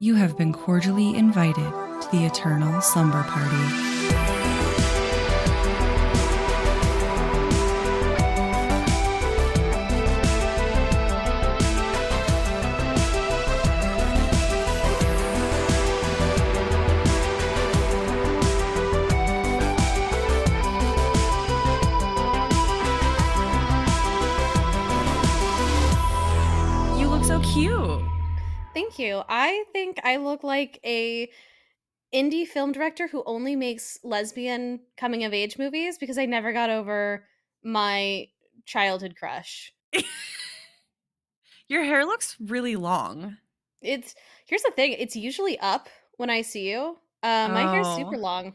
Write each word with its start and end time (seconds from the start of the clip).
You 0.00 0.14
have 0.14 0.38
been 0.38 0.52
cordially 0.52 1.16
invited 1.16 1.56
to 1.56 2.08
the 2.12 2.24
Eternal 2.24 2.80
Slumber 2.80 3.24
Party. 3.24 3.87
Thank 28.98 29.10
you. 29.10 29.22
I 29.28 29.64
think 29.72 30.00
I 30.02 30.16
look 30.16 30.42
like 30.42 30.80
a 30.84 31.30
indie 32.12 32.46
film 32.48 32.72
director 32.72 33.06
who 33.06 33.22
only 33.26 33.54
makes 33.54 33.98
lesbian 34.02 34.80
coming 34.96 35.22
of 35.22 35.32
age 35.32 35.56
movies 35.56 35.98
because 35.98 36.18
I 36.18 36.26
never 36.26 36.52
got 36.52 36.68
over 36.68 37.24
my 37.62 38.26
childhood 38.66 39.14
crush. 39.16 39.72
Your 41.68 41.84
hair 41.84 42.04
looks 42.04 42.36
really 42.40 42.74
long. 42.74 43.36
It's 43.82 44.16
here's 44.46 44.62
the 44.62 44.72
thing, 44.74 44.92
it's 44.98 45.14
usually 45.14 45.60
up 45.60 45.88
when 46.16 46.28
I 46.28 46.42
see 46.42 46.68
you. 46.68 46.98
Uh, 47.22 47.48
my 47.52 47.70
hair's 47.72 47.86
Oh. 47.86 47.98
super 47.98 48.18
long. 48.18 48.54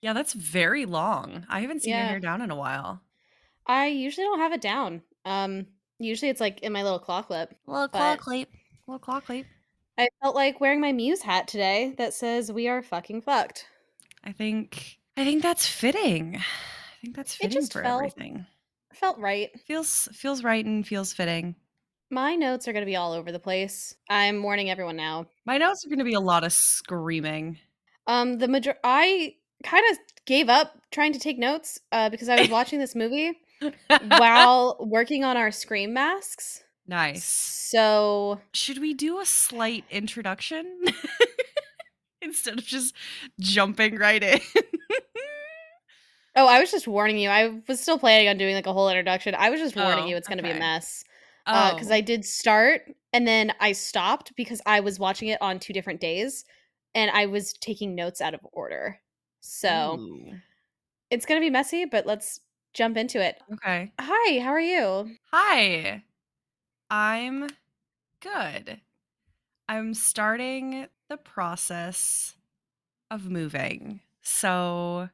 Yeah, 0.00 0.14
that's 0.14 0.32
very 0.32 0.84
long. 0.84 1.46
I 1.48 1.60
haven't 1.60 1.82
seen 1.82 1.94
your 1.94 2.04
hair 2.04 2.20
down 2.20 2.42
in 2.42 2.50
a 2.50 2.56
while. 2.56 3.02
I 3.66 3.86
usually 3.86 4.24
don't 4.24 4.40
have 4.40 4.52
it 4.52 4.60
down. 4.60 5.02
Um, 5.24 5.66
usually 6.00 6.28
it's 6.28 6.40
like 6.40 6.60
in 6.60 6.72
my 6.72 6.82
little 6.82 6.98
claw 6.98 7.22
clip. 7.22 7.54
Little 7.66 7.88
claw 7.88 8.16
clip. 8.16 8.48
Little 8.88 8.98
clock 8.98 9.26
clip. 9.26 9.46
I 9.98 10.08
felt 10.22 10.34
like 10.34 10.60
wearing 10.60 10.80
my 10.80 10.92
Muse 10.92 11.20
hat 11.22 11.46
today 11.46 11.94
that 11.98 12.14
says 12.14 12.50
"We 12.50 12.68
are 12.68 12.82
fucking 12.82 13.20
fucked." 13.22 13.66
I 14.24 14.32
think 14.32 14.98
I 15.16 15.24
think 15.24 15.42
that's 15.42 15.66
fitting. 15.68 16.36
I 16.36 17.00
think 17.02 17.14
that's 17.14 17.34
It 17.34 17.52
fitting 17.52 17.66
for 17.66 17.82
felt- 17.82 17.98
everything. 18.00 18.46
Felt 18.94 19.18
right. 19.18 19.50
Feels 19.66 20.08
feels 20.12 20.42
right 20.42 20.64
and 20.64 20.86
feels 20.86 21.12
fitting. 21.12 21.54
My 22.10 22.34
notes 22.34 22.66
are 22.66 22.72
gonna 22.72 22.86
be 22.86 22.96
all 22.96 23.12
over 23.12 23.30
the 23.30 23.38
place. 23.38 23.94
I'm 24.08 24.42
warning 24.42 24.70
everyone 24.70 24.96
now. 24.96 25.26
My 25.44 25.58
notes 25.58 25.84
are 25.84 25.88
going 25.90 25.98
to 25.98 26.04
be 26.04 26.14
a 26.14 26.20
lot 26.20 26.42
of 26.42 26.52
screaming. 26.54 27.58
Um, 28.06 28.38
the 28.38 28.48
major 28.48 28.74
I 28.82 29.34
kind 29.62 29.84
of 29.92 29.98
gave 30.24 30.48
up 30.48 30.80
trying 30.90 31.12
to 31.12 31.18
take 31.18 31.38
notes 31.38 31.78
uh, 31.92 32.08
because 32.08 32.28
I 32.30 32.40
was 32.40 32.48
watching 32.48 32.78
this 32.78 32.94
movie 32.94 33.32
while 34.08 34.78
working 34.80 35.24
on 35.24 35.36
our 35.36 35.50
scream 35.50 35.92
masks. 35.92 36.64
Nice. 36.88 37.24
So 37.24 38.40
Should 38.52 38.78
we 38.78 38.94
do 38.94 39.20
a 39.20 39.24
slight 39.26 39.84
introduction 39.90 40.82
instead 42.22 42.58
of 42.58 42.64
just 42.64 42.94
jumping 43.38 43.96
right 43.96 44.22
in? 44.22 44.40
Oh, 46.36 46.46
I 46.46 46.60
was 46.60 46.70
just 46.70 46.86
warning 46.86 47.18
you. 47.18 47.28
I 47.30 47.60
was 47.66 47.80
still 47.80 47.98
planning 47.98 48.28
on 48.28 48.38
doing 48.38 48.54
like 48.54 48.66
a 48.66 48.72
whole 48.72 48.88
introduction. 48.88 49.34
I 49.34 49.50
was 49.50 49.58
just 49.60 49.74
warning 49.74 50.04
Oh, 50.04 50.06
you 50.06 50.16
it's 50.16 50.28
going 50.28 50.38
to 50.38 50.42
be 50.44 50.50
a 50.50 50.52
okay. 50.52 50.60
mess. 50.60 51.04
Uh, 51.46 51.70
oh, 51.70 51.74
Because 51.74 51.90
I 51.90 52.00
did 52.00 52.24
start 52.24 52.82
and 53.12 53.26
then 53.26 53.52
I 53.60 53.72
stopped 53.72 54.32
because 54.36 54.60
I 54.64 54.80
was 54.80 54.98
watching 55.00 55.28
it 55.28 55.42
on 55.42 55.58
two 55.58 55.72
different 55.72 56.00
days 56.00 56.44
and 56.94 57.10
I 57.10 57.26
was 57.26 57.54
taking 57.54 57.94
notes 57.96 58.20
out 58.20 58.34
of 58.34 58.40
order. 58.52 59.00
So 59.40 59.98
Ooh. 59.98 60.32
it's 61.10 61.26
going 61.26 61.40
to 61.40 61.44
be 61.44 61.50
messy, 61.50 61.86
but 61.86 62.06
let's 62.06 62.40
jump 62.72 62.96
into 62.96 63.20
it. 63.20 63.36
okay. 63.54 63.90
Hi, 63.98 64.38
how 64.38 64.50
are 64.50 64.60
you? 64.60 65.16
Hi. 65.32 66.04
I'm 66.90 67.48
good. 68.20 68.80
I'm 69.68 69.94
starting 69.94 70.86
the 71.08 71.16
process 71.16 72.34
of 73.10 73.28
moving. 73.28 74.00
So 74.22 75.08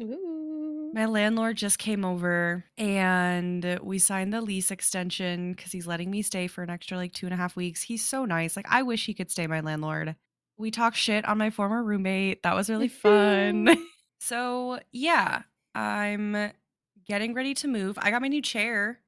Ooh. 0.00 0.90
my 0.94 1.06
landlord 1.06 1.56
just 1.56 1.78
came 1.78 2.04
over 2.04 2.64
and 2.78 3.78
we 3.82 3.98
signed 3.98 4.32
the 4.32 4.40
lease 4.40 4.70
extension 4.70 5.52
because 5.52 5.72
he's 5.72 5.86
letting 5.86 6.10
me 6.10 6.22
stay 6.22 6.46
for 6.46 6.62
an 6.62 6.70
extra 6.70 6.96
like 6.96 7.12
two 7.12 7.26
and 7.26 7.34
a 7.34 7.36
half 7.36 7.56
weeks. 7.56 7.82
He's 7.82 8.04
so 8.04 8.24
nice. 8.24 8.56
Like, 8.56 8.66
I 8.68 8.82
wish 8.82 9.06
he 9.06 9.14
could 9.14 9.30
stay 9.30 9.46
my 9.46 9.60
landlord. 9.60 10.16
We 10.56 10.70
talked 10.70 10.96
shit 10.96 11.26
on 11.26 11.38
my 11.38 11.50
former 11.50 11.82
roommate. 11.82 12.42
That 12.42 12.54
was 12.54 12.68
really 12.68 12.88
fun. 12.88 13.76
so, 14.20 14.78
yeah, 14.92 15.42
I'm 15.74 16.52
getting 17.06 17.34
ready 17.34 17.54
to 17.54 17.68
move. 17.68 17.98
I 18.00 18.10
got 18.10 18.22
my 18.22 18.28
new 18.28 18.42
chair. 18.42 18.99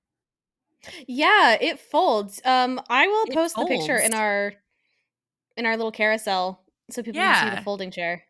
Yeah, 1.06 1.56
it 1.60 1.78
folds. 1.78 2.40
Um, 2.44 2.80
I 2.88 3.06
will 3.06 3.24
It 3.26 3.34
post 3.34 3.56
the 3.56 3.64
picture 3.64 3.96
in 3.96 4.14
our 4.14 4.54
in 5.56 5.66
our 5.66 5.76
little 5.76 5.92
carousel 5.92 6.64
so 6.90 7.02
people 7.02 7.20
can 7.22 7.50
see 7.50 7.56
the 7.56 7.62
folding 7.62 7.90
chair. 7.90 8.24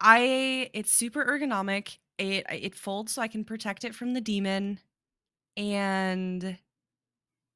I 0.00 0.70
it's 0.72 0.92
super 0.92 1.24
ergonomic. 1.24 1.98
It 2.18 2.46
it 2.50 2.74
folds 2.74 3.12
so 3.12 3.22
I 3.22 3.28
can 3.28 3.44
protect 3.44 3.84
it 3.84 3.94
from 3.94 4.14
the 4.14 4.20
demon 4.20 4.80
and 5.56 6.58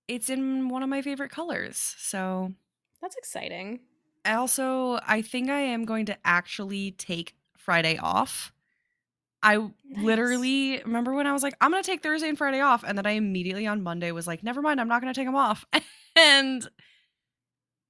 it's 0.09 0.29
in 0.29 0.69
one 0.69 0.83
of 0.83 0.89
my 0.89 1.03
favorite 1.03 1.31
colors. 1.31 1.95
So 1.99 2.53
That's 3.01 3.17
exciting. 3.17 3.81
I 4.25 4.35
also 4.35 5.01
I 5.07 5.23
think 5.23 5.49
I 5.51 5.61
am 5.61 5.85
going 5.85 6.07
to 6.07 6.17
actually 6.25 6.93
take 6.93 7.35
Friday 7.57 7.97
off. 7.99 8.53
I 9.43 9.57
Nice. 9.57 9.73
literally 10.05 10.83
remember 10.85 11.15
when 11.15 11.27
I 11.27 11.33
was 11.33 11.43
like 11.43 11.55
I'm 11.61 11.71
going 11.71 11.83
to 11.83 11.87
take 11.91 12.03
Thursday 12.03 12.29
and 12.29 12.37
Friday 12.39 12.61
off 12.61 12.85
and 12.87 12.97
then 12.99 13.07
I 13.07 13.13
immediately 13.13 13.67
on 13.67 13.83
Monday 13.83 14.13
was 14.13 14.27
like 14.27 14.43
never 14.43 14.61
mind 14.63 14.81
I'm 14.81 14.89
not 14.89 15.01
going 15.01 15.13
to 15.13 15.19
take 15.19 15.27
them 15.27 15.37
off. 15.37 15.65
and 16.17 16.69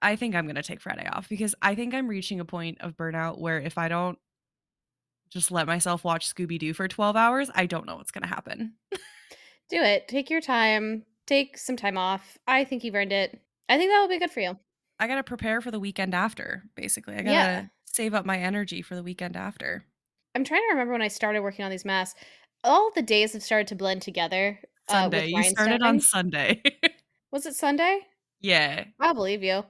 I 0.02 0.16
think 0.16 0.34
I'm 0.34 0.46
going 0.46 0.54
to 0.56 0.62
take 0.62 0.80
Friday 0.80 1.06
off 1.06 1.28
because 1.28 1.54
I 1.60 1.74
think 1.74 1.92
I'm 1.94 2.08
reaching 2.08 2.40
a 2.40 2.44
point 2.44 2.80
of 2.80 2.96
burnout 2.96 3.38
where 3.38 3.58
if 3.60 3.76
I 3.76 3.88
don't 3.88 4.18
just 5.28 5.50
let 5.50 5.66
myself 5.66 6.04
watch 6.04 6.32
Scooby 6.32 6.58
Doo 6.58 6.72
for 6.72 6.88
12 6.88 7.16
hours, 7.16 7.50
I 7.54 7.66
don't 7.66 7.86
know 7.86 7.96
what's 7.96 8.10
going 8.10 8.22
to 8.22 8.28
happen. 8.28 8.74
Do 9.68 9.76
it. 9.80 10.08
Take 10.08 10.30
your 10.30 10.40
time. 10.40 11.04
Take 11.26 11.56
some 11.58 11.76
time 11.76 11.96
off. 11.96 12.38
I 12.48 12.64
think 12.64 12.82
you've 12.82 12.94
earned 12.96 13.12
it. 13.12 13.38
I 13.68 13.76
think 13.76 13.92
that 13.92 14.00
will 14.00 14.08
be 14.08 14.18
good 14.18 14.32
for 14.32 14.40
you. 14.40 14.58
I 14.98 15.06
got 15.06 15.16
to 15.16 15.22
prepare 15.22 15.60
for 15.60 15.70
the 15.70 15.78
weekend 15.78 16.14
after, 16.14 16.64
basically. 16.74 17.14
I 17.14 17.18
got 17.22 17.22
to 17.24 17.32
Yeah. 17.32 17.64
save 17.84 18.14
up 18.14 18.26
my 18.26 18.38
energy 18.38 18.82
for 18.82 18.96
the 18.96 19.02
weekend 19.02 19.36
after. 19.36 19.84
I'm 20.34 20.44
trying 20.44 20.62
to 20.62 20.72
remember 20.72 20.92
when 20.92 21.02
I 21.02 21.08
started 21.08 21.40
working 21.40 21.64
on 21.64 21.70
these 21.70 21.84
masks. 21.84 22.18
All 22.62 22.90
the 22.94 23.02
days 23.02 23.32
have 23.32 23.42
started 23.42 23.66
to 23.68 23.74
blend 23.74 24.02
together. 24.02 24.60
Uh, 24.88 24.92
Sunday. 24.92 25.28
you 25.28 25.42
started 25.44 25.82
on. 25.82 26.00
Sunday. 26.00 26.62
Was 27.32 27.46
it 27.46 27.54
Sunday? 27.54 28.00
yeah. 28.40 28.84
I'll 28.98 29.14
believe 29.14 29.42
you. 29.42 29.64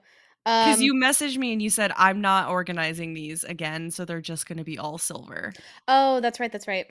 Because 0.44 0.78
Um, 0.78 0.82
you 0.82 0.94
messaged 0.94 1.36
me 1.36 1.52
and 1.52 1.60
you 1.60 1.68
said, 1.68 1.92
I'm 1.96 2.20
not 2.20 2.48
organizing 2.48 3.12
these 3.12 3.44
again. 3.44 3.90
So 3.90 4.04
they're 4.04 4.22
just 4.22 4.46
going 4.48 4.58
to 4.58 4.64
be 4.64 4.78
all 4.78 4.96
silver. 4.96 5.52
Oh, 5.86 6.20
that's 6.20 6.40
right. 6.40 6.50
That's 6.50 6.66
right. 6.66 6.86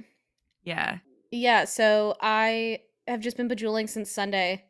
Yeah. 0.63 0.99
Yeah, 1.31 1.65
so 1.65 2.15
I 2.21 2.81
have 3.07 3.19
just 3.21 3.37
been 3.37 3.47
bejeweling 3.47 3.87
since 3.87 4.11
Sunday, 4.11 4.65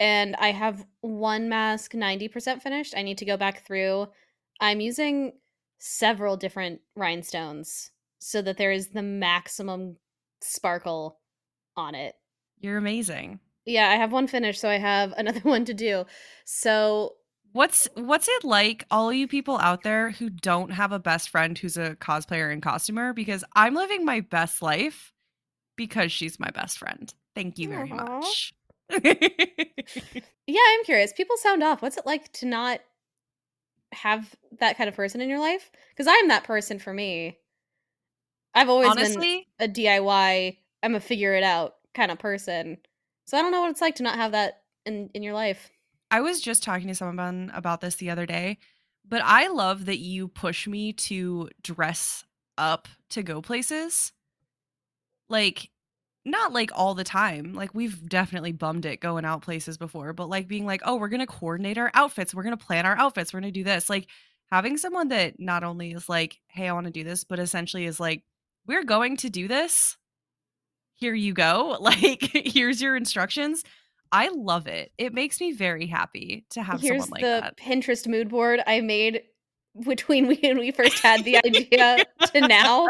and 0.00 0.34
I 0.36 0.50
have 0.52 0.86
one 1.02 1.48
mask 1.48 1.92
90% 1.92 2.62
finished. 2.62 2.94
I 2.96 3.02
need 3.02 3.18
to 3.18 3.24
go 3.24 3.36
back 3.36 3.66
through. 3.66 4.08
I'm 4.60 4.80
using 4.80 5.32
several 5.78 6.36
different 6.36 6.80
rhinestones 6.96 7.90
so 8.22 8.40
that 8.42 8.56
there 8.56 8.72
is 8.72 8.88
the 8.88 9.02
maximum 9.02 9.96
sparkle 10.40 11.18
on 11.76 11.94
it. 11.94 12.14
You're 12.60 12.78
amazing. 12.78 13.40
Yeah, 13.64 13.88
I 13.88 13.96
have 13.96 14.12
one 14.12 14.26
finished, 14.26 14.60
so 14.60 14.68
I 14.68 14.78
have 14.78 15.12
another 15.16 15.40
one 15.40 15.64
to 15.66 15.74
do. 15.74 16.04
So, 16.44 17.14
What's 17.52 17.86
what's 17.96 18.28
it 18.28 18.44
like, 18.44 18.86
all 18.90 19.12
you 19.12 19.28
people 19.28 19.58
out 19.58 19.82
there 19.82 20.12
who 20.12 20.30
don't 20.30 20.70
have 20.70 20.90
a 20.90 20.98
best 20.98 21.28
friend 21.28 21.58
who's 21.58 21.76
a 21.76 21.96
cosplayer 21.96 22.50
and 22.50 22.62
costumer? 22.62 23.12
Because 23.12 23.44
I'm 23.54 23.74
living 23.74 24.06
my 24.06 24.20
best 24.20 24.62
life 24.62 25.12
because 25.76 26.10
she's 26.10 26.40
my 26.40 26.48
best 26.50 26.78
friend. 26.78 27.12
Thank 27.34 27.58
you 27.58 27.68
very 27.68 27.92
Aw. 27.92 28.20
much. 28.20 28.54
yeah, 29.04 30.60
I'm 30.66 30.84
curious. 30.84 31.12
People 31.12 31.36
sound 31.36 31.62
off. 31.62 31.82
What's 31.82 31.98
it 31.98 32.06
like 32.06 32.32
to 32.34 32.46
not 32.46 32.80
have 33.92 34.34
that 34.58 34.78
kind 34.78 34.88
of 34.88 34.96
person 34.96 35.20
in 35.20 35.28
your 35.28 35.40
life? 35.40 35.70
Because 35.90 36.06
I'm 36.08 36.28
that 36.28 36.44
person 36.44 36.78
for 36.78 36.94
me. 36.94 37.38
I've 38.54 38.68
always 38.68 38.94
been 39.16 39.44
a 39.58 39.68
DIY, 39.68 40.58
I'm 40.82 40.94
a 40.94 41.00
figure 41.00 41.34
it 41.34 41.42
out 41.42 41.76
kind 41.94 42.10
of 42.10 42.18
person. 42.18 42.78
So 43.26 43.38
I 43.38 43.42
don't 43.42 43.52
know 43.52 43.62
what 43.62 43.70
it's 43.70 43.80
like 43.80 43.96
to 43.96 44.02
not 44.02 44.16
have 44.16 44.32
that 44.32 44.62
in 44.84 45.10
in 45.14 45.22
your 45.22 45.34
life. 45.34 45.70
I 46.10 46.20
was 46.20 46.40
just 46.40 46.62
talking 46.62 46.88
to 46.88 46.94
someone 46.94 47.50
about 47.54 47.80
this 47.80 47.96
the 47.96 48.10
other 48.10 48.26
day, 48.26 48.58
but 49.08 49.22
I 49.24 49.48
love 49.48 49.86
that 49.86 49.98
you 49.98 50.28
push 50.28 50.66
me 50.66 50.92
to 50.92 51.48
dress 51.62 52.24
up 52.58 52.88
to 53.10 53.22
go 53.22 53.40
places. 53.40 54.12
Like, 55.30 55.70
not 56.26 56.52
like 56.52 56.70
all 56.74 56.94
the 56.94 57.02
time. 57.02 57.54
Like, 57.54 57.74
we've 57.74 58.06
definitely 58.06 58.52
bummed 58.52 58.84
it 58.84 59.00
going 59.00 59.24
out 59.24 59.40
places 59.40 59.78
before, 59.78 60.12
but 60.12 60.28
like 60.28 60.46
being 60.48 60.66
like, 60.66 60.82
oh, 60.84 60.96
we're 60.96 61.08
going 61.08 61.20
to 61.20 61.26
coordinate 61.26 61.78
our 61.78 61.90
outfits. 61.94 62.34
We're 62.34 62.42
going 62.42 62.56
to 62.56 62.64
plan 62.64 62.84
our 62.84 62.98
outfits. 62.98 63.32
We're 63.32 63.40
going 63.40 63.52
to 63.52 63.60
do 63.60 63.64
this. 63.64 63.88
Like, 63.88 64.06
having 64.50 64.76
someone 64.76 65.08
that 65.08 65.40
not 65.40 65.64
only 65.64 65.92
is 65.92 66.10
like, 66.10 66.38
hey, 66.48 66.68
I 66.68 66.72
want 66.74 66.84
to 66.84 66.92
do 66.92 67.04
this, 67.04 67.24
but 67.24 67.38
essentially 67.38 67.86
is 67.86 67.98
like, 67.98 68.22
we're 68.66 68.84
going 68.84 69.16
to 69.18 69.30
do 69.30 69.48
this. 69.48 69.96
Here 70.94 71.14
you 71.14 71.32
go. 71.34 71.76
Like, 71.80 72.30
here's 72.32 72.80
your 72.80 72.96
instructions. 72.96 73.64
I 74.12 74.28
love 74.28 74.66
it. 74.66 74.92
It 74.98 75.14
makes 75.14 75.40
me 75.40 75.52
very 75.52 75.86
happy 75.86 76.44
to 76.50 76.62
have 76.62 76.80
Here's 76.80 77.04
someone 77.04 77.10
like 77.10 77.22
that. 77.22 77.56
the 77.56 77.64
that. 77.64 77.76
Pinterest 77.80 78.06
mood 78.06 78.28
board 78.28 78.60
I 78.66 78.80
made 78.82 79.22
between 79.84 80.26
we 80.28 80.38
when 80.42 80.58
we 80.58 80.70
first 80.70 80.98
had 81.02 81.24
the 81.24 81.38
idea 81.38 82.04
to 82.32 82.40
now. 82.46 82.88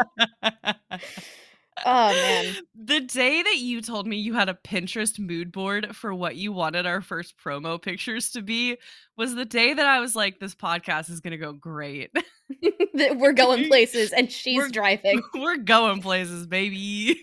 Oh, 1.85 2.09
man. 2.13 2.55
The 2.75 2.99
day 2.99 3.41
that 3.41 3.57
you 3.57 3.81
told 3.81 4.05
me 4.05 4.17
you 4.17 4.33
had 4.33 4.49
a 4.49 4.57
Pinterest 4.65 5.17
mood 5.17 5.51
board 5.51 5.95
for 5.95 6.13
what 6.13 6.35
you 6.35 6.51
wanted 6.51 6.85
our 6.85 7.01
first 7.01 7.35
promo 7.37 7.81
pictures 7.81 8.29
to 8.31 8.41
be 8.41 8.77
was 9.17 9.33
the 9.33 9.45
day 9.45 9.73
that 9.73 9.85
I 9.85 9.99
was 9.99 10.15
like, 10.15 10.39
this 10.39 10.55
podcast 10.55 11.09
is 11.09 11.19
gonna 11.19 11.37
go 11.37 11.53
great. 11.53 12.11
That 12.95 13.17
we're 13.17 13.33
going 13.33 13.67
places 13.67 14.11
and 14.11 14.31
she's 14.31 14.57
We're- 14.57 14.69
driving. 14.71 15.21
We're 15.33 15.57
going 15.57 16.01
places, 16.01 16.45
baby. 16.45 17.19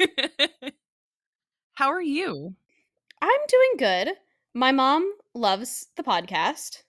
How 1.74 1.88
are 1.90 2.02
you? 2.02 2.54
I'm 3.22 3.40
doing 3.48 3.70
good. 3.78 4.14
My 4.54 4.72
mom 4.72 5.12
loves 5.34 5.86
the 5.96 6.02
podcast. 6.02 6.82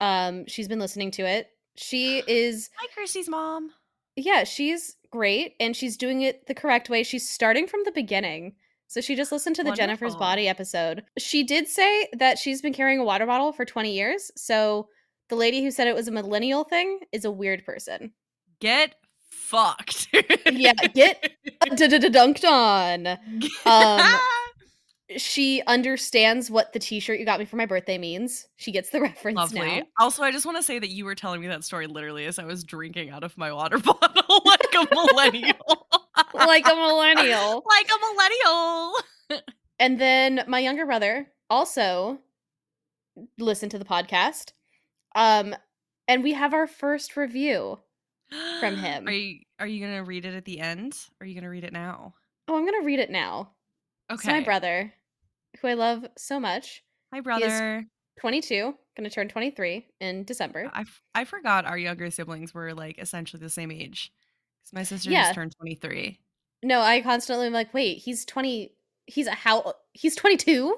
Um, 0.00 0.46
she's 0.46 0.68
been 0.68 0.78
listening 0.80 1.10
to 1.12 1.22
it. 1.26 1.48
She 1.76 2.18
is 2.26 2.70
Hi, 2.76 2.86
Kirsty's 2.94 3.28
mom. 3.28 3.70
yeah, 4.16 4.44
she's 4.44 4.96
great 5.10 5.54
and 5.60 5.74
she's 5.74 5.96
doing 5.96 6.22
it 6.22 6.46
the 6.46 6.54
correct 6.54 6.90
way. 6.90 7.02
She's 7.02 7.28
starting 7.28 7.66
from 7.66 7.80
the 7.84 7.92
beginning. 7.92 8.54
So 8.88 9.00
she 9.00 9.16
just 9.16 9.32
listened 9.32 9.56
to 9.56 9.64
the 9.64 9.72
Jennifer's 9.72 10.14
Body 10.14 10.46
episode. 10.46 11.02
She 11.18 11.42
did 11.42 11.66
say 11.66 12.08
that 12.16 12.38
she's 12.38 12.62
been 12.62 12.72
carrying 12.72 13.00
a 13.00 13.04
water 13.04 13.26
bottle 13.26 13.52
for 13.52 13.64
20 13.64 13.92
years. 13.92 14.30
So 14.36 14.88
the 15.28 15.36
lady 15.36 15.62
who 15.62 15.70
said 15.70 15.88
it 15.88 15.94
was 15.94 16.08
a 16.08 16.12
millennial 16.12 16.64
thing 16.64 17.00
is 17.12 17.24
a 17.24 17.30
weird 17.30 17.64
person. 17.64 18.12
Get 18.60 18.94
fucked. 19.30 20.08
Yeah, 20.50 20.72
get 20.94 21.32
dunked 21.64 22.44
on. 22.44 23.18
Um, 23.64 24.18
She 25.16 25.62
understands 25.68 26.50
what 26.50 26.72
the 26.72 26.80
t-shirt 26.80 27.20
you 27.20 27.24
got 27.24 27.38
me 27.38 27.44
for 27.44 27.54
my 27.54 27.66
birthday 27.66 27.96
means. 27.96 28.48
She 28.56 28.72
gets 28.72 28.90
the 28.90 29.00
reference 29.02 29.36
Lovely. 29.36 29.60
now. 29.60 29.82
Also, 30.00 30.22
I 30.24 30.32
just 30.32 30.44
want 30.44 30.58
to 30.58 30.64
say 30.64 30.80
that 30.80 30.88
you 30.88 31.04
were 31.04 31.14
telling 31.14 31.40
me 31.40 31.46
that 31.46 31.62
story 31.62 31.86
literally 31.86 32.26
as 32.26 32.40
I 32.40 32.44
was 32.44 32.64
drinking 32.64 33.10
out 33.10 33.22
of 33.22 33.38
my 33.38 33.52
water 33.52 33.78
bottle 33.78 34.42
like 34.44 34.74
a 34.74 34.86
millennial. 34.92 35.86
Like 36.34 36.66
a 36.66 36.74
millennial. 36.74 37.64
like 37.68 37.88
a 37.88 37.98
millennial. 38.00 39.44
And 39.78 40.00
then 40.00 40.42
my 40.48 40.58
younger 40.58 40.86
brother 40.86 41.28
also 41.48 42.18
listened 43.38 43.70
to 43.70 43.78
the 43.78 43.84
podcast. 43.84 44.52
Um 45.16 45.54
and 46.08 46.22
we 46.22 46.32
have 46.34 46.54
our 46.54 46.68
first 46.68 47.16
review. 47.16 47.80
From 48.60 48.76
him. 48.84 49.08
Are 49.08 49.12
you 49.12 49.40
are 49.58 49.66
you 49.66 49.80
gonna 49.84 50.04
read 50.04 50.24
it 50.24 50.34
at 50.34 50.44
the 50.44 50.60
end? 50.60 50.96
Or 51.20 51.24
are 51.24 51.26
you 51.26 51.34
gonna 51.34 51.50
read 51.50 51.64
it 51.64 51.72
now? 51.72 52.14
Oh, 52.48 52.56
I'm 52.56 52.64
going 52.64 52.80
to 52.80 52.86
read 52.86 53.00
it 53.00 53.10
now. 53.10 53.50
Okay. 54.08 54.28
So 54.28 54.32
my 54.32 54.40
brother, 54.40 54.92
who 55.60 55.66
I 55.66 55.74
love 55.74 56.06
so 56.16 56.38
much, 56.38 56.84
Hi, 57.12 57.20
brother. 57.20 57.84
22, 58.20 58.54
going 58.96 59.02
to 59.02 59.10
turn 59.10 59.28
23 59.28 59.84
in 60.00 60.22
December. 60.22 60.70
I, 60.72 60.82
f- 60.82 61.02
I 61.12 61.24
forgot 61.24 61.64
our 61.64 61.76
younger 61.76 62.08
siblings 62.12 62.54
were 62.54 62.72
like 62.72 62.98
essentially 62.98 63.40
the 63.40 63.50
same 63.50 63.72
age. 63.72 64.12
Because 64.62 64.74
my 64.74 64.82
sister 64.84 65.10
Yeah. 65.10 65.22
just 65.24 65.34
turned 65.34 65.54
23. 65.58 66.20
No, 66.62 66.80
I 66.82 67.00
constantly 67.00 67.46
am 67.48 67.52
like, 67.52 67.74
"Wait, 67.74 67.98
he's 67.98 68.24
20 68.24 68.72
he's 69.06 69.26
a 69.26 69.32
how 69.32 69.74
he's 69.92 70.14
22? 70.14 70.76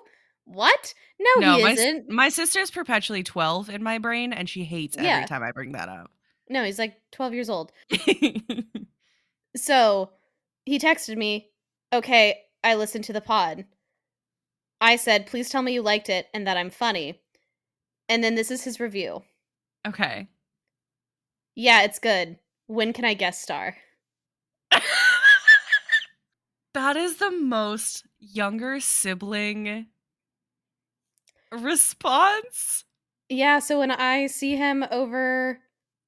What? 0.48 0.94
No, 1.20 1.40
no, 1.40 1.56
he 1.56 1.62
my, 1.64 1.70
isn't. 1.72 2.08
my 2.10 2.28
sister's 2.28 2.70
perpetually 2.70 3.22
12 3.22 3.70
in 3.70 3.82
my 3.82 3.98
brain, 3.98 4.32
and 4.32 4.48
she 4.48 4.64
hates 4.64 4.96
Yeah. 4.96 5.16
every 5.16 5.26
time 5.26 5.42
I 5.42 5.52
bring 5.52 5.72
that 5.72 5.88
up. 5.88 6.10
No, 6.48 6.64
he's 6.64 6.78
like 6.78 6.96
12 7.12 7.34
years 7.34 7.50
old." 7.50 7.72
So 9.56 10.10
he 10.64 10.78
texted 10.78 11.16
me, 11.16 11.50
okay, 11.92 12.38
I 12.62 12.74
listened 12.74 13.04
to 13.04 13.12
the 13.12 13.20
pod. 13.20 13.64
I 14.80 14.94
said, 14.96 15.26
please 15.26 15.48
tell 15.50 15.62
me 15.62 15.72
you 15.72 15.82
liked 15.82 16.08
it 16.08 16.28
and 16.32 16.46
that 16.46 16.56
I'm 16.56 16.70
funny. 16.70 17.20
And 18.08 18.22
then 18.22 18.36
this 18.36 18.50
is 18.52 18.62
his 18.62 18.78
review. 18.78 19.22
okay. 19.86 20.28
Yeah, 21.56 21.82
it's 21.82 21.98
good. 21.98 22.38
When 22.68 22.92
can 22.92 23.04
I 23.04 23.14
guest 23.14 23.42
star? 23.42 23.76
that 26.74 26.96
is 26.96 27.16
the 27.16 27.32
most 27.32 28.06
younger 28.20 28.78
sibling 28.78 29.86
response. 31.52 32.84
Yeah, 33.28 33.58
so 33.58 33.78
when 33.78 33.90
I 33.90 34.26
see 34.26 34.56
him 34.56 34.84
over 34.90 35.60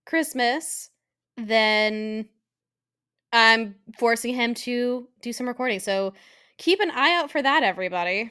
Christmas, 0.07 0.91
then 1.37 2.29
I'm 3.33 3.77
forcing 3.99 4.35
him 4.35 4.55
to 4.55 5.09
do 5.23 5.33
some 5.33 5.47
recording. 5.47 5.81
So 5.81 6.15
keep 6.59 6.81
an 6.81 6.91
eye 6.91 7.15
out 7.15 7.31
for 7.31 7.41
that, 7.43 7.63
everybody. 7.63 8.31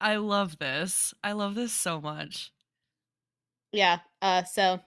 I 0.00 0.16
love 0.16 0.58
this. 0.58 1.14
I 1.22 1.32
love 1.32 1.54
this 1.54 1.72
so 1.72 2.00
much. 2.00 2.50
Yeah, 3.72 4.00
uh, 4.20 4.44
so 4.44 4.80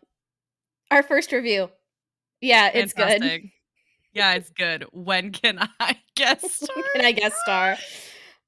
our 0.92 1.04
first 1.04 1.32
review. 1.32 1.70
Yeah, 2.42 2.70
it's 2.74 2.94
good. 2.94 3.24
Yeah, 4.14 4.34
it's 4.34 4.50
good. 4.52 4.86
When 4.92 5.32
can 5.32 5.60
I 5.80 5.98
guest 6.16 6.64
star? 6.64 6.84
Can 6.96 7.06
I 7.06 7.12
guest 7.12 7.36
star? 7.44 7.78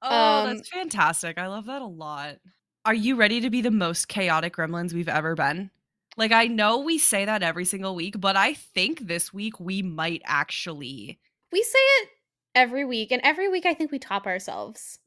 Oh, 0.02 0.44
Um, 0.44 0.58
that's 0.58 0.70
fantastic. 0.70 1.38
I 1.38 1.48
love 1.48 1.66
that 1.66 1.82
a 1.82 1.86
lot. 1.88 2.38
Are 2.88 2.94
you 2.94 3.18
ready 3.18 3.42
to 3.42 3.50
be 3.50 3.60
the 3.60 3.70
most 3.70 4.08
chaotic 4.08 4.56
gremlins 4.56 4.94
we've 4.94 5.10
ever 5.10 5.36
been? 5.36 5.72
Like, 6.16 6.32
I 6.32 6.48
know 6.48 6.80
we 6.80 6.98
say 6.98 7.26
that 7.26 7.44
every 7.44 7.66
single 7.66 7.94
week, 7.96 8.18
but 8.18 8.38
I 8.38 8.54
think 8.54 9.02
this 9.08 9.34
week 9.34 9.60
we 9.60 9.82
might 9.82 10.22
actually. 10.24 11.20
We 11.52 11.64
say 11.64 11.80
it 11.80 12.10
every 12.56 12.86
week, 12.86 13.12
and 13.12 13.22
every 13.26 13.50
week 13.50 13.66
I 13.66 13.74
think 13.74 13.92
we 13.92 14.00
top 14.00 14.26
ourselves. 14.26 15.00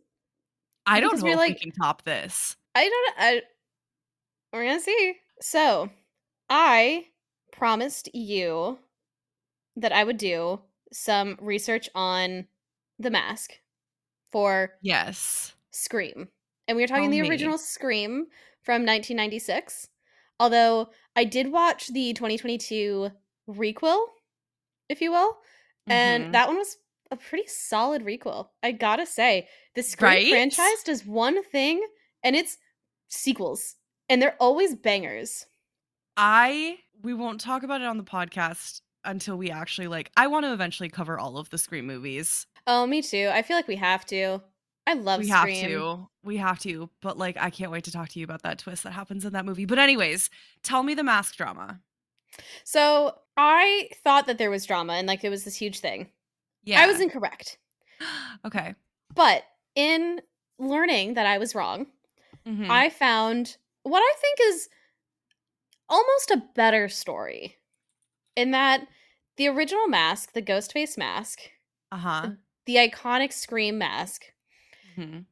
I 0.84 1.00
don't 1.00 1.08
Because 1.08 1.20
know 1.22 1.28
we're 1.28 1.32
if 1.32 1.38
like- 1.38 1.54
we 1.54 1.70
can 1.70 1.72
top 1.72 2.02
this. 2.04 2.54
I 2.74 2.86
don't 2.86 3.14
I 3.18 3.42
we're 4.52 4.66
gonna 4.66 4.78
see. 4.80 5.14
So 5.40 5.88
I 6.50 7.06
promised 7.50 8.14
you 8.14 8.78
that 9.76 9.92
I 9.92 10.04
would 10.04 10.18
do 10.18 10.60
some 10.92 11.38
research 11.40 11.88
on 11.94 12.46
the 12.98 13.10
mask 13.10 13.58
for 14.30 14.74
Yes. 14.82 15.54
Scream. 15.70 16.28
And 16.70 16.76
we 16.76 16.84
were 16.84 16.87
talking 16.87 17.06
Tell 17.06 17.11
the 17.11 17.22
me. 17.22 17.28
original 17.28 17.58
Scream 17.58 18.26
from 18.62 18.82
1996. 18.87 19.88
Although 20.38 20.90
I 21.17 21.25
did 21.25 21.50
watch 21.50 21.88
the 21.88 22.12
2022 22.12 23.11
requel, 23.49 24.06
if 24.88 25.00
you 25.00 25.11
will, 25.11 25.37
and 25.88 26.26
Mhm. 26.26 26.32
that 26.32 26.46
one 26.46 26.58
was 26.58 26.76
a 27.11 27.17
pretty 27.17 27.49
solid 27.49 28.02
requel. 28.05 28.50
I 28.62 28.70
gotta 28.70 29.05
say, 29.05 29.49
the 29.75 29.82
Scream 29.82 30.06
Right? 30.12 30.28
franchise 30.31 30.84
does 30.84 31.05
one 31.05 31.43
thing, 31.43 31.84
and 32.22 32.37
it's 32.37 32.56
sequels, 33.08 33.75
and 34.08 34.23
they're 34.23 34.37
always 34.38 34.76
bangers. 34.76 35.46
I 36.16 36.78
we 37.02 37.14
won't 37.14 37.40
talk 37.40 37.64
about 37.64 37.81
it 37.81 37.88
on 37.88 37.96
the 37.96 38.05
podcast 38.05 38.82
until 39.04 39.37
we 39.37 39.50
actually 39.50 39.88
like 39.88 40.12
I 40.16 40.28
want 40.28 40.44
to 40.47 40.52
eventually 40.52 40.88
cover 40.88 41.18
all 41.18 41.37
of 41.37 41.50
the 41.50 41.59
Scream 41.59 41.87
movies. 41.87 42.47
Oh, 42.68 42.87
me 42.87 43.02
too. 43.02 43.28
I 43.33 43.42
feel 43.42 43.56
like 43.56 43.66
we 43.66 43.76
have 43.76 44.06
to. 44.06 44.44
I 44.90 44.94
love 44.94 45.20
we 45.20 45.28
Scream. 45.28 45.54
have 45.54 45.70
to. 45.70 46.09
We 46.25 46.37
have 46.38 46.59
to. 46.61 46.90
But 47.00 47.16
like 47.16 47.37
I 47.38 47.50
can't 47.50 47.70
wait 47.70 47.85
to 47.85 47.92
talk 47.92 48.09
to 48.11 48.18
you 48.18 48.25
about 48.25 48.42
that 48.42 48.59
twist 48.59 48.82
that 48.82 48.90
happens 48.92 49.25
in 49.25 49.32
that 49.35 49.44
movie. 49.44 49.64
But 49.64 49.78
anyways, 49.78 50.30
tell 50.64 50.82
me 50.82 50.94
the 50.94 51.04
mask 51.04 51.37
drama. 51.37 51.80
So 52.64 53.14
I 53.37 53.90
thought 54.02 54.26
that 54.26 54.38
there 54.38 54.50
was 54.50 54.66
drama 54.66 54.94
and 54.94 55.06
like 55.06 55.23
it 55.23 55.28
was 55.28 55.44
this 55.44 55.56
huge 55.56 55.78
thing. 55.78 56.09
Yeah. 56.64 56.80
I 56.80 56.87
was 56.88 57.00
incorrect. 57.00 57.59
okay. 58.44 58.75
But 59.14 59.44
in 59.76 60.20
learning 60.59 61.14
that 61.14 61.26
I 61.26 61.38
was 61.38 61.54
wrong, 61.54 61.87
Mhm. 62.47 62.68
I 62.68 62.88
found 62.90 63.56
what 63.82 64.00
I 64.00 64.12
think 64.20 64.38
is 64.42 64.68
almost 65.88 66.30
a 66.30 66.42
better 66.54 66.88
story. 66.88 67.56
In 68.35 68.50
that 68.52 68.87
the 69.37 69.49
original 69.49 69.87
mask, 69.88 70.32
the 70.32 70.42
ghost 70.42 70.73
face 70.73 70.97
mask, 70.99 71.40
uh-huh. 71.92 72.30
the 72.66 72.76
iconic 72.76 73.32
Scream 73.32 73.78
mask, 73.78 74.32
Mhm. 75.00 75.26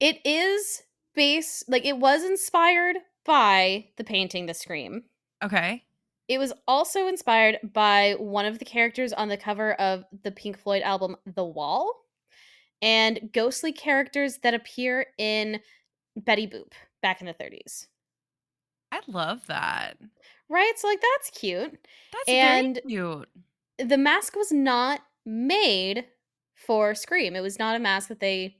it 0.00 0.20
is 0.24 0.82
based 1.14 1.68
like 1.68 1.84
it 1.84 1.96
was 1.98 2.24
inspired 2.24 2.96
by 3.24 3.88
the 3.96 4.04
painting 4.04 4.46
The 4.46 4.54
Scream. 4.54 5.04
Okay. 5.42 5.84
It 6.28 6.38
was 6.38 6.52
also 6.66 7.06
inspired 7.06 7.58
by 7.62 8.14
one 8.18 8.46
of 8.46 8.58
the 8.58 8.64
characters 8.64 9.12
on 9.12 9.28
the 9.28 9.36
cover 9.36 9.74
of 9.74 10.04
the 10.22 10.32
Pink 10.32 10.58
Floyd 10.58 10.82
album 10.82 11.16
The 11.24 11.44
Wall 11.44 12.04
and 12.82 13.30
ghostly 13.32 13.72
characters 13.72 14.38
that 14.38 14.52
appear 14.54 15.06
in 15.18 15.60
Betty 16.16 16.46
Boop 16.46 16.72
back 17.02 17.20
in 17.20 17.26
the 17.26 17.34
30s. 17.34 17.86
I 18.92 19.00
love 19.06 19.46
that. 19.46 19.96
Right? 20.48 20.72
So 20.76 20.88
like 20.88 21.00
that's 21.00 21.30
cute. 21.30 21.72
That's 22.12 22.28
And- 22.28 22.74
very 22.76 22.86
cute. 22.88 23.28
The 23.78 23.98
mask 23.98 24.36
was 24.36 24.52
not 24.52 25.00
made 25.24 26.06
for 26.54 26.94
Scream. 26.94 27.36
It 27.36 27.40
was 27.40 27.58
not 27.58 27.76
a 27.76 27.80
mask 27.80 28.08
that 28.08 28.20
they 28.20 28.56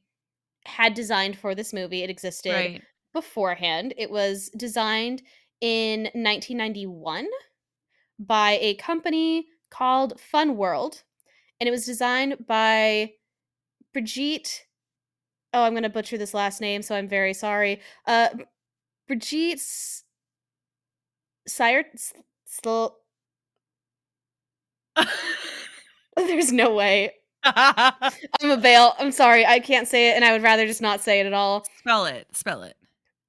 had 0.66 0.94
designed 0.94 1.38
for 1.38 1.54
this 1.54 1.73
movie. 1.73 2.02
It 2.02 2.11
existed 2.11 2.52
Right. 2.52 2.82
beforehand. 3.12 3.94
It 3.96 4.11
was 4.11 4.50
designed 4.56 5.23
in 5.61 6.04
1991 6.14 7.26
by 8.18 8.58
a 8.61 8.75
company 8.75 9.46
called 9.70 10.20
Fun 10.20 10.56
World, 10.56 11.02
and 11.61 11.68
it 11.68 11.70
was 11.70 11.87
designed 11.87 12.46
by 12.46 13.12
Brigitte 13.92 14.66
oh, 15.56 15.62
I'm 15.62 15.75
gonna 15.75 15.88
butcher 15.88 16.18
this 16.18 16.35
last 16.35 16.61
name, 16.61 16.82
so 16.82 16.94
I'm 16.94 17.08
very 17.08 17.32
sorry. 17.32 17.80
Uh, 18.06 18.28
Brigitte 19.08 19.61
Sire. 21.46 21.85
There's 26.16 26.52
no 26.52 26.75
way. 26.75 27.12
I'm 27.55 28.50
a 28.50 28.57
bail. 28.57 28.95
I'm 28.99 29.12
sorry. 29.12 29.47
I 29.47 29.61
can't 29.61 29.87
say 29.88 30.11
it, 30.11 30.15
and 30.17 30.25
I 30.25 30.33
would 30.33 30.43
rather 30.43 30.67
just 30.67 30.83
not 30.83 31.00
say 31.00 31.21
it 31.21 31.26
at 31.26 31.33
all. 31.33 31.65
spell 31.79 32.07
it. 32.07 32.26
Spell 32.33 32.62
it. 32.62 32.76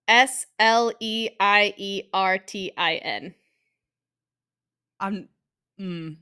S 0.07 0.45
L 0.59 0.91
E 0.99 1.29
I 1.39 1.73
E 1.77 2.03
R 2.13 2.37
T 2.37 2.71
I 2.77 2.95
N. 2.95 3.35
I'm. 4.99 5.29
Mm. 5.79 6.17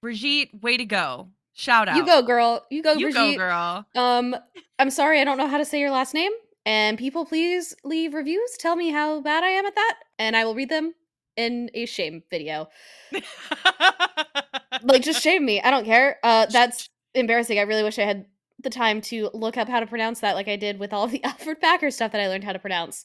Brigitte, 0.00 0.62
way 0.62 0.76
to 0.76 0.84
go! 0.84 1.28
Shout 1.54 1.88
out. 1.88 1.96
You 1.96 2.06
go, 2.06 2.22
girl. 2.22 2.64
You 2.70 2.82
go, 2.82 2.92
You 2.92 3.06
Brigitte. 3.06 3.36
go, 3.36 3.36
girl. 3.36 3.86
Um, 3.96 4.36
I'm 4.78 4.90
sorry, 4.90 5.20
I 5.20 5.24
don't 5.24 5.38
know 5.38 5.48
how 5.48 5.58
to 5.58 5.64
say 5.64 5.80
your 5.80 5.90
last 5.90 6.14
name. 6.14 6.30
And 6.64 6.96
people, 6.96 7.24
please 7.26 7.74
leave 7.82 8.14
reviews. 8.14 8.56
Tell 8.58 8.76
me 8.76 8.90
how 8.90 9.20
bad 9.20 9.42
I 9.42 9.48
am 9.48 9.66
at 9.66 9.74
that, 9.74 9.98
and 10.18 10.36
I 10.36 10.44
will 10.44 10.54
read 10.54 10.68
them 10.68 10.94
in 11.38 11.70
a 11.72 11.86
shame 11.86 12.22
video. 12.30 12.68
Like, 14.82 15.02
just 15.02 15.22
shame 15.22 15.44
me. 15.44 15.60
I 15.60 15.70
don't 15.70 15.84
care. 15.84 16.18
Uh, 16.22 16.46
that's 16.46 16.88
embarrassing. 17.14 17.58
I 17.58 17.62
really 17.62 17.82
wish 17.82 17.98
I 17.98 18.04
had 18.04 18.26
the 18.62 18.70
time 18.70 19.00
to 19.00 19.28
look 19.34 19.56
up 19.56 19.68
how 19.68 19.80
to 19.80 19.86
pronounce 19.86 20.20
that, 20.20 20.36
like 20.36 20.46
I 20.46 20.54
did 20.54 20.78
with 20.78 20.92
all 20.92 21.08
the 21.08 21.24
Alfred 21.24 21.60
Packer 21.60 21.90
stuff 21.90 22.12
that 22.12 22.20
I 22.20 22.28
learned 22.28 22.44
how 22.44 22.52
to 22.52 22.60
pronounce. 22.60 23.04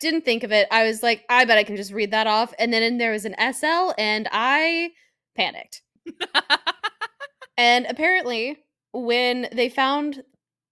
Didn't 0.00 0.24
think 0.24 0.42
of 0.42 0.50
it. 0.50 0.66
I 0.72 0.84
was 0.84 1.02
like, 1.02 1.24
I 1.28 1.44
bet 1.44 1.58
I 1.58 1.64
can 1.64 1.76
just 1.76 1.92
read 1.92 2.10
that 2.10 2.26
off. 2.26 2.52
And 2.58 2.72
then 2.72 2.98
there 2.98 3.12
was 3.12 3.24
an 3.24 3.36
SL, 3.38 3.92
and 3.98 4.26
I 4.32 4.90
panicked. 5.36 5.82
And 7.60 7.84
apparently, 7.90 8.56
when 8.92 9.46
they 9.52 9.68
found 9.68 10.22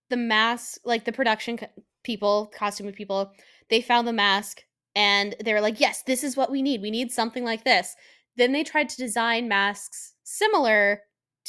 the 0.08 0.16
mask, 0.16 0.80
like 0.86 1.04
the 1.04 1.12
production 1.12 1.58
people, 2.02 2.46
costume 2.46 2.90
people, 2.92 3.34
they 3.68 3.82
found 3.82 4.08
the 4.08 4.12
mask 4.14 4.62
and 4.98 5.36
they 5.44 5.54
were 5.54 5.60
like, 5.60 5.78
yes, 5.78 6.02
this 6.02 6.24
is 6.24 6.36
what 6.36 6.50
we 6.50 6.60
need. 6.60 6.82
We 6.82 6.90
need 6.90 7.12
something 7.12 7.44
like 7.44 7.62
this. 7.62 7.94
Then 8.36 8.50
they 8.50 8.64
tried 8.64 8.88
to 8.88 8.96
design 8.96 9.46
masks 9.46 10.14
similar 10.24 11.02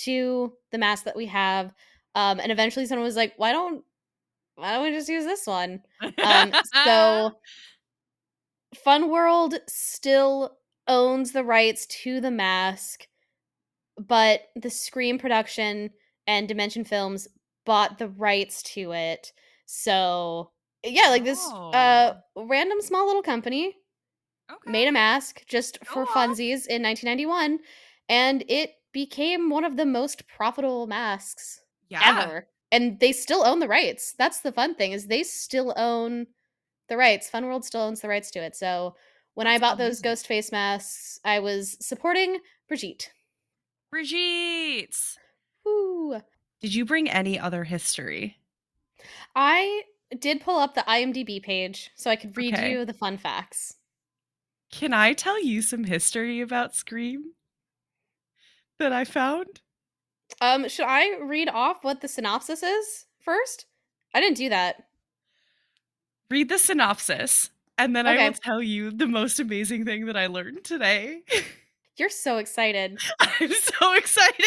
to 0.04 0.54
the 0.72 0.78
mask 0.78 1.04
that 1.06 1.16
we 1.16 1.26
have. 1.26 1.74
Um, 2.14 2.40
and 2.40 2.52
eventually 2.52 2.86
someone 2.86 3.04
was 3.04 3.16
like, 3.16 3.34
why 3.38 3.52
don't 3.52 3.84
why 4.54 4.74
don't 4.74 4.84
we 4.84 4.92
just 4.92 5.10
use 5.10 5.26
this 5.26 5.48
one? 5.48 5.82
Um, 6.24 6.54
so 6.84 7.32
Fun 8.84 9.10
World 9.10 9.56
still 9.68 10.58
owns 10.88 11.32
the 11.32 11.44
rights 11.44 11.88
to 11.88 12.22
the 12.22 12.30
mask, 12.30 13.08
but 13.98 14.42
the 14.56 14.70
Scream 14.70 15.18
production 15.18 15.90
and 16.28 16.48
Dimension 16.48 16.84
Films 16.84 17.28
bought 17.66 17.98
the 17.98 18.10
rights 18.10 18.62
to 18.62 18.92
it. 18.92 19.34
So 19.66 20.52
yeah, 20.84 21.10
like 21.10 21.24
this 21.24 21.46
uh 21.48 22.16
random 22.36 22.82
small 22.82 23.06
little 23.06 23.22
company 23.22 23.76
okay. 24.52 24.72
made 24.72 24.88
a 24.88 24.92
mask 24.92 25.46
just 25.48 25.84
for 25.86 26.06
Go 26.06 26.12
off. 26.12 26.16
funsies 26.16 26.68
in 26.68 26.84
1991 26.84 27.60
and 28.08 28.44
it 28.48 28.72
became 28.92 29.50
one 29.50 29.64
of 29.64 29.78
the 29.78 29.86
most 29.86 30.28
profitable 30.28 30.88
masks 30.88 31.62
yeah. 31.90 32.22
ever. 32.24 32.48
And 32.72 33.00
they 33.00 33.12
still 33.12 33.46
own 33.46 33.60
the 33.60 33.68
rights. 33.68 34.14
That's 34.18 34.42
the 34.42 34.52
fun 34.52 34.76
thing 34.76 34.92
is 34.92 35.08
they 35.08 35.24
still 35.24 35.74
own 35.76 36.28
the 36.88 36.98
rights. 36.98 37.30
Fun 37.30 37.46
World 37.46 37.66
still 37.66 37.82
owns 37.82 38.02
the 38.02 38.10
rights 38.10 38.32
to 38.32 38.40
it. 38.40 38.56
So 38.56 38.96
when 39.36 39.48
I 39.48 39.58
That's 39.58 39.62
bought 39.62 39.78
those 39.78 40.00
amazing. 40.00 40.04
ghost 40.04 40.28
face 40.28 40.52
masks, 40.52 41.20
I 41.24 41.40
was 41.40 41.78
supporting 41.80 42.40
Brigitte. 42.68 43.12
Brigitte. 43.92 44.98
Woo. 45.66 46.20
Did 46.62 46.76
you 46.76 46.86
bring 46.86 47.10
any 47.10 47.40
other 47.40 47.64
history? 47.64 48.38
I 49.36 49.84
did 50.18 50.42
pull 50.42 50.58
up 50.60 50.74
the 50.76 50.82
IMDb 50.88 51.42
page 51.42 51.92
so 51.96 52.10
I 52.10 52.16
could 52.16 52.36
read 52.38 52.54
Okay. 52.56 52.72
you 52.72 52.86
the 52.86 52.94
fun 52.94 53.18
facts. 53.18 53.76
Can 54.72 54.94
I 54.94 55.14
tell 55.14 55.42
you 55.44 55.62
some 55.62 55.84
history 55.86 56.42
about 56.42 56.76
Scream 56.76 57.34
that 58.80 58.92
I 58.94 59.04
found? 59.04 59.62
Um, 60.42 60.68
should 60.70 60.86
I 60.88 61.18
read 61.20 61.50
off 61.50 61.84
what 61.84 62.02
the 62.02 62.08
synopsis 62.08 62.62
is 62.64 63.06
first? 63.20 63.66
I 64.14 64.22
didn't 64.22 64.38
do 64.38 64.50
that. 64.50 64.86
Read 66.30 66.50
the 66.50 66.60
synopsis, 66.60 67.50
and 67.80 67.96
then 67.96 68.06
I 68.06 68.16
will 68.28 68.34
tell 68.34 68.62
you 68.62 68.92
the 68.92 69.08
most 69.08 69.40
amazing 69.40 69.86
thing 69.86 70.06
that 70.06 70.16
I 70.16 70.28
learned 70.28 70.64
today. 70.64 71.24
You're 71.98 72.10
so 72.10 72.38
excited. 72.38 73.00
I'm 73.20 73.52
so 73.52 73.94
excited. 73.94 74.46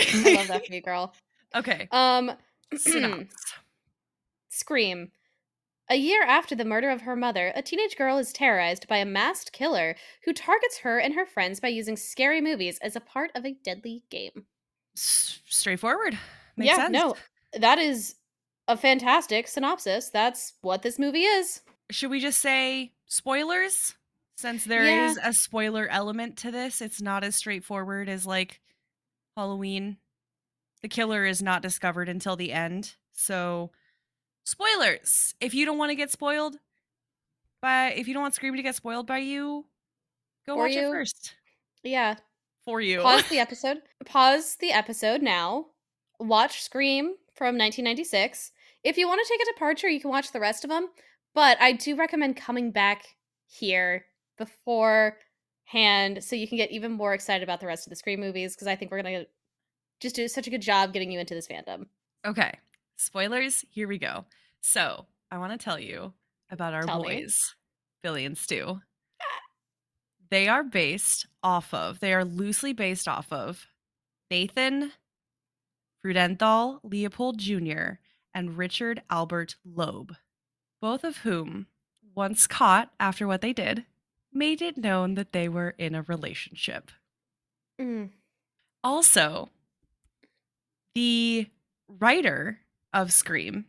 I 0.00 0.34
love 0.36 0.48
that 0.48 0.66
for 0.66 0.72
you, 0.72 0.80
girl. 0.80 1.12
Okay. 1.54 1.88
Um, 1.90 2.32
Synopsis. 2.76 3.26
Scream. 4.60 5.10
A 5.88 5.96
year 5.96 6.22
after 6.22 6.54
the 6.54 6.64
murder 6.64 6.90
of 6.90 7.00
her 7.00 7.16
mother, 7.16 7.50
a 7.56 7.62
teenage 7.62 7.96
girl 7.96 8.18
is 8.18 8.32
terrorized 8.32 8.86
by 8.86 8.98
a 8.98 9.04
masked 9.06 9.52
killer 9.52 9.96
who 10.24 10.32
targets 10.32 10.78
her 10.78 10.98
and 10.98 11.14
her 11.14 11.26
friends 11.26 11.58
by 11.60 11.68
using 11.68 11.96
scary 11.96 12.40
movies 12.40 12.78
as 12.80 12.94
a 12.94 13.00
part 13.00 13.30
of 13.34 13.44
a 13.44 13.54
deadly 13.64 14.04
game. 14.10 14.44
S- 14.96 15.40
straightforward. 15.46 16.16
Makes 16.56 16.68
yeah, 16.70 16.76
sense. 16.76 16.92
no, 16.92 17.16
that 17.58 17.78
is 17.78 18.16
a 18.68 18.76
fantastic 18.76 19.48
synopsis. 19.48 20.10
That's 20.10 20.52
what 20.60 20.82
this 20.82 20.98
movie 20.98 21.24
is. 21.24 21.62
Should 21.90 22.10
we 22.10 22.20
just 22.20 22.40
say 22.40 22.92
spoilers? 23.06 23.94
Since 24.36 24.64
there 24.64 24.84
is 24.84 25.16
Yeah. 25.16 25.28
a 25.30 25.32
spoiler 25.32 25.88
element 25.88 26.36
to 26.38 26.50
this, 26.50 26.80
it's 26.80 27.02
not 27.02 27.24
as 27.24 27.34
straightforward 27.34 28.08
as 28.08 28.26
like 28.26 28.60
Halloween. 29.36 29.96
The 30.82 30.88
killer 30.88 31.24
is 31.24 31.42
not 31.42 31.62
discovered 31.62 32.08
until 32.08 32.36
the 32.36 32.52
end. 32.52 32.94
So, 33.12 33.72
spoilers. 34.50 35.34
If 35.40 35.54
you 35.54 35.64
don't 35.64 35.78
want 35.78 35.90
to 35.90 35.96
get 35.96 36.10
spoiled 36.10 36.56
by 37.62 37.92
if 37.92 38.08
you 38.08 38.14
don't 38.14 38.22
want 38.22 38.34
Scream 38.34 38.56
to 38.56 38.62
get 38.62 38.74
spoiled 38.74 39.06
by 39.06 39.18
you, 39.18 39.66
go 40.46 40.54
For 40.54 40.64
watch 40.64 40.72
it 40.72 40.90
first. 40.90 41.34
Yeah. 41.82 42.16
For 42.64 42.80
you. 42.80 43.00
Pause 43.00 43.28
the 43.28 43.38
episode. 43.46 43.78
Pause 44.04 44.56
the 44.60 44.72
episode 44.72 45.22
now. 45.22 45.66
Watch 46.18 46.62
Scream 46.62 47.14
from 47.34 47.56
1996. 47.56 48.52
If 48.82 48.96
you 48.96 49.08
want 49.08 49.20
to 49.24 49.32
take 49.32 49.42
a 49.42 49.52
departure, 49.52 49.88
you 49.88 50.00
can 50.00 50.10
watch 50.10 50.32
the 50.32 50.40
rest 50.40 50.64
of 50.64 50.70
them. 50.70 50.88
But 51.34 51.60
I 51.60 51.72
do 51.72 51.96
recommend 51.96 52.36
coming 52.36 52.70
back 52.70 53.04
here 53.46 54.06
beforehand 54.36 56.22
so 56.24 56.34
you 56.36 56.48
can 56.48 56.58
get 56.58 56.70
even 56.70 56.92
more 56.92 57.14
excited 57.14 57.42
about 57.42 57.60
the 57.60 57.66
rest 57.66 57.86
of 57.86 57.90
the 57.90 57.96
Scream 57.96 58.20
movies 58.20 58.54
because 58.54 58.66
I 58.66 58.76
think 58.76 58.90
we're 58.90 59.02
going 59.02 59.20
to 59.20 59.26
just 60.00 60.16
do 60.16 60.26
such 60.28 60.46
a 60.46 60.50
good 60.50 60.62
job 60.62 60.92
getting 60.92 61.12
you 61.12 61.20
into 61.20 61.34
this 61.34 61.46
fandom. 61.46 61.86
Okay. 62.26 62.52
Spoilers, 62.96 63.64
here 63.70 63.88
we 63.88 63.98
go. 63.98 64.24
So, 64.60 65.06
I 65.30 65.38
want 65.38 65.52
to 65.52 65.64
tell 65.64 65.78
you 65.78 66.12
about 66.50 66.74
our 66.74 66.82
Tell 66.82 67.02
me. 67.02 67.20
boys, 67.22 67.54
Billy 68.02 68.24
and 68.24 68.36
Stu. 68.36 68.80
They 70.30 70.48
are 70.48 70.62
based 70.62 71.26
off 71.42 71.74
of, 71.74 72.00
they 72.00 72.14
are 72.14 72.24
loosely 72.24 72.72
based 72.72 73.08
off 73.08 73.32
of 73.32 73.66
Nathan 74.30 74.92
Freudenthal 76.04 76.80
Leopold 76.82 77.38
Jr. 77.38 77.94
and 78.32 78.56
Richard 78.56 79.02
Albert 79.10 79.56
Loeb, 79.64 80.14
both 80.80 81.04
of 81.04 81.18
whom, 81.18 81.66
once 82.14 82.46
caught 82.46 82.90
after 83.00 83.26
what 83.26 83.40
they 83.40 83.52
did, 83.52 83.84
made 84.32 84.62
it 84.62 84.78
known 84.78 85.14
that 85.14 85.32
they 85.32 85.48
were 85.48 85.74
in 85.78 85.94
a 85.94 86.02
relationship. 86.02 86.90
Mm. 87.80 88.10
Also, 88.84 89.50
the 90.94 91.48
writer 91.88 92.60
of 92.92 93.12
Scream 93.12 93.66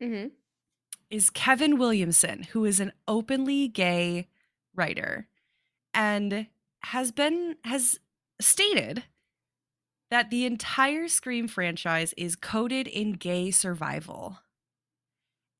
hmm 0.00 0.26
is 1.10 1.30
Kevin 1.30 1.78
Williamson, 1.78 2.44
who 2.44 2.64
is 2.64 2.80
an 2.80 2.92
openly 3.08 3.68
gay 3.68 4.28
writer 4.74 5.28
and 5.94 6.48
has 6.80 7.12
been 7.12 7.56
has 7.64 8.00
stated 8.40 9.04
that 10.10 10.30
the 10.30 10.44
entire 10.46 11.06
Scream 11.08 11.46
franchise 11.48 12.12
is 12.16 12.34
coded 12.36 12.86
in 12.88 13.12
gay 13.12 13.50
survival. 13.50 14.38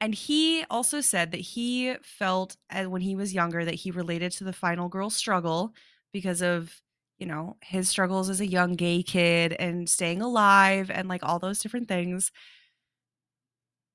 And 0.01 0.15
he 0.15 0.65
also 0.69 1.01
said 1.01 1.31
that 1.33 1.41
he 1.41 1.95
felt 2.03 2.57
uh, 2.71 2.85
when 2.85 3.01
he 3.03 3.17
was 3.17 3.33
younger 3.33 3.65
that 3.65 3.75
he 3.75 3.91
related 3.91 4.33
to 4.33 4.45
the 4.45 4.53
final 4.53 4.89
girl 4.89 5.09
struggle 5.09 5.73
because 6.13 6.43
of, 6.43 6.83
you 7.19 7.27
know, 7.27 7.57
his 7.63 7.89
struggles 7.89 8.29
as 8.29 8.41
a 8.41 8.47
young 8.47 8.75
gay 8.75 9.03
kid 9.03 9.55
and 9.55 9.89
staying 9.89 10.21
alive 10.21 10.91
and 10.91 11.09
like 11.09 11.23
all 11.23 11.39
those 11.39 11.61
different 11.61 11.89
things. 11.89 12.31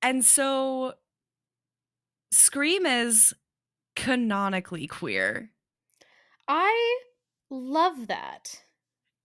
And 0.02 0.24
so 0.24 0.94
Scream 2.32 2.86
is 2.86 3.34
canonically 3.94 4.86
queer. 4.86 5.50
I 6.48 6.98
love 7.50 8.06
that. 8.06 8.62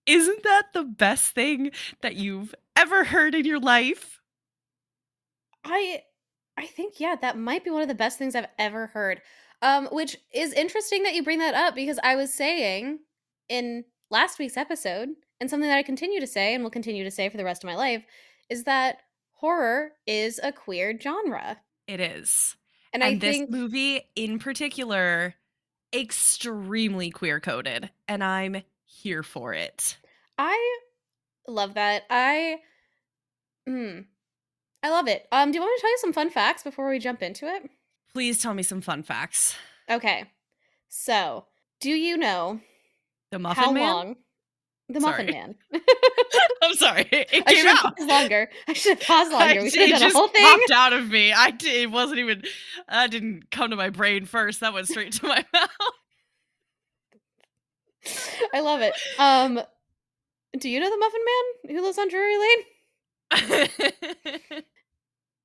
Isn't 0.06 0.44
that 0.44 0.74
the 0.74 0.84
best 0.84 1.34
thing 1.34 1.72
that 2.02 2.16
you've 2.16 2.54
ever 2.76 3.06
heard 3.06 3.34
in 3.34 3.46
your 3.46 3.60
life? 3.60 4.20
I 5.64 6.04
I 6.58 6.66
think 6.66 7.00
yeah, 7.00 7.16
that 7.22 7.38
might 7.38 7.64
be 7.64 7.70
one 7.70 7.82
of 7.82 7.88
the 7.88 7.96
best 7.96 8.18
things 8.18 8.36
I've 8.36 8.48
ever 8.60 8.88
heard. 8.88 9.22
Um 9.62 9.88
which 9.92 10.18
is 10.34 10.52
interesting 10.54 11.04
that 11.04 11.16
you 11.16 11.24
bring 11.24 11.40
that 11.40 11.54
up 11.54 11.76
because 11.76 12.00
I 12.04 12.16
was 12.18 12.34
saying 12.34 13.00
in 13.48 13.86
last 14.12 14.38
week's 14.38 14.58
episode 14.58 15.10
and 15.40 15.50
something 15.50 15.70
that 15.70 15.78
I 15.78 15.84
continue 15.84 16.20
to 16.20 16.28
say 16.28 16.54
and 16.54 16.64
will 16.64 16.72
continue 16.72 17.06
to 17.06 17.12
say 17.12 17.30
for 17.30 17.38
the 17.38 17.46
rest 17.46 17.64
of 17.64 17.68
my 17.70 17.76
life 17.76 18.04
is 18.50 18.66
that 18.66 19.00
horror 19.40 19.92
is 20.06 20.40
a 20.44 20.52
queer 20.52 20.98
genre. 21.00 21.58
It 21.88 22.00
is. 22.00 22.56
And, 22.94 23.04
And, 23.04 23.16
I 23.16 23.18
this 23.20 23.38
think 23.38 23.50
movie 23.50 24.02
in 24.16 24.40
particular, 24.40 25.36
extremely 25.94 27.10
queer 27.12 27.40
coded. 27.40 27.90
And 28.08 28.24
I'm 28.24 28.64
here 28.86 29.24
for 29.24 29.54
it. 29.54 29.98
I 30.38 30.78
love 31.48 31.74
that. 31.76 32.04
I 32.10 32.58
mm, 33.68 34.06
I 34.84 34.90
love 34.90 35.08
it. 35.08 35.28
Um, 35.32 35.52
do 35.52 35.56
you 35.58 35.62
want 35.62 35.72
me 35.72 35.78
to 35.78 35.82
tell 35.82 35.92
you 35.92 35.98
some 36.00 36.14
fun 36.14 36.30
facts 36.30 36.64
before 36.64 36.90
we 36.90 37.00
jump 37.00 37.22
into 37.22 37.48
it? 37.48 37.70
Please 38.14 38.42
tell 38.42 38.54
me 38.54 38.64
some 38.64 38.82
fun 38.82 39.04
facts. 39.04 39.56
Okay. 39.90 40.26
So, 40.90 41.46
do 41.80 41.90
you 41.92 42.18
know 42.18 42.62
The 43.32 43.40
Muffin 43.40 43.64
how 43.64 43.72
Man? 43.72 43.84
long 43.94 44.16
the 44.90 45.00
Muffin 45.00 45.28
Sorry. 45.28 45.32
Man? 45.32 45.56
I'm 46.64 46.74
sorry. 46.76 47.08
It 47.12 47.44
I 47.46 47.54
came 47.54 47.58
should 47.58 47.68
have 47.68 47.86
out. 47.86 47.98
paused 47.98 48.10
longer. 48.10 48.50
I 48.68 48.74
should 48.74 48.98
have 48.98 49.08
paused 49.08 49.32
I 49.34 49.46
longer. 49.48 49.62
We 49.64 49.70
should 49.70 49.90
have 49.90 49.90
it 49.90 50.00
done 50.00 50.12
a 50.12 50.14
whole 50.14 50.28
thing. 50.30 50.44
popped 50.44 50.72
out 50.72 50.94
of 50.94 51.10
me. 51.10 51.34
I 51.34 51.52
did, 51.52 51.76
it 51.84 51.92
wasn't 51.92 52.20
even. 52.20 52.44
That 52.90 53.12
didn't 53.12 53.52
come 53.52 53.70
to 53.72 53.76
my 53.76 53.90
brain 53.90 54.26
first. 54.26 54.62
That 54.62 54.74
went 54.74 54.88
straight 54.88 55.12
to 55.14 55.28
my 55.28 55.46
mouth. 55.54 55.70
I 58.54 58.62
love 58.62 58.82
it. 58.82 58.94
Um, 59.20 59.60
do 60.58 60.70
you 60.70 60.80
know 60.80 60.90
the 60.90 60.98
Muffin 60.98 61.22
Man 61.26 61.76
who 61.78 61.84
lives 61.84 61.98
on 61.98 62.08
Drury 62.10 62.38
Lane? 62.38 62.64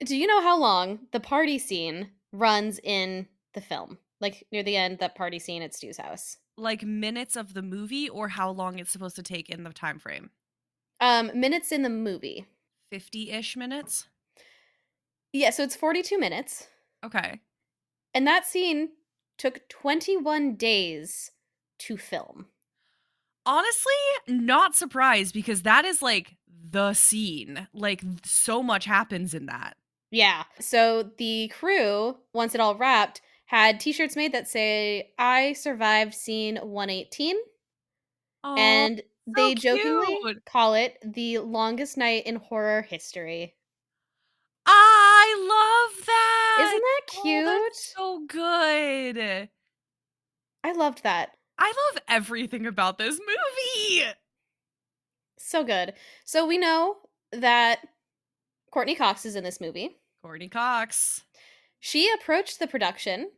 Do 0.04 0.16
you 0.16 0.26
know 0.26 0.40
how 0.40 0.58
long 0.58 1.00
the 1.12 1.20
party 1.20 1.58
scene 1.58 2.10
runs 2.32 2.78
in 2.82 3.26
the 3.54 3.60
film? 3.60 3.98
Like 4.20 4.46
near 4.52 4.62
the 4.62 4.76
end, 4.76 4.98
that 5.00 5.14
party 5.16 5.38
scene 5.40 5.62
at 5.62 5.74
Stu's 5.74 5.96
house. 5.98 6.36
Like 6.56 6.82
minutes 6.82 7.36
of 7.36 7.54
the 7.54 7.62
movie, 7.62 8.08
or 8.08 8.28
how 8.28 8.50
long 8.50 8.78
it's 8.78 8.90
supposed 8.90 9.16
to 9.16 9.22
take 9.22 9.48
in 9.48 9.64
the 9.64 9.72
time 9.72 9.98
frame? 9.98 10.30
Um, 11.00 11.30
minutes 11.34 11.72
in 11.72 11.82
the 11.82 11.88
movie. 11.88 12.46
Fifty-ish 12.90 13.56
minutes. 13.56 14.08
Yeah, 15.32 15.50
so 15.50 15.62
it's 15.62 15.76
42 15.76 16.18
minutes. 16.18 16.68
Okay. 17.04 17.40
And 18.14 18.26
that 18.26 18.46
scene 18.46 18.90
took 19.38 19.68
21 19.68 20.56
days 20.56 21.30
to 21.80 21.96
film. 21.96 22.46
Honestly, 23.44 23.92
not 24.28 24.74
surprised 24.74 25.34
because 25.34 25.62
that 25.62 25.84
is 25.84 26.02
like 26.02 26.36
the 26.70 26.92
scene. 26.92 27.66
Like 27.72 28.02
so 28.24 28.62
much 28.62 28.84
happens 28.84 29.34
in 29.34 29.46
that. 29.46 29.76
Yeah. 30.10 30.44
So 30.60 31.10
the 31.16 31.48
crew, 31.48 32.18
once 32.34 32.54
it 32.54 32.60
all 32.60 32.76
wrapped, 32.76 33.22
had 33.52 33.78
t 33.80 33.92
shirts 33.92 34.16
made 34.16 34.32
that 34.32 34.48
say, 34.48 35.12
I 35.18 35.52
survived 35.52 36.14
scene 36.14 36.56
118. 36.56 37.36
Aw, 38.44 38.54
and 38.56 39.02
they 39.26 39.54
jokingly 39.54 40.18
cute. 40.22 40.44
call 40.44 40.74
it 40.74 40.96
the 41.04 41.38
longest 41.38 41.96
night 41.96 42.26
in 42.26 42.36
horror 42.36 42.82
history. 42.82 43.54
I 44.66 45.36
love 45.92 46.06
that. 46.06 46.58
Isn't 46.62 46.80
that 46.80 47.00
Oh, 47.14 47.22
cute? 47.22 47.44
that's 47.44 47.94
so 47.94 48.20
good. 48.26 49.48
I 50.64 50.72
loved 50.72 51.02
that. 51.02 51.30
I 51.58 51.66
love 51.92 52.02
everything 52.08 52.66
about 52.66 52.98
this 52.98 53.18
movie. 53.20 54.04
So 55.38 55.62
good. 55.62 55.92
So 56.24 56.46
we 56.46 56.56
know 56.58 56.96
that 57.32 57.80
Courteney 58.72 58.94
Cox 58.94 59.26
is 59.26 59.36
in 59.36 59.44
this 59.44 59.60
movie. 59.60 59.98
Courteney 60.22 60.48
Cox. 60.48 61.22
She 61.80 62.10
approached 62.12 62.58
the 62.58 62.66
production 62.68 63.30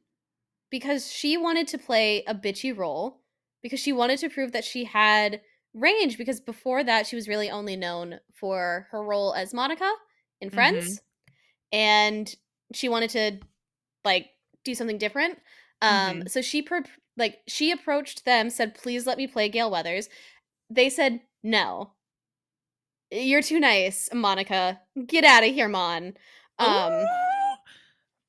because 0.70 1.10
she 1.10 1.36
wanted 1.36 1.68
to 1.68 1.78
play 1.78 2.24
a 2.26 2.34
bitchy 2.34 2.76
role 2.76 3.20
because 3.62 3.80
she 3.80 3.92
wanted 3.92 4.18
to 4.18 4.28
prove 4.28 4.52
that 4.52 4.64
she 4.64 4.84
had 4.84 5.40
range 5.72 6.18
because 6.18 6.40
before 6.40 6.84
that 6.84 7.06
she 7.06 7.16
was 7.16 7.28
really 7.28 7.50
only 7.50 7.76
known 7.76 8.20
for 8.32 8.86
her 8.90 9.02
role 9.02 9.34
as 9.34 9.54
Monica 9.54 9.90
in 10.40 10.50
Friends 10.50 11.00
and 11.72 12.34
she 12.72 12.88
wanted 12.88 13.10
to 13.10 13.38
like 14.04 14.26
do 14.64 14.74
something 14.74 14.98
different 14.98 15.38
um 15.82 16.22
so 16.28 16.40
she 16.40 16.62
pro- 16.62 16.80
like 17.16 17.38
she 17.46 17.70
approached 17.70 18.24
them 18.24 18.50
said 18.50 18.74
please 18.74 19.06
let 19.06 19.18
me 19.18 19.26
play 19.26 19.48
Gale 19.48 19.70
Weathers. 19.70 20.08
They 20.70 20.88
said 20.90 21.20
no. 21.42 21.92
You're 23.10 23.42
too 23.42 23.60
nice 23.60 24.08
Monica. 24.12 24.80
Get 25.06 25.24
out 25.24 25.44
of 25.44 25.52
here 25.52 25.68
mon. 25.68 26.14
Um 26.58 27.04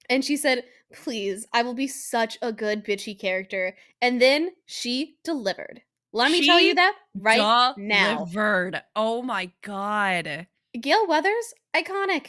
and 0.10 0.24
she 0.24 0.38
said, 0.38 0.64
Please, 1.04 1.46
I 1.54 1.62
will 1.62 1.74
be 1.74 1.88
such 1.88 2.38
a 2.42 2.52
good 2.52 2.86
bitchy 2.86 3.18
character. 3.20 3.76
And 4.02 4.22
then 4.22 4.52
she 4.66 5.18
delivered. 5.24 5.82
Let 6.14 6.32
me 6.32 6.46
tell 6.46 6.62
you 6.62 6.76
that 6.76 6.96
right 7.14 7.76
now. 7.78 8.18
Delivered. 8.20 8.82
Oh 8.96 9.22
my 9.22 9.52
god. 9.62 10.48
Gale 10.80 11.08
Weathers, 11.08 11.54
iconic. 11.76 12.28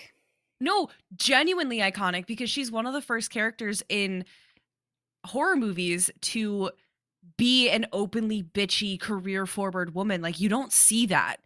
No, 0.60 0.88
genuinely 1.14 1.78
iconic 1.78 2.26
because 2.26 2.50
she's 2.50 2.72
one 2.72 2.86
of 2.86 2.92
the 2.92 3.02
first 3.02 3.30
characters 3.30 3.82
in 3.88 4.24
horror 5.24 5.56
movies 5.56 6.10
to 6.22 6.70
be 7.36 7.68
an 7.68 7.86
openly 7.92 8.42
bitchy 8.42 8.98
career 8.98 9.46
forward 9.46 9.94
woman. 9.94 10.22
Like 10.22 10.40
you 10.40 10.48
don't 10.48 10.72
see 10.72 11.06
that. 11.06 11.36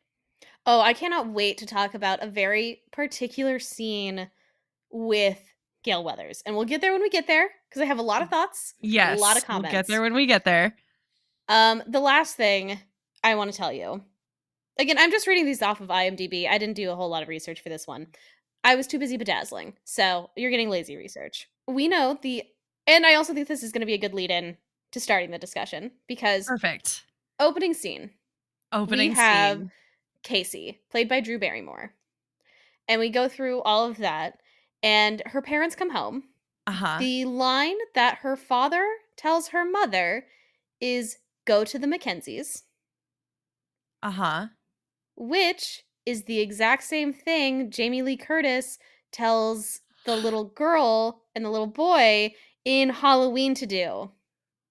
Oh, 0.67 0.81
I 0.81 0.93
cannot 0.93 1.29
wait 1.29 1.59
to 1.59 1.67
talk 1.67 1.95
about 1.95 2.23
a 2.23 2.29
very 2.29 2.83
particular 2.93 3.59
scene 3.59 4.31
with 4.91 5.50
Gale 5.83 6.03
Weathers. 6.05 6.43
And 6.45 6.57
we'll 6.57 6.65
get 6.67 6.81
there 6.81 6.93
when 6.93 7.03
we 7.03 7.11
get 7.11 7.27
there 7.27 7.49
because 7.69 7.83
I 7.83 7.87
have 7.87 7.99
a 7.99 8.03
lot 8.03 8.23
of 8.23 8.29
thoughts. 8.29 8.75
Yes. 8.81 9.19
A 9.19 9.21
lot 9.21 9.37
of 9.37 9.45
comments. 9.45 9.73
We'll 9.73 9.81
get 9.83 9.87
there 9.87 10.03
when 10.03 10.15
we 10.15 10.27
get 10.27 10.45
there. 10.45 10.75
Um, 11.49 11.83
the 11.87 12.01
last 12.01 12.37
thing 12.37 12.79
I 13.25 13.35
want 13.35 13.51
to 13.51 13.57
tell 13.57 13.73
you. 13.73 14.03
Again, 14.79 14.97
I'm 14.99 15.11
just 15.11 15.27
reading 15.27 15.45
these 15.47 15.63
off 15.63 15.81
of 15.81 15.89
IMDb. 15.89 16.49
I 16.49 16.57
didn't 16.59 16.77
do 16.77 16.91
a 16.91 16.97
whole 16.97 17.09
lot 17.11 17.23
of 17.23 17.29
research 17.29 17.61
for 17.63 17.69
this 17.69 17.87
one. 17.87 18.07
I 18.65 18.77
was 18.77 18.87
too 18.87 18.99
busy 18.99 19.17
bedazzling. 19.19 19.75
So 19.85 20.31
you're 20.37 20.51
getting 20.51 20.71
lazy 20.71 20.97
research. 20.97 21.49
We 21.67 21.89
know 21.89 22.19
the 22.23 22.45
and 22.87 23.05
I 23.07 23.15
also 23.15 23.35
think 23.35 23.47
this 23.49 23.63
is 23.63 23.73
going 23.73 23.81
to 23.81 23.87
be 23.87 23.95
a 23.95 23.99
good 23.99 24.15
lead 24.15 24.31
in 24.31 24.57
to 24.93 25.01
starting 25.01 25.31
the 25.31 25.39
discussion 25.39 25.93
because 26.09 26.47
Perfect. 26.47 27.05
opening 27.39 27.75
scene, 27.75 28.11
Opening 28.73 29.13
have- 29.13 29.59
scene. 29.59 29.73
Casey, 30.23 30.81
played 30.91 31.09
by 31.09 31.21
Drew 31.21 31.39
Barrymore. 31.39 31.95
And 32.89 33.01
we 33.01 33.09
go 33.09 33.29
through 33.29 33.63
all 33.63 33.87
of 33.89 33.99
that 33.99 34.40
and 34.83 35.23
her 35.27 35.43
parents 35.43 35.75
come 35.77 35.91
home. 35.91 36.25
Uh-huh. 36.67 36.99
The 36.99 37.25
line 37.25 37.77
that 37.95 38.19
her 38.19 38.37
father 38.37 38.87
tells 39.17 39.49
her 39.49 39.65
mother 39.65 40.27
is 40.81 41.19
go 41.47 41.65
to 41.65 41.79
the 41.79 41.87
Mackenzies. 41.87 42.63
Uh-huh. 44.03 44.47
which 45.15 45.83
is 46.07 46.25
the 46.25 46.41
exact 46.41 46.83
same 46.85 47.13
thing 47.13 47.71
Jamie 47.71 48.01
Lee 48.01 48.17
Curtis 48.17 48.79
tells 49.13 49.81
the 50.07 50.17
little 50.25 50.45
girl 50.45 51.21
and 51.35 51.45
the 51.45 51.51
little 51.51 51.67
boy 51.67 52.33
in 52.65 52.89
Halloween 52.89 53.55
to 53.57 53.67
do. 53.67 54.11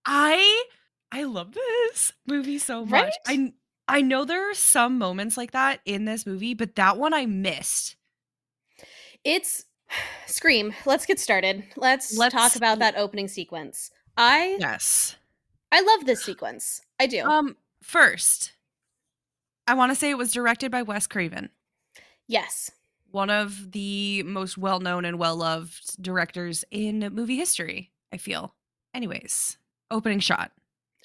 I 0.06 0.64
I 1.12 1.24
love 1.24 1.54
this 1.54 2.14
movie 2.26 2.58
so 2.58 2.86
much. 2.86 3.14
Right? 3.28 3.54
I 3.88 3.98
I 3.98 4.02
know 4.02 4.26
there 4.26 4.50
are 4.50 4.56
some 4.56 4.98
moments 4.98 5.38
like 5.38 5.52
that 5.52 5.82
in 5.86 6.06
this 6.06 6.26
movie, 6.26 6.54
but 6.56 6.76
that 6.76 6.98
one 6.98 7.14
I 7.14 7.26
missed. 7.28 7.96
It's 9.24 9.66
Scream. 10.28 10.74
Let's 10.86 11.06
get 11.06 11.20
started. 11.20 11.64
Let's, 11.76 12.16
talk 12.16 12.34
Let's- 12.34 12.56
about 12.56 12.80
that 12.80 12.96
opening 12.98 13.28
sequence. 13.28 13.92
I 14.18 14.58
Yes. 14.60 15.16
I 15.72 15.82
love 15.82 16.06
this 16.06 16.24
sequence. 16.24 16.82
I 17.00 17.08
do. 17.08 17.22
Um 17.24 17.56
first, 17.82 18.54
I 19.68 19.74
want 19.76 19.92
to 19.92 19.96
say 19.96 20.10
it 20.10 20.18
was 20.18 20.32
directed 20.34 20.72
by 20.72 20.82
Wes 20.82 21.06
Craven, 21.08 21.50
yes. 22.28 22.72
one 23.12 23.30
of 23.30 23.72
the 23.72 24.24
most 24.24 24.58
well-known 24.58 25.06
and 25.06 25.20
well-loved 25.20 26.02
directors 26.02 26.66
in 26.72 27.00
movie 27.14 27.38
history, 27.38 27.92
I 28.12 28.18
feel. 28.18 28.56
Anyways, 28.96 29.58
opening 29.92 30.20
shot. 30.20 30.52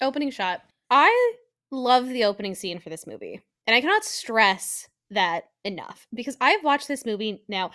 Opening 0.01 0.31
shot. 0.31 0.61
I 0.89 1.33
love 1.71 2.07
the 2.09 2.23
opening 2.25 2.55
scene 2.55 2.79
for 2.79 2.89
this 2.89 3.05
movie. 3.07 3.41
And 3.67 3.75
I 3.75 3.81
cannot 3.81 4.03
stress 4.03 4.87
that 5.11 5.49
enough 5.63 6.07
because 6.13 6.35
I've 6.41 6.63
watched 6.63 6.87
this 6.87 7.05
movie 7.05 7.43
now 7.47 7.71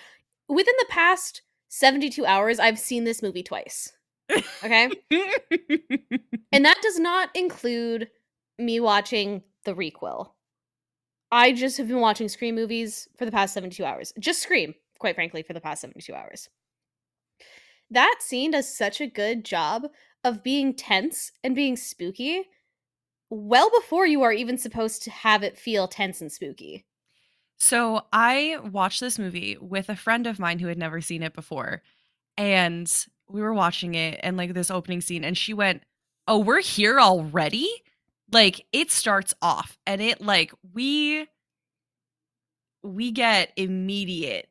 within 0.50 0.74
the 0.78 0.86
past 0.88 1.42
72 1.68 2.26
hours 2.26 2.58
I've 2.58 2.78
seen 2.78 3.04
this 3.04 3.22
movie 3.22 3.42
twice. 3.42 3.92
Okay? 4.62 4.90
And 6.52 6.64
that 6.64 6.80
does 6.82 6.98
not 6.98 7.30
include 7.34 8.08
me 8.58 8.80
watching 8.80 9.42
the 9.64 9.72
requel. 9.72 10.30
I 11.30 11.52
just 11.52 11.78
have 11.78 11.86
been 11.86 12.00
watching 12.00 12.28
Scream 12.28 12.56
movies 12.56 13.08
for 13.16 13.24
the 13.24 13.30
past 13.30 13.54
72 13.54 13.84
hours. 13.84 14.12
Just 14.18 14.42
Scream, 14.42 14.74
quite 14.98 15.14
frankly, 15.14 15.44
for 15.44 15.52
the 15.52 15.60
past 15.60 15.82
72 15.82 16.12
hours. 16.12 16.48
That 17.88 18.16
scene 18.18 18.50
does 18.50 18.76
such 18.76 19.00
a 19.00 19.06
good 19.06 19.44
job 19.44 19.86
of 20.24 20.42
being 20.42 20.74
tense 20.74 21.30
and 21.44 21.54
being 21.54 21.76
spooky 21.76 22.48
well 23.30 23.70
before 23.70 24.06
you 24.06 24.22
are 24.22 24.32
even 24.32 24.58
supposed 24.58 25.02
to 25.04 25.10
have 25.10 25.44
it 25.44 25.56
feel 25.56 25.86
tense 25.86 26.20
and 26.20 26.32
spooky. 26.32 26.84
So 27.61 28.07
I 28.11 28.59
watched 28.73 29.01
this 29.01 29.18
movie 29.18 29.57
with 29.61 29.90
a 29.90 29.96
friend 29.96 30.27
of 30.27 30.38
mine 30.38 30.59
who 30.59 30.68
had 30.68 30.79
never 30.79 31.03
seen 31.03 31.23
it 31.23 31.35
before. 31.35 31.83
And 32.38 32.90
we 33.29 33.42
were 33.42 33.53
watching 33.53 33.94
it 33.94 34.18
and 34.23 34.37
like 34.38 34.55
this 34.55 34.70
opening 34.70 35.03
scene, 35.03 35.25
and 35.25 35.37
she 35.37 35.53
went, 35.53 35.83
Oh, 36.27 36.38
we're 36.38 36.61
here 36.62 36.99
already? 36.99 37.68
Like 38.33 38.64
it 38.73 38.90
starts 38.90 39.35
off 39.42 39.77
and 39.87 40.01
it 40.01 40.20
like 40.20 40.53
we 40.73 41.27
we 42.83 43.11
get 43.11 43.53
immediate 43.57 44.49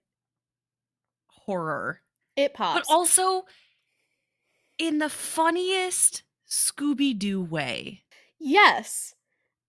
horror. 1.28 2.02
It 2.36 2.54
pops. 2.54 2.88
But 2.88 2.94
also 2.94 3.46
in 4.78 5.00
the 5.00 5.10
funniest 5.10 6.24
Scooby 6.48 7.18
Doo 7.18 7.42
way. 7.42 8.04
Yes. 8.40 9.16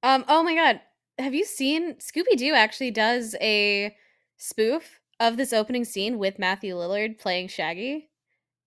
Um, 0.02 0.24
oh 0.28 0.42
my 0.42 0.54
god. 0.54 0.80
Have 1.20 1.34
you 1.34 1.44
seen 1.44 1.94
Scooby 1.96 2.36
Doo 2.36 2.54
actually 2.54 2.90
does 2.90 3.36
a 3.40 3.94
spoof 4.36 5.00
of 5.18 5.36
this 5.36 5.52
opening 5.52 5.84
scene 5.84 6.18
with 6.18 6.38
Matthew 6.38 6.74
Lillard 6.74 7.18
playing 7.18 7.48
Shaggy? 7.48 8.08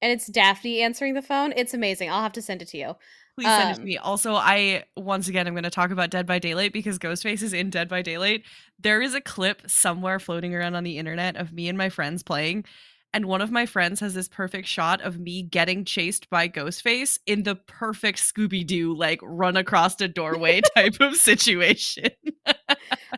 And 0.02 0.12
it's 0.12 0.28
Daphne 0.28 0.82
answering 0.82 1.14
the 1.14 1.22
phone. 1.22 1.54
It's 1.56 1.74
amazing. 1.74 2.10
I'll 2.10 2.22
have 2.22 2.34
to 2.34 2.42
send 2.42 2.62
it 2.62 2.68
to 2.70 2.78
you. 2.78 2.94
Please 3.36 3.48
send 3.48 3.72
it 3.72 3.76
to 3.76 3.80
Um, 3.82 3.86
me. 3.86 3.98
Also, 3.98 4.36
I 4.36 4.84
once 4.96 5.28
again 5.28 5.48
I'm 5.48 5.54
going 5.54 5.64
to 5.64 5.72
talk 5.72 5.90
about 5.92 6.12
Dead 6.12 6.28
by 6.28 6.38
Daylight 6.40 6.74
because 6.74 7.00
Ghostface 7.00 7.42
is 7.42 7.54
in 7.54 7.70
Dead 7.70 7.90
by 7.90 8.02
Daylight. 8.02 8.44
There 8.78 9.02
is 9.02 9.16
a 9.16 9.22
clip 9.22 9.64
somewhere 9.66 10.20
floating 10.20 10.54
around 10.54 10.76
on 10.76 10.84
the 10.84 10.98
internet 10.98 11.36
of 11.38 11.52
me 11.54 11.68
and 11.68 11.78
my 11.78 11.90
friends 11.90 12.22
playing, 12.22 12.66
and 13.14 13.26
one 13.26 13.42
of 13.42 13.52
my 13.52 13.66
friends 13.66 14.00
has 14.00 14.14
this 14.14 14.28
perfect 14.28 14.68
shot 14.68 15.02
of 15.02 15.20
me 15.20 15.44
getting 15.44 15.86
chased 15.86 16.30
by 16.30 16.50
Ghostface 16.50 17.20
in 17.26 17.44
the 17.44 17.56
perfect 17.56 18.20
Scooby 18.20 18.66
Doo 18.66 18.96
like 18.96 19.20
run 19.22 19.56
across 19.56 20.00
a 20.02 20.08
doorway 20.08 20.62
type 20.76 21.00
of 21.00 21.16
situation. 21.16 22.10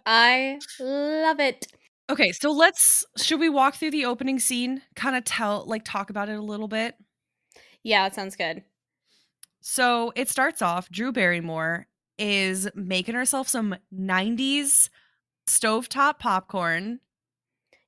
I 0.05 0.59
love 0.79 1.39
it. 1.39 1.67
Okay, 2.09 2.31
so 2.31 2.51
let's 2.51 3.05
should 3.17 3.39
we 3.39 3.49
walk 3.49 3.75
through 3.75 3.91
the 3.91 4.05
opening 4.05 4.39
scene? 4.39 4.81
Kind 4.95 5.15
of 5.15 5.23
tell 5.23 5.65
like 5.65 5.83
talk 5.83 6.09
about 6.09 6.29
it 6.29 6.37
a 6.37 6.43
little 6.43 6.67
bit. 6.67 6.95
Yeah, 7.83 8.05
it 8.05 8.13
sounds 8.13 8.35
good. 8.35 8.63
So 9.61 10.11
it 10.15 10.29
starts 10.29 10.61
off, 10.61 10.89
Drew 10.89 11.11
Barrymore 11.11 11.87
is 12.17 12.69
making 12.75 13.15
herself 13.15 13.47
some 13.47 13.75
90s 13.93 14.89
stovetop 15.47 16.19
popcorn. 16.19 16.99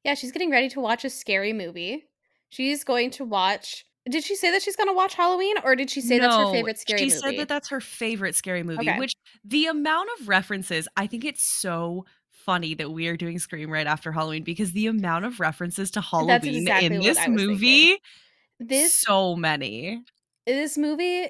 Yeah, 0.03 0.13
she's 0.13 0.31
getting 0.31 0.51
ready 0.51 0.69
to 0.69 0.79
watch 0.79 1.03
a 1.05 1.09
scary 1.09 1.53
movie. 1.53 2.05
She's 2.49 2.83
going 2.83 3.11
to 3.11 3.25
watch. 3.25 3.85
Did 4.09 4.23
she 4.23 4.35
say 4.35 4.51
that 4.51 4.61
she's 4.61 4.77
going 4.77 4.87
to 4.87 4.93
watch 4.93 5.15
Halloween, 5.15 5.55
or 5.65 5.75
did 5.75 5.89
she 5.89 5.99
say 5.99 6.17
that's 6.17 6.35
her 6.35 6.49
favorite 6.51 6.77
scary 6.79 7.01
movie? 7.01 7.09
she 7.09 7.15
movie? 7.17 7.35
said 7.35 7.39
that 7.41 7.49
that's 7.49 7.67
her 7.69 7.81
favorite 7.81 8.35
scary 8.35 8.63
movie, 8.63 8.89
Okay. 8.89 8.97
which 8.99 9.13
the 9.43 9.65
amount 9.65 10.07
of 10.19 10.29
references, 10.29 10.87
I 10.95 11.07
think 11.07 11.25
it's 11.25 11.43
so 11.43 12.05
funny 12.29 12.73
that 12.75 12.91
we 12.91 13.07
are 13.09 13.17
doing 13.17 13.37
Scream 13.39 13.69
right 13.69 13.85
after 13.87 14.13
Halloween 14.13 14.43
because 14.43 14.71
the 14.71 14.87
amount 14.87 15.25
of 15.25 15.41
references 15.41 15.91
to 15.91 15.99
Halloween 16.01 16.55
exactly 16.61 16.85
in 16.85 16.93
this 17.01 17.07
was 17.07 17.17
thinking. 17.17 17.35
movie, 17.47 17.97
this 18.61 18.93
so 18.93 19.35
many. 19.35 20.01
this 20.45 20.77
movie 20.77 21.27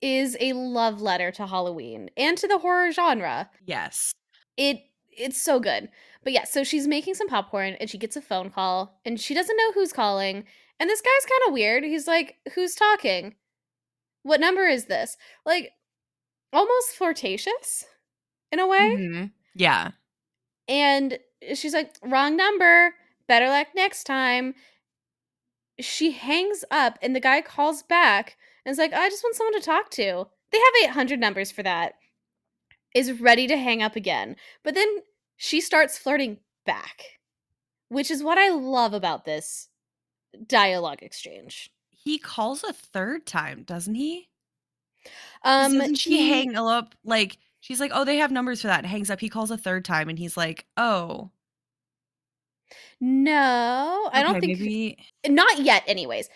is 0.00 0.34
a 0.40 0.54
love 0.54 1.02
letter 1.02 1.30
to 1.32 1.46
Halloween 1.46 2.08
and 2.16 2.38
to 2.38 2.48
the 2.48 2.56
horror 2.58 2.90
genre. 2.92 3.50
Yes. 3.66 4.12
It 4.56 4.78
it's 5.16 5.40
so 5.40 5.60
good. 5.60 5.90
But 6.24 6.32
yeah, 6.32 6.44
so 6.44 6.64
she's 6.64 6.88
making 6.88 7.14
some 7.14 7.28
popcorn 7.28 7.74
and 7.78 7.88
she 7.88 7.98
gets 7.98 8.16
a 8.16 8.22
phone 8.22 8.50
call 8.50 8.98
and 9.04 9.20
she 9.20 9.34
doesn't 9.34 9.56
know 9.56 9.72
who's 9.72 9.92
calling. 9.92 10.44
And 10.80 10.90
this 10.90 11.02
guy's 11.02 11.30
kind 11.30 11.48
of 11.48 11.52
weird. 11.52 11.84
He's 11.84 12.06
like, 12.06 12.38
"Who's 12.54 12.74
talking? 12.74 13.36
What 14.22 14.40
number 14.40 14.66
is 14.66 14.86
this?" 14.86 15.16
Like 15.44 15.72
almost 16.52 16.96
flirtatious 16.96 17.84
in 18.50 18.58
a 18.58 18.66
way. 18.66 18.96
Mhm. 18.96 19.32
Yeah. 19.54 19.92
And 20.66 21.18
she's 21.54 21.74
like, 21.74 21.94
"Wrong 22.02 22.36
number. 22.36 22.94
Better 23.28 23.48
luck 23.48 23.68
next 23.74 24.04
time." 24.04 24.54
She 25.78 26.12
hangs 26.12 26.64
up 26.70 26.98
and 27.02 27.14
the 27.14 27.20
guy 27.20 27.42
calls 27.42 27.82
back 27.82 28.36
and 28.64 28.72
is 28.72 28.78
like, 28.78 28.92
"I 28.92 29.10
just 29.10 29.22
want 29.22 29.36
someone 29.36 29.54
to 29.54 29.60
talk 29.60 29.90
to." 29.90 30.28
They 30.50 30.58
have 30.58 30.90
800 30.90 31.20
numbers 31.20 31.50
for 31.50 31.62
that. 31.64 31.94
Is 32.94 33.20
ready 33.20 33.46
to 33.48 33.56
hang 33.56 33.82
up 33.82 33.96
again. 33.96 34.36
But 34.62 34.74
then 34.74 35.02
she 35.36 35.60
starts 35.60 35.98
flirting 35.98 36.38
back, 36.66 37.04
which 37.88 38.10
is 38.10 38.22
what 38.22 38.38
I 38.38 38.50
love 38.50 38.94
about 38.94 39.24
this 39.24 39.68
dialogue 40.46 41.02
exchange. 41.02 41.70
He 41.90 42.18
calls 42.18 42.64
a 42.64 42.72
third 42.72 43.26
time, 43.26 43.62
doesn't 43.62 43.94
he? 43.94 44.28
Um 45.42 45.78
doesn't 45.78 45.96
she 45.96 46.18
he- 46.18 46.28
hang 46.30 46.56
up 46.56 46.94
like 47.04 47.38
she's 47.60 47.80
like, 47.80 47.90
"Oh, 47.94 48.04
they 48.04 48.16
have 48.18 48.30
numbers 48.32 48.62
for 48.62 48.68
that." 48.68 48.84
hangs 48.86 49.10
up. 49.10 49.20
He 49.20 49.28
calls 49.28 49.50
a 49.50 49.58
third 49.58 49.84
time 49.84 50.08
and 50.08 50.18
he's 50.18 50.36
like, 50.36 50.66
"Oh, 50.76 51.30
No, 53.00 54.08
I 54.12 54.22
don't 54.22 54.40
think 54.40 54.58
maybe 54.58 54.98
not 55.26 55.60
yet 55.60 55.82
anyways. 55.86 56.28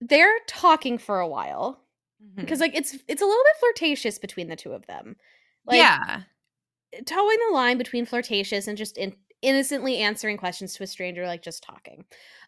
They're 0.00 0.38
talking 0.46 0.98
for 0.98 1.20
a 1.20 1.28
while 1.28 1.80
because 2.36 2.60
like 2.60 2.74
it's 2.74 2.94
it's 3.08 3.22
a 3.22 3.26
little 3.26 3.44
bit 3.44 3.56
flirtatious 3.60 4.18
between 4.18 4.48
the 4.48 4.56
two 4.56 4.72
of 4.72 4.86
them. 4.86 5.16
Like 5.66 5.78
yeah, 5.78 6.22
toeing 7.06 7.38
the 7.48 7.54
line 7.54 7.78
between 7.78 8.06
flirtatious 8.06 8.66
and 8.66 8.76
just 8.78 8.96
in, 8.96 9.14
innocently 9.42 9.98
answering 9.98 10.36
questions 10.36 10.74
to 10.74 10.82
a 10.82 10.86
stranger 10.86 11.26
like 11.26 11.42
just 11.42 11.62
talking. 11.62 12.04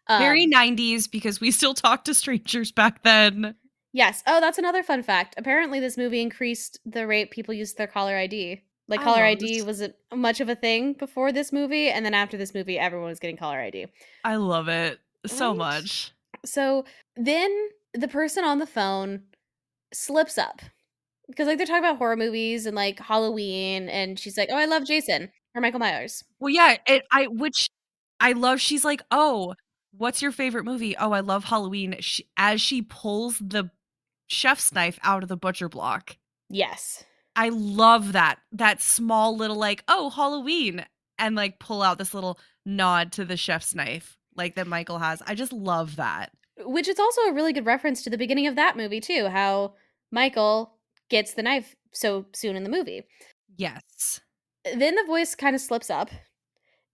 very 0.09 0.45
Um, 0.45 0.51
90s 0.53 1.11
because 1.11 1.41
we 1.41 1.51
still 1.51 1.75
talk 1.75 2.05
to 2.05 2.15
strangers 2.15 2.73
back 2.73 3.03
then. 3.03 3.55
yes. 3.93 4.23
Oh, 4.27 4.41
that's 4.41 4.59
another 4.59 4.83
fun 4.83 5.03
fact. 5.03 5.35
Apparently 5.37 5.81
this 5.81 5.97
movie 5.97 6.21
increased 6.21 6.79
the 6.85 7.07
rate 7.07 7.31
people 7.31 7.55
used 7.55 7.77
their 7.77 7.87
caller 7.87 8.17
ID. 8.17 8.63
Like 8.89 9.03
caller 9.03 9.25
ID 9.25 9.63
wasn't 9.63 9.97
much 10.15 10.41
of 10.41 10.49
a 10.49 10.55
thing 10.55 10.93
before 10.93 11.33
this 11.33 11.53
movie 11.53 11.89
and 11.89 12.07
then 12.07 12.15
after 12.15 12.37
this 12.37 12.55
movie 12.55 12.79
everyone 12.79 13.09
was 13.09 13.19
getting 13.19 13.37
caller 13.37 13.59
ID. 13.59 13.87
I 14.25 14.37
love 14.37 14.69
it 14.69 15.01
so 15.27 15.53
much. 15.55 16.13
So 16.45 16.85
then 17.17 17.51
the 17.95 18.07
person 18.07 18.45
on 18.45 18.59
the 18.61 18.67
phone 18.67 19.23
slips 19.93 20.39
up 20.39 20.61
because 21.29 21.47
like 21.47 21.59
they're 21.59 21.67
talking 21.67 21.85
about 21.85 21.99
horror 21.99 22.17
movies 22.17 22.67
and 22.67 22.77
like 22.77 22.99
Halloween, 23.01 23.89
and 23.89 24.19
she's 24.19 24.37
like, 24.37 24.49
"Oh, 24.51 24.57
I 24.57 24.67
love 24.67 24.85
Jason 24.85 25.31
or 25.55 25.61
Michael 25.61 25.81
Myers." 25.81 26.23
Well, 26.39 26.53
yeah, 26.53 26.77
it 26.87 27.05
I 27.13 27.27
which 27.27 27.69
I 28.21 28.33
love. 28.33 28.61
She's 28.61 28.85
like, 28.85 29.03
"Oh, 29.11 29.55
what's 29.93 30.23
your 30.23 30.33
favorite 30.33 30.65
movie?" 30.65 30.97
"Oh, 30.97 31.13
I 31.13 31.21
love 31.21 31.45
Halloween." 31.45 31.97
She, 32.01 32.27
as 32.37 32.61
she 32.61 32.83
pulls 32.83 33.39
the 33.39 33.71
chef's 34.29 34.73
knife 34.73 34.99
out 35.03 35.23
of 35.23 35.29
the 35.29 35.37
butcher 35.37 35.69
block. 35.69 36.17
Yes, 36.49 37.05
I 37.35 37.49
love 37.51 38.13
that. 38.13 38.39
That 38.53 38.81
small 38.81 39.37
little 39.37 39.57
like, 39.57 39.85
"Oh, 39.89 40.11
Halloween." 40.11 40.85
And 41.19 41.35
like 41.35 41.59
pull 41.59 41.83
out 41.83 41.97
this 41.99 42.13
little 42.13 42.39
nod 42.67 43.11
to 43.13 43.25
the 43.25 43.39
chef's 43.39 43.75
knife 43.75 44.19
like 44.37 44.55
that 44.57 44.67
Michael 44.67 44.99
has. 44.99 45.23
I 45.27 45.35
just 45.35 45.53
love 45.53 45.97
that. 45.97 46.31
which 46.59 46.89
is 46.89 46.99
also 46.99 47.23
a 47.23 47.33
really 47.33 47.53
good 47.55 47.65
reference 47.67 48.03
to 48.03 48.11
the 48.11 48.19
beginning 48.19 48.47
of 48.47 48.57
that 48.57 48.77
movie 48.77 49.01
too. 49.01 49.29
How 49.29 49.75
Michael 50.13 50.76
gets 51.09 51.35
the 51.35 51.43
knife 51.43 51.75
so 51.93 52.27
soon 52.35 52.57
in 52.57 52.65
the 52.65 52.71
movie. 52.71 53.03
Yes. 53.57 54.21
Then 54.65 54.97
the 54.97 55.05
voice 55.07 55.35
kind 55.35 55.55
of 55.55 55.63
slips 55.63 55.91
up, 55.91 56.11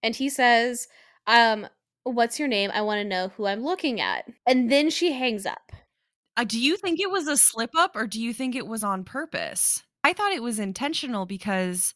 and 0.02 0.14
he 0.14 0.28
says, 0.28 0.88
"Um, 1.26 1.66
what's 2.04 2.38
your 2.38 2.48
name? 2.48 2.70
I 2.74 2.82
want 2.82 2.98
to 2.98 3.08
know 3.08 3.28
who 3.28 3.46
I'm 3.46 3.64
looking 3.64 4.00
at." 4.00 4.26
And 4.46 4.70
then 4.70 4.90
she 4.90 5.12
hangs 5.12 5.46
up. 5.46 5.72
Uh, 6.36 6.44
do 6.44 6.58
you 6.58 6.76
think 6.76 6.98
it 7.00 7.10
was 7.10 7.28
a 7.28 7.36
slip 7.36 7.70
up 7.76 7.94
or 7.94 8.06
do 8.06 8.20
you 8.20 8.32
think 8.32 8.54
it 8.54 8.66
was 8.66 8.82
on 8.82 9.04
purpose? 9.04 9.82
I 10.02 10.12
thought 10.12 10.32
it 10.32 10.42
was 10.42 10.58
intentional 10.58 11.26
because 11.26 11.94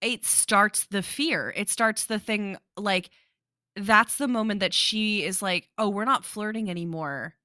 it 0.00 0.24
starts 0.24 0.86
the 0.90 1.02
fear. 1.02 1.52
It 1.56 1.68
starts 1.68 2.06
the 2.06 2.18
thing 2.18 2.56
like 2.76 3.10
that's 3.76 4.16
the 4.16 4.28
moment 4.28 4.60
that 4.60 4.74
she 4.74 5.22
is 5.24 5.42
like, 5.42 5.68
"Oh, 5.78 5.88
we're 5.88 6.04
not 6.04 6.24
flirting 6.24 6.70
anymore. 6.70 7.36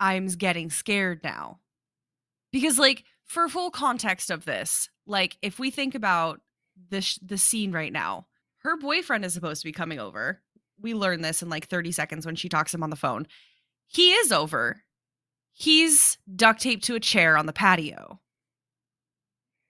I'm 0.00 0.26
getting 0.28 0.70
scared 0.70 1.20
now." 1.24 1.60
Because 2.56 2.78
like 2.78 3.04
for 3.26 3.50
full 3.50 3.70
context 3.70 4.30
of 4.30 4.46
this, 4.46 4.88
like 5.06 5.36
if 5.42 5.58
we 5.58 5.70
think 5.70 5.94
about 5.94 6.40
the 6.88 7.02
sh- 7.02 7.18
the 7.20 7.36
scene 7.36 7.70
right 7.70 7.92
now, 7.92 8.28
her 8.62 8.78
boyfriend 8.78 9.26
is 9.26 9.34
supposed 9.34 9.60
to 9.60 9.68
be 9.68 9.72
coming 9.72 9.98
over. 9.98 10.40
We 10.80 10.94
learn 10.94 11.20
this 11.20 11.42
in 11.42 11.50
like 11.50 11.68
30 11.68 11.92
seconds 11.92 12.24
when 12.24 12.34
she 12.34 12.48
talks 12.48 12.72
him 12.72 12.82
on 12.82 12.88
the 12.88 12.96
phone. 12.96 13.26
He 13.86 14.12
is 14.12 14.32
over. 14.32 14.80
He's 15.52 16.16
duct 16.34 16.62
taped 16.62 16.84
to 16.84 16.94
a 16.94 17.00
chair 17.00 17.36
on 17.36 17.44
the 17.44 17.52
patio. 17.52 18.20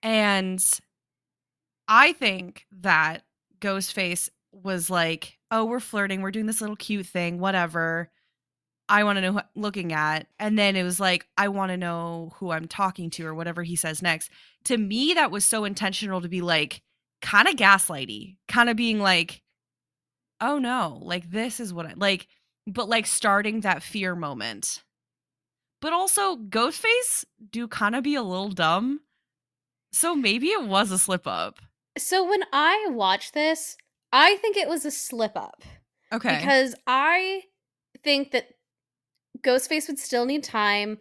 And 0.00 0.62
I 1.88 2.12
think 2.12 2.66
that 2.70 3.24
Ghostface 3.58 4.28
was 4.52 4.90
like, 4.90 5.38
"Oh, 5.50 5.64
we're 5.64 5.80
flirting. 5.80 6.22
We're 6.22 6.30
doing 6.30 6.46
this 6.46 6.60
little 6.60 6.76
cute 6.76 7.06
thing, 7.06 7.40
whatever. 7.40 8.12
I 8.88 9.04
want 9.04 9.16
to 9.16 9.20
know 9.20 9.32
who 9.32 9.38
I'm 9.38 9.44
looking 9.54 9.92
at." 9.92 10.26
And 10.38 10.58
then 10.58 10.76
it 10.76 10.82
was 10.82 11.00
like, 11.00 11.26
"I 11.36 11.48
want 11.48 11.70
to 11.70 11.76
know 11.76 12.32
who 12.36 12.50
I'm 12.50 12.68
talking 12.68 13.10
to 13.10 13.26
or 13.26 13.34
whatever 13.34 13.62
he 13.62 13.76
says 13.76 14.02
next." 14.02 14.30
To 14.64 14.76
me, 14.76 15.14
that 15.14 15.30
was 15.30 15.44
so 15.44 15.64
intentional 15.64 16.20
to 16.20 16.28
be 16.28 16.40
like 16.40 16.82
kind 17.22 17.48
of 17.48 17.56
gaslighty, 17.56 18.36
kind 18.48 18.68
of 18.68 18.76
being 18.76 18.98
like, 19.00 19.42
"Oh 20.40 20.58
no, 20.58 21.00
like 21.02 21.30
this 21.30 21.60
is 21.60 21.72
what 21.72 21.86
I 21.86 21.94
like," 21.96 22.28
but 22.66 22.88
like 22.88 23.06
starting 23.06 23.60
that 23.60 23.82
fear 23.82 24.14
moment. 24.14 24.82
But 25.80 25.92
also, 25.92 26.36
Ghostface 26.36 27.24
do 27.50 27.68
kind 27.68 27.94
of 27.94 28.02
be 28.02 28.14
a 28.14 28.22
little 28.22 28.50
dumb. 28.50 29.00
So 29.92 30.14
maybe 30.14 30.48
it 30.48 30.64
was 30.64 30.90
a 30.90 30.98
slip 30.98 31.26
up. 31.26 31.60
So 31.98 32.28
when 32.28 32.42
I 32.52 32.88
watch 32.90 33.32
this, 33.32 33.76
I 34.12 34.36
think 34.36 34.56
it 34.56 34.68
was 34.68 34.84
a 34.84 34.90
slip 34.90 35.36
up. 35.36 35.62
Okay. 36.12 36.38
because 36.38 36.74
I 36.86 37.42
think 38.04 38.30
that 38.30 38.55
Ghostface 39.46 39.86
would 39.86 39.98
still 39.98 40.26
need 40.26 40.42
time 40.42 40.98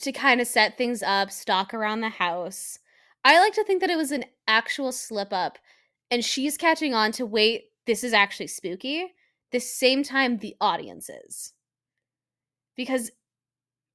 to 0.00 0.12
kind 0.12 0.40
of 0.40 0.46
set 0.46 0.78
things 0.78 1.02
up, 1.02 1.30
stalk 1.30 1.74
around 1.74 2.00
the 2.00 2.08
house. 2.08 2.78
I 3.22 3.38
like 3.38 3.52
to 3.54 3.64
think 3.64 3.80
that 3.80 3.90
it 3.90 3.96
was 3.96 4.12
an 4.12 4.24
actual 4.48 4.92
slip 4.92 5.32
up 5.32 5.58
and 6.10 6.24
she's 6.24 6.56
catching 6.56 6.94
on 6.94 7.12
to 7.12 7.26
wait, 7.26 7.64
this 7.86 8.02
is 8.02 8.12
actually 8.12 8.46
spooky. 8.48 9.12
the 9.52 9.60
same 9.60 10.02
time 10.02 10.38
the 10.38 10.56
audience 10.60 11.08
is. 11.08 11.52
Because 12.76 13.12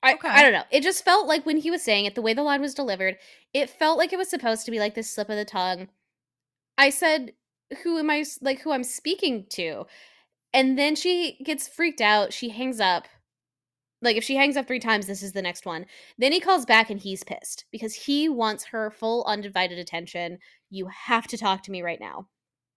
I 0.01 0.13
Okay. 0.13 0.29
I 0.29 0.41
don't 0.41 0.53
know. 0.53 0.63
It 0.71 0.83
just 0.83 1.03
felt 1.03 1.27
like 1.27 1.45
when 1.45 1.57
he 1.57 1.69
was 1.69 1.81
saying 1.81 2.05
it, 2.05 2.15
the 2.15 2.21
way 2.21 2.33
the 2.33 2.43
line 2.43 2.61
was 2.61 2.73
delivered, 2.73 3.17
it 3.53 3.69
felt 3.69 3.97
like 3.97 4.13
it 4.13 4.17
was 4.17 4.29
supposed 4.29 4.63
to 4.65 4.71
be 4.71 4.79
like 4.79 4.95
this 4.95 5.11
slip 5.11 5.29
of 5.29 5.35
the 5.35 5.43
tongue. 5.43 5.89
I 6.77 6.89
said, 6.89 7.33
"Who 7.83 7.97
am 7.97 8.09
I 8.09 8.23
like 8.41 8.61
who 8.61 8.71
I'm 8.71 8.85
speaking 8.85 9.47
to?" 9.49 9.85
And 10.53 10.79
then 10.79 10.95
she 10.95 11.37
gets 11.43 11.67
freaked 11.67 11.99
out. 11.99 12.31
She 12.31 12.49
hangs 12.49 12.79
up. 12.79 13.09
Like 14.01 14.15
if 14.15 14.23
she 14.23 14.35
hangs 14.35 14.57
up 14.57 14.67
3 14.67 14.79
times, 14.79 15.07
this 15.07 15.23
is 15.23 15.33
the 15.33 15.41
next 15.41 15.65
one. 15.65 15.85
Then 16.17 16.31
he 16.31 16.39
calls 16.39 16.65
back 16.65 16.89
and 16.89 16.99
he's 16.99 17.23
pissed 17.23 17.65
because 17.71 17.93
he 17.93 18.29
wants 18.29 18.65
her 18.65 18.91
full 18.91 19.23
undivided 19.25 19.77
attention. 19.77 20.39
You 20.69 20.87
have 20.87 21.27
to 21.27 21.37
talk 21.37 21.63
to 21.63 21.71
me 21.71 21.81
right 21.81 21.99
now. 21.99 22.27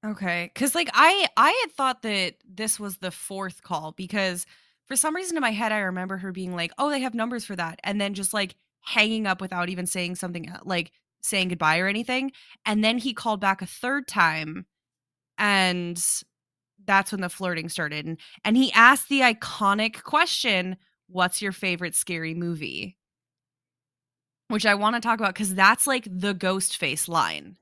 Okay, 0.05 0.51
because 0.53 0.75
like 0.75 0.91
I 0.95 1.29
I 1.37 1.51
had 1.63 1.73
thought 1.73 2.03
that 2.03 2.35
this 2.49 2.81
was 2.81 2.99
the 2.99 3.13
fourth 3.13 3.63
call 3.63 3.93
because 3.93 4.47
for 4.87 4.97
some 4.97 5.15
reason 5.15 5.37
in 5.37 5.41
my 5.41 5.53
head 5.53 5.71
I 5.71 5.79
remember 5.79 6.17
her 6.17 6.33
being 6.33 6.57
like, 6.57 6.73
"Oh, 6.77 6.91
they 6.91 7.01
have 7.01 7.15
numbers 7.15 7.45
for 7.45 7.55
that," 7.55 7.79
and 7.85 8.01
then 8.01 8.15
just 8.15 8.35
like 8.35 8.57
hanging 8.81 9.27
up 9.29 9.41
without 9.41 9.69
even 9.69 9.87
saying 9.87 10.17
something 10.17 10.51
uh, 10.51 10.59
like 10.65 10.91
saying 11.21 11.49
goodbye 11.49 11.79
or 11.79 11.87
anything. 11.87 12.33
And 12.67 12.83
then 12.83 12.99
he 12.99 13.15
called 13.15 13.41
back 13.41 13.63
a 13.63 13.67
third 13.67 14.09
time, 14.09 14.67
and 15.39 16.03
that's 16.85 17.13
when 17.13 17.21
the 17.21 17.29
flirting 17.29 17.69
started. 17.69 18.07
And 18.07 18.19
and 18.45 18.57
he 18.57 18.73
asked 18.73 19.09
the 19.09 19.21
iconic 19.21 20.03
question, 20.03 20.79
"What's 21.13 21.43
your 21.43 21.53
favorite 21.53 21.95
scary 21.95 22.35
movie?" 22.35 22.97
Which 24.49 24.67
I 24.67 24.75
want 24.75 24.97
to 24.97 25.01
talk 25.01 25.19
about 25.19 25.35
because 25.35 25.55
that's 25.55 25.87
like 25.87 26.07
the 26.11 26.35
ghost 26.35 26.77
face 26.77 27.09
line. 27.09 27.57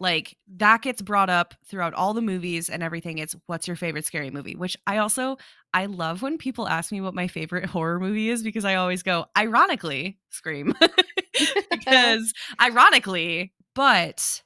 Like 0.00 0.36
that 0.56 0.82
gets 0.82 1.02
brought 1.02 1.30
up 1.30 1.54
throughout 1.66 1.94
all 1.94 2.14
the 2.14 2.22
movies 2.22 2.68
and 2.68 2.82
everything. 2.82 3.18
It's 3.18 3.34
what's 3.46 3.66
your 3.66 3.76
favorite 3.76 4.06
scary 4.06 4.30
movie? 4.30 4.54
Which 4.54 4.76
I 4.86 4.98
also 4.98 5.38
I 5.74 5.86
love 5.86 6.22
when 6.22 6.38
people 6.38 6.68
ask 6.68 6.92
me 6.92 7.00
what 7.00 7.14
my 7.14 7.26
favorite 7.28 7.64
horror 7.70 7.98
movie 8.00 8.30
is 8.30 8.42
because 8.42 8.64
I 8.64 8.76
always 8.76 9.02
go, 9.02 9.26
ironically, 9.36 10.18
Scream. 10.30 10.74
because 11.70 12.32
ironically, 12.60 13.52
but 13.74 14.42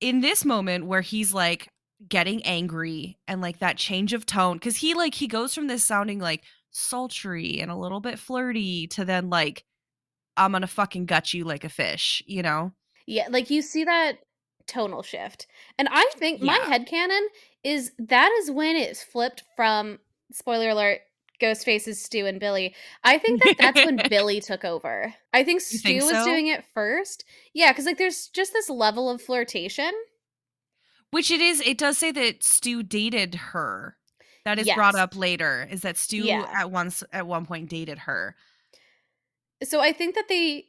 in 0.00 0.20
this 0.20 0.44
moment 0.44 0.86
where 0.86 1.02
he's 1.02 1.34
like 1.34 1.68
getting 2.08 2.42
angry 2.44 3.18
and 3.28 3.40
like 3.40 3.58
that 3.58 3.76
change 3.76 4.14
of 4.14 4.24
tone 4.24 4.58
cuz 4.58 4.76
he 4.76 4.94
like 4.94 5.14
he 5.14 5.26
goes 5.26 5.54
from 5.54 5.66
this 5.66 5.84
sounding 5.84 6.18
like 6.18 6.44
sultry 6.70 7.60
and 7.60 7.70
a 7.70 7.76
little 7.76 8.00
bit 8.00 8.18
flirty 8.18 8.86
to 8.88 9.04
then 9.04 9.30
like 9.30 9.64
I'm 10.36 10.52
to 10.52 10.66
fucking 10.66 11.06
gut 11.06 11.34
you 11.34 11.44
like 11.44 11.64
a 11.64 11.68
fish, 11.68 12.22
you 12.26 12.42
know? 12.42 12.72
Yeah, 13.06 13.26
like 13.30 13.50
you 13.50 13.62
see 13.62 13.84
that 13.84 14.18
tonal 14.66 15.02
shift. 15.02 15.46
And 15.78 15.88
I 15.90 16.08
think 16.16 16.40
my 16.40 16.58
Yeah. 16.58 16.78
headcanon 16.78 17.26
is 17.64 17.92
that 17.98 18.30
is 18.40 18.50
when 18.50 18.76
it's 18.76 19.02
flipped 19.02 19.42
from 19.56 19.98
spoiler 20.32 20.70
alert 20.70 21.00
Ghostface 21.40 21.88
is 21.88 22.00
Stu 22.00 22.26
and 22.26 22.38
Billy. 22.38 22.74
I 23.02 23.16
think 23.18 23.40
that 23.40 23.54
that's 23.58 23.82
when 23.82 23.96
Billy 24.08 24.40
took 24.40 24.62
over. 24.64 25.14
I 25.32 25.42
think 25.42 25.62
Stu 25.62 25.78
think 25.78 26.02
was 26.02 26.10
so? 26.10 26.24
doing 26.24 26.48
it 26.48 26.64
first. 26.74 27.24
Yeah, 27.54 27.72
cuz 27.72 27.86
like 27.86 27.96
there's 27.98 28.28
just 28.28 28.52
this 28.52 28.68
level 28.68 29.08
of 29.10 29.22
flirtation. 29.22 29.90
Which 31.10 31.30
it 31.30 31.40
is 31.40 31.60
it 31.60 31.78
does 31.78 31.98
say 31.98 32.10
that 32.12 32.42
Stu 32.42 32.82
dated 32.82 33.34
her. 33.36 33.96
That 34.44 34.58
is 34.58 34.70
brought 34.74 34.94
up 34.94 35.14
later, 35.16 35.68
is 35.70 35.82
that 35.82 35.96
Stu 35.98 36.18
Yeah. 36.18 36.48
at 36.52 36.70
once 36.70 37.02
at 37.12 37.26
one 37.26 37.44
point 37.46 37.68
dated 37.68 37.98
her. 37.98 38.36
So 39.62 39.80
I 39.80 39.92
think 39.92 40.14
that 40.14 40.28
they 40.28 40.66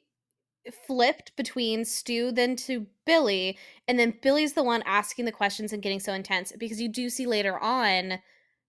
flipped 0.85 1.35
between 1.37 1.85
Stu 1.85 2.31
then 2.31 2.55
to 2.57 2.85
Billy, 3.05 3.57
and 3.87 3.97
then 3.97 4.13
Billy's 4.21 4.53
the 4.53 4.63
one 4.63 4.83
asking 4.85 5.25
the 5.25 5.31
questions 5.31 5.73
and 5.73 5.81
getting 5.81 5.99
so 5.99 6.13
intense 6.13 6.51
because 6.57 6.81
you 6.81 6.89
do 6.89 7.09
see 7.09 7.25
later 7.25 7.57
on 7.59 8.19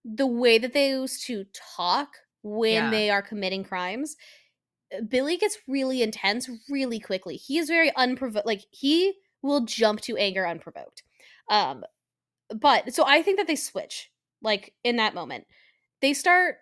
the 0.05 0.27
way 0.27 0.59
that 0.59 0.73
they 0.73 0.91
used 0.91 1.27
to 1.27 1.45
talk 1.77 2.09
when 2.43 2.73
Yeah. 2.85 2.91
they 2.91 3.11
are 3.11 3.23
committing 3.23 3.65
crimes. 3.65 4.17
uh, 4.95 5.01
Billy 5.03 5.37
gets 5.39 5.57
really 5.67 6.03
intense 6.03 6.49
really 6.69 7.01
quickly. 7.01 7.37
He 7.37 7.59
is 7.59 7.67
very 7.69 7.91
unprovoked. 7.97 8.47
Like 8.47 8.63
he 8.71 9.15
will 9.43 9.63
jump 9.63 10.01
to 10.03 10.17
anger 10.17 10.47
unprovoked. 10.47 11.03
Um, 11.49 11.85
but 12.55 12.95
so 12.95 13.05
I 13.07 13.23
think 13.23 13.39
that 13.39 13.47
they 13.47 13.57
switch 13.57 14.12
like 14.43 14.75
in 14.85 14.97
that 14.97 15.15
moment. 15.15 15.47
They 16.01 16.13
start 16.13 16.57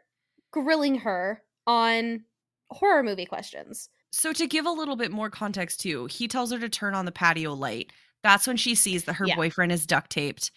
grilling 0.51 0.97
her 0.97 1.43
on 1.67 2.25
horror 2.71 3.03
movie 3.03 3.27
questions. 3.27 3.89
So 4.13 4.33
to 4.33 4.47
give 4.47 4.67
a 4.67 4.71
little 4.71 4.97
bit 4.97 5.13
more 5.13 5.31
context 5.31 5.81
too, 5.81 6.07
he 6.07 6.29
tells 6.29 6.51
her 6.53 6.59
to 6.59 6.69
turn 6.69 6.95
on 6.95 7.05
the 7.05 7.13
patio 7.13 7.55
light. 7.55 7.93
That's 8.23 8.47
when 8.47 8.57
she 8.57 8.75
sees 8.75 9.05
that 9.05 9.15
her 9.15 9.27
Yeah. 9.27 9.37
boyfriend 9.37 9.73
is 9.73 9.87
duct 9.87 10.11
taped. 10.11 10.51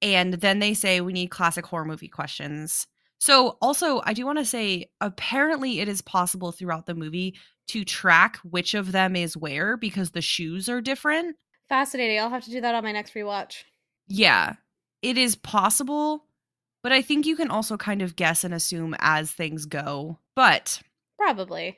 And 0.00 0.34
then 0.34 0.58
they 0.60 0.74
say 0.74 1.00
we 1.00 1.12
need 1.12 1.28
classic 1.30 1.66
horror 1.66 1.84
movie 1.84 2.08
questions. 2.08 2.86
So 3.18 3.58
also 3.60 4.00
I 4.04 4.12
do 4.12 4.24
want 4.26 4.38
to 4.38 4.44
say 4.44 4.90
apparently 5.00 5.80
it 5.80 5.88
is 5.88 6.02
possible 6.02 6.52
throughout 6.52 6.86
the 6.86 6.94
movie 6.94 7.34
to 7.68 7.84
track 7.84 8.36
which 8.44 8.74
of 8.74 8.92
them 8.92 9.16
is 9.16 9.36
where 9.36 9.76
because 9.76 10.12
the 10.12 10.22
shoes 10.22 10.68
are 10.68 10.80
different. 10.80 11.36
Fascinating. 11.68 12.20
I'll 12.20 12.30
have 12.30 12.44
to 12.44 12.50
do 12.50 12.60
that 12.60 12.74
on 12.74 12.84
my 12.84 12.92
next 12.92 13.14
rewatch. 13.14 13.64
Yeah, 14.06 14.54
it 15.02 15.18
is 15.18 15.36
possible, 15.36 16.24
but 16.88 16.94
I 16.94 17.02
think 17.02 17.26
you 17.26 17.36
can 17.36 17.50
also 17.50 17.76
kind 17.76 18.00
of 18.00 18.16
guess 18.16 18.44
and 18.44 18.54
assume 18.54 18.96
as 18.98 19.30
things 19.30 19.66
go. 19.66 20.18
But 20.34 20.80
Probably. 21.18 21.76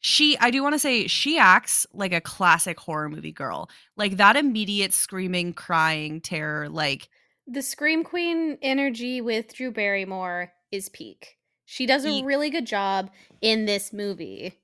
she, 0.00 0.36
I 0.38 0.50
do 0.50 0.64
want 0.64 0.72
to 0.74 0.80
say, 0.80 1.06
she 1.06 1.38
acts 1.38 1.86
like 1.92 2.12
a 2.12 2.20
classic 2.20 2.80
horror 2.80 3.08
movie 3.08 3.30
girl. 3.30 3.70
Like 3.96 4.16
that 4.16 4.34
immediate 4.34 4.92
screaming, 4.92 5.52
crying, 5.52 6.20
terror. 6.20 6.68
Like, 6.68 7.08
The 7.46 7.62
Scream 7.62 8.02
Queen 8.02 8.58
energy 8.60 9.20
with 9.20 9.54
Drew 9.54 9.70
Barrymore 9.70 10.52
is 10.72 10.88
peak. 10.88 11.36
She 11.64 11.86
does 11.86 12.04
a 12.04 12.24
really 12.24 12.50
good 12.50 12.66
job 12.66 13.10
in 13.40 13.64
this 13.64 13.92
movie. 13.92 14.58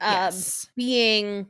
Um, 0.00 0.12
yes. 0.12 0.68
being 0.76 1.48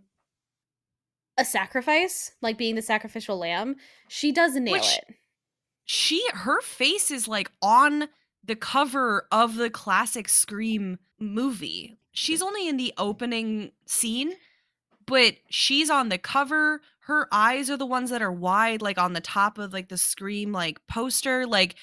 a 1.37 1.45
sacrifice, 1.45 2.33
like 2.41 2.57
being 2.57 2.75
the 2.77 2.81
sacrificial 2.81 3.37
lamb. 3.37 3.77
She 4.09 4.33
does 4.33 4.55
nail 4.55 4.73
Which- 4.73 4.97
it. 4.97 5.15
She, 5.87 6.23
her 6.35 6.61
face 6.61 7.11
is 7.11 7.27
like 7.29 7.51
on 7.63 8.09
the 8.45 8.57
cover 8.57 9.27
of 9.33 9.55
the 9.57 9.71
classic 9.71 10.29
Scream 10.29 10.99
movie. 11.19 11.97
She's 12.13 12.43
only 12.43 12.69
in 12.69 12.77
the 12.77 12.93
opening 12.99 13.73
scene, 13.87 14.35
but 15.07 15.37
she's 15.49 15.89
on 15.91 16.09
the 16.09 16.19
cover. 16.19 16.81
Her 17.01 17.29
eyes 17.33 17.71
are 17.71 17.77
the 17.77 17.87
ones 17.87 18.11
that 18.11 18.23
are 18.23 18.33
wide, 18.33 18.83
like 18.83 18.99
on 18.99 19.13
the 19.13 19.21
top 19.21 19.59
of 19.59 19.73
like 19.73 19.89
the 19.89 19.99
Scream 19.99 20.53
like 20.53 20.85
poster. 20.89 21.47
Like 21.47 21.77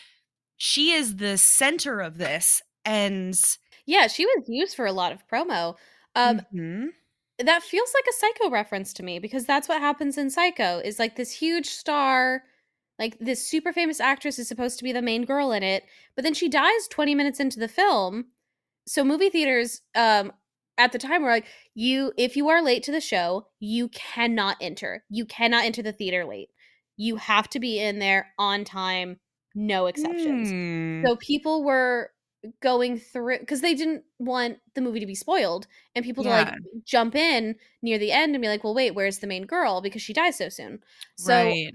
she 0.57 0.91
is 0.91 1.15
the 1.17 1.37
center 1.37 1.99
of 2.01 2.17
this. 2.17 2.61
And 2.85 3.39
Yeah, 3.85 4.07
she 4.07 4.25
was 4.25 4.45
used 4.47 4.75
for 4.75 4.85
a 4.85 4.91
lot 4.93 5.11
of 5.13 5.27
promo. 5.27 5.75
Um, 6.15 6.41
Mhm. 6.53 6.89
that 7.39 7.63
feels 7.63 7.93
like 7.93 8.05
a 8.09 8.13
psycho 8.13 8.49
reference 8.49 8.93
to 8.93 9.03
me 9.03 9.19
because 9.19 9.45
that's 9.45 9.67
what 9.67 9.81
happens 9.81 10.17
in 10.17 10.29
psycho 10.29 10.79
is 10.79 10.99
like 10.99 11.15
this 11.15 11.31
huge 11.31 11.67
star 11.67 12.43
like 12.99 13.17
this 13.19 13.47
super 13.47 13.73
famous 13.73 13.99
actress 13.99 14.39
is 14.39 14.47
supposed 14.47 14.77
to 14.77 14.84
be 14.84 14.91
the 14.91 15.01
main 15.01 15.25
girl 15.25 15.51
in 15.51 15.63
it 15.63 15.84
but 16.15 16.23
then 16.23 16.34
she 16.34 16.49
dies 16.49 16.88
20 16.89 17.15
minutes 17.15 17.39
into 17.39 17.60
the 17.60 17.67
film 17.67 18.25
so 18.88 19.03
movie 19.03 19.29
theaters 19.29 19.82
um 19.95 20.32
at 20.77 20.91
the 20.91 20.97
time 20.97 21.21
were 21.21 21.29
like 21.29 21.47
you 21.75 22.12
if 22.17 22.36
you 22.36 22.49
are 22.49 22.62
late 22.63 22.84
to 22.84 22.91
the 22.91 23.01
show 23.01 23.47
you 23.60 23.88
cannot 23.89 24.58
enter 24.62 25.03
you 25.10 25.25
cannot 25.25 25.63
enter 25.65 25.82
the 25.82 25.93
theater 25.93 26.25
late 26.25 26.49
you 26.97 27.15
have 27.15 27.49
to 27.49 27.60
be 27.60 27.79
in 27.79 27.99
there 27.99 28.34
on 28.38 28.63
time 28.63 29.19
no 29.56 29.86
exceptions 29.88 30.49
Hmm. 30.49 31.06
so 31.06 31.15
people 31.17 31.63
were 31.63 32.12
going 32.62 32.99
through 32.99 33.39
because 33.39 33.62
they 33.62 33.73
didn't 33.73 34.03
want 34.19 34.58
the 34.75 34.82
movie 34.82 34.99
to 34.99 35.06
be 35.06 35.15
spoiled 35.15 35.67
and 35.95 36.03
people 36.03 36.23
to 36.25 36.29
like 36.29 36.53
jump 36.86 37.15
in 37.15 37.56
near 37.82 37.97
the 37.97 38.12
end 38.12 38.36
and 38.36 38.41
be 38.41 38.47
like, 38.49 38.63
well, 38.65 38.73
wait, 38.75 38.91
where's 38.95 39.19
the 39.19 39.27
main 39.27 39.45
girl? 39.45 39.79
Because 39.82 40.01
she 40.01 40.12
dies 40.13 40.38
so 40.38 40.49
soon. 40.49 40.79
So 41.15 41.34
right. 41.34 41.73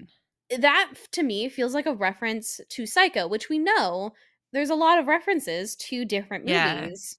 That 0.57 0.93
to 1.11 1.23
me 1.23 1.49
feels 1.49 1.73
like 1.73 1.85
a 1.85 1.93
reference 1.93 2.59
to 2.69 2.85
Psycho, 2.85 3.27
which 3.27 3.49
we 3.49 3.59
know 3.59 4.13
there's 4.51 4.69
a 4.69 4.75
lot 4.75 4.97
of 4.99 5.07
references 5.07 5.75
to 5.75 6.05
different 6.05 6.47
Yeah. 6.47 6.81
movies 6.81 7.17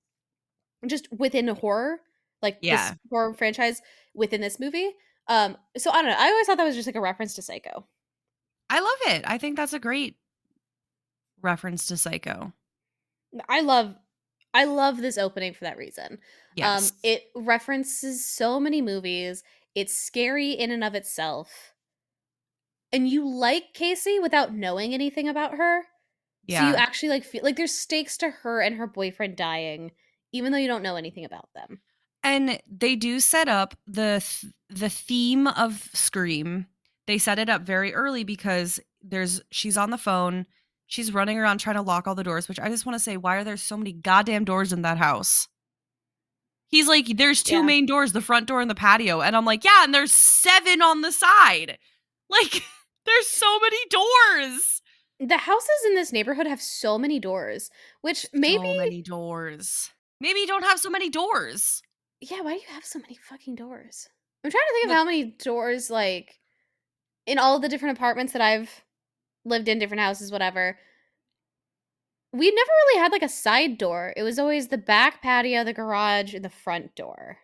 just 0.87 1.09
within 1.12 1.47
horror, 1.49 2.01
like 2.43 2.59
Yeah. 2.61 2.90
this 2.90 2.99
horror 3.11 3.35
franchise 3.35 3.81
within 4.14 4.40
this 4.40 4.59
movie. 4.59 4.90
Um, 5.29 5.57
so 5.77 5.90
I 5.90 6.03
don't 6.03 6.11
know. 6.11 6.16
I 6.19 6.29
always 6.29 6.47
thought 6.47 6.57
that 6.57 6.64
was 6.64 6.75
just 6.75 6.87
like 6.87 6.97
a 6.97 7.01
reference 7.01 7.35
to 7.35 7.43
Psycho. 7.43 7.87
I 8.69 8.81
love 8.81 9.14
it. 9.14 9.25
I 9.27 9.38
think 9.38 9.57
that's 9.57 9.73
a 9.73 9.79
great 9.79 10.16
reference 11.43 11.87
to 11.88 11.97
Psycho. 11.97 12.53
I 13.49 13.61
love 13.61 13.95
I 14.53 14.64
love 14.64 14.97
this 14.97 15.16
opening 15.16 15.55
for 15.55 15.62
that 15.64 15.77
reason. 15.77 16.19
Yes. 16.57 16.90
Um, 16.90 16.97
it 17.05 17.31
references 17.37 18.27
so 18.27 18.59
many 18.59 18.83
movies. 18.83 19.45
It's 19.77 19.95
scary 19.95 20.51
in 20.51 20.73
and 20.73 20.83
of 20.83 20.97
itself. 20.97 21.73
And 22.92 23.09
you 23.09 23.29
like 23.29 23.72
Casey 23.74 24.18
without 24.18 24.53
knowing 24.55 24.92
anything 24.94 25.29
about 25.29 25.55
her. 25.57 25.83
Yeah. 26.46 26.61
So 26.62 26.68
you 26.68 26.74
actually 26.74 27.09
like 27.11 27.24
feel 27.24 27.42
like 27.44 27.57
there's 27.57 27.74
stakes 27.74 28.16
to 28.18 28.31
her 28.31 28.61
and 28.61 28.76
her 28.76 28.87
boyfriend 28.87 29.37
dying, 29.37 29.92
even 30.33 30.50
though 30.53 30.59
you 30.59 30.66
don't 30.68 30.83
know 30.83 30.96
anything 30.96 31.24
about 31.24 31.48
them. 31.55 31.81
And 32.22 32.61
they 32.70 32.96
do 32.96 33.20
set 33.20 33.48
up 33.48 33.74
the 33.87 34.22
th- 34.24 34.53
the 34.68 34.88
theme 34.88 35.46
of 35.46 35.88
Scream. 35.94 36.66
They 37.07 37.18
set 37.18 37.38
it 37.38 37.48
up 37.48 37.62
very 37.62 37.94
early 37.94 38.24
because 38.24 38.81
there's 39.03 39.40
she's 39.50 39.76
on 39.76 39.90
the 39.90 39.98
phone. 39.98 40.46
She's 40.87 41.14
running 41.14 41.38
around 41.38 41.59
trying 41.59 41.76
to 41.76 41.83
lock 41.83 42.09
all 42.09 42.14
the 42.16 42.24
doors, 42.24 42.48
which 42.48 42.59
I 42.59 42.68
just 42.68 42.85
want 42.85 42.94
to 42.96 43.03
say, 43.03 43.16
why 43.16 43.37
are 43.37 43.44
there 43.44 43.57
so 43.57 43.76
many 43.76 43.92
goddamn 43.92 44.44
doors 44.44 44.72
in 44.72 44.83
that 44.83 44.98
house? 44.98 45.46
He's 46.66 46.88
like, 46.88 47.16
there's 47.16 47.42
two 47.42 47.57
Yeah. 47.57 47.62
main 47.62 47.87
doors, 47.87 48.12
the 48.12 48.20
front 48.20 48.46
door 48.46 48.61
and 48.61 48.70
the 48.70 48.74
patio. 48.74 49.20
And 49.20 49.37
I'm 49.37 49.44
like, 49.44 49.64
yeah, 49.64 49.85
and 49.85 49.94
there's 49.94 50.12
seven 50.12 50.83
on 50.83 51.00
the 51.00 51.12
side. 51.12 51.79
Like, 52.29 52.62
there's 53.07 53.27
so 53.27 53.59
many 53.61 53.79
doors. 53.91 54.83
The 55.19 55.39
houses 55.39 55.69
in 55.87 55.95
this 55.95 56.13
neighborhood 56.13 56.47
have 56.47 56.63
so 56.63 56.99
many 56.99 57.19
doors, 57.19 57.71
which 58.01 58.27
maybe 58.33 58.73
So 58.73 58.77
many 58.77 59.03
doors. 59.03 59.91
Maybe 60.21 60.41
you 60.41 60.47
don't 60.47 60.65
have 60.65 60.79
so 60.79 60.91
many 60.91 61.11
doors. 61.11 61.83
Yeah, 62.21 62.41
why 62.41 62.55
do 62.55 62.61
you 62.61 62.75
have 62.75 62.85
so 62.85 62.99
many 62.99 63.17
fucking 63.17 63.55
doors? 63.55 64.09
I'm 64.45 64.51
trying 64.51 64.63
to 64.63 64.73
think 64.73 64.87
of 64.87 64.93
how 64.93 65.05
many 65.05 65.25
doors 65.25 65.91
like 65.91 66.39
in 67.27 67.39
all 67.39 67.59
the 67.59 67.69
different 67.69 67.97
apartments 67.97 68.33
that 68.33 68.43
I've 68.43 68.83
lived 69.45 69.69
in, 69.69 69.79
different 69.79 70.03
houses, 70.03 70.33
whatever. 70.33 70.79
We 72.33 72.51
never 72.51 72.71
really 72.87 73.01
had 73.01 73.13
like 73.13 73.23
a 73.23 73.29
side 73.29 73.77
door. 73.77 74.15
It 74.17 74.23
was 74.23 74.39
always 74.39 74.69
the 74.69 74.79
back 74.79 75.23
patio, 75.23 75.65
the 75.65 75.73
garage, 75.73 76.35
and 76.35 76.45
the 76.45 76.51
front 76.51 76.95
door. 76.95 77.39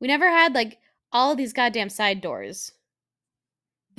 We 0.00 0.08
never 0.08 0.28
had 0.28 0.54
like 0.54 0.78
all 1.12 1.32
of 1.32 1.38
these 1.38 1.52
goddamn 1.52 1.88
side 1.88 2.20
doors. 2.20 2.72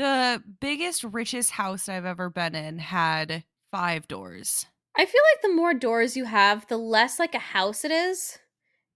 The 0.01 0.41
biggest, 0.59 1.03
richest 1.03 1.51
house 1.51 1.87
I've 1.87 2.05
ever 2.05 2.31
been 2.31 2.55
in 2.55 2.79
had 2.79 3.43
five 3.71 4.07
doors. 4.07 4.65
I 4.97 5.05
feel 5.05 5.21
like 5.35 5.43
the 5.43 5.53
more 5.55 5.75
doors 5.75 6.17
you 6.17 6.25
have, 6.25 6.67
the 6.69 6.77
less 6.77 7.19
like 7.19 7.35
a 7.35 7.39
house 7.39 7.85
it 7.85 7.91
is, 7.91 8.39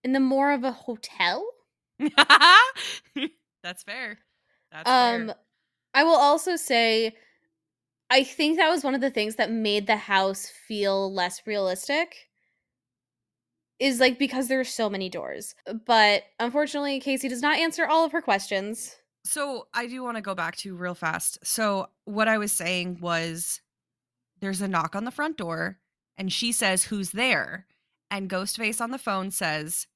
and 0.04 0.16
the 0.16 0.20
more 0.20 0.52
of 0.52 0.64
a 0.64 0.72
hotel. 0.72 1.48
That's 2.00 3.84
fair. 3.86 4.18
That's 4.72 4.90
Um, 4.90 5.28
fair. 5.28 5.36
I 5.94 6.04
will 6.06 6.16
also 6.16 6.56
say, 6.56 7.16
I 8.10 8.24
think 8.24 8.58
that 8.58 8.70
was 8.72 8.84
one 8.84 8.96
of 8.96 9.02
the 9.02 9.12
things 9.12 9.36
that 9.36 9.52
made 9.52 9.86
the 9.86 9.98
house 9.98 10.48
feel 10.68 11.14
less 11.14 11.46
realistic. 11.46 12.30
Is 13.78 14.00
like 14.00 14.18
because 14.18 14.48
there 14.48 14.60
are 14.60 14.64
so 14.64 14.90
many 14.90 15.10
doors. 15.10 15.54
But 15.86 16.24
unfortunately, 16.40 17.00
Casey 17.00 17.28
does 17.30 17.44
not 17.44 17.60
answer 17.60 17.86
all 17.86 18.06
of 18.06 18.12
her 18.12 18.24
questions. 18.24 18.96
So 19.26 19.68
I 19.74 19.88
do 19.88 20.04
want 20.04 20.18
to 20.18 20.22
go 20.22 20.36
back 20.36 20.56
to 20.58 20.76
real 20.76 20.94
fast. 20.94 21.40
So 21.44 21.88
what 22.06 22.28
I 22.28 22.38
was 22.38 22.52
saying 22.52 23.00
was 23.02 23.60
there's 24.40 24.62
a 24.62 24.68
knock 24.68 24.96
on 24.96 25.04
the 25.04 25.12
front 25.12 25.36
door 25.38 25.80
and 26.16 26.32
she 26.32 26.52
says, 26.52 26.86
Who's 26.86 27.12
there? 27.12 27.66
And 28.12 28.30
Ghostface 28.30 28.80
on 28.80 28.92
the 28.92 29.00
phone 29.00 29.32
says, 29.32 29.88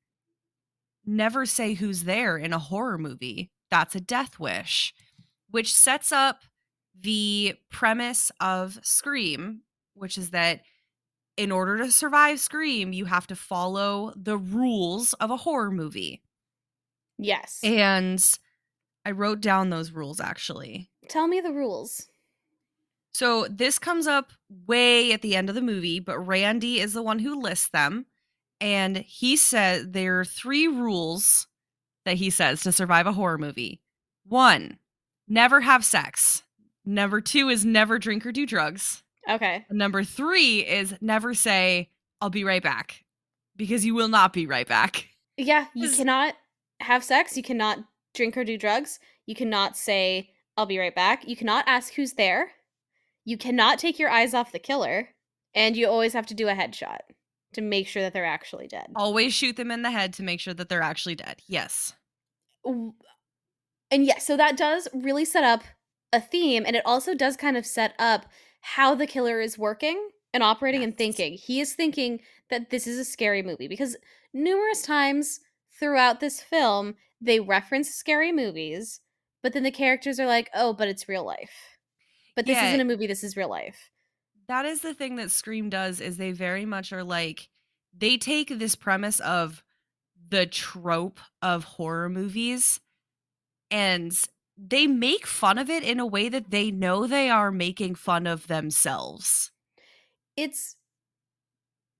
Never 1.05 1.45
say 1.45 1.75
who's 1.75 2.03
there 2.03 2.37
in 2.37 2.53
a 2.53 2.59
horror 2.59 2.97
movie. 2.97 3.51
That's 3.69 3.95
a 3.95 4.01
death 4.01 4.39
wish, 4.39 4.95
which 5.51 5.73
sets 5.73 6.11
up 6.11 6.41
the 6.99 7.53
premise 7.69 8.31
of 8.39 8.79
Scream, 8.81 9.61
which 9.93 10.17
is 10.17 10.31
that 10.31 10.61
in 11.37 11.51
order 11.51 11.77
to 11.77 11.91
survive 11.91 12.39
Scream, 12.39 12.93
you 12.93 13.05
have 13.05 13.27
to 13.27 13.35
follow 13.35 14.11
the 14.15 14.37
rules 14.37 15.13
of 15.13 15.29
a 15.29 15.37
horror 15.37 15.71
movie. 15.71 16.23
Yes. 17.19 17.59
And 17.63 18.23
I 19.05 19.11
wrote 19.11 19.41
down 19.41 19.69
those 19.69 19.91
rules 19.91 20.19
actually. 20.19 20.89
Tell 21.07 21.27
me 21.27 21.41
the 21.41 21.51
rules. 21.51 22.07
So 23.11 23.47
this 23.49 23.79
comes 23.79 24.07
up 24.07 24.31
way 24.67 25.11
at 25.11 25.21
the 25.21 25.35
end 25.35 25.49
of 25.49 25.55
the 25.55 25.61
movie, 25.61 25.99
but 25.99 26.19
Randy 26.19 26.79
is 26.79 26.93
the 26.93 27.03
one 27.03 27.19
who 27.19 27.41
lists 27.41 27.69
them. 27.69 28.05
And 28.61 28.97
he 28.97 29.35
said 29.35 29.93
there 29.93 30.19
are 30.19 30.25
three 30.25 30.67
rules 30.67 31.47
that 32.05 32.17
he 32.17 32.29
says 32.29 32.61
to 32.61 32.71
survive 32.71 33.07
a 33.07 33.13
horror 33.13 33.37
movie. 33.37 33.81
One, 34.25 34.77
never 35.27 35.61
have 35.61 35.83
sex. 35.83 36.43
Number 36.85 37.21
two 37.21 37.49
is 37.49 37.65
never 37.65 37.99
drink 37.99 38.25
or 38.25 38.31
do 38.31 38.45
drugs. 38.45 39.03
Okay. 39.29 39.65
And 39.69 39.77
number 39.77 40.03
three 40.03 40.65
is 40.65 40.95
never 41.01 41.33
say, 41.33 41.89
I'll 42.21 42.29
be 42.29 42.43
right 42.43 42.63
back. 42.63 43.03
Because 43.55 43.85
you 43.85 43.93
will 43.93 44.07
not 44.07 44.33
be 44.33 44.47
right 44.47 44.67
back. 44.67 45.07
Yeah, 45.37 45.65
you 45.73 45.89
cannot 45.91 46.35
have 46.79 47.03
sex. 47.03 47.35
You 47.35 47.43
cannot 47.43 47.79
drink 48.19 48.35
or 48.35 48.43
do 48.43 48.57
drugs. 48.57 48.99
You 49.25 49.33
cannot 49.33 49.77
say, 49.77 50.31
I'll 50.57 50.65
be 50.65 50.77
right 50.77 50.93
back. 50.93 51.25
You 51.25 51.37
cannot 51.37 51.63
ask 51.67 51.93
who's 51.93 52.13
there. 52.13 52.51
You 53.23 53.37
cannot 53.37 53.79
take 53.79 53.97
your 53.97 54.09
eyes 54.09 54.33
off 54.33 54.51
the 54.51 54.59
killer. 54.59 55.09
And 55.55 55.77
you 55.77 55.87
always 55.87 56.11
have 56.11 56.25
to 56.27 56.33
do 56.33 56.49
a 56.49 56.53
headshot 56.53 56.99
to 57.53 57.61
make 57.61 57.87
sure 57.87 58.03
that 58.03 58.13
they're 58.13 58.25
actually 58.25 58.67
dead. 58.67 58.91
Always 58.95 59.33
shoot 59.33 59.55
them 59.55 59.71
in 59.71 59.83
the 59.83 59.91
head 59.91 60.13
to 60.15 60.23
make 60.23 60.41
sure 60.41 60.53
that 60.53 60.67
they're 60.67 60.81
actually 60.81 61.15
dead. 61.15 61.41
Yes. 61.47 61.93
And 62.65 62.93
yes, 63.89 64.27
so 64.27 64.35
that 64.35 64.57
does 64.57 64.89
really 64.93 65.25
set 65.25 65.45
up 65.45 65.63
a 66.11 66.19
theme. 66.19 66.65
And 66.67 66.75
it 66.75 66.85
also 66.85 67.15
does 67.15 67.37
kind 67.37 67.55
of 67.55 67.65
set 67.65 67.93
up 67.97 68.25
how 68.61 68.93
the 68.95 69.07
killer 69.07 69.39
is 69.39 69.57
working 69.57 70.09
and 70.33 70.43
operating 70.43 70.83
and 70.83 70.95
thinking. 70.97 71.33
He 71.33 71.61
is 71.61 71.73
thinking 71.73 72.19
that 72.49 72.69
this 72.69 72.85
is 72.85 72.99
a 72.99 73.05
scary 73.05 73.41
movie 73.41 73.69
because 73.69 73.95
numerous 74.33 74.81
times 74.81 75.39
throughout 75.79 76.19
this 76.19 76.41
film, 76.41 76.95
they 77.21 77.39
reference 77.39 77.89
scary 77.89 78.31
movies, 78.31 79.01
but 79.43 79.53
then 79.53 79.63
the 79.63 79.71
characters 79.71 80.19
are 80.19 80.27
like, 80.27 80.49
oh, 80.53 80.73
but 80.73 80.87
it's 80.87 81.09
real 81.09 81.25
life. 81.25 81.77
But 82.35 82.45
this 82.45 82.57
Yeah. 82.57 82.67
isn't 82.69 82.81
a 82.81 82.85
movie, 82.85 83.07
this 83.07 83.23
is 83.23 83.35
real 83.37 83.49
life. 83.49 83.89
that 84.47 84.65
is 84.65 84.81
the 84.81 84.95
thing 84.95 85.15
that 85.17 85.29
Scream 85.29 85.69
does 85.69 86.01
is 86.01 86.17
they 86.17 86.31
very 86.31 86.65
much 86.65 86.91
are 86.91 87.03
like 87.03 87.49
they 87.95 88.17
take 88.17 88.49
this 88.49 88.75
premise 88.75 89.19
of 89.19 89.63
the 90.29 90.47
trope 90.47 91.19
of 91.41 91.63
horror 91.65 92.09
movies 92.09 92.79
and 93.69 94.11
they 94.57 94.87
make 94.87 95.27
fun 95.27 95.57
of 95.59 95.69
it 95.69 95.83
in 95.83 95.99
a 95.99 96.05
way 96.05 96.29
that 96.29 96.49
they 96.49 96.71
know 96.71 97.05
they 97.05 97.29
are 97.29 97.51
making 97.51 97.93
fun 97.95 98.25
of 98.25 98.47
themselves. 98.47 99.51
It's 100.35 100.75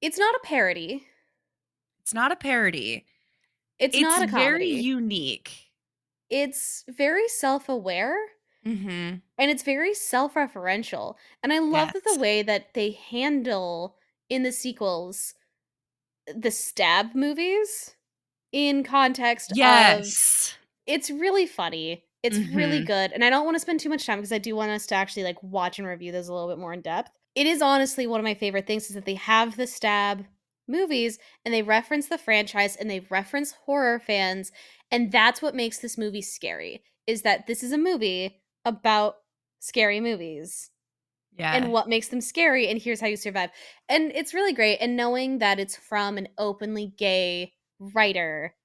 it's 0.02 0.18
not 0.18 0.34
a 0.36 0.40
parody. 0.44 1.06
It's 2.02 2.14
not 2.16 2.32
a 2.32 2.36
parody. 2.36 3.06
It's, 3.80 4.00
not 4.00 4.22
a 4.22 4.28
comedy. 4.28 4.44
very 4.46 4.70
unique. 4.72 5.52
it's 6.30 6.84
very 6.90 7.28
self-aware 7.28 8.18
Mm-hmm. 8.66 8.90
and 9.38 9.50
it's 9.52 9.64
very 9.64 9.94
self-referential 9.94 11.16
and 11.42 11.54
i 11.54 11.60
love 11.60 11.92
Yes. 11.96 12.04
the 12.14 12.20
way 12.20 12.42
that 12.44 12.74
they 12.74 12.92
handle 12.92 13.96
in 14.30 14.44
the 14.44 14.52
sequels 14.52 15.34
the 16.28 16.52
stab 16.52 17.16
movies 17.16 17.96
in 18.52 18.84
context 18.84 19.52
of 19.52 19.58
Yes. 19.58 20.56
it's 20.86 21.10
really 21.10 21.46
funny 21.48 22.04
it's 22.22 22.38
really 22.54 22.82
Mhm. 22.82 22.86
good 22.88 23.12
and 23.14 23.24
i 23.24 23.30
don't 23.30 23.46
want 23.46 23.56
to 23.56 23.60
spend 23.62 23.80
too 23.80 23.88
much 23.90 24.06
time 24.06 24.18
because 24.20 24.34
i 24.34 24.38
do 24.38 24.58
want 24.58 24.72
us 24.72 24.86
to 24.88 24.96
actually 24.96 25.24
like 25.24 25.42
watch 25.42 25.80
and 25.80 25.88
review 25.88 26.12
those 26.12 26.28
a 26.28 26.34
little 26.34 26.50
bit 26.50 26.58
more 26.60 26.74
in 26.74 26.82
depth 26.82 27.12
it 27.36 27.48
is 27.48 27.62
honestly 27.62 28.08
one 28.08 28.20
of 28.20 28.26
my 28.26 28.34
favorite 28.34 28.68
things 28.68 28.90
is 28.90 28.96
that 28.96 29.06
they 29.06 29.16
have 29.16 29.56
the 29.56 29.66
stab 29.68 30.26
movies 30.70 31.20
and 31.46 31.54
they 31.54 31.62
reference 31.64 32.08
the 32.08 32.18
franchise 32.18 32.76
and 32.76 32.90
they 32.90 33.02
reference 33.10 33.54
horror 33.66 34.00
fans 34.00 34.52
and 34.92 35.12
that's 35.12 35.42
what 35.42 35.56
makes 35.56 35.80
this 35.80 35.98
movie 35.98 36.22
scary 36.22 36.84
is 37.08 37.24
that 37.24 37.48
this 37.48 37.64
is 37.64 37.72
a 37.72 37.78
movie 37.78 38.42
about 38.66 39.16
scary 39.60 40.00
movies 40.00 40.72
Yeah. 41.38 41.56
and 41.56 41.72
what 41.72 41.90
makes 41.90 42.10
them 42.10 42.22
scary 42.22 42.68
and 42.68 42.82
here's 42.82 43.02
how 43.02 43.08
you 43.08 43.18
survive 43.18 43.50
and 43.90 44.12
it's 44.16 44.34
really 44.34 44.54
great 44.54 44.78
and 44.78 44.96
knowing 44.96 45.40
that 45.40 45.60
it's 45.60 45.76
from 45.76 46.18
an 46.18 46.28
openly 46.38 46.94
gay 46.98 47.54
writer 47.80 48.56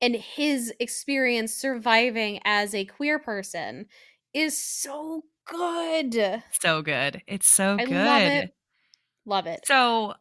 and 0.00 0.14
his 0.16 0.72
experience 0.80 1.54
surviving 1.54 2.40
as 2.44 2.74
a 2.74 2.84
queer 2.84 3.18
person 3.18 3.86
is 4.34 4.56
so 4.60 5.22
good 5.46 6.42
so 6.50 6.82
good. 6.82 7.22
It's 7.26 7.46
so 7.46 7.78
i 7.78 7.84
good. 7.84 7.94
love 7.94 8.26
it 8.26 8.50
love 9.26 9.46
it 9.46 9.64
So, 9.64 10.14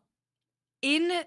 in 0.83 1.23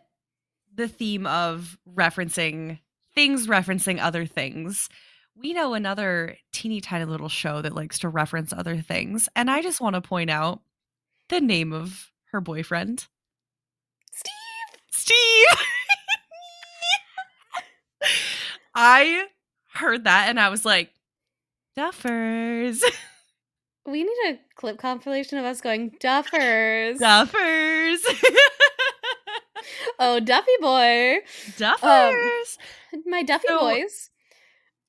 the 0.72 0.86
theme 0.86 1.26
of 1.26 1.76
referencing 1.92 2.78
things, 3.14 3.48
referencing 3.48 3.98
other 4.00 4.26
things, 4.26 4.88
we 5.34 5.52
know 5.52 5.74
another 5.74 6.36
teeny 6.52 6.80
tiny 6.80 7.06
little 7.06 7.28
show 7.28 7.62
that 7.62 7.74
likes 7.74 7.98
to 8.00 8.08
reference 8.08 8.52
other 8.52 8.80
things. 8.80 9.28
And 9.34 9.50
I 9.50 9.62
just 9.62 9.80
want 9.80 9.94
to 9.94 10.00
point 10.00 10.30
out 10.30 10.60
the 11.28 11.40
name 11.40 11.72
of 11.72 12.12
her 12.30 12.40
boyfriend 12.40 13.06
steve 14.12 14.32
Steve. 14.92 15.46
I 18.74 19.26
heard 19.72 20.04
that 20.04 20.28
and 20.28 20.38
I 20.38 20.50
was 20.50 20.64
like, 20.64 20.92
Duffers. 21.76 22.80
we 23.86 24.04
need 24.04 24.30
a 24.30 24.38
clip 24.54 24.78
compilation 24.78 25.38
of 25.38 25.44
us 25.44 25.60
going 25.60 25.90
duffers 26.02 26.98
Duffers. 26.98 27.98
oh 29.98 30.20
duffy 30.20 30.50
boy 30.60 31.16
um, 31.16 31.22
Duffers. 31.56 32.56
my 33.06 33.22
duffy 33.22 33.48
So- 33.48 33.60
boys 33.60 34.10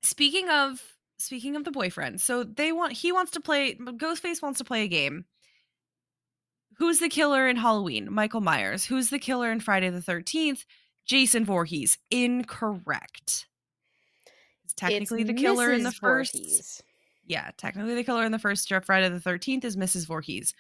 speaking 0.03 0.49
of 0.49 0.82
speaking 1.17 1.55
of 1.55 1.63
the 1.63 1.71
boyfriend 1.71 2.21
so 2.21 2.43
they 2.43 2.71
want 2.71 2.93
he 2.93 3.11
wants 3.11 3.32
to 3.32 3.39
play 3.41 3.75
ghostface 3.75 4.41
wants 4.41 4.59
to 4.59 4.63
play 4.63 4.84
a 4.84 4.88
game 4.88 5.25
who's 6.78 6.99
the 6.99 7.09
killer 7.09 7.47
in 7.47 7.55
halloween 7.55 8.07
michael 8.13 8.41
myers 8.41 8.86
who's 8.86 9.09
the 9.09 9.17
killer 9.19 9.51
in 9.51 9.59
friday 9.59 9.89
the 9.89 9.99
13th 9.99 10.63
jason 11.05 11.43
Voorhees. 11.43 11.97
incorrect 12.11 13.47
it's 14.63 14.73
technically 14.75 15.21
It's 15.21 15.30
the 15.32 15.34
killer 15.34 15.71
in 15.71 15.82
the 15.84 15.91
first 15.91 16.34
Voorhees. 16.34 16.84
yeah 17.25 17.49
technically 17.57 17.95
the 17.95 18.03
killer 18.03 18.23
in 18.23 18.32
the 18.32 18.38
first 18.39 18.71
friday 18.86 19.09
the 19.09 19.19
13th 19.19 19.65
is 19.65 19.75
mrs 19.75 20.05
Voorhees. 20.05 20.53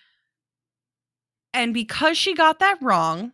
And 1.53 1.73
because 1.73 2.17
she 2.17 2.35
got 2.35 2.59
that 2.59 2.77
wrong, 2.83 3.31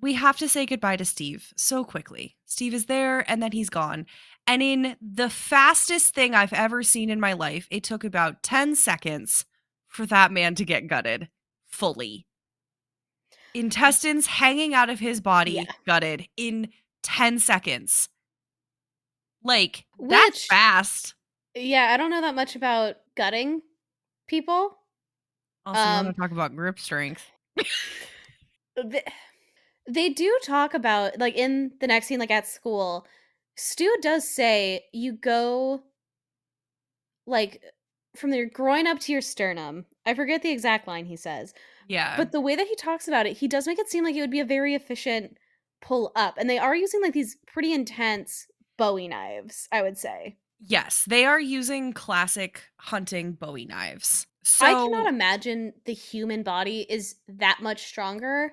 we 0.00 0.14
have 0.14 0.36
to 0.38 0.48
say 0.48 0.66
goodbye 0.66 0.96
to 0.96 1.04
Steve 1.04 1.52
so 1.56 1.84
quickly. 1.84 2.36
Steve 2.46 2.74
is 2.74 2.86
there 2.86 3.28
and 3.30 3.42
then 3.42 3.52
he's 3.52 3.70
gone. 3.70 4.06
And 4.46 4.62
in 4.62 4.96
the 5.00 5.30
fastest 5.30 6.14
thing 6.14 6.34
I've 6.34 6.52
ever 6.52 6.82
seen 6.82 7.10
in 7.10 7.20
my 7.20 7.32
life, 7.32 7.66
it 7.70 7.82
took 7.82 8.04
about 8.04 8.42
10 8.42 8.76
seconds 8.76 9.44
for 9.88 10.06
that 10.06 10.32
man 10.32 10.54
to 10.56 10.64
get 10.64 10.86
gutted 10.86 11.28
fully. 11.66 12.26
Intestines 13.54 14.26
hanging 14.26 14.74
out 14.74 14.90
of 14.90 14.98
his 14.98 15.20
body, 15.20 15.52
Yeah. 15.52 15.64
gutted 15.86 16.28
in 16.36 16.70
10 17.02 17.38
seconds. 17.38 18.08
Like, 19.42 19.84
that's 19.98 20.46
fast. 20.46 21.14
Yeah, 21.54 21.88
I 21.92 21.96
don't 21.96 22.10
know 22.10 22.22
that 22.22 22.34
much 22.34 22.56
about 22.56 22.96
gutting 23.16 23.62
people. 24.26 24.76
Also, 25.66 25.80
you 25.80 25.94
want 25.94 26.08
Um, 26.08 26.14
to 26.14 26.20
talk 26.20 26.30
about 26.32 26.56
grip 26.56 26.78
strength. 26.78 27.22
Th- 29.86 29.94
They 29.94 30.08
do 30.10 30.38
talk 30.42 30.74
about 30.74 31.18
like 31.18 31.34
in 31.36 31.72
the 31.80 31.86
next 31.86 32.06
scene, 32.06 32.18
like 32.20 32.30
at 32.30 32.46
school, 32.46 33.06
Stu 33.56 33.94
does 34.02 34.28
say 34.28 34.84
you 34.92 35.12
go 35.12 35.82
like 37.26 37.62
from 38.16 38.32
your 38.32 38.46
groin 38.46 38.86
up 38.86 39.00
to 39.00 39.12
your 39.12 39.20
sternum. 39.20 39.86
I 40.06 40.14
forget 40.14 40.42
the 40.42 40.50
exact 40.50 40.86
line 40.86 41.06
he 41.06 41.16
says, 41.16 41.54
Yeah. 41.88 42.16
but 42.16 42.30
the 42.32 42.40
way 42.40 42.54
that 42.54 42.66
he 42.68 42.76
talks 42.76 43.08
about 43.08 43.26
it, 43.26 43.38
he 43.38 43.48
does 43.48 43.66
make 43.66 43.78
it 43.78 43.88
seem 43.88 44.04
like 44.04 44.14
it 44.14 44.20
would 44.20 44.30
be 44.30 44.40
a 44.40 44.44
very 44.44 44.74
efficient 44.74 45.36
pull 45.80 46.12
up. 46.14 46.36
And 46.38 46.48
they 46.48 46.58
are 46.58 46.76
using 46.76 47.02
like 47.02 47.12
these 47.14 47.36
pretty 47.46 47.72
intense 47.72 48.46
Bowie 48.76 49.08
knives, 49.08 49.68
I 49.72 49.82
would 49.82 49.96
say. 49.98 50.36
yes, 50.60 51.04
they 51.06 51.24
are 51.24 51.40
using 51.40 51.92
classic 51.92 52.62
hunting 52.78 53.32
Bowie 53.32 53.66
knives. 53.66 54.26
So 54.42 54.66
I 54.66 54.72
cannot 54.72 55.06
imagine 55.06 55.72
the 55.86 55.94
human 55.94 56.42
body 56.42 56.80
is 56.88 57.16
that 57.28 57.58
much 57.62 57.84
stronger 57.86 58.52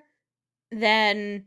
than 0.72 1.46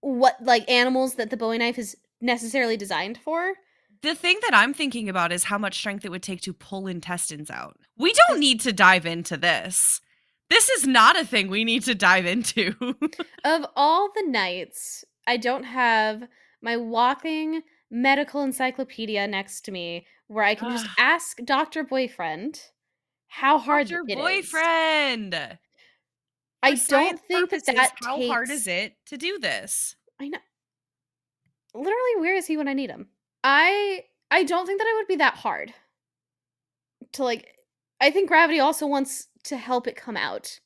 what 0.00 0.36
like 0.42 0.68
animals 0.70 1.14
that 1.16 1.30
the 1.30 1.36
Bowie 1.36 1.58
knife 1.58 1.78
is 1.78 1.96
necessarily 2.20 2.76
designed 2.76 3.18
for. 3.18 3.54
the 4.02 4.14
thing 4.14 4.38
that 4.42 4.54
I'm 4.54 4.72
thinking 4.72 5.08
about 5.10 5.30
is 5.32 5.44
how 5.44 5.58
much 5.58 5.76
strength 5.76 6.04
it 6.04 6.10
would 6.10 6.22
take 6.22 6.40
to 6.42 6.52
pull 6.54 6.86
intestines 6.86 7.50
out. 7.50 7.76
We 7.98 8.14
don't 8.14 8.40
need 8.40 8.60
to 8.60 8.72
dive 8.72 9.04
into 9.04 9.36
this. 9.36 10.00
This 10.48 10.68
is 10.70 10.86
not 10.86 11.18
a 11.20 11.24
thing 11.24 11.48
we 11.48 11.64
need 11.64 11.84
to 11.84 11.94
dive 11.94 12.26
into. 12.26 12.74
Of 13.44 13.66
all 13.76 14.10
the 14.14 14.26
nights, 14.26 15.04
I 15.26 15.36
don't 15.36 15.64
have 15.64 16.24
my 16.62 16.76
walking 16.76 17.62
medical 17.90 18.42
encyclopedia 18.42 19.26
next 19.26 19.62
to 19.66 19.72
me 19.72 20.06
where 20.28 20.44
I 20.44 20.54
can 20.54 20.70
just 20.70 20.86
ask 20.98 21.38
Dr. 21.44 21.84
Boyfriend 21.84 22.60
how 23.28 23.58
hard 23.58 23.90
Your 23.90 24.02
it 24.08 24.12
is. 24.12 24.16
boyfriend. 24.16 25.58
I 26.62 26.74
don't 26.74 27.20
think 27.20 27.50
that 27.50 27.50
purposes, 27.50 27.74
that 27.74 27.92
how 28.02 28.26
hard 28.26 28.50
is 28.50 28.66
it 28.66 28.94
to 29.06 29.16
do 29.16 29.38
this? 29.38 29.96
I 30.20 30.28
know. 30.28 30.38
Literally, 31.74 32.16
where 32.18 32.36
is 32.36 32.46
he 32.46 32.56
when 32.56 32.68
I 32.68 32.74
need 32.74 32.90
him? 32.90 33.08
I 33.42 34.04
I 34.30 34.44
don't 34.44 34.66
think 34.66 34.80
that 34.80 34.88
it 34.88 34.94
would 34.96 35.08
be 35.08 35.16
that 35.16 35.34
hard. 35.34 35.72
To 37.12 37.24
like 37.24 37.54
I 38.00 38.10
think 38.10 38.28
gravity 38.28 38.60
also 38.60 38.86
wants 38.86 39.28
to 39.44 39.56
help 39.56 39.86
it 39.86 39.96
come 39.96 40.16
out. 40.16 40.60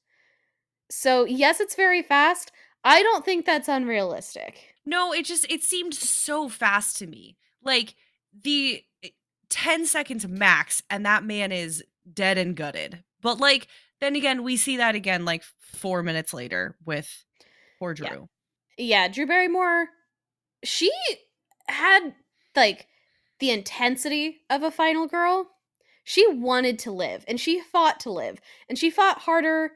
So, 0.91 1.25
yes, 1.25 1.61
it's 1.61 1.75
very 1.75 2.03
fast. 2.03 2.53
I 2.85 3.03
don't 3.03 3.25
think 3.25 3.45
that's 3.45 3.69
unrealistic. 3.69 4.75
No, 4.87 5.13
it 5.13 5.25
just 5.25 5.47
it 5.51 5.63
seemed 5.63 5.95
so 5.95 6.49
fast 6.49 6.99
to 6.99 7.07
me. 7.07 7.37
Like 7.63 7.95
the 8.43 8.85
eh, 9.03 9.09
10 9.49 9.87
seconds 9.87 10.27
max 10.29 10.83
and 10.91 11.05
that 11.07 11.25
man 11.25 11.53
is 11.53 11.83
dead 12.13 12.39
and 12.39 12.55
gutted. 12.55 13.03
But 13.23 13.41
like 13.41 13.69
then 14.05 14.17
again, 14.17 14.43
we 14.43 14.57
see 14.57 14.77
that 14.77 14.95
again 14.95 15.25
like 15.25 15.43
4 15.61 16.03
minutes 16.03 16.33
later 16.33 16.77
with 16.85 17.25
poor 17.79 17.95
Yeah. 17.99 18.09
Drew. 18.09 18.29
Yeah, 18.79 19.09
Drew 19.09 19.27
Barrymore 19.27 19.89
she 20.65 20.91
had 21.69 22.15
like 22.57 22.87
the 23.39 23.51
intensity 23.51 24.39
of 24.49 24.63
a 24.63 24.71
final 24.71 25.07
girl. 25.07 25.51
She 26.05 26.27
wanted 26.27 26.79
to 26.81 26.91
live 26.91 27.25
and 27.29 27.39
she 27.41 27.61
fought 27.61 28.01
to 28.01 28.11
live 28.11 28.41
and 28.69 28.79
she 28.79 28.91
fought 28.91 29.19
harder 29.19 29.73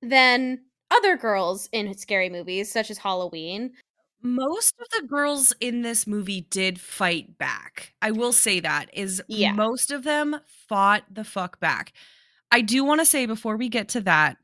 than 0.00 0.60
other 0.90 1.16
girls 1.16 1.68
in 1.72 1.96
scary 1.96 2.28
movies 2.28 2.70
such 2.72 2.90
as 2.90 2.98
Halloween. 2.98 3.72
Most 4.20 4.74
of 4.80 4.86
the 4.90 5.06
girls 5.06 5.52
in 5.60 5.82
this 5.82 6.06
movie 6.06 6.42
did 6.50 6.80
fight 6.80 7.38
back. 7.38 7.92
I 8.02 8.10
will 8.12 8.32
say 8.32 8.60
that 8.60 8.88
is 8.92 9.22
Yeah. 9.28 9.52
most 9.52 9.90
of 9.90 10.04
them 10.04 10.40
fought 10.68 11.04
the 11.08 11.24
fuck 11.24 11.58
back. 11.60 11.92
I 12.52 12.60
do 12.60 12.84
want 12.84 13.00
to 13.00 13.06
say 13.06 13.26
before 13.26 13.56
we 13.56 13.68
get 13.68 13.88
to 13.90 14.00
that, 14.02 14.36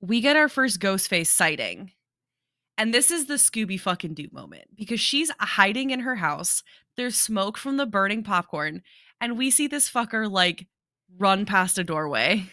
we 0.00 0.20
get 0.20 0.36
our 0.36 0.48
first 0.48 0.78
Ghostface 0.80 1.26
sighting. 1.26 1.90
And 2.76 2.94
this 2.94 3.10
is 3.10 3.26
the 3.26 3.34
Scooby 3.34 3.80
fucking 3.80 4.14
Doo 4.14 4.28
moment 4.30 4.66
because 4.76 5.00
she's 5.00 5.32
hiding 5.40 5.90
in 5.90 6.00
her 6.00 6.14
house. 6.14 6.62
There's 6.96 7.16
smoke 7.16 7.58
from 7.58 7.76
the 7.76 7.86
burning 7.86 8.22
popcorn, 8.22 8.82
and 9.20 9.36
we 9.36 9.50
see 9.50 9.66
this 9.66 9.90
fucker 9.90 10.30
like 10.30 10.66
run 11.18 11.44
past 11.46 11.78
a 11.78 11.82
doorway. 11.84 12.44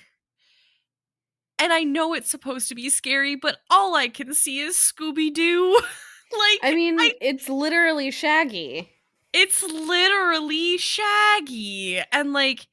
And 1.60 1.72
I 1.72 1.84
know 1.84 2.14
it's 2.14 2.30
supposed 2.30 2.70
to 2.70 2.76
be 2.76 2.90
scary, 2.90 3.36
but 3.36 3.58
all 3.70 3.96
I 3.96 4.08
can 4.08 4.34
see 4.34 4.60
is 4.60 4.76
Scooby 4.76 5.32
Doo. 5.34 5.74
like 6.38 6.60
I 6.64 6.74
mean, 6.74 7.00
I- 7.00 7.14
it's 7.22 7.48
literally 7.48 8.10
Shaggy. 8.12 8.90
it's 9.34 9.62
literally 9.62 10.78
Shaggy. 10.78 12.02
And 12.12 12.34
like, 12.34 12.68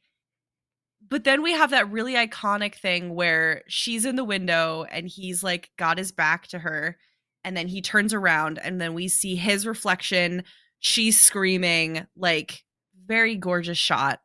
but 1.12 1.24
then 1.24 1.42
we 1.42 1.52
have 1.52 1.70
that 1.70 1.92
really 1.92 2.14
iconic 2.14 2.74
thing 2.74 3.14
where 3.14 3.62
she's 3.68 4.06
in 4.06 4.16
the 4.16 4.24
window 4.24 4.86
and 4.90 5.06
he's 5.06 5.42
like 5.42 5.70
got 5.76 5.98
his 5.98 6.10
back 6.10 6.46
to 6.46 6.58
her. 6.58 6.96
And 7.44 7.54
then 7.54 7.68
he 7.68 7.82
turns 7.82 8.14
around 8.14 8.58
and 8.58 8.80
then 8.80 8.94
we 8.94 9.08
see 9.08 9.36
his 9.36 9.66
reflection. 9.66 10.42
She's 10.78 11.20
screaming, 11.20 12.06
like, 12.16 12.64
very 13.06 13.36
gorgeous 13.36 13.76
shot. 13.76 14.20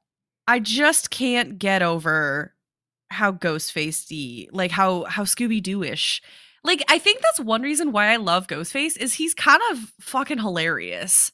I 0.48 0.60
just 0.60 1.10
can't 1.10 1.60
get 1.60 1.82
over 1.84 2.54
how 3.10 3.34
Ghostface 3.34 4.48
like 4.54 4.72
how 4.72 5.04
how 5.04 5.26
Scooby 5.26 5.62
Doo 5.62 5.84
ish. 5.84 6.22
Like 6.64 6.86
I 6.88 7.00
think 7.00 7.20
that's 7.20 7.42
one 7.42 7.64
reason 7.64 7.92
why 7.92 8.14
I 8.14 8.16
love 8.16 8.48
Ghostface 8.48 8.98
is 8.98 9.16
he's 9.16 9.34
kind 9.34 9.62
of 9.72 9.94
fucking 10.00 10.40
hilarious. 10.40 11.34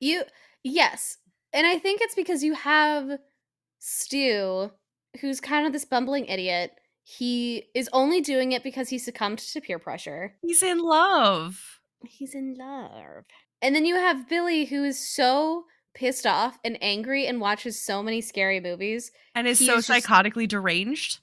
You 0.00 0.24
yes. 0.62 1.16
And 1.54 1.66
I 1.66 1.78
think 1.78 2.02
it's 2.02 2.14
because 2.14 2.42
you 2.42 2.52
have 2.52 3.18
Stu, 3.88 4.72
who's 5.20 5.40
kind 5.40 5.64
of 5.64 5.72
this 5.72 5.84
bumbling 5.84 6.26
idiot. 6.26 6.72
He 7.04 7.66
is 7.72 7.88
only 7.92 8.20
doing 8.20 8.50
it 8.50 8.64
because 8.64 8.88
he 8.88 8.98
succumbed 8.98 9.38
to 9.38 9.60
peer 9.60 9.78
pressure. 9.78 10.34
He's 10.42 10.60
in 10.60 10.78
love. 10.80 11.78
He's 12.04 12.34
in 12.34 12.56
love. 12.58 13.24
And 13.62 13.76
then 13.76 13.84
you 13.84 13.94
have 13.94 14.28
Billy, 14.28 14.64
who 14.64 14.82
is 14.82 15.08
so 15.08 15.66
pissed 15.94 16.26
off 16.26 16.58
and 16.64 16.76
angry 16.82 17.28
and 17.28 17.40
watches 17.40 17.80
so 17.80 18.02
many 18.02 18.20
scary 18.20 18.58
movies. 18.58 19.12
And 19.36 19.46
is 19.46 19.60
He 19.60 19.66
so 19.66 19.76
is 19.76 19.86
just- 19.86 20.04
psychotically 20.04 20.48
deranged. 20.48 21.20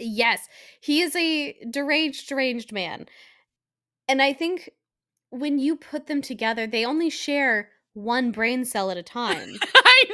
Yes, 0.00 0.48
he 0.80 1.00
is 1.00 1.14
a 1.14 1.52
deranged, 1.70 2.28
deranged 2.28 2.72
man. 2.72 3.06
And 4.08 4.20
I 4.20 4.32
think 4.32 4.70
when 5.30 5.60
you 5.60 5.76
put 5.76 6.08
them 6.08 6.20
together, 6.22 6.66
they 6.66 6.84
only 6.84 7.08
share 7.08 7.68
one 7.92 8.32
brain 8.32 8.64
cell 8.64 8.90
at 8.90 8.96
a 8.96 9.02
time. 9.20 9.54
I. 9.62 10.04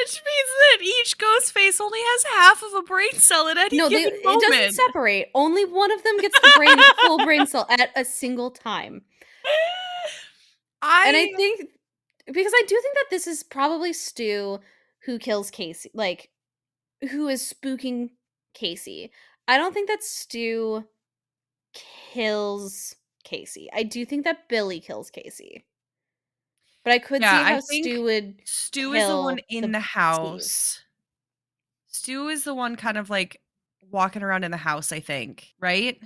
Which 0.00 0.22
means 0.22 0.50
that 0.60 0.82
each 0.82 1.18
ghost 1.18 1.52
face 1.52 1.80
only 1.80 1.98
has 2.00 2.24
half 2.34 2.62
of 2.62 2.74
a 2.74 2.82
brain 2.82 3.12
cell 3.14 3.48
at 3.48 3.56
any 3.56 3.78
no, 3.78 3.88
they, 3.88 4.04
given 4.04 4.18
it 4.20 4.24
moment. 4.24 4.42
doesn't 4.42 4.72
separate. 4.72 5.28
Only 5.34 5.64
one 5.64 5.90
of 5.92 6.02
them 6.02 6.18
gets 6.18 6.38
the 6.40 6.52
brain 6.56 6.76
full 7.02 7.24
brain 7.24 7.46
cell 7.46 7.66
at 7.70 7.90
a 7.96 8.04
single 8.04 8.50
time. 8.50 9.02
I, 10.82 11.04
And 11.08 11.16
I 11.16 11.32
think 11.36 11.70
because 12.26 12.52
I 12.54 12.62
do 12.66 12.78
think 12.80 12.94
that 12.94 13.06
this 13.10 13.26
is 13.26 13.42
probably 13.42 13.92
Stu 13.92 14.60
who 15.04 15.18
kills 15.18 15.50
Casey, 15.50 15.90
like 15.94 16.30
who 17.10 17.28
is 17.28 17.54
spooking 17.54 18.10
Casey. 18.54 19.10
I 19.48 19.58
don't 19.58 19.72
think 19.72 19.88
that 19.88 20.02
Stu 20.02 20.84
kills 22.12 22.96
Casey. 23.24 23.68
I 23.72 23.82
do 23.82 24.04
think 24.04 24.24
that 24.24 24.48
Billy 24.48 24.80
kills 24.80 25.10
Casey. 25.10 25.64
But 26.86 26.92
I 26.92 26.98
could 27.00 27.20
Yeah, 27.20 27.32
see 27.40 27.44
I 27.44 27.54
how 27.54 27.60
think 27.62 27.84
Stu 27.84 28.02
would 28.04 28.34
Stu 28.44 28.94
is 28.94 29.08
the 29.08 29.16
one 29.16 29.40
in 29.48 29.62
the 29.62 29.68
the 29.70 29.80
house. 29.80 30.84
Stu 31.88 32.28
is 32.28 32.44
the 32.44 32.54
one 32.54 32.76
kind 32.76 32.96
of 32.96 33.10
like 33.10 33.40
walking 33.90 34.22
around 34.22 34.44
in 34.44 34.52
the 34.52 34.56
house, 34.56 34.92
I 34.92 35.00
think, 35.00 35.48
right? 35.58 35.98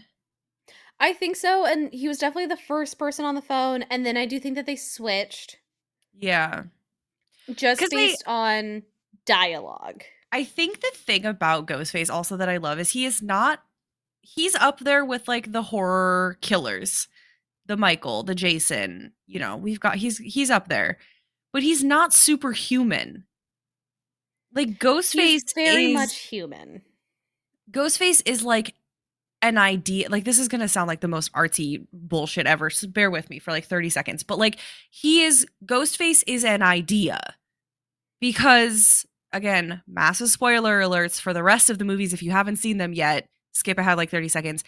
I 0.99 1.13
think 1.13 1.37
so, 1.37 1.67
and 1.67 1.93
he 1.93 2.09
was 2.09 2.17
definitely 2.17 2.47
the 2.47 2.57
first 2.57 2.99
person 2.99 3.27
on 3.27 3.35
the 3.35 3.43
phone, 3.43 3.83
and 3.91 4.07
then 4.07 4.17
I 4.17 4.25
do 4.25 4.41
think 4.41 4.55
that 4.55 4.65
they 4.65 4.77
switched 4.77 5.59
Yeah. 6.15 6.65
just 7.55 7.79
'Cause 7.79 7.91
they- 7.91 7.97
based 8.09 8.23
on 8.27 8.83
dialogue. 9.27 10.03
I 10.33 10.45
think 10.45 10.81
the 10.81 10.93
thing 10.95 11.27
about 11.27 11.67
Ghostface 11.67 12.09
also 12.09 12.39
that 12.39 12.49
I 12.49 12.57
love 12.57 12.79
is 12.79 12.93
he 12.93 13.05
is 13.05 13.21
not 13.21 13.63
he's 14.23 14.55
up 14.55 14.79
there 14.81 15.05
with 15.05 15.29
like 15.29 15.53
the 15.53 15.65
horror 15.65 16.39
killers. 16.41 17.07
The 17.67 17.77
Michael, 17.77 18.23
the 18.23 18.35
Jason, 18.35 19.13
you 19.27 19.39
know, 19.39 19.57
we've 19.57 19.81
got 19.81 19.97
he's 19.97 20.19
he's 20.19 20.51
up 20.51 20.69
there. 20.69 20.99
But 21.53 21.63
he's 21.63 21.83
not 21.83 22.15
superhuman. 22.15 23.25
Like 24.55 24.79
Ghostface 24.79 25.15
He's 25.15 25.53
very 25.55 25.87
is 25.87 25.95
much 25.95 26.17
human. 26.17 26.83
Ghostface 27.71 28.23
is 28.25 28.43
like 28.43 28.75
an 29.43 29.57
idea 29.57 30.09
like 30.11 30.25
this 30.25 30.39
is 30.39 30.49
going 30.49 30.61
to 30.61 30.69
sound 30.69 30.87
like 30.87 31.01
the 31.01 31.09
most 31.09 31.33
artsy 31.33 31.87
bullshit 31.93 32.47
ever 32.47 32.69
so 32.69 32.87
bear 32.87 33.11
with 33.11 33.31
me 33.31 33.39
for 33.39 33.53
like 33.53 33.65
30 33.65 33.89
seconds 33.89 34.23
but 34.23 34.39
like 34.39 34.59
he 34.91 35.23
is 35.23 35.47
ghostface 35.65 36.23
is 36.27 36.45
an 36.45 36.63
idea 36.63 37.19
because 38.21 39.07
again 39.33 39.83
massive 39.87 40.29
spoiler 40.29 40.81
alerts 40.81 41.19
for 41.19 41.33
the 41.33 41.43
rest 41.43 41.71
of 41.71 41.79
the 41.79 41.87
movies 41.87 42.13
if 42.13 42.23
you 42.23 42.31
haven't 42.31 42.57
seen 42.57 42.77
them 42.77 42.93
yet 42.93 43.27
skip 43.53 43.79
ahead 43.79 43.97
like 43.97 44.11
30 44.11 44.29
seconds 44.29 44.63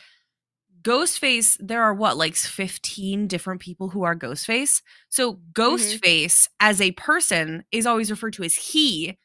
ghostface 0.83 1.57
there 1.61 1.83
are 1.83 1.95
what 1.95 2.16
like 2.16 2.35
15 2.35 3.26
different 3.26 3.61
people 3.61 3.89
who 3.89 4.03
are 4.03 4.16
ghostface 4.16 4.83
so 5.09 5.35
mm-hmm. 5.35 5.53
ghostface 5.53 6.49
as 6.61 6.80
a 6.80 6.93
person 6.93 7.64
is 7.72 7.87
always 7.87 8.11
referred 8.11 8.33
to 8.35 8.43
as 8.43 8.55
he 8.55 9.18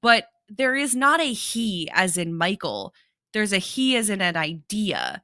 but 0.00 0.26
there 0.48 0.74
is 0.74 0.94
not 0.94 1.20
a 1.20 1.32
he 1.32 1.88
as 1.92 2.16
in 2.16 2.34
michael 2.34 2.92
there's 3.32 3.52
a 3.52 3.58
he 3.58 3.96
as 3.96 4.10
in 4.10 4.20
an 4.20 4.36
idea 4.36 5.22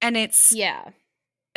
and 0.00 0.16
it's 0.16 0.52
Yeah. 0.52 0.90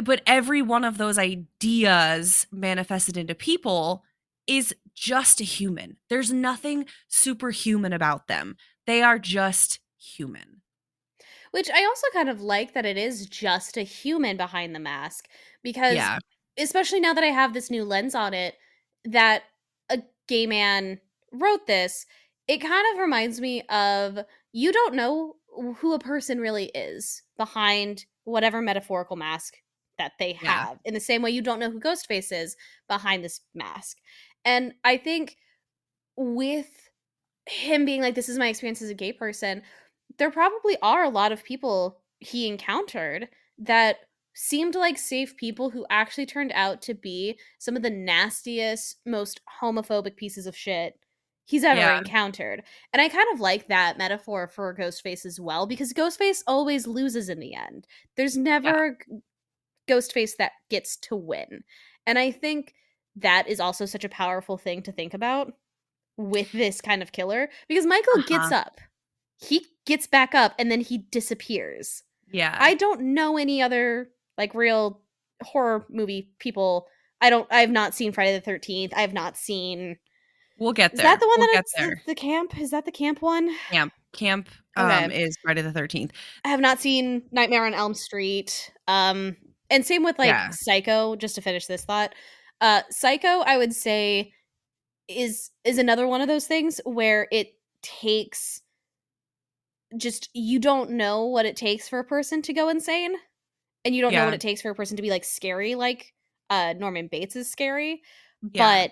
but 0.04 0.22
every 0.28 0.62
one 0.62 0.84
of 0.84 0.98
those 0.98 1.18
ideas 1.18 2.48
manifested 2.52 3.18
into 3.18 3.34
people 3.36 4.04
is 4.48 4.76
just 4.94 5.42
a 5.42 5.44
human. 5.44 5.98
There's 6.10 6.32
nothing 6.32 6.86
superhuman 7.08 7.94
about 7.94 8.28
them. 8.28 8.56
They 8.86 9.02
are 9.02 9.20
just 9.20 9.80
human. 9.98 10.55
Which 11.56 11.70
I 11.74 11.86
also 11.86 12.08
kind 12.12 12.28
of 12.28 12.42
like 12.42 12.74
that 12.74 12.86
it 12.86 12.98
is 12.98 13.28
just 13.28 13.78
a 13.78 13.82
human 13.84 14.36
behind 14.36 14.76
the 14.76 14.80
mask 14.80 15.30
because 15.64 15.96
Yeah. 15.96 16.20
especially 16.58 17.00
now 17.00 17.14
that 17.14 17.24
I 17.24 17.28
have 17.28 17.54
this 17.54 17.72
new 17.72 17.86
lens 17.86 18.14
on 18.14 18.34
it 18.34 18.56
that 19.06 19.44
a 19.90 20.02
gay 20.28 20.48
man 20.48 21.00
wrote 21.32 21.66
this, 21.66 22.08
it 22.50 22.58
kind 22.58 22.86
of 22.94 23.00
reminds 23.00 23.40
me 23.40 23.62
of 23.70 24.20
you 24.52 24.74
don't 24.74 24.96
know 24.96 25.38
who 25.78 25.94
a 25.94 26.00
person 26.00 26.42
really 26.42 26.66
is 26.76 27.24
behind 27.38 28.04
whatever 28.26 28.62
metaphorical 28.62 29.16
mask 29.16 29.54
that 29.98 30.12
they 30.20 30.34
Yeah. 30.40 30.66
have. 30.66 30.80
In 30.84 30.94
the 30.94 31.00
same 31.00 31.22
way 31.22 31.32
you 31.32 31.42
don't 31.42 31.60
know 31.60 31.72
who 31.72 31.80
Ghostface 31.80 32.34
is 32.34 32.58
behind 32.90 33.24
this 33.24 33.40
mask. 33.54 34.00
And 34.44 34.74
I 34.84 34.98
think 34.98 35.38
with 36.18 36.90
him 37.48 37.86
being 37.86 38.02
like 38.02 38.16
this 38.16 38.30
is 38.30 38.38
my 38.38 38.48
experience 38.50 38.82
as 38.82 38.90
a 38.90 38.96
gay 38.96 39.14
person, 39.14 39.62
there 40.18 40.32
probably 40.32 40.78
are 40.82 41.04
a 41.04 41.10
lot 41.10 41.32
of 41.32 41.44
people 41.44 42.02
he 42.20 42.48
encountered 42.48 43.30
that 43.58 43.98
seemed 44.34 44.76
like 44.76 44.98
safe 44.98 45.36
people 45.38 45.70
who 45.70 45.86
actually 45.90 46.26
turned 46.26 46.52
out 46.54 46.82
to 46.82 46.94
be 46.94 47.40
some 47.58 47.76
of 47.76 47.82
the 47.84 47.90
nastiest, 47.90 48.98
most 49.06 49.40
homophobic 49.62 50.16
pieces 50.18 50.46
of 50.46 50.56
shit 50.56 51.00
he's 51.48 51.64
ever 51.64 51.80
Yeah. 51.80 51.98
encountered. 52.00 52.64
And 52.92 53.02
I 53.02 53.08
kind 53.08 53.28
of 53.32 53.40
like 53.40 53.68
that 53.68 53.98
metaphor 54.00 54.48
for 54.48 54.76
Ghostface 54.76 55.26
as 55.28 55.40
well 55.40 55.68
because 55.68 55.94
Ghostface 55.94 56.42
always 56.48 56.88
loses 56.88 57.30
in 57.30 57.40
the 57.40 57.54
end. 57.54 57.86
There's 58.18 58.36
never 58.36 58.86
a 58.86 58.92
g- 58.92 59.22
Ghostface 59.88 60.32
that 60.40 60.54
gets 60.70 60.98
to 60.98 61.16
win. 61.16 61.64
And 62.08 62.18
I 62.18 62.32
think 62.32 62.74
that 63.18 63.48
is 63.48 63.60
also 63.60 63.86
such 63.86 64.04
a 64.04 64.10
powerful 64.10 64.58
thing 64.58 64.82
to 64.84 64.92
think 64.92 65.14
about 65.14 65.54
with 66.18 66.52
this 66.52 66.82
kind 66.82 67.04
of 67.04 67.12
killer 67.12 67.50
because 67.68 67.86
Michael 67.86 68.24
gets 68.24 68.52
Uh-huh. 68.52 68.56
up. 68.56 68.82
He 69.38 69.66
gets 69.86 70.08
back 70.08 70.36
up 70.36 70.54
and 70.60 70.72
then 70.72 70.82
he 70.82 71.00
disappears. 71.12 72.04
Yeah. 72.32 72.56
I 72.60 72.74
don't 72.76 73.02
know 73.14 73.38
any 73.38 73.62
other 73.62 74.10
like 74.38 74.54
real 74.54 75.02
horror 75.42 75.86
movie 75.90 76.32
people. 76.40 76.88
I 77.22 77.30
don't 77.30 77.48
I 77.52 77.62
have 77.62 77.70
not 77.70 77.94
seen 77.94 78.12
Friday 78.12 78.38
the 78.38 78.52
13th. 78.52 78.94
I 78.96 79.02
have 79.02 79.14
not 79.14 79.38
seen 79.38 79.98
we'll 80.60 80.74
get 80.74 80.94
Is 80.94 81.00
there. 81.00 81.04
that 81.12 81.20
the 81.20 81.28
one 81.28 81.40
we'll 81.40 81.54
that 81.54 81.64
the, 81.78 81.82
there. 81.84 82.02
the 82.08 82.16
camp? 82.16 82.60
Is 82.60 82.72
that 82.72 82.86
the 82.86 82.92
camp 82.92 83.22
one? 83.22 83.56
Camp. 83.70 83.94
Camp 84.14 84.50
um 84.78 85.12
is 85.12 85.38
Friday 85.42 85.62
the 85.62 85.72
13th. 85.72 86.12
I 86.44 86.50
have 86.50 86.60
not 86.60 86.80
seen 86.80 87.24
Nightmare 87.32 87.66
on 87.66 87.74
Elm 87.74 87.94
Street. 87.94 88.72
Um 88.88 89.38
and 89.70 89.86
same 89.86 90.04
with 90.04 90.18
like 90.20 90.28
Yeah. 90.28 90.50
Psycho 90.52 91.16
just 91.16 91.36
to 91.36 91.42
finish 91.42 91.68
this 91.68 91.86
thought. 91.86 92.14
Uh 92.60 92.82
Psycho 92.90 93.42
I 93.46 93.58
would 93.58 93.74
say 93.74 94.34
is 95.08 95.52
is 95.64 95.78
another 95.78 96.08
one 96.08 96.22
of 96.22 96.28
those 96.28 96.48
things 96.48 96.82
where 96.86 97.28
it 97.32 97.54
takes 97.82 98.62
just 99.98 100.30
you 100.34 100.60
don't 100.60 100.92
know 100.92 101.26
what 101.26 101.46
it 101.46 101.56
takes 101.56 101.88
for 101.88 102.00
a 102.00 102.04
person 102.04 102.42
to 102.42 102.54
go 102.54 102.70
insane 102.70 103.16
and 103.84 103.96
you 103.96 104.02
don't 104.02 104.14
know 104.14 104.26
what 104.26 104.34
it 104.34 104.42
takes 104.42 104.62
for 104.62 104.70
a 104.70 104.76
person 104.76 104.98
to 104.98 105.04
be 105.04 105.10
like 105.10 105.24
scary 105.24 105.76
like 105.76 106.14
uh 106.50 106.74
Norman 106.78 107.08
Bates 107.08 107.36
is 107.36 107.50
scary 107.50 108.02
Yeah. 108.54 108.88
but 108.88 108.92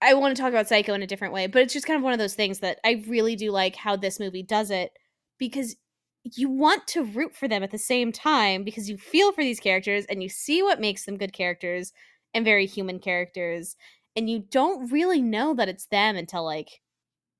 I 0.00 0.14
want 0.14 0.36
to 0.36 0.40
talk 0.42 0.50
about 0.50 0.68
Psycho 0.68 0.94
in 0.94 1.02
a 1.02 1.06
different 1.06 1.34
way 1.34 1.46
but 1.46 1.62
it's 1.62 1.72
just 1.72 1.86
kind 1.86 1.96
of 1.96 2.02
one 2.02 2.12
of 2.12 2.18
those 2.18 2.34
things 2.34 2.60
that 2.60 2.78
I 2.84 3.04
really 3.06 3.36
do 3.36 3.50
like 3.50 3.76
how 3.76 3.96
this 3.96 4.20
movie 4.20 4.42
does 4.42 4.70
it 4.70 4.92
because 5.38 5.76
you 6.24 6.48
want 6.50 6.86
to 6.88 7.04
root 7.04 7.34
for 7.34 7.48
them 7.48 7.62
at 7.62 7.70
the 7.70 7.78
same 7.78 8.12
time 8.12 8.64
because 8.64 8.90
you 8.90 8.98
feel 8.98 9.32
for 9.32 9.42
these 9.42 9.60
characters 9.60 10.04
and 10.06 10.22
you 10.22 10.28
see 10.28 10.62
what 10.62 10.80
makes 10.80 11.04
them 11.04 11.16
good 11.16 11.32
characters 11.32 11.92
and 12.34 12.44
very 12.44 12.66
human 12.66 12.98
characters 12.98 13.76
and 14.14 14.28
you 14.28 14.40
don't 14.50 14.90
really 14.90 15.22
know 15.22 15.54
that 15.54 15.68
it's 15.68 15.86
them 15.86 16.16
until 16.16 16.44
like 16.44 16.80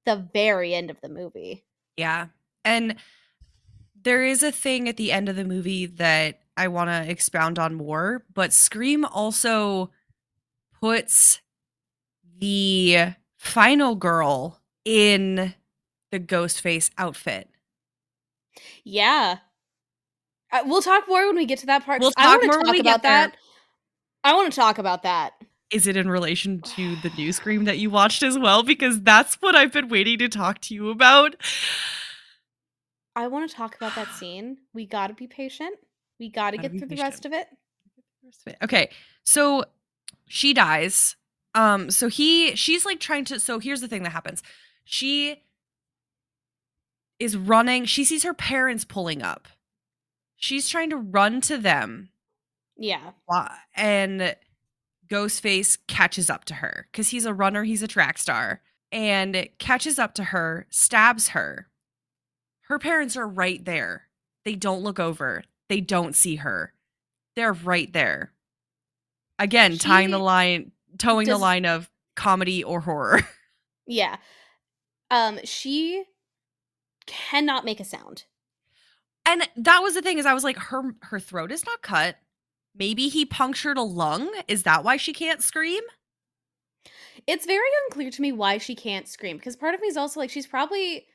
the 0.07 0.29
very 0.33 0.75
end 0.75 0.91
of 0.91 1.01
the 1.01 1.09
movie. 1.09 1.65
Yeah. 1.97 2.29
And 2.65 2.97
there 4.01 4.25
is 4.25 4.43
a 4.43 4.53
thing 4.53 4.89
at 4.89 4.97
the 4.97 5.13
end 5.13 5.29
of 5.29 5.37
the 5.37 5.45
movie 5.45 5.87
that 5.87 6.41
I 6.57 6.69
want 6.69 6.91
to 6.91 7.11
expound 7.11 7.59
on 7.59 7.75
more, 7.75 8.25
but 8.33 8.53
Scream 8.53 9.05
also 9.05 9.91
puts 10.81 11.41
the 12.39 13.15
final 13.37 13.95
girl 13.95 14.61
in 14.85 15.55
the 16.11 16.19
ghost 16.19 16.61
face 16.61 16.91
outfit. 16.99 17.49
Yeah. 18.85 19.39
Uh, 20.51 20.61
we'll 20.65 20.83
talk 20.83 21.07
more 21.09 21.27
when 21.27 21.37
we 21.37 21.47
get 21.47 21.59
to 21.59 21.67
that 21.67 21.85
part. 21.85 22.01
We'll 22.01 22.13
I 22.17 22.23
talk 22.23 22.41
want 22.41 22.47
more 22.47 22.53
to 22.53 22.59
when 22.59 22.67
talk 22.67 22.75
get 22.77 22.81
about 22.81 23.03
that. 23.03 23.37
I 24.25 24.35
want 24.35 24.53
to 24.53 24.59
talk 24.59 24.79
about 24.79 25.03
that. 25.03 25.35
Is 25.71 25.87
it 25.87 25.97
in 25.97 26.11
relation 26.11 26.63
to 26.63 26.97
the 26.97 27.11
new 27.11 27.33
Scream 27.33 27.65
that 27.65 27.79
you 27.79 27.91
watched 27.91 28.23
as 28.23 28.39
well? 28.39 28.63
Because 28.63 29.03
that's 29.03 29.35
what 29.43 29.55
I've 29.55 29.73
been 29.73 29.89
waiting 29.89 30.19
to 30.19 30.29
talk 30.29 30.61
to 30.63 30.75
you 30.75 30.89
about. 30.89 31.37
I 33.19 33.27
want 33.27 33.51
to 33.51 33.57
talk 33.57 33.75
about 33.77 33.95
that 33.97 34.09
scene. 34.15 34.59
We 34.73 34.87
got 34.87 35.09
to 35.09 35.15
be 35.15 35.27
patient. 35.27 35.77
We 36.19 36.31
got 36.31 36.53
to 36.53 36.59
get 36.59 36.71
through 36.73 36.89
the 36.89 36.97
rest 36.97 37.27
of 37.27 37.33
it. 37.33 37.49
Okay, 38.63 38.91
so 39.25 39.65
she 40.27 40.53
dies. 40.55 41.17
Um, 41.55 41.91
so 41.91 42.09
he 42.09 42.55
she's 42.57 42.85
like 42.85 43.01
trying 43.01 43.25
to 43.27 43.41
so 43.41 43.59
here's 43.59 43.81
the 43.81 43.89
thing 43.89 44.03
that 44.03 44.11
happens. 44.13 44.43
She 44.85 45.43
is 47.19 47.37
running, 47.37 47.85
she 47.85 48.05
sees 48.05 48.23
her 48.23 48.35
parents 48.35 48.85
pulling 48.85 49.23
up. 49.23 49.49
She's 50.37 50.69
trying 50.69 50.91
to 50.91 50.97
run 50.97 51.41
to 51.43 51.59
them 51.59 52.11
Yeah. 52.77 53.11
and 53.75 54.37
Ghostface 55.09 55.79
catches 55.89 56.31
up 56.31 56.45
to 56.47 56.55
her 56.55 56.87
because 56.93 57.09
he's 57.09 57.25
a 57.25 57.35
runner, 57.35 57.65
he's 57.65 57.83
a 57.83 57.89
track 57.89 58.19
star, 58.19 58.61
and 58.93 59.49
catches 59.59 59.99
up 59.99 60.15
to 60.15 60.25
her, 60.25 60.67
stabs 60.71 61.29
her. 61.29 61.68
Her 62.69 62.79
parents 62.79 63.17
are 63.17 63.27
right 63.27 63.65
there. 63.65 64.09
They 64.45 64.55
don't 64.55 64.83
look 64.83 64.99
over, 65.01 65.45
they 65.69 65.81
don't 65.81 66.15
see 66.17 66.37
her. 66.37 66.73
They're 67.37 67.53
right 67.53 67.93
there. 67.93 68.33
Again, 69.39 69.79
tying 69.79 70.11
the 70.11 70.19
line, 70.19 70.73
towing 70.99 71.29
the 71.29 71.39
line 71.39 71.65
of 71.65 71.89
comedy 72.17 72.63
or 72.65 72.81
horror. 72.81 73.21
Yeah. 73.91 74.17
Um 75.11 75.39
she 75.45 76.05
cannot 77.07 77.65
make 77.65 77.81
a 77.81 77.85
sound. 77.85 78.25
and 79.25 79.49
that 79.57 79.79
was 79.83 79.95
the 79.95 80.03
thing 80.03 80.19
is 80.19 80.27
I 80.27 80.35
was 80.35 80.45
like, 80.45 80.59
her 80.59 80.95
her 81.05 81.19
throat 81.19 81.51
is 81.51 81.65
not 81.65 81.81
cut. 81.81 82.17
Maybe 82.77 83.09
he 83.09 83.25
punctured 83.25 83.79
a 83.79 83.83
lung. 83.83 84.31
Is 84.47 84.65
that 84.65 84.85
why 84.85 84.99
she 84.99 85.15
can't 85.15 85.43
scream? 85.43 85.83
It's 87.27 87.47
very 87.47 87.69
unclear 87.87 88.11
to 88.11 88.21
me 88.23 88.31
why 88.31 88.59
she 88.59 88.75
can't 88.75 89.09
scream 89.09 89.39
because 89.39 89.57
part 89.57 89.75
of 89.75 89.81
me 89.81 89.89
is 89.89 89.97
also 89.97 90.21
like 90.21 90.29
she's 90.31 90.47
probably 90.47 91.07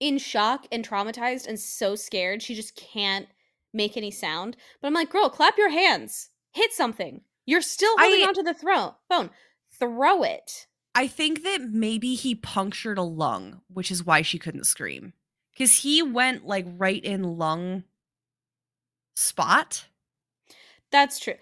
in 0.00 0.18
shock 0.18 0.66
and 0.72 0.86
traumatized 0.88 1.46
and 1.46 1.60
so 1.60 1.94
scared 1.94 2.42
she 2.42 2.54
just 2.54 2.74
can't 2.74 3.28
make 3.72 3.96
any 3.96 4.10
sound. 4.10 4.56
But 4.80 4.88
I'm 4.88 4.94
like, 4.94 5.10
girl, 5.10 5.28
clap 5.28 5.56
your 5.58 5.70
hands. 5.70 6.30
Hit 6.52 6.72
something. 6.72 7.20
You're 7.46 7.60
still 7.62 7.96
holding 7.98 8.22
I- 8.24 8.28
onto 8.28 8.42
the 8.42 8.54
throat 8.54 8.96
phone. 9.08 9.30
Throw 9.78 10.22
it. 10.22 10.66
I 10.94 11.06
think 11.06 11.44
that 11.44 11.62
maybe 11.70 12.14
he 12.16 12.34
punctured 12.34 12.98
a 12.98 13.02
lung, 13.02 13.60
which 13.68 13.90
is 13.92 14.04
why 14.04 14.22
she 14.22 14.38
couldn't 14.40 14.64
scream. 14.64 15.12
Because 15.52 15.78
he 15.78 16.02
went 16.02 16.46
like 16.46 16.66
right 16.66 17.02
in 17.04 17.22
lung 17.38 17.84
spot. 19.14 19.86
That's 20.90 21.18
true. 21.20 21.34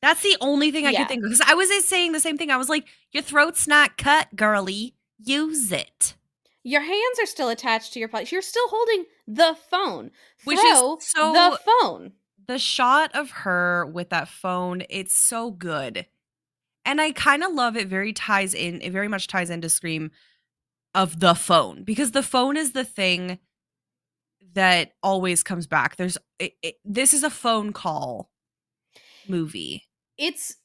That's 0.00 0.22
the 0.22 0.36
only 0.40 0.70
thing 0.70 0.86
I 0.86 0.90
Yeah. 0.90 1.00
could 1.00 1.08
think 1.08 1.24
of. 1.24 1.30
Because 1.30 1.42
I 1.46 1.54
was 1.54 1.68
saying 1.86 2.12
the 2.12 2.20
same 2.20 2.38
thing. 2.38 2.50
I 2.50 2.56
was 2.56 2.68
like, 2.68 2.86
your 3.12 3.22
throat's 3.22 3.66
not 3.66 3.98
cut, 3.98 4.34
girly. 4.36 4.94
Use 5.18 5.72
it. 5.72 6.14
Your 6.66 6.80
hands 6.80 7.20
are 7.22 7.26
still 7.26 7.48
attached 7.48 7.92
to 7.92 8.00
your 8.00 8.08
body. 8.08 8.26
You're 8.28 8.42
still 8.42 8.66
holding 8.66 9.04
the 9.28 9.56
phone. 9.70 10.10
Which 10.42 10.58
is 10.58 10.78
so- 10.78 10.98
the 11.32 11.60
phone. 11.64 12.14
The 12.48 12.58
shot 12.58 13.14
of 13.14 13.30
her 13.30 13.86
with 13.86 14.10
that 14.10 14.26
phone, 14.26 14.82
it's 14.90 15.14
so 15.14 15.52
good. 15.52 16.06
And 16.84 17.00
I 17.00 17.12
kind 17.12 17.44
of 17.44 17.52
love 17.52 17.76
it 17.76 17.86
very 17.86 18.12
ties 18.12 18.52
in, 18.52 18.80
it 18.80 18.90
very 18.90 19.06
much 19.06 19.28
ties 19.28 19.48
into 19.48 19.68
Scream 19.68 20.10
of 20.92 21.20
the 21.20 21.36
phone 21.36 21.84
because 21.84 22.10
the 22.10 22.22
phone 22.22 22.56
is 22.56 22.72
the 22.72 22.84
thing 22.84 23.38
that 24.54 24.90
always 25.04 25.44
comes 25.44 25.68
back. 25.68 25.94
There's 25.94 26.18
it, 26.40 26.54
it, 26.64 26.74
this 26.84 27.14
is 27.14 27.22
a 27.22 27.30
phone 27.30 27.72
call 27.72 28.32
movie. 29.28 29.84
It's 30.18 30.56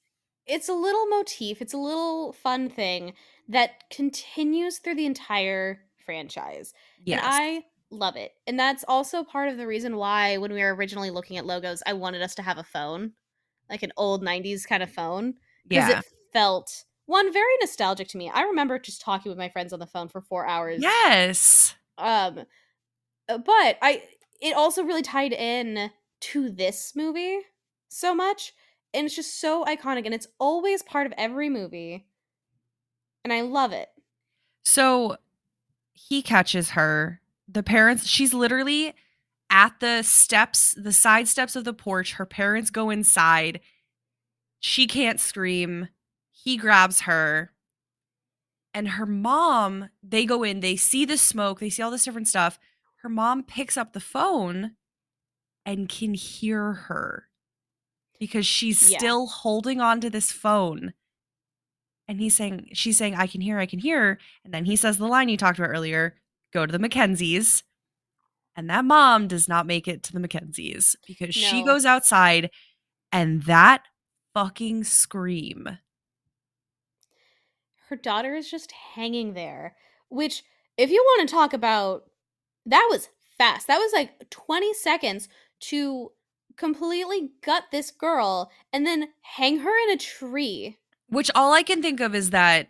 it's 0.48 0.68
a 0.68 0.74
little 0.74 1.06
motif, 1.08 1.62
it's 1.62 1.74
a 1.74 1.78
little 1.78 2.34
fun 2.34 2.70
thing 2.70 3.14
that 3.48 3.90
continues 3.92 4.80
through 4.80 4.96
the 4.96 5.06
entire 5.06 5.82
franchise. 6.02 6.74
Yes. 7.06 7.22
And 7.24 7.34
I 7.34 7.64
love 7.92 8.16
it. 8.16 8.32
And 8.48 8.60
that's 8.60 8.86
also 8.88 9.24
part 9.24 9.50
of 9.50 9.58
the 9.58 9.68
reason 9.68 9.98
why 9.98 10.38
when 10.38 10.54
we 10.54 10.62
were 10.62 10.76
originally 10.76 11.10
looking 11.10 11.38
at 11.38 11.46
logos, 11.46 11.84
I 11.86 11.94
wanted 11.94 12.22
us 12.22 12.36
to 12.36 12.42
have 12.42 12.58
a 12.58 12.64
phone, 12.64 13.14
like 13.70 13.84
an 13.84 13.92
old 13.98 14.24
90s 14.24 14.66
kind 14.68 14.82
of 14.82 14.92
phone 14.92 15.36
because 15.68 15.90
yeah. 15.90 16.00
it 16.00 16.06
felt 16.34 16.86
one 17.06 17.32
very 17.32 17.58
nostalgic 17.60 18.08
to 18.10 18.18
me. 18.18 18.32
I 18.34 18.44
remember 18.44 18.80
just 18.80 19.02
talking 19.02 19.30
with 19.30 19.38
my 19.38 19.50
friends 19.50 19.74
on 19.74 19.80
the 19.80 19.88
phone 19.88 20.08
for 20.08 20.22
4 20.22 20.48
hours. 20.48 20.82
Yes. 20.82 21.76
Um 21.98 22.40
uh, 23.30 23.38
but 23.38 23.78
I 23.82 24.04
it 24.42 24.56
also 24.56 24.84
really 24.84 25.04
tied 25.04 25.34
in 25.34 25.92
to 26.20 26.50
this 26.50 26.94
movie 26.96 27.40
so 27.90 28.16
much 28.16 28.54
and 28.94 29.06
it's 29.06 29.16
just 29.16 29.40
so 29.40 29.64
iconic 29.66 30.06
and 30.06 30.14
it's 30.14 30.28
always 30.40 30.84
part 30.84 31.08
of 31.08 31.14
every 31.18 31.50
movie. 31.50 32.08
And 33.24 33.32
I 33.32 33.42
love 33.42 33.72
it. 33.72 33.90
So 34.64 35.18
he 36.08 36.22
catches 36.22 36.72
her. 36.72 37.22
The 37.48 37.64
parents, 37.64 38.08
she's 38.08 38.34
literally 38.34 38.94
at 39.50 39.80
the 39.80 40.02
steps, 40.04 40.74
the 40.78 40.94
side 40.94 41.28
steps 41.28 41.56
of 41.56 41.64
the 41.64 41.74
porch. 41.74 42.14
Her 42.14 42.26
parents 42.26 42.70
go 42.70 42.90
inside. 42.90 43.60
She 44.60 44.88
can't 44.88 45.20
scream. 45.20 45.90
He 46.32 46.58
grabs 46.58 47.02
her. 47.02 47.52
And 48.74 48.90
her 48.90 49.06
mom, 49.06 49.90
they 50.02 50.26
go 50.26 50.44
in, 50.44 50.62
they 50.62 50.78
see 50.78 51.04
the 51.04 51.18
smoke, 51.18 51.60
they 51.60 51.70
see 51.70 51.82
all 51.84 51.92
this 51.92 52.06
different 52.06 52.30
stuff. 52.30 52.58
Her 53.02 53.10
mom 53.10 53.44
picks 53.44 53.76
up 53.76 53.92
the 53.92 54.00
phone 54.00 54.76
and 55.66 55.90
can 55.90 56.14
hear 56.14 56.74
her 56.74 57.28
because 58.20 58.46
she's 58.48 58.90
Yeah. 58.90 58.98
still 58.98 59.28
holding 59.28 59.82
on 59.82 60.00
to 60.02 60.10
this 60.10 60.32
phone. 60.32 60.94
And 62.08 62.20
he's 62.20 62.36
saying, 62.36 62.70
she's 62.74 62.98
saying, 62.98 63.16
I 63.16 63.28
can 63.28 63.42
hear, 63.42 63.60
I 63.60 63.66
can 63.66 63.80
hear. 63.80 64.20
And 64.44 64.54
then 64.54 64.66
he 64.66 64.76
says 64.76 64.98
the 64.98 65.08
line 65.08 65.30
you 65.30 65.38
talked 65.38 65.60
about 65.60 65.70
earlier 65.70 66.16
go 66.54 66.66
to 66.66 66.72
the 66.72 66.80
Mackenzies. 66.80 67.64
And 68.56 68.70
that 68.70 68.84
mom 68.84 69.28
does 69.28 69.48
not 69.48 69.66
make 69.66 69.88
it 69.88 70.04
to 70.04 70.14
the 70.14 70.20
Mackenzies 70.20 70.96
because 71.08 71.34
she 71.34 71.64
goes 71.64 71.86
outside 71.86 72.50
and 73.12 73.44
that 73.44 73.84
fucking 74.34 74.84
scream. 74.84 75.78
Her 77.88 77.96
daughter 77.96 78.36
is 78.36 78.52
just 78.52 78.72
hanging 78.72 79.34
there, 79.34 79.76
which 80.10 80.44
if 80.78 80.90
you 80.90 81.02
want 81.02 81.28
to 81.28 81.34
talk 81.34 81.54
about 81.54 82.04
that 82.66 82.88
was 82.92 83.10
fast. 83.38 83.68
That 83.68 83.80
was 83.80 83.92
like 83.94 84.30
20 84.30 84.74
seconds 84.74 85.30
to 85.62 86.12
completely 86.58 87.32
gut 87.44 87.64
this 87.72 87.92
girl 87.92 88.52
and 88.72 88.86
then 88.86 89.10
hang 89.22 89.60
her 89.60 89.84
in 89.84 89.92
a 89.92 89.98
tree. 89.98 90.78
Which 91.12 91.30
all 91.36 91.52
I 91.54 91.62
can 91.62 91.82
think 91.82 92.00
of 92.00 92.16
is 92.16 92.30
that 92.30 92.70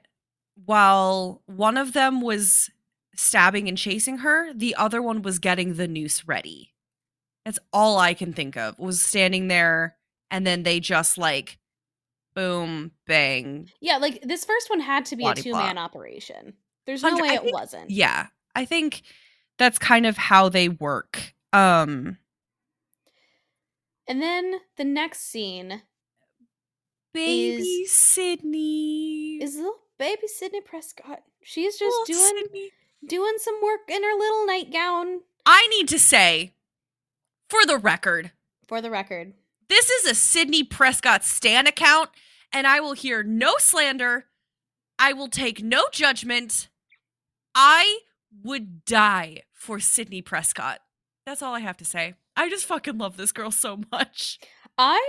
while 0.65 1.41
one 1.45 1.77
of 1.77 1.93
them 1.93 2.21
was 2.21 2.71
stabbing 3.15 3.67
and 3.69 3.77
chasing 3.77 4.19
her, 4.19 4.51
the 4.53 4.75
other 4.75 5.01
one 5.01 5.21
was 5.21 5.37
getting 5.37 5.75
the 5.75 5.87
noose 5.87 6.27
ready. 6.27 6.73
That's 7.45 7.59
all 7.71 7.99
I 7.99 8.15
can 8.15 8.33
think 8.33 8.57
of. 8.57 8.77
Was 8.79 9.01
standing 9.01 9.47
there 9.47 9.95
and 10.31 10.45
then 10.45 10.63
they 10.63 10.79
just 10.79 11.19
like 11.19 11.59
boom, 12.33 12.91
bang. 13.05 13.69
Yeah, 13.79 13.97
like 13.97 14.23
this 14.23 14.43
first 14.43 14.69
one 14.71 14.79
had 14.79 15.05
to 15.05 15.15
be 15.15 15.25
a 15.25 15.35
two 15.35 15.51
man 15.53 15.77
operation. 15.77 16.53
There's 16.87 17.03
no 17.03 17.15
way 17.17 17.29
I 17.29 17.35
it 17.35 17.53
wasn't. 17.53 17.91
Yeah. 17.91 18.27
I 18.55 18.65
think 18.65 19.03
that's 19.59 19.77
kind 19.77 20.07
of 20.07 20.17
how 20.17 20.49
they 20.49 20.67
work. 20.67 21.35
Um 21.53 22.17
And 24.07 24.19
then 24.19 24.55
the 24.77 24.83
next 24.83 25.29
scene 25.29 25.83
baby 27.13 27.85
Sidney. 27.85 29.37
is 29.41 29.55
little 29.55 29.75
baby 29.97 30.27
Sidney 30.27 30.61
Prescott. 30.61 31.21
She's 31.43 31.77
just 31.77 31.95
Little 32.09 32.19
doing 32.21 32.43
Sidney. 32.45 32.71
doing 33.07 33.33
some 33.37 33.59
work 33.63 33.81
in 33.89 34.03
her 34.03 34.17
little 34.17 34.45
nightgown. 34.45 35.21
I 35.45 35.67
need 35.69 35.87
to 35.89 35.99
say, 35.99 36.53
for 37.49 37.65
the 37.65 37.77
record, 37.77 38.31
For 38.67 38.81
the 38.81 38.91
record, 38.91 39.33
This 39.69 39.89
is 39.89 40.05
a 40.05 40.13
Sidney 40.15 40.63
Prescott 40.63 41.23
Stan 41.23 41.65
account, 41.67 42.09
and 42.53 42.67
I 42.67 42.79
will 42.79 42.93
hear 42.93 43.23
no 43.23 43.55
slander. 43.57 44.25
I 44.99 45.13
will 45.13 45.29
take 45.29 45.63
no 45.63 45.85
judgment. 45.91 46.69
I 47.55 47.99
would 48.43 48.85
die 48.85 49.41
for 49.53 49.79
Sidney 49.79 50.21
Prescott. 50.21 50.79
That's 51.25 51.41
all 51.41 51.53
I 51.55 51.59
have 51.61 51.77
to 51.77 51.85
say. 51.85 52.13
I 52.35 52.49
just 52.49 52.65
fucking 52.65 52.97
love 52.97 53.17
this 53.17 53.31
girl 53.31 53.51
so 53.51 53.79
much. 53.91 54.39
I, 54.77 55.01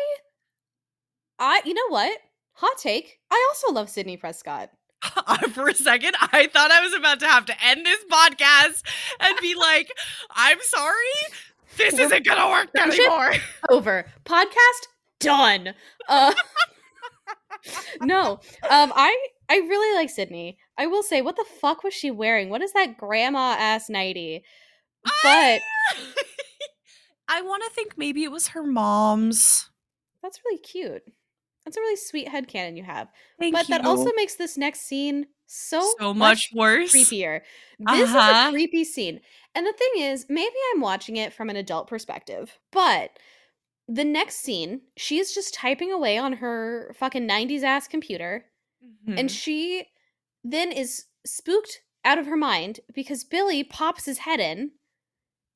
I, 1.39 1.61
you 1.65 1.75
know 1.75 1.89
what? 1.89 2.19
Hot 2.55 2.77
take. 2.79 3.19
I 3.31 3.47
also 3.51 3.73
love 3.73 3.89
Sidney 3.89 4.17
Prescott. 4.17 4.71
for 5.53 5.69
a 5.69 5.75
second, 5.75 6.15
I 6.21 6.47
thought 6.53 6.71
I 6.71 6.81
was 6.81 6.95
about 6.95 7.19
to 7.21 7.27
have 7.27 7.47
to 7.47 7.55
end 7.65 7.85
this 7.85 8.05
podcast 8.11 8.83
and 9.21 9.37
be 9.41 9.55
like, 9.57 9.91
I'm 10.31 10.59
sorry. 10.61 10.95
This 11.77 11.95
We're- 11.95 12.05
isn't 12.05 12.25
gonna 12.27 12.49
work 12.51 12.69
anymore. 12.79 13.33
Over. 13.71 14.05
Podcast 14.25 14.87
done. 15.19 15.75
Uh, 16.09 16.33
no, 18.03 18.33
um, 18.71 18.93
I 18.95 19.17
I 19.49 19.57
really 19.57 19.97
like 19.97 20.11
Sidney. 20.11 20.59
I 20.79 20.87
will 20.87 21.03
say, 21.03 21.21
what 21.23 21.37
the 21.37 21.45
fuck 21.61 21.83
was 21.83 21.95
she 21.95 22.11
wearing? 22.11 22.49
What 22.51 22.63
is 22.63 22.73
that 22.75 22.97
grandma 22.99 23.57
ass 23.59 23.89
nighty? 23.89 24.45
But 25.23 25.61
I 27.29 27.43
want 27.43 27.63
to 27.65 27.71
think 27.75 27.95
maybe 27.97 28.23
it 28.25 28.31
was 28.31 28.49
her 28.49 28.63
mom's. 28.63 29.69
that's 30.23 30.41
really 30.45 30.59
cute. 30.59 31.03
That's 31.65 31.77
a 31.77 31.81
really 31.81 31.97
sweet 31.97 32.29
headcanon 32.29 32.77
you 32.77 32.83
have. 32.83 33.09
Thank 33.39 33.55
but 33.55 33.69
you. 33.69 33.75
that 33.77 33.85
also 33.85 34.11
makes 34.17 34.35
this 34.35 34.57
next 34.59 34.81
scene 34.83 35.27
so 35.47 35.81
so 35.99 36.13
much 36.15 36.51
worse. 36.55 36.93
creepier. 36.93 37.41
This 37.79 38.09
is 38.11 38.15
Uh-huh. 38.17 38.49
a 38.49 38.51
creepy 38.51 38.85
scene. 38.85 39.21
And 39.55 39.67
the 39.67 39.73
thing 39.73 40.03
is, 40.03 40.27
maybe 40.29 40.55
I'm 40.75 40.81
watching 40.81 41.17
it 41.17 41.33
from 41.33 41.51
an 41.51 41.57
adult 41.57 41.87
perspective, 41.89 42.59
but 42.71 43.19
the 43.89 44.05
next 44.05 44.37
scene, 44.37 44.81
she's 44.97 45.35
just 45.35 45.53
typing 45.55 45.93
away 45.93 46.17
on 46.17 46.35
her 46.35 46.93
fucking 46.99 47.27
90s 47.27 47.63
ass 47.63 47.87
computer, 47.87 48.47
and 49.07 49.29
Mhm. 49.29 49.31
she 49.31 49.87
then 50.45 50.73
is 50.73 51.07
spooked 51.27 51.83
out 52.05 52.19
of 52.19 52.27
her 52.27 52.37
mind 52.37 52.81
because 52.95 53.23
Billy 53.25 53.63
pops 53.63 54.05
his 54.07 54.19
head 54.19 54.41
in 54.41 54.73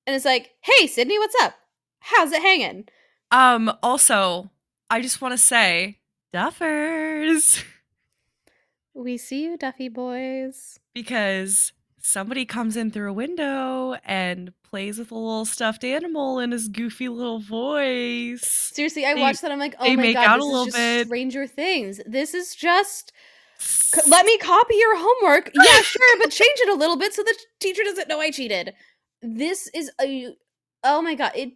and 0.07 0.15
is 0.15 0.25
like, 0.25 0.55
Hey, 0.61 0.87
Sidney, 0.87 1.19
what's 1.19 1.35
up? 1.43 1.55
How's 2.01 2.33
it 2.33 2.43
hanging? 2.43 2.87
um. 3.33 3.73
Also, 3.83 4.51
I 4.91 5.01
just 5.01 5.21
want 5.21 5.33
to 5.33 5.39
say, 5.39 5.99
Duffers, 6.33 7.65
We 8.95 9.19
see 9.19 9.43
you, 9.45 9.57
Duffy 9.59 9.89
boys. 9.91 10.79
because 10.95 11.73
somebody 12.01 12.47
comes 12.47 12.77
in 12.79 12.91
through 12.91 13.11
a 13.11 13.13
window 13.13 13.95
and 14.05 14.53
plays 14.63 14.99
with 14.99 15.11
a 15.11 15.15
little 15.15 15.45
stuffed 15.45 15.85
animal 15.85 16.39
in 16.39 16.51
his 16.53 16.69
goofy 16.69 17.09
little 17.09 17.39
voice. 17.41 18.47
Seriously, 18.73 19.05
I 19.05 19.15
They- 19.15 19.21
watched 19.21 19.43
that. 19.43 19.51
I'm 19.53 19.59
like, 19.59 19.75
oh 19.79 19.89
my 19.89 19.97
make 19.97 20.15
god, 20.15 20.27
out 20.27 20.39
a 20.41 20.43
this 20.43 20.53
is 20.55 20.65
just 20.67 20.77
bit. 20.77 21.07
Stranger 21.09 21.47
Things. 21.47 22.01
This 22.07 22.33
is 22.33 22.55
just 22.55 23.13
let 24.09 24.25
me 24.25 24.39
copy 24.39 24.75
your 24.77 24.97
homework. 24.99 25.51
Yeah, 25.55 25.81
sure, 25.83 26.19
but 26.19 26.31
change 26.31 26.59
it 26.61 26.69
a 26.71 26.75
little 26.75 26.97
bit 26.97 27.13
so 27.15 27.23
the 27.23 27.35
teacher 27.61 27.83
doesn't 27.85 28.09
know 28.09 28.21
I 28.21 28.31
cheated. 28.31 28.73
This 29.23 29.69
is 29.75 29.91
a 30.01 30.29
oh 30.85 31.03
my 31.03 31.15
god, 31.15 31.33
it 31.35 31.53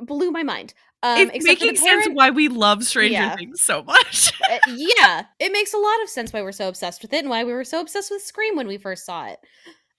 blew 0.00 0.30
my 0.30 0.42
mind. 0.42 0.74
Um, 1.04 1.18
it's 1.32 1.44
except 1.44 1.58
for 1.60 1.64
the 1.66 1.72
making 1.72 1.76
sense 1.84 2.08
why 2.14 2.30
we 2.30 2.48
love 2.48 2.84
Stranger 2.84 3.12
Yeah. 3.14 3.36
Things 3.36 3.60
so 3.62 3.82
much. 3.82 4.32
uh, 4.50 4.58
yeah, 4.68 5.24
it 5.40 5.52
makes 5.52 5.74
a 5.74 5.78
lot 5.78 6.02
of 6.02 6.08
sense 6.08 6.32
why 6.32 6.42
we're 6.42 6.52
so 6.52 6.68
obsessed 6.68 7.02
with 7.02 7.12
it 7.12 7.18
and 7.18 7.28
why 7.28 7.42
we 7.44 7.52
were 7.52 7.64
so 7.64 7.80
obsessed 7.80 8.10
with 8.10 8.22
Scream 8.22 8.56
when 8.56 8.68
we 8.68 8.78
first 8.78 9.04
saw 9.04 9.26
it. 9.26 9.38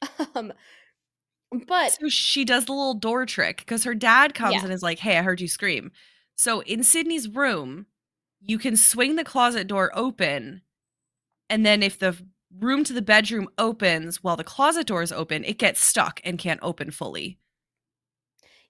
Um, 0.36 0.52
but 1.68 1.92
so 1.94 2.10
she 2.10 2.44
does 2.46 2.66
the 2.66 2.74
little 2.74 2.96
door 2.96 3.26
trick 3.26 3.58
because 3.58 3.84
her 3.84 3.94
dad 3.94 4.34
comes 4.34 4.56
Yeah. 4.56 4.64
and 4.64 4.74
is 4.74 4.82
like, 4.82 5.00
"Hey, 5.00 5.18
I 5.18 5.22
heard 5.22 5.40
you 5.40 5.48
scream." 5.48 5.92
So 6.36 6.62
in 6.64 6.84
Sidney's 6.84 7.30
room, 7.30 7.86
you 8.42 8.58
can 8.58 8.76
swing 8.76 9.16
the 9.16 9.24
closet 9.24 9.68
door 9.68 9.92
open, 9.94 10.62
and 11.50 11.66
then 11.66 11.84
if 11.84 12.00
the 12.00 12.18
room 12.60 12.84
to 12.86 12.94
the 12.94 13.02
bedroom 13.04 13.48
opens 13.58 14.24
while 14.24 14.36
the 14.36 14.44
closet 14.44 14.88
door 14.88 15.04
is 15.04 15.12
open, 15.12 15.44
it 15.46 15.58
gets 15.60 15.82
stuck 15.82 16.20
and 16.24 16.40
can't 16.40 16.60
open 16.64 16.90
fully. 16.92 17.38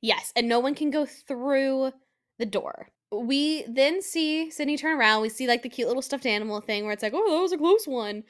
Yes, 0.03 0.33
and 0.35 0.49
no 0.49 0.59
one 0.59 0.75
can 0.75 0.91
go 0.91 1.05
through 1.05 1.93
the 2.37 2.45
door. 2.45 2.89
We 3.09 3.63
then 3.67 4.01
see 4.01 4.51
Sidney 4.51 4.75
turn 4.75 4.99
around. 4.99 5.21
We 5.21 5.29
see 5.29 5.47
like 5.47 5.63
the 5.63 5.69
cute 5.69 5.87
little 5.87 6.01
stuffed 6.01 6.25
animal 6.25 6.59
thing 6.59 6.83
where 6.83 6.91
it's 6.91 7.01
like, 7.01 7.13
oh, 7.15 7.31
that 7.35 7.41
was 7.41 7.53
a 7.53 7.57
close 7.57 7.87
one. 7.87 8.23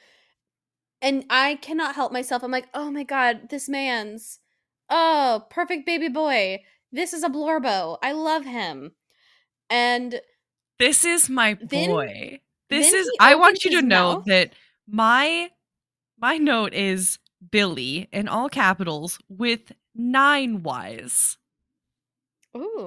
And 1.02 1.24
I 1.28 1.56
cannot 1.56 1.96
help 1.96 2.12
myself. 2.12 2.44
I'm 2.44 2.52
like, 2.52 2.68
oh 2.74 2.92
my 2.92 3.02
god, 3.02 3.50
this 3.50 3.68
man's 3.68 4.38
oh, 4.88 5.44
perfect 5.50 5.84
baby 5.84 6.08
boy. 6.08 6.60
This 6.92 7.12
is 7.12 7.24
a 7.24 7.28
Blorbo. 7.28 7.98
I 8.02 8.12
love 8.12 8.44
him. 8.44 8.92
And 9.68 10.20
This 10.78 11.04
is 11.04 11.28
my 11.28 11.58
Then- 11.60 11.90
boy. 11.90 12.40
this 12.70 12.92
is. 12.92 13.10
I 13.18 13.34
want 13.34 13.64
you 13.64 13.72
to 13.72 13.82
know 13.82 14.14
mouth. 14.18 14.24
that 14.26 14.52
my 14.86 15.50
my 16.20 16.36
note 16.38 16.72
is 16.72 17.18
Billy 17.50 18.08
in 18.12 18.28
all 18.28 18.48
capitals 18.48 19.18
with 19.28 19.72
nine 19.94 20.62
wise. 20.62 21.36
Ooh, 22.56 22.84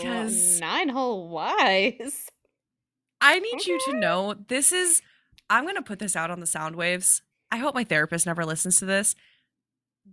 nine 0.60 0.90
hole 0.90 1.30
wise. 1.30 2.30
I 3.22 3.40
need 3.40 3.66
you 3.66 3.80
to 3.90 3.98
know 3.98 4.36
this 4.48 4.72
is 4.72 5.02
I'm 5.50 5.64
going 5.64 5.76
to 5.76 5.82
put 5.82 6.00
this 6.00 6.16
out 6.16 6.32
on 6.32 6.40
the 6.40 6.46
sound 6.46 6.76
waves. 6.76 7.22
I 7.52 7.58
hope 7.58 7.74
my 7.74 7.84
therapist 7.84 8.26
never 8.26 8.46
listens 8.46 8.78
to 8.78 8.86
this. 8.86 9.16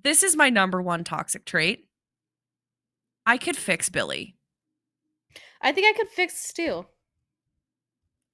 This 0.02 0.22
is 0.22 0.36
my 0.36 0.50
number 0.50 0.80
one 0.80 1.04
toxic 1.04 1.44
trait. 1.44 1.86
I 3.26 3.38
could 3.38 3.56
fix 3.56 3.88
Billy. 3.88 4.36
I 5.60 5.72
think 5.72 5.86
I 5.86 5.98
could 5.98 6.08
fix 6.08 6.36
Stu. 6.36 6.86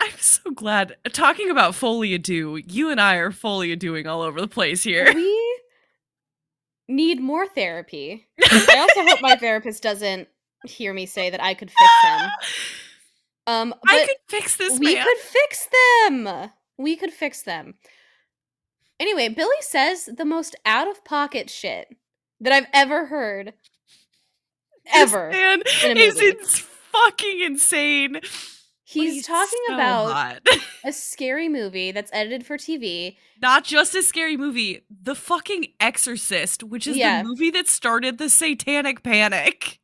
I'm 0.00 0.18
so 0.18 0.50
glad. 0.50 0.96
Talking 1.12 1.50
about 1.50 1.74
folie 1.74 2.18
à 2.18 2.22
deux, 2.22 2.62
you 2.66 2.90
and 2.90 3.00
I 3.00 3.16
are 3.16 3.30
folie 3.30 3.76
à 3.76 3.78
deuxing 3.78 4.06
all 4.06 4.22
over 4.22 4.40
the 4.40 4.48
place 4.48 4.82
here. 4.82 5.12
We 5.14 5.60
need 6.88 7.20
more 7.20 7.46
therapy. 7.46 8.26
I 8.42 8.78
also 8.78 9.08
hope 9.08 9.20
my 9.22 9.36
therapist 9.36 9.82
doesn't 9.82 10.28
hear 10.64 10.92
me 10.92 11.06
say 11.06 11.30
that 11.30 11.42
I 11.42 11.54
could 11.54 11.70
fix 11.70 11.90
him. 12.04 12.30
Um, 13.46 13.70
but 13.82 13.90
I 13.92 14.06
could 14.06 14.16
fix 14.28 14.56
this 14.56 14.78
we 14.78 14.94
man. 14.94 15.02
could 15.04 15.16
fix 15.16 15.66
them. 16.06 16.50
We 16.78 16.94
could 16.94 17.12
fix 17.12 17.42
them. 17.42 17.74
Anyway, 19.00 19.28
Billy 19.28 19.56
says 19.60 20.08
the 20.16 20.26
most 20.26 20.54
out 20.64 20.86
of 20.88 21.04
pocket 21.04 21.50
shit 21.50 21.88
that 22.40 22.52
I've 22.52 22.66
ever 22.72 23.06
heard. 23.06 23.54
This 24.84 24.94
Ever. 24.94 25.30
man 25.30 25.62
in 25.84 25.96
is 25.96 26.20
ins- 26.20 26.60
fucking 26.60 27.40
insane. 27.40 28.20
He's, 28.84 29.26
talking 29.26 29.58
so 29.68 29.74
about 29.74 30.40
a 30.84 30.92
scary 30.92 31.48
movie 31.48 31.92
that's 31.92 32.10
edited 32.12 32.44
for 32.46 32.56
TV. 32.56 33.16
not 33.40 33.64
just 33.64 33.94
a 33.94 34.02
scary 34.02 34.36
movie, 34.36 34.82
The 35.02 35.14
fucking 35.14 35.68
Exorcist, 35.80 36.62
which 36.62 36.86
is 36.86 36.96
Yeah. 36.96 37.22
the 37.22 37.28
movie 37.28 37.50
that 37.50 37.68
started 37.68 38.18
the 38.18 38.28
satanic 38.28 39.02
panic. 39.02 39.78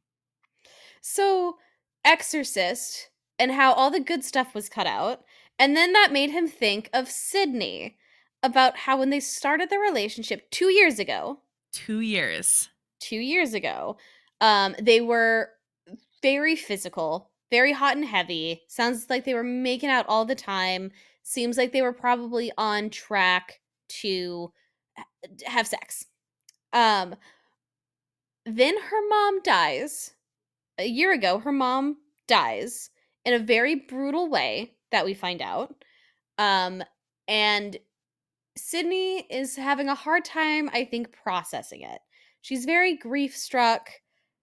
So, 1.08 1.58
Exorcist 2.04 3.10
and 3.38 3.52
how 3.52 3.72
all 3.72 3.92
the 3.92 4.00
good 4.00 4.24
stuff 4.24 4.56
was 4.56 4.68
cut 4.68 4.88
out. 4.88 5.22
And 5.56 5.76
then 5.76 5.92
that 5.92 6.12
made 6.12 6.30
him 6.30 6.48
think 6.48 6.90
of 6.92 7.08
Sidney 7.08 7.96
about 8.42 8.76
how 8.76 8.98
when 8.98 9.10
they 9.10 9.20
started 9.20 9.70
their 9.70 9.78
relationship 9.78 10.50
two 10.50 10.68
years 10.68 10.98
ago, 10.98 11.38
Two 11.70 12.00
years. 12.00 12.70
two 12.98 13.18
years 13.18 13.54
ago, 13.54 13.96
um, 14.40 14.74
they 14.82 15.00
were 15.00 15.50
very 16.22 16.56
physical, 16.56 17.30
very 17.52 17.72
hot 17.72 17.94
and 17.96 18.04
heavy. 18.04 18.62
Sounds 18.66 19.06
like 19.08 19.24
they 19.24 19.34
were 19.34 19.44
making 19.44 19.90
out 19.90 20.06
all 20.08 20.24
the 20.24 20.34
time. 20.34 20.90
Seems 21.22 21.56
like 21.56 21.72
they 21.72 21.82
were 21.82 21.92
probably 21.92 22.50
on 22.58 22.90
track 22.90 23.60
to 24.02 24.52
have 25.46 25.68
sex. 25.68 26.06
Um, 26.72 27.14
then 28.44 28.74
her 28.76 29.08
mom 29.08 29.40
dies. 29.42 30.12
A 30.78 30.86
year 30.86 31.12
ago, 31.12 31.38
her 31.38 31.52
mom 31.52 31.96
dies 32.28 32.90
in 33.24 33.34
a 33.34 33.38
very 33.38 33.74
brutal 33.74 34.28
way 34.28 34.74
that 34.92 35.04
we 35.04 35.14
find 35.14 35.42
out. 35.42 35.74
Um, 36.38 36.82
and 37.26 37.76
Sidney 38.56 39.26
is 39.30 39.56
having 39.56 39.88
a 39.88 39.94
hard 39.94 40.24
time, 40.24 40.70
I 40.72 40.84
think, 40.84 41.12
processing 41.12 41.82
it. 41.82 42.00
She's 42.40 42.64
very 42.64 42.96
grief 42.96 43.36
struck, 43.36 43.90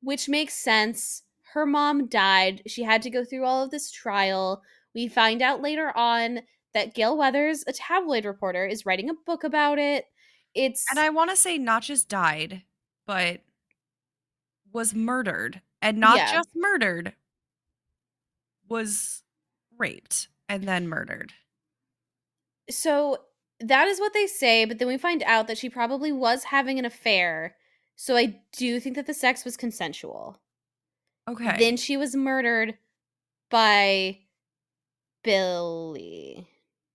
which 0.01 0.27
makes 0.27 0.53
sense. 0.55 1.23
Her 1.53 1.65
mom 1.65 2.07
died. 2.07 2.63
She 2.67 2.83
had 2.83 3.01
to 3.03 3.09
go 3.09 3.23
through 3.23 3.45
all 3.45 3.63
of 3.63 3.71
this 3.71 3.91
trial. 3.91 4.61
We 4.93 5.07
find 5.07 5.41
out 5.41 5.61
later 5.61 5.95
on 5.95 6.41
that 6.73 6.95
Gale 6.95 7.17
Weathers, 7.17 7.63
a 7.67 7.73
tabloid 7.73 8.25
reporter, 8.25 8.65
is 8.65 8.85
writing 8.85 9.09
a 9.09 9.13
book 9.25 9.43
about 9.43 9.79
it. 9.79 10.05
It's 10.55 10.85
And 10.89 10.99
I 10.99 11.09
want 11.09 11.29
to 11.29 11.35
say 11.35 11.57
not 11.57 11.83
just 11.83 12.09
died, 12.09 12.63
but 13.07 13.41
was 14.71 14.93
murdered. 14.93 15.61
And 15.83 15.97
not 15.99 16.17
Yeah. 16.17 16.31
just 16.33 16.49
murdered, 16.55 17.13
was 18.67 19.23
raped 19.77 20.29
and 20.49 20.63
then 20.63 20.87
murdered. 20.87 21.33
so 22.69 23.17
that 23.59 23.87
is 23.87 23.99
what 23.99 24.13
they 24.13 24.25
say, 24.27 24.65
but 24.65 24.79
then 24.79 24.87
we 24.87 24.97
find 24.97 25.21
out 25.23 25.47
that 25.47 25.57
she 25.57 25.69
probably 25.69 26.11
was 26.11 26.45
having 26.45 26.79
an 26.79 26.85
affair. 26.85 27.55
So 27.95 28.15
I 28.15 28.41
do 28.57 28.79
think 28.79 28.95
that 28.95 29.05
the 29.05 29.13
sex 29.13 29.43
was 29.45 29.55
consensual. 29.57 30.39
Okay. 31.29 31.55
Then 31.59 31.77
she 31.77 31.95
was 31.97 32.15
murdered 32.15 32.77
by 33.49 34.19
Billy. 35.23 36.47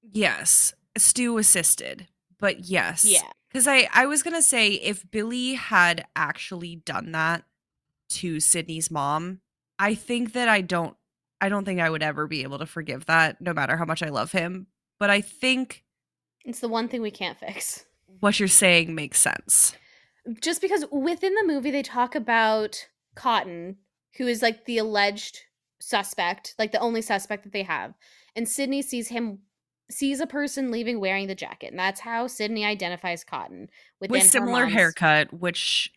yes. 0.02 0.74
Stu 0.96 1.38
assisted. 1.38 2.08
But 2.38 2.64
yes. 2.64 3.04
Yeah. 3.04 3.20
Because 3.48 3.66
I, 3.68 3.88
I 3.92 4.06
was 4.06 4.22
gonna 4.22 4.42
say 4.42 4.72
if 4.72 5.08
Billy 5.10 5.54
had 5.54 6.06
actually 6.16 6.76
done 6.76 7.12
that 7.12 7.44
to 8.10 8.40
Sidney's 8.40 8.90
mom, 8.90 9.40
I 9.78 9.94
think 9.94 10.32
that 10.32 10.48
I 10.48 10.60
don't 10.60 10.96
I 11.40 11.48
don't 11.48 11.64
think 11.64 11.80
I 11.80 11.88
would 11.88 12.02
ever 12.02 12.26
be 12.26 12.42
able 12.42 12.58
to 12.58 12.66
forgive 12.66 13.06
that, 13.06 13.40
no 13.40 13.52
matter 13.52 13.76
how 13.76 13.84
much 13.84 14.02
I 14.02 14.08
love 14.08 14.32
him. 14.32 14.66
But 14.98 15.10
I 15.10 15.20
think 15.20 15.84
It's 16.44 16.60
the 16.60 16.68
one 16.68 16.88
thing 16.88 17.00
we 17.02 17.10
can't 17.12 17.38
fix. 17.38 17.84
what 18.20 18.38
you're 18.40 18.48
saying 18.48 18.94
makes 18.94 19.20
sense. 19.20 19.76
Just 20.42 20.60
because 20.60 20.84
within 20.90 21.34
the 21.34 21.46
movie 21.46 21.70
they 21.70 21.82
talk 21.82 22.14
about 22.14 22.88
Cotton, 23.14 23.76
who 24.16 24.26
is 24.26 24.42
like 24.42 24.64
the 24.64 24.78
alleged 24.78 25.38
suspect, 25.80 26.54
like 26.58 26.72
the 26.72 26.80
only 26.80 27.02
suspect 27.02 27.44
that 27.44 27.52
they 27.52 27.62
have. 27.62 27.94
And 28.34 28.48
Sidney 28.48 28.82
sees 28.82 29.08
him 29.08 29.38
sees 29.90 30.20
a 30.20 30.26
person 30.26 30.70
leaving 30.70 31.00
wearing 31.00 31.28
the 31.28 31.34
jacket. 31.34 31.70
And 31.70 31.78
that's 31.78 32.00
how 32.00 32.26
Sidney 32.26 32.64
identifies 32.64 33.24
Cotton 33.24 33.68
within 34.00 34.12
With 34.12 34.24
similar 34.24 34.66
haircut, 34.66 35.32
which 35.32 35.90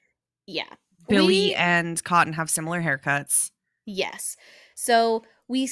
Yeah. 0.47 0.73
Billy 1.11 1.49
We- 1.49 1.55
and 1.55 2.03
Cotton 2.03 2.33
have 2.33 2.49
similar 2.49 2.81
haircuts. 2.81 3.51
Yes. 3.85 4.35
So 4.75 5.23
we 5.47 5.69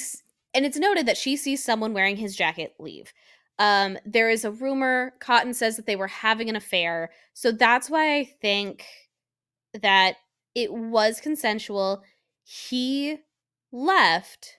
and 0.54 0.64
it's 0.64 0.78
noted 0.78 1.06
that 1.06 1.16
she 1.16 1.36
sees 1.36 1.62
someone 1.62 1.94
wearing 1.94 2.16
his 2.16 2.36
jacket 2.36 2.74
leave. 2.78 3.12
Um 3.58 3.98
there 4.04 4.30
is 4.30 4.44
a 4.44 4.50
rumor 4.50 5.12
Cotton 5.20 5.54
says 5.54 5.76
that 5.76 5.86
they 5.86 5.96
were 5.96 6.08
having 6.08 6.48
an 6.48 6.56
affair. 6.56 7.10
So 7.34 7.52
that's 7.52 7.88
why 7.90 8.16
I 8.16 8.24
think 8.24 8.84
that 9.80 10.16
it 10.54 10.72
was 10.72 11.20
consensual. 11.20 12.02
He 12.42 13.18
left. 13.72 14.58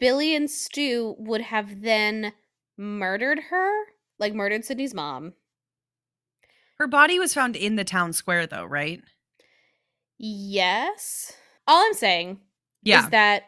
Billy 0.00 0.34
and 0.34 0.50
Stu 0.50 1.14
would 1.18 1.42
have 1.42 1.82
then 1.82 2.32
murdered 2.76 3.38
her, 3.50 3.70
like 4.18 4.34
murdered 4.34 4.64
Sidney's 4.64 4.94
mom. 4.94 5.34
Her 6.78 6.88
body 6.88 7.18
was 7.18 7.34
found 7.34 7.54
in 7.54 7.76
the 7.76 7.84
town 7.84 8.12
square 8.12 8.46
though, 8.46 8.64
right? 8.64 9.00
Yes. 10.18 11.32
All 11.66 11.84
I'm 11.84 11.94
saying 11.94 12.40
Yeah. 12.82 13.04
is 13.04 13.10
that 13.10 13.44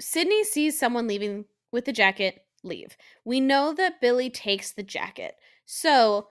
Sidney 0.00 0.44
sees 0.44 0.78
someone 0.78 1.06
leaving 1.06 1.46
with 1.72 1.84
the 1.84 1.92
jacket 1.92 2.46
leave. 2.62 2.96
We 3.24 3.40
know 3.40 3.72
that 3.74 4.00
Billy 4.00 4.30
takes 4.30 4.72
the 4.72 4.82
jacket. 4.82 5.36
So 5.66 6.28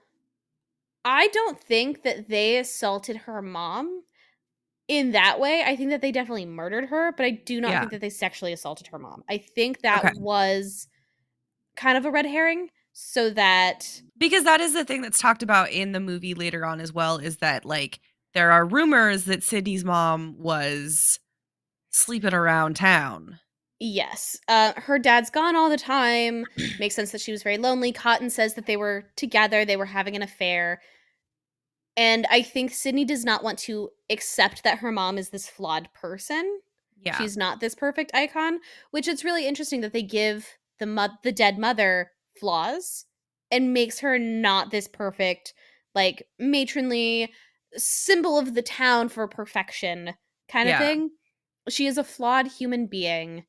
I 1.04 1.28
don't 1.28 1.60
think 1.60 2.02
that 2.02 2.28
they 2.28 2.58
assaulted 2.58 3.16
her 3.18 3.42
mom 3.42 4.02
in 4.88 5.12
that 5.12 5.40
way. 5.40 5.62
I 5.64 5.76
think 5.76 5.90
that 5.90 6.00
they 6.00 6.12
definitely 6.12 6.46
murdered 6.46 6.86
her, 6.86 7.12
but 7.12 7.26
I 7.26 7.30
do 7.30 7.60
not 7.60 7.70
Yeah. 7.70 7.80
think 7.80 7.92
that 7.92 8.00
they 8.00 8.10
sexually 8.10 8.52
assaulted 8.52 8.88
her 8.88 8.98
mom. 8.98 9.24
I 9.28 9.38
think 9.38 9.80
that 9.82 10.06
Okay. 10.06 10.14
was 10.18 10.88
kind 11.76 11.98
of 11.98 12.04
a 12.04 12.10
red 12.10 12.26
herring 12.26 12.70
so 12.92 13.30
that 13.30 14.00
because 14.16 14.44
that 14.44 14.60
is 14.60 14.72
the 14.74 14.84
thing 14.84 15.02
that's 15.02 15.18
talked 15.18 15.42
about 15.42 15.70
in 15.72 15.90
the 15.92 15.98
movie 16.00 16.34
later 16.34 16.64
on 16.64 16.80
as 16.80 16.92
well 16.92 17.18
is 17.18 17.38
that 17.38 17.64
like 17.64 17.98
there 18.34 18.52
are 18.52 18.64
rumors 18.64 19.24
that 19.24 19.42
Sidney's 19.42 19.84
mom 19.84 20.36
was 20.38 21.20
sleeping 21.90 22.34
around 22.34 22.76
town. 22.76 23.38
Yes. 23.80 24.38
Uh, 24.48 24.72
her 24.76 24.98
dad's 24.98 25.30
gone 25.30 25.56
all 25.56 25.68
the 25.68 25.76
time. 25.76 26.44
Makes 26.78 26.94
sense 26.94 27.12
that 27.12 27.20
she 27.20 27.32
was 27.32 27.42
very 27.42 27.58
lonely. 27.58 27.92
Cotton 27.92 28.30
says 28.30 28.54
that 28.54 28.66
they 28.66 28.76
were 28.76 29.04
together, 29.16 29.64
they 29.64 29.76
were 29.76 29.84
having 29.84 30.16
an 30.16 30.22
affair. 30.22 30.80
And 31.96 32.26
I 32.30 32.42
think 32.42 32.72
Sidney 32.72 33.04
does 33.04 33.24
not 33.24 33.44
want 33.44 33.58
to 33.60 33.90
accept 34.10 34.64
that 34.64 34.78
her 34.78 34.90
mom 34.90 35.16
is 35.18 35.30
this 35.30 35.48
flawed 35.48 35.88
person. 35.92 36.60
Yeah. 37.00 37.16
She's 37.18 37.36
not 37.36 37.60
this 37.60 37.74
perfect 37.74 38.12
icon, 38.14 38.58
which 38.90 39.06
it's 39.06 39.24
really 39.24 39.46
interesting 39.46 39.80
that 39.82 39.92
they 39.92 40.02
give 40.02 40.48
the 40.78 40.86
mo- 40.86 41.08
the 41.22 41.32
dead 41.32 41.58
mother 41.58 42.10
flaws 42.40 43.04
and 43.50 43.72
makes 43.72 44.00
her 44.00 44.18
not 44.18 44.70
this 44.70 44.88
perfect 44.88 45.54
like 45.94 46.26
matronly 46.38 47.30
symbol 47.76 48.38
of 48.38 48.54
the 48.54 48.62
town 48.62 49.08
for 49.08 49.26
perfection 49.28 50.14
kind 50.48 50.68
Yeah. 50.68 50.74
of 50.74 50.86
thing. 50.86 51.10
She 51.68 51.86
is 51.86 51.98
a 51.98 52.04
flawed 52.04 52.46
human 52.46 52.86
being 52.86 53.44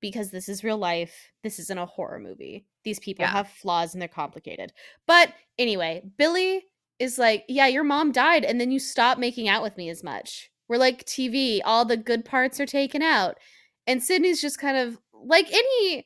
because 0.00 0.30
this 0.30 0.48
is 0.48 0.62
real 0.64 0.76
life. 0.76 1.30
This 1.42 1.58
isn't 1.58 1.78
a 1.78 1.86
horror 1.86 2.18
movie. 2.18 2.66
These 2.84 3.00
people 3.00 3.24
Yeah. 3.24 3.32
have 3.32 3.48
flaws 3.50 3.94
and 3.94 4.00
they're 4.00 4.08
complicated. 4.08 4.72
But 5.06 5.32
anyway, 5.58 6.02
Billy 6.16 6.66
is 6.98 7.18
like, 7.18 7.44
Yeah, 7.48 7.66
your 7.66 7.84
mom 7.84 8.12
died, 8.12 8.44
and 8.44 8.60
then 8.60 8.70
you 8.70 8.78
stop 8.78 9.18
making 9.18 9.48
out 9.48 9.62
with 9.62 9.76
me 9.76 9.88
as 9.88 10.02
much. 10.02 10.50
We're 10.68 10.78
like 10.78 11.04
TV, 11.04 11.60
all 11.64 11.84
the 11.84 11.96
good 11.96 12.24
parts 12.24 12.60
are 12.60 12.66
taken 12.66 13.02
out. 13.02 13.38
And 13.86 14.02
Sidney's 14.02 14.40
just 14.40 14.58
kind 14.58 14.76
of 14.76 14.98
like 15.12 15.46
any, 15.52 16.04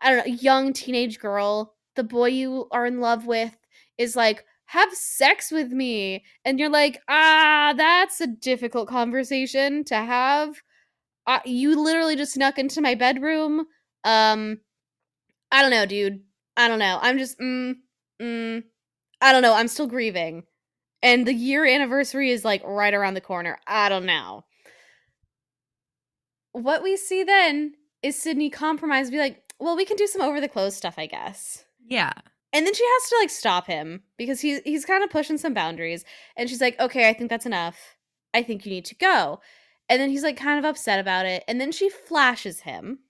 I 0.00 0.10
don't 0.10 0.26
know, 0.26 0.34
young 0.34 0.72
teenage 0.72 1.18
girl, 1.18 1.74
the 1.96 2.04
boy 2.04 2.28
you 2.28 2.68
are 2.70 2.86
in 2.86 3.00
love 3.00 3.26
with 3.26 3.56
is 3.96 4.14
like, 4.14 4.44
have 4.68 4.92
sex 4.92 5.50
with 5.50 5.72
me. 5.72 6.24
And 6.44 6.58
you're 6.58 6.68
like, 6.68 7.00
ah, 7.08 7.72
that's 7.74 8.20
a 8.20 8.26
difficult 8.26 8.86
conversation 8.86 9.82
to 9.84 9.96
have. 9.96 10.56
You 11.46 11.82
literally 11.82 12.16
just 12.16 12.34
snuck 12.34 12.58
into 12.58 12.82
my 12.82 12.94
bedroom. 12.94 13.64
Um, 14.04 14.60
I 15.50 15.62
don't 15.62 15.70
know, 15.70 15.86
dude. 15.86 16.20
I 16.56 16.68
don't 16.68 16.78
know. 16.78 16.98
I'm 17.00 17.16
just, 17.16 17.38
mm, 17.38 17.76
mm, 18.20 18.62
I 19.22 19.32
don't 19.32 19.42
know. 19.42 19.54
I'm 19.54 19.68
still 19.68 19.86
grieving. 19.86 20.42
And 21.02 21.26
the 21.26 21.34
year 21.34 21.64
anniversary 21.64 22.30
is 22.30 22.44
like 22.44 22.62
right 22.64 22.92
around 22.92 23.14
the 23.14 23.22
corner. 23.22 23.58
I 23.66 23.88
don't 23.88 24.06
know. 24.06 24.44
What 26.52 26.82
we 26.82 26.96
see 26.98 27.24
then 27.24 27.74
is 28.02 28.20
Sidney 28.20 28.50
compromise, 28.50 29.10
be 29.10 29.18
like, 29.18 29.42
well, 29.58 29.76
we 29.76 29.86
can 29.86 29.96
do 29.96 30.06
some 30.06 30.22
over 30.22 30.42
the 30.42 30.48
clothes 30.48 30.76
stuff, 30.76 30.96
I 30.98 31.06
guess. 31.06 31.64
Yeah. 31.86 32.12
And 32.52 32.64
then 32.64 32.74
she 32.74 32.84
has 32.84 33.08
to 33.10 33.16
like 33.20 33.30
stop 33.30 33.66
him 33.66 34.02
because 34.16 34.40
he's 34.40 34.60
he's 34.64 34.84
kind 34.84 35.04
of 35.04 35.10
pushing 35.10 35.38
some 35.38 35.54
boundaries. 35.54 36.04
And 36.36 36.48
she's 36.48 36.60
like, 36.60 36.78
okay, 36.80 37.08
I 37.08 37.12
think 37.12 37.30
that's 37.30 37.46
enough. 37.46 37.96
I 38.32 38.42
think 38.42 38.64
you 38.64 38.72
need 38.72 38.84
to 38.86 38.94
go. 38.94 39.40
And 39.88 40.00
then 40.00 40.10
he's 40.10 40.22
like 40.22 40.36
kind 40.36 40.58
of 40.58 40.64
upset 40.64 41.00
about 41.00 41.26
it. 41.26 41.44
And 41.48 41.60
then 41.60 41.72
she 41.72 41.88
flashes 41.88 42.60
him. 42.60 43.00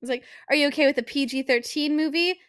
He's 0.00 0.10
like, 0.10 0.24
Are 0.48 0.56
you 0.56 0.68
okay 0.68 0.86
with 0.86 0.98
a 0.98 1.02
PG 1.02 1.44
13 1.44 1.96
movie? 1.96 2.40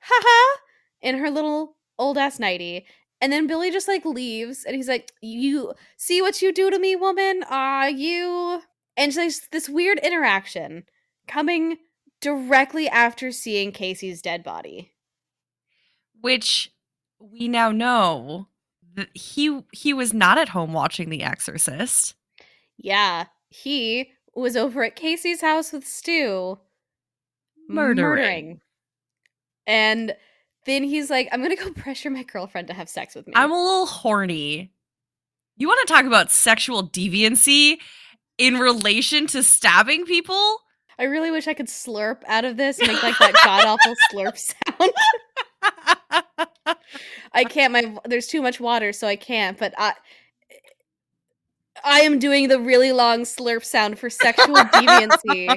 Haha. 0.00 0.60
In 1.02 1.18
her 1.18 1.30
little 1.30 1.76
old 1.98 2.16
ass 2.16 2.38
nighty. 2.38 2.86
And 3.20 3.30
then 3.30 3.46
Billy 3.46 3.70
just 3.70 3.88
like 3.88 4.04
leaves 4.06 4.64
and 4.64 4.74
he's 4.74 4.88
like, 4.88 5.12
You 5.20 5.74
see 5.96 6.22
what 6.22 6.40
you 6.40 6.52
do 6.52 6.70
to 6.70 6.78
me, 6.78 6.96
woman? 6.96 7.44
Ah, 7.50 7.86
you. 7.86 8.62
And 8.96 9.12
there's 9.12 9.42
this 9.52 9.68
weird 9.68 9.98
interaction 9.98 10.84
coming 11.26 11.78
directly 12.20 12.88
after 12.88 13.32
seeing 13.32 13.72
Casey's 13.72 14.22
dead 14.22 14.42
body. 14.44 14.92
Which 16.20 16.72
we 17.18 17.48
now 17.48 17.70
know 17.70 18.48
that 18.94 19.08
he 19.14 19.62
he 19.72 19.92
was 19.92 20.12
not 20.12 20.38
at 20.38 20.50
home 20.50 20.72
watching 20.72 21.10
The 21.10 21.22
Exorcist. 21.22 22.14
Yeah, 22.76 23.26
he 23.48 24.12
was 24.34 24.56
over 24.56 24.84
at 24.84 24.96
Casey's 24.96 25.40
house 25.40 25.72
with 25.72 25.86
Stu 25.86 26.58
Murdering. 27.68 27.96
murdering. 27.96 28.60
And 29.66 30.16
then 30.66 30.82
he's 30.82 31.10
like, 31.10 31.28
I'm 31.32 31.42
gonna 31.42 31.56
go 31.56 31.70
pressure 31.74 32.10
my 32.10 32.22
girlfriend 32.22 32.68
to 32.68 32.74
have 32.74 32.88
sex 32.88 33.14
with 33.14 33.26
me. 33.26 33.32
I'm 33.36 33.52
a 33.52 33.62
little 33.62 33.86
horny. 33.86 34.72
You 35.56 35.68
want 35.68 35.86
to 35.86 35.92
talk 35.92 36.06
about 36.06 36.30
sexual 36.30 36.88
deviancy 36.88 37.78
in 38.38 38.56
relation 38.56 39.26
to 39.28 39.42
stabbing 39.42 40.06
people? 40.06 40.58
I 40.98 41.04
really 41.04 41.30
wish 41.30 41.46
I 41.48 41.54
could 41.54 41.66
slurp 41.66 42.22
out 42.26 42.44
of 42.44 42.56
this 42.56 42.78
make 42.78 43.02
like 43.02 43.18
that 43.18 43.34
god 43.44 43.66
awful 43.66 43.94
slurp 44.12 44.36
sound. 44.36 44.92
I 47.32 47.44
can't. 47.44 47.72
My 47.72 47.96
there's 48.04 48.26
too 48.26 48.42
much 48.42 48.60
water, 48.60 48.92
so 48.92 49.06
I 49.06 49.16
can't. 49.16 49.58
But 49.58 49.74
I, 49.78 49.94
I 51.84 52.00
am 52.00 52.18
doing 52.18 52.48
the 52.48 52.60
really 52.60 52.92
long 52.92 53.20
slurp 53.20 53.64
sound 53.64 53.98
for 53.98 54.10
sexual 54.10 54.56
deviancy 54.56 55.56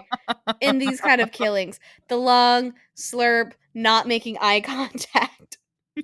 in 0.62 0.80
these 0.80 1.02
kind 1.02 1.22
of 1.22 1.32
killings. 1.32 1.80
The 2.08 2.18
long 2.18 2.74
slurp, 2.96 3.54
not 3.74 4.08
making 4.08 4.38
eye 4.40 4.62
contact, 4.66 5.58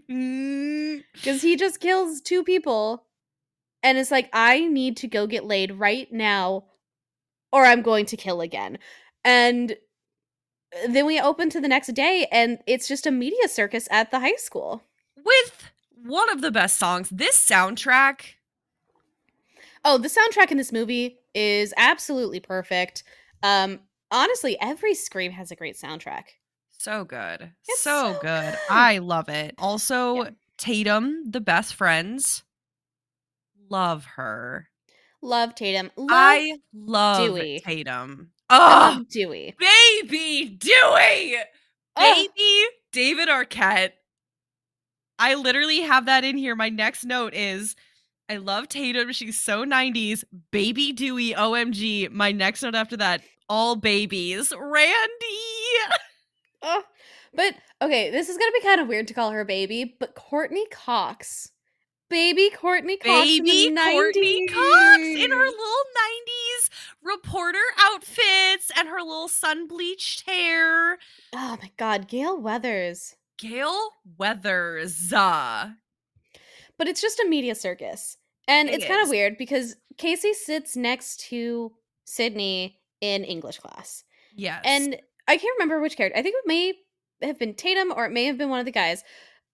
mm. 0.09 1.03
because 1.13 1.41
he 1.41 1.55
just 1.55 1.79
kills 1.79 2.21
two 2.21 2.43
people, 2.43 3.05
and 3.83 3.97
it's 3.97 4.11
like 4.11 4.29
I 4.33 4.67
need 4.67 4.97
to 4.97 5.07
go 5.07 5.27
get 5.27 5.45
laid 5.45 5.71
right 5.71 6.11
now, 6.11 6.65
or 7.51 7.65
I'm 7.65 7.81
going 7.81 8.05
to 8.07 8.17
kill 8.17 8.41
again. 8.41 8.79
And 9.23 9.75
then 10.87 11.05
we 11.05 11.19
open 11.19 11.49
to 11.51 11.61
the 11.61 11.67
next 11.67 11.93
day, 11.93 12.27
and 12.31 12.59
it's 12.67 12.87
just 12.87 13.07
a 13.07 13.11
media 13.11 13.47
circus 13.47 13.87
at 13.91 14.11
the 14.11 14.19
high 14.19 14.35
school. 14.35 14.83
With 15.23 15.71
one 16.05 16.29
of 16.29 16.41
the 16.41 16.51
best 16.51 16.77
songs. 16.77 17.09
This 17.09 17.37
soundtrack. 17.37 18.21
Oh, 19.85 19.97
the 19.97 20.09
soundtrack 20.09 20.51
in 20.51 20.57
this 20.57 20.71
movie 20.71 21.19
is 21.33 21.73
absolutely 21.77 22.39
perfect. 22.39 23.03
Um, 23.43 23.79
honestly, 24.11 24.57
every 24.61 24.93
Scream 24.93 25.31
has 25.31 25.51
a 25.51 25.55
great 25.55 25.77
soundtrack. 25.77 26.23
So 26.77 27.03
good. 27.03 27.51
So, 27.63 27.73
so 27.77 28.13
good. 28.21 28.21
good. 28.21 28.57
I 28.69 28.99
love 28.99 29.29
it. 29.29 29.55
Also, 29.57 30.23
Yeah. 30.23 30.29
Tatum, 30.57 31.23
the 31.29 31.41
best 31.41 31.75
friends. 31.75 32.43
Love 33.69 34.05
her. 34.15 34.69
Love 35.21 35.55
Tatum. 35.55 35.91
Love, 35.95 36.07
I 36.11 36.53
love 36.73 37.27
Dewey. 37.27 37.61
Tatum. 37.63 38.31
Oh, 38.49 39.03
Dewey. 39.09 39.55
baby 39.59 40.57
Dewey. 40.57 41.37
Ugh. 41.95 42.15
Baby 42.15 42.63
David 42.91 43.29
Arquette. 43.29 43.91
I 45.19 45.35
literally 45.35 45.81
have 45.81 46.05
that 46.05 46.23
in 46.23 46.37
here. 46.37 46.55
My 46.55 46.69
next 46.69 47.03
note 47.03 47.33
is 47.33 47.75
I 48.29 48.37
love 48.37 48.69
Tatum. 48.69 49.11
She's 49.11 49.41
so 49.41 49.65
90s. 49.65 50.23
Baby 50.51 50.93
Dewey, 50.93 51.33
OMG. 51.33 52.11
My 52.11 52.31
next 52.31 52.63
note 52.63 52.75
after 52.75 52.95
that, 52.97 53.21
all 53.49 53.75
babies. 53.75 54.53
Randy. 54.57 55.09
Ugh. 56.61 56.83
But 57.33 57.55
okay, 57.81 58.09
this 58.09 58.29
is 58.29 58.37
gonna 58.37 58.51
be 58.51 58.61
kind 58.61 58.81
of 58.81 58.87
weird 58.87 59.07
to 59.09 59.13
call 59.13 59.31
her 59.31 59.45
baby, 59.45 59.95
but 59.99 60.15
Courteney 60.15 60.65
Cox, 60.71 61.51
baby 62.09 62.49
Courteney 62.55 62.97
Cox, 62.97 63.29
in 63.29 63.43
Baby 63.43 63.75
Courteney 63.75 64.47
Cox 64.47 65.01
in 65.01 65.31
her 65.31 65.37
little 65.45 65.83
90s 65.95 66.69
reporter 67.03 67.59
outfits 67.79 68.71
and 68.77 68.87
her 68.87 68.99
little 69.01 69.27
sun 69.27 69.67
bleached 69.67 70.27
hair. 70.27 70.97
Oh 71.33 71.57
my 71.61 71.71
God, 71.77 72.07
Gale 72.07 72.39
Weathers. 72.39 73.15
Gale 73.37 73.91
Weathers. 74.17 75.13
uh, 75.13 75.69
But 76.77 76.87
it's 76.87 77.01
just 77.01 77.19
a 77.19 77.27
media 77.27 77.55
circus, 77.55 78.17
and 78.47 78.69
It 78.69 78.75
it's 78.75 78.85
kind 78.85 79.01
of 79.01 79.09
weird 79.09 79.37
because 79.37 79.75
Casey 79.97 80.33
sits 80.33 80.75
next 80.75 81.19
to 81.29 81.71
Sidney 82.05 82.79
in 83.01 83.23
English 83.23 83.59
class. 83.59 84.03
Yes. 84.35 84.61
And 84.65 84.95
I 85.27 85.37
can't 85.37 85.55
remember 85.59 85.79
which 85.81 85.95
character. 85.95 86.17
I 86.17 86.21
think 86.23 86.35
it 86.37 86.47
may 86.47 86.73
have 87.21 87.37
been 87.39 87.53
Tatum 87.53 87.93
or 87.95 88.05
it 88.05 88.11
may 88.11 88.25
have 88.25 88.37
been 88.37 88.49
one 88.49 88.59
of 88.59 88.65
the 88.65 88.71
guys. 88.71 89.03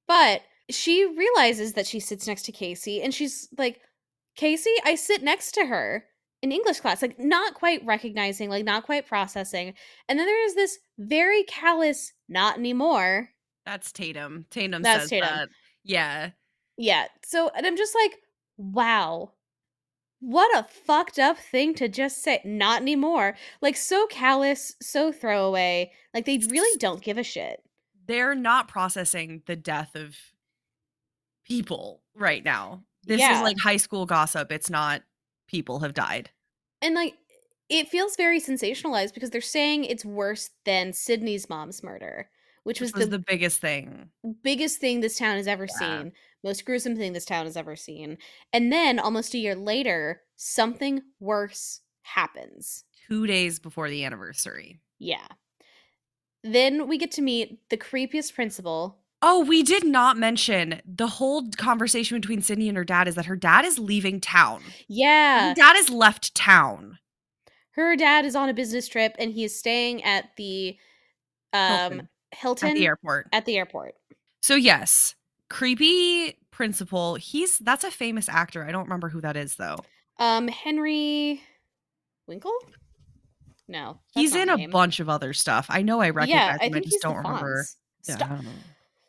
But 0.07 0.41
she 0.69 1.05
realizes 1.05 1.73
that 1.73 1.87
she 1.87 1.99
sits 1.99 2.27
next 2.27 2.43
to 2.43 2.51
Casey 2.51 3.01
and 3.01 3.13
she's 3.13 3.47
like, 3.57 3.81
Casey, 4.35 4.73
I 4.83 4.95
sit 4.95 5.23
next 5.23 5.53
to 5.53 5.65
her 5.65 6.05
in 6.41 6.51
English 6.51 6.79
class, 6.79 7.01
like 7.01 7.17
not 7.19 7.53
quite 7.53 7.85
recognizing, 7.85 8.49
like 8.49 8.65
not 8.65 8.85
quite 8.85 9.07
processing. 9.07 9.73
And 10.07 10.19
then 10.19 10.25
there 10.25 10.45
is 10.45 10.55
this 10.55 10.77
very 10.97 11.43
callous, 11.43 12.13
not 12.27 12.57
anymore. 12.57 13.29
That's 13.65 13.91
Tatum. 13.91 14.45
Tatum 14.51 14.81
That's 14.81 15.03
says 15.03 15.09
Tatum. 15.09 15.29
that. 15.29 15.49
Yeah. 15.83 16.31
Yeah. 16.77 17.05
So, 17.23 17.49
and 17.55 17.65
I'm 17.65 17.77
just 17.77 17.95
like, 17.95 18.17
wow. 18.57 19.31
What 20.19 20.57
a 20.57 20.63
fucked 20.63 21.19
up 21.19 21.37
thing 21.37 21.73
to 21.75 21.87
just 21.87 22.23
say. 22.23 22.41
Not 22.45 22.81
anymore. 22.81 23.35
Like, 23.61 23.75
so 23.75 24.07
callous, 24.07 24.75
so 24.81 25.11
throwaway. 25.11 25.91
Like, 26.13 26.25
they 26.25 26.39
really 26.49 26.77
don't 26.79 27.01
give 27.01 27.17
a 27.17 27.23
shit. 27.23 27.61
They're 28.07 28.35
not 28.35 28.67
processing 28.67 29.41
the 29.45 29.55
death 29.55 29.95
of 29.95 30.15
people 31.45 32.03
right 32.15 32.43
now. 32.43 32.83
This 33.03 33.19
Yeah. 33.19 33.37
is 33.37 33.41
like 33.41 33.57
high 33.59 33.77
school 33.77 34.05
gossip. 34.05 34.51
It's 34.51 34.69
not 34.69 35.03
people 35.47 35.79
have 35.79 35.93
died. 35.93 36.31
And, 36.81 36.95
like, 36.95 37.15
it 37.69 37.87
feels 37.89 38.15
very 38.15 38.39
sensationalized 38.39 39.13
because 39.13 39.29
they're 39.31 39.41
saying 39.41 39.85
it's 39.85 40.05
worse 40.05 40.51
than 40.65 40.93
Sidney's 40.93 41.49
mom's 41.49 41.83
murder, 41.83 42.29
which, 42.63 42.79
Which 42.79 42.93
was, 42.93 42.93
was 42.93 43.09
the, 43.09 43.17
the 43.17 43.23
biggest 43.27 43.59
thing. 43.61 44.11
biggest 44.43 44.79
thing 44.79 44.99
this 45.01 45.17
town 45.17 45.37
has 45.37 45.47
ever 45.47 45.67
Yeah. 45.79 46.03
seen, 46.03 46.13
most 46.43 46.65
gruesome 46.65 46.95
thing 46.95 47.13
this 47.13 47.25
town 47.25 47.45
has 47.45 47.57
ever 47.57 47.75
seen. 47.75 48.17
And 48.53 48.71
then, 48.71 48.99
almost 48.99 49.33
a 49.33 49.37
year 49.39 49.55
later, 49.55 50.23
something 50.35 51.01
worse 51.19 51.81
happens. 52.03 52.83
Two 53.07 53.25
days 53.27 53.59
before 53.59 53.89
the 53.89 54.03
anniversary. 54.03 54.79
Yeah. 54.99 55.27
Then 56.43 56.87
we 56.87 56.97
get 56.97 57.11
to 57.13 57.21
meet 57.21 57.67
the 57.69 57.77
creepiest 57.77 58.33
principal. 58.35 58.99
Oh, 59.27 59.43
we 59.43 59.63
did 59.63 59.83
not 59.83 60.17
mention 60.17 60.81
the 60.85 61.07
whole 61.07 61.49
conversation 61.57 62.19
between 62.21 62.43
Sidney 62.43 62.69
and 62.69 62.77
her 62.77 62.83
dad 62.83 63.07
is 63.07 63.15
that 63.15 63.25
her 63.25 63.35
dad 63.35 63.65
is 63.65 63.79
leaving 63.79 64.21
town. 64.21 64.61
Yeah. 64.87 65.49
Her 65.49 65.55
dad 65.55 65.75
has 65.75 65.89
left 65.89 66.35
town. 66.35 66.99
Her 67.71 67.95
dad 67.95 68.23
is 68.25 68.35
on 68.35 68.49
a 68.49 68.53
business 68.53 68.87
trip 68.87 69.15
and 69.17 69.31
he 69.31 69.43
is 69.43 69.57
staying 69.57 70.03
at 70.03 70.29
the 70.37 70.77
um 71.53 71.61
Hilton. 71.71 72.09
Hilton, 72.31 72.69
At 72.69 72.75
the 72.75 72.85
airport. 72.85 73.27
at 73.33 73.45
the 73.45 73.57
airport. 73.57 73.95
So 74.41 74.53
yes, 74.55 75.15
creepy 75.49 76.37
principal. 76.51 77.15
He's 77.15 77.57
that's 77.57 77.83
a 77.83 77.89
famous 77.91 78.29
actor. 78.29 78.63
I 78.63 78.71
don't 78.71 78.83
remember 78.83 79.09
who 79.09 79.21
that 79.21 79.35
is 79.35 79.55
though. 79.55 79.77
Um 80.19 80.47
Henry 80.49 81.41
Winkle? 82.27 82.53
No. 83.67 83.99
He's 84.13 84.35
in 84.35 84.49
a 84.49 84.55
name. 84.55 84.69
bunch 84.69 84.99
of 84.99 85.09
other 85.09 85.33
stuff. 85.33 85.65
I 85.69 85.81
know 85.81 85.99
I 85.99 86.11
recognize 86.11 86.29
Yeah, 86.29 86.57
I 86.61 86.65
him. 86.65 86.69
I 86.73 86.79
think 86.79 86.85
just 86.85 87.01
don't 87.01 87.17
remember. 87.17 87.65
Yeah, 88.07 88.15
I 88.15 88.19
don't 88.19 88.43
know. 88.43 88.51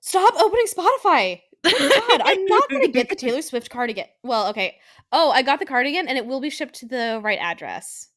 Stop 0.07 0.35
opening 0.37 0.67
Spotify. 0.67 1.41
Oh 1.65 2.03
God, 2.09 2.23
I'm 2.25 2.45
not 2.47 2.71
gonna 2.71 2.89
get 2.89 3.09
the 3.09 3.17
Taylor 3.25 3.43
Swift 3.43 3.71
cardigan. 3.71 4.07
Well, 4.23 4.49
okay. 4.49 4.79
Oh, 5.13 5.31
I 5.31 5.43
got 5.43 5.59
the 5.59 5.67
cardigan 5.67 6.09
and 6.09 6.17
it 6.17 6.27
will 6.27 6.41
be 6.41 6.51
shipped 6.51 6.77
to 6.77 6.87
the 6.87 7.21
right 7.23 7.39
address. 7.41 8.09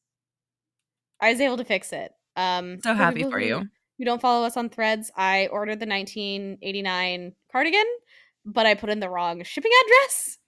I 1.20 1.32
was 1.32 1.40
able 1.40 1.56
to 1.56 1.64
fix 1.64 1.92
it. 1.92 2.12
Um 2.36 2.78
So 2.82 2.94
happy 2.94 3.24
for 3.24 3.40
you. 3.40 3.68
you. 3.98 4.06
don't 4.06 4.20
follow 4.20 4.46
us 4.46 4.56
on 4.56 4.68
threads, 4.68 5.10
I 5.16 5.48
ordered 5.48 5.80
the 5.80 5.86
1989 5.86 7.34
cardigan 7.50 7.84
but 8.46 8.66
I 8.66 8.74
put 8.74 8.90
in 8.90 9.00
the 9.00 9.10
wrong 9.10 9.42
shipping 9.44 9.72
address. 9.84 10.38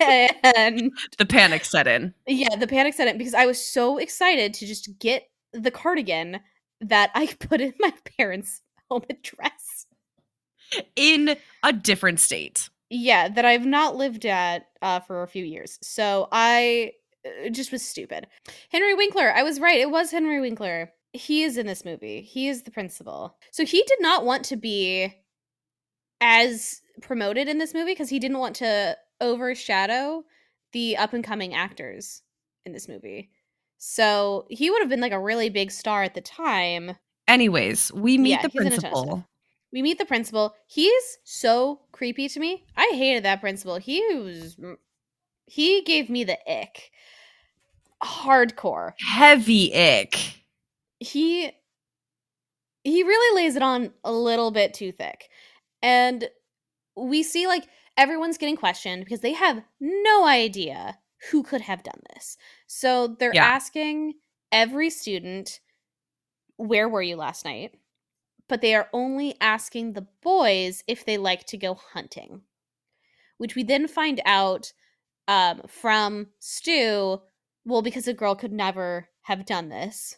and 0.44 0.92
the 1.18 1.26
panic 1.26 1.64
set 1.64 1.86
in. 1.86 2.12
Yeah, 2.26 2.56
the 2.56 2.66
panic 2.66 2.94
set 2.94 3.08
in 3.08 3.18
because 3.18 3.34
I 3.34 3.46
was 3.46 3.64
so 3.64 3.98
excited 3.98 4.54
to 4.54 4.66
just 4.66 4.98
get 4.98 5.28
the 5.52 5.70
cardigan 5.70 6.40
that 6.80 7.10
I 7.14 7.26
put 7.40 7.60
in 7.60 7.74
my 7.78 7.92
parents' 8.18 8.62
home 8.90 9.04
address 9.10 9.75
in 10.94 11.36
a 11.62 11.72
different 11.72 12.20
state. 12.20 12.68
Yeah, 12.88 13.28
that 13.28 13.44
I've 13.44 13.66
not 13.66 13.96
lived 13.96 14.26
at 14.26 14.66
uh, 14.82 15.00
for 15.00 15.22
a 15.22 15.28
few 15.28 15.44
years. 15.44 15.78
So 15.82 16.28
I 16.30 16.92
uh, 17.26 17.50
just 17.50 17.72
was 17.72 17.82
stupid. 17.82 18.26
Henry 18.70 18.94
Winkler, 18.94 19.32
I 19.32 19.42
was 19.42 19.60
right. 19.60 19.80
It 19.80 19.90
was 19.90 20.10
Henry 20.10 20.40
Winkler. 20.40 20.92
He 21.12 21.42
is 21.42 21.56
in 21.56 21.66
this 21.66 21.84
movie. 21.84 22.20
He 22.20 22.48
is 22.48 22.62
the 22.62 22.70
principal. 22.70 23.36
So 23.50 23.64
he 23.64 23.82
did 23.82 23.98
not 24.00 24.24
want 24.24 24.44
to 24.46 24.56
be 24.56 25.14
as 26.20 26.80
promoted 27.02 27.48
in 27.48 27.58
this 27.58 27.74
movie 27.74 27.92
because 27.92 28.08
he 28.08 28.18
didn't 28.18 28.38
want 28.38 28.56
to 28.56 28.96
overshadow 29.20 30.24
the 30.72 30.96
up 30.96 31.12
and 31.12 31.24
coming 31.24 31.54
actors 31.54 32.22
in 32.64 32.72
this 32.72 32.88
movie. 32.88 33.30
So 33.78 34.46
he 34.48 34.70
would 34.70 34.80
have 34.80 34.88
been 34.88 35.00
like 35.00 35.12
a 35.12 35.20
really 35.20 35.48
big 35.48 35.70
star 35.70 36.02
at 36.02 36.14
the 36.14 36.20
time. 36.20 36.96
Anyways, 37.28 37.92
we 37.92 38.18
meet 38.18 38.30
yeah, 38.30 38.42
the 38.42 38.50
principal. 38.50 39.26
We 39.72 39.82
meet 39.82 39.98
the 39.98 40.04
principal. 40.04 40.54
He's 40.66 41.18
so 41.24 41.80
creepy 41.92 42.28
to 42.28 42.40
me. 42.40 42.64
I 42.76 42.90
hated 42.94 43.24
that 43.24 43.40
principal. 43.40 43.76
He 43.76 44.02
was 44.14 44.56
he 45.46 45.82
gave 45.82 46.10
me 46.10 46.24
the 46.24 46.38
ick. 46.50 46.90
Hardcore. 48.02 48.92
Heavy 48.98 49.74
ick. 49.74 50.16
He 51.00 51.50
he 52.84 53.02
really 53.02 53.42
lays 53.42 53.56
it 53.56 53.62
on 53.62 53.92
a 54.04 54.12
little 54.12 54.50
bit 54.50 54.72
too 54.72 54.92
thick. 54.92 55.28
And 55.82 56.28
we 56.96 57.22
see 57.22 57.46
like 57.46 57.66
everyone's 57.96 58.38
getting 58.38 58.56
questioned 58.56 59.04
because 59.04 59.20
they 59.20 59.32
have 59.32 59.62
no 59.80 60.26
idea 60.26 60.98
who 61.30 61.42
could 61.42 61.62
have 61.62 61.82
done 61.82 62.00
this. 62.14 62.36
So 62.66 63.08
they're 63.18 63.34
yeah. 63.34 63.44
asking 63.44 64.14
every 64.52 64.90
student, 64.90 65.60
Where 66.56 66.88
were 66.88 67.02
you 67.02 67.16
last 67.16 67.44
night? 67.44 67.74
But 68.48 68.60
they 68.60 68.74
are 68.74 68.88
only 68.92 69.34
asking 69.40 69.92
the 69.92 70.06
boys 70.22 70.84
if 70.86 71.04
they 71.04 71.18
like 71.18 71.44
to 71.46 71.56
go 71.56 71.74
hunting, 71.74 72.42
which 73.38 73.56
we 73.56 73.64
then 73.64 73.88
find 73.88 74.20
out 74.24 74.72
um, 75.26 75.62
from 75.66 76.28
Stu. 76.38 77.20
Well, 77.64 77.82
because 77.82 78.06
a 78.06 78.14
girl 78.14 78.36
could 78.36 78.52
never 78.52 79.08
have 79.22 79.46
done 79.46 79.68
this. 79.68 80.16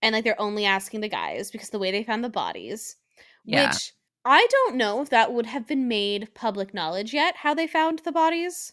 And 0.00 0.14
like 0.14 0.24
they're 0.24 0.40
only 0.40 0.64
asking 0.64 1.00
the 1.00 1.08
guys 1.08 1.50
because 1.50 1.70
the 1.70 1.78
way 1.78 1.90
they 1.90 2.02
found 2.02 2.24
the 2.24 2.30
bodies, 2.30 2.96
yeah. 3.44 3.68
which 3.68 3.92
I 4.24 4.46
don't 4.50 4.76
know 4.76 5.02
if 5.02 5.10
that 5.10 5.32
would 5.32 5.46
have 5.46 5.66
been 5.66 5.88
made 5.88 6.34
public 6.34 6.74
knowledge 6.74 7.14
yet, 7.14 7.36
how 7.36 7.54
they 7.54 7.66
found 7.66 8.00
the 8.00 8.12
bodies. 8.12 8.72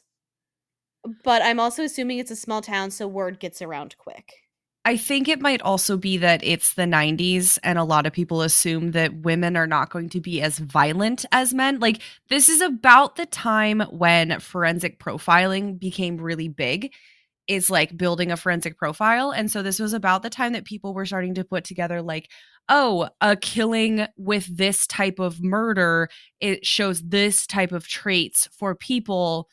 But 1.24 1.42
I'm 1.42 1.60
also 1.60 1.84
assuming 1.84 2.20
it's 2.20 2.32
a 2.32 2.36
small 2.36 2.62
town, 2.62 2.92
so 2.92 3.08
word 3.08 3.40
gets 3.40 3.62
around 3.62 3.96
quick. 3.98 4.43
I 4.86 4.98
think 4.98 5.30
it 5.30 5.40
might 5.40 5.62
also 5.62 5.96
be 5.96 6.18
that 6.18 6.42
it's 6.44 6.74
the 6.74 6.84
90s 6.84 7.58
and 7.64 7.80
a 7.80 7.86
lot 7.86 8.06
of 8.06 8.12
people 8.12 8.42
assume 8.42 8.92
that 8.92 9.16
women 9.16 9.56
are 9.56 9.68
not 9.68 9.90
going 9.90 10.10
to 10.10 10.20
be 10.20 10.42
as 10.42 10.60
violent 10.60 11.26
as 11.32 11.54
men. 11.54 11.80
Like, 11.80 12.02
this 12.28 12.50
is 12.50 12.60
about 12.60 13.16
the 13.16 13.26
time 13.26 13.80
when 13.92 14.40
forensic 14.42 15.00
profiling 15.00 15.80
became 15.80 16.18
really 16.18 16.50
big, 16.50 16.94
is 17.48 17.70
like 17.70 17.96
building 17.96 18.30
a 18.30 18.38
forensic 18.38 18.78
profile. 18.78 19.32
And 19.32 19.50
so, 19.50 19.62
this 19.62 19.80
was 19.80 19.94
about 19.94 20.22
the 20.22 20.30
time 20.30 20.52
that 20.52 20.66
people 20.66 20.94
were 20.94 21.06
starting 21.06 21.36
to 21.36 21.46
put 21.46 21.64
together, 21.64 22.02
like, 22.02 22.30
oh, 22.68 23.08
a 23.22 23.38
killing 23.38 24.08
with 24.18 24.58
this 24.58 24.86
type 24.86 25.20
of 25.20 25.42
murder, 25.42 26.10
it 26.42 26.66
shows 26.66 27.02
this 27.02 27.48
type 27.48 27.72
of 27.72 27.88
traits 27.88 28.50
for 28.52 28.76
people 28.76 29.48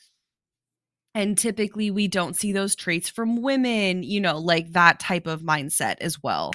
and 1.14 1.36
typically 1.36 1.90
we 1.90 2.08
don't 2.08 2.36
see 2.36 2.52
those 2.52 2.74
traits 2.74 3.08
from 3.08 3.42
women 3.42 4.02
you 4.02 4.20
know 4.20 4.38
like 4.38 4.72
that 4.72 5.00
type 5.00 5.26
of 5.26 5.42
mindset 5.42 5.96
as 6.00 6.22
well. 6.22 6.52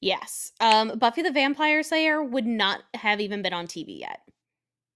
Yes. 0.00 0.52
Um 0.60 0.98
buffy 0.98 1.22
the 1.22 1.32
vampire 1.32 1.82
slayer 1.82 2.22
would 2.22 2.46
not 2.46 2.80
have 2.94 3.20
even 3.20 3.42
been 3.42 3.54
on 3.54 3.66
tv 3.66 4.00
yet. 4.00 4.20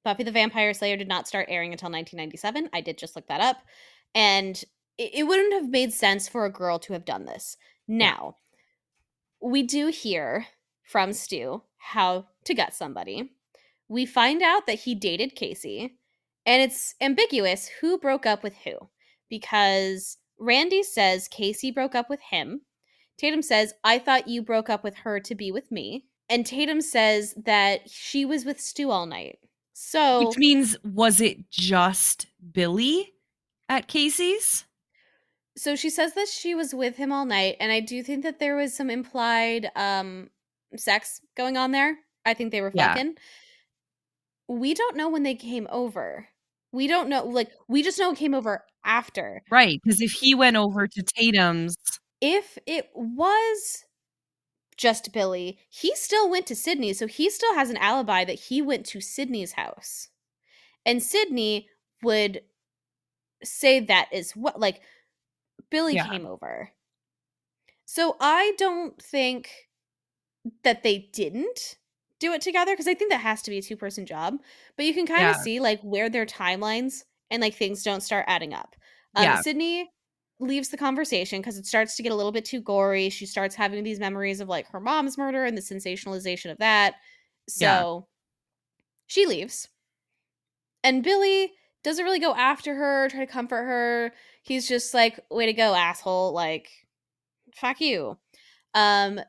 Buffy 0.05 0.23
the 0.23 0.33
vampire 0.33 0.75
slayer 0.75 0.97
did 0.97 1.09
not 1.09 1.29
start 1.29 1.47
airing 1.49 1.73
until 1.73 1.91
1997 1.91 2.71
i 2.73 2.81
did 2.81 2.99
just 2.99 3.17
look 3.17 3.27
that 3.29 3.41
up. 3.41 3.59
And 4.15 4.63
it, 4.97 5.11
it 5.15 5.23
wouldn't 5.25 5.55
have 5.55 5.69
made 5.69 5.93
sense 5.93 6.29
for 6.29 6.45
a 6.45 6.53
girl 6.53 6.79
to 6.81 6.93
have 6.93 7.05
done 7.05 7.25
this. 7.25 7.57
Now 7.87 8.37
we 9.41 9.63
do 9.63 9.89
hear 9.89 10.47
from 10.83 11.13
stu 11.13 11.63
how 11.77 12.27
to 12.45 12.55
get 12.55 12.75
somebody. 12.75 13.33
We 13.89 14.05
find 14.05 14.43
out 14.43 14.67
that 14.67 14.81
he 14.81 14.95
dated 14.95 15.35
casey 15.35 15.99
and 16.49 16.63
it's 16.63 16.95
ambiguous 16.99 17.69
who 17.83 17.99
broke 17.99 18.25
up 18.25 18.43
with 18.43 18.55
who 18.65 18.89
because 19.29 20.17
Randy 20.39 20.83
says 20.83 21.29
Casey 21.29 21.71
broke 21.71 21.95
up 21.95 22.09
with 22.09 22.21
him. 22.31 22.63
Tatum 23.19 23.43
says, 23.43 23.75
I 23.85 23.99
thought 23.99 24.29
you 24.29 24.41
broke 24.41 24.71
up 24.71 24.83
with 24.83 24.97
her 24.97 25.21
to 25.21 25.35
be 25.35 25.53
with 25.53 25.71
me. 25.71 26.07
And 26.31 26.47
Tatum 26.47 26.81
says 26.81 27.35
that 27.45 27.91
she 27.91 28.25
was 28.25 28.47
with 28.47 28.61
Stu 28.61 28.91
all 28.91 29.05
night. 29.05 29.41
So. 29.75 30.27
Which 30.27 30.39
means, 30.39 30.79
was 30.83 31.21
it 31.21 31.51
just 31.51 32.29
Billy 32.53 33.13
at 33.69 33.87
Casey's? 33.87 34.65
So 35.55 35.77
she 35.77 35.91
says 35.91 36.15
that 36.15 36.29
she 36.29 36.55
was 36.55 36.75
with 36.75 36.97
him 36.97 37.13
all 37.13 37.27
night. 37.27 37.57
And 37.61 37.71
I 37.71 37.81
do 37.81 38.03
think 38.03 38.23
that 38.23 38.39
there 38.39 38.57
was 38.57 38.75
some 38.75 38.89
implied 38.89 39.71
um, 39.77 40.31
sex 40.77 41.21
going 41.37 41.59
on 41.59 41.73
there. 41.73 41.99
I 42.25 42.33
think 42.33 42.53
they 42.53 42.63
were 42.63 42.71
fucking. 42.71 43.07
Yeah. 43.07 44.55
We 44.57 44.73
don't 44.73 44.97
know 44.97 45.11
when 45.11 45.25
they 45.25 45.35
came 45.35 45.67
over. 45.71 46.29
We 46.73 46.87
don't 46.87 47.09
know, 47.09 47.25
like, 47.25 47.51
we 47.69 47.83
just 47.83 47.99
know 47.99 48.13
it 48.13 48.19
came 48.19 48.35
over 48.35 48.65
after. 48.85 49.43
Right. 49.51 49.81
Because 49.83 50.01
if 50.01 50.13
he 50.13 50.35
went 50.35 50.57
over 50.57 50.87
to 50.87 51.03
Tatum's. 51.03 51.77
If 52.21 52.59
it 52.67 52.91
was 52.95 53.85
just 54.77 55.13
Billy, 55.13 55.59
he 55.71 55.95
still 55.95 56.29
went 56.29 56.47
to 56.49 56.55
Sidney. 56.55 56.93
So 56.93 57.07
he 57.07 57.31
still 57.31 57.55
has 57.55 57.71
an 57.71 57.79
alibi 57.79 58.25
that 58.25 58.39
he 58.39 58.61
went 58.61 58.87
to 58.87 59.01
Sidney's 59.01 59.53
house. 59.53 60.09
And 60.85 61.03
Sidney 61.03 61.69
would 62.03 62.43
say 63.43 63.81
that 63.81 64.09
is 64.13 64.33
what, 64.33 64.61
like, 64.61 64.81
Billy 65.71 65.95
yeah. 65.95 66.09
came 66.09 66.27
over. 66.27 66.71
So 67.85 68.17
I 68.21 68.53
don't 68.59 69.01
think 69.01 69.51
that 70.65 70.83
they 70.83 71.09
didn't 71.13 71.78
do 72.21 72.33
it 72.33 72.41
together 72.41 72.73
because 72.73 72.89
I 72.89 72.95
think 72.95 73.11
that 73.11 73.21
has 73.21 73.43
to 73.43 73.51
be 73.51 73.59
a 73.59 73.63
two 73.63 73.77
person 73.77 74.07
job. 74.07 74.39
But 74.77 74.87
you 74.87 74.95
can 74.95 75.07
kind 75.07 75.27
of 75.27 75.37
yeah. 75.37 75.43
see 75.43 75.61
like 75.61 75.81
where 75.83 76.11
their 76.11 76.27
timelines 76.27 77.05
and 77.31 77.41
like 77.41 77.55
things 77.55 77.83
don't 77.83 78.03
start 78.03 78.25
adding 78.29 78.55
up. 78.55 78.75
Um, 79.15 79.25
yeah. 79.25 79.41
Sidney 79.41 79.91
leaves 80.41 80.69
the 80.69 80.77
conversation 80.77 81.41
because 81.41 81.59
it 81.59 81.67
starts 81.67 81.97
to 81.97 82.03
get 82.03 82.13
a 82.13 82.15
little 82.15 82.33
bit 82.33 82.45
too 82.45 82.61
gory. 82.61 83.11
She 83.11 83.27
starts 83.27 83.55
having 83.55 83.83
these 83.83 83.99
memories 83.99 84.41
of 84.41 84.49
like 84.49 84.69
her 84.69 84.81
mom's 84.81 85.19
murder 85.19 85.45
and 85.45 85.57
the 85.57 85.63
sensationalization 85.63 86.51
of 86.51 86.59
that. 86.59 86.95
So 87.49 87.65
yeah. 87.65 88.01
she 89.07 89.27
leaves. 89.27 89.69
And 90.85 91.03
Billy 91.03 91.53
doesn't 91.83 92.05
really 92.05 92.21
go 92.21 92.35
after 92.35 92.75
her, 92.75 93.09
try 93.09 93.21
to 93.21 93.27
comfort 93.27 93.65
her. 93.65 94.13
He's 94.43 94.69
just 94.69 94.95
like, 94.95 95.19
way 95.31 95.47
to 95.47 95.53
go, 95.53 95.75
asshole. 95.75 96.33
Like, 96.33 96.69
fuck 97.55 97.81
you. 97.81 98.17
Um, 98.75 99.21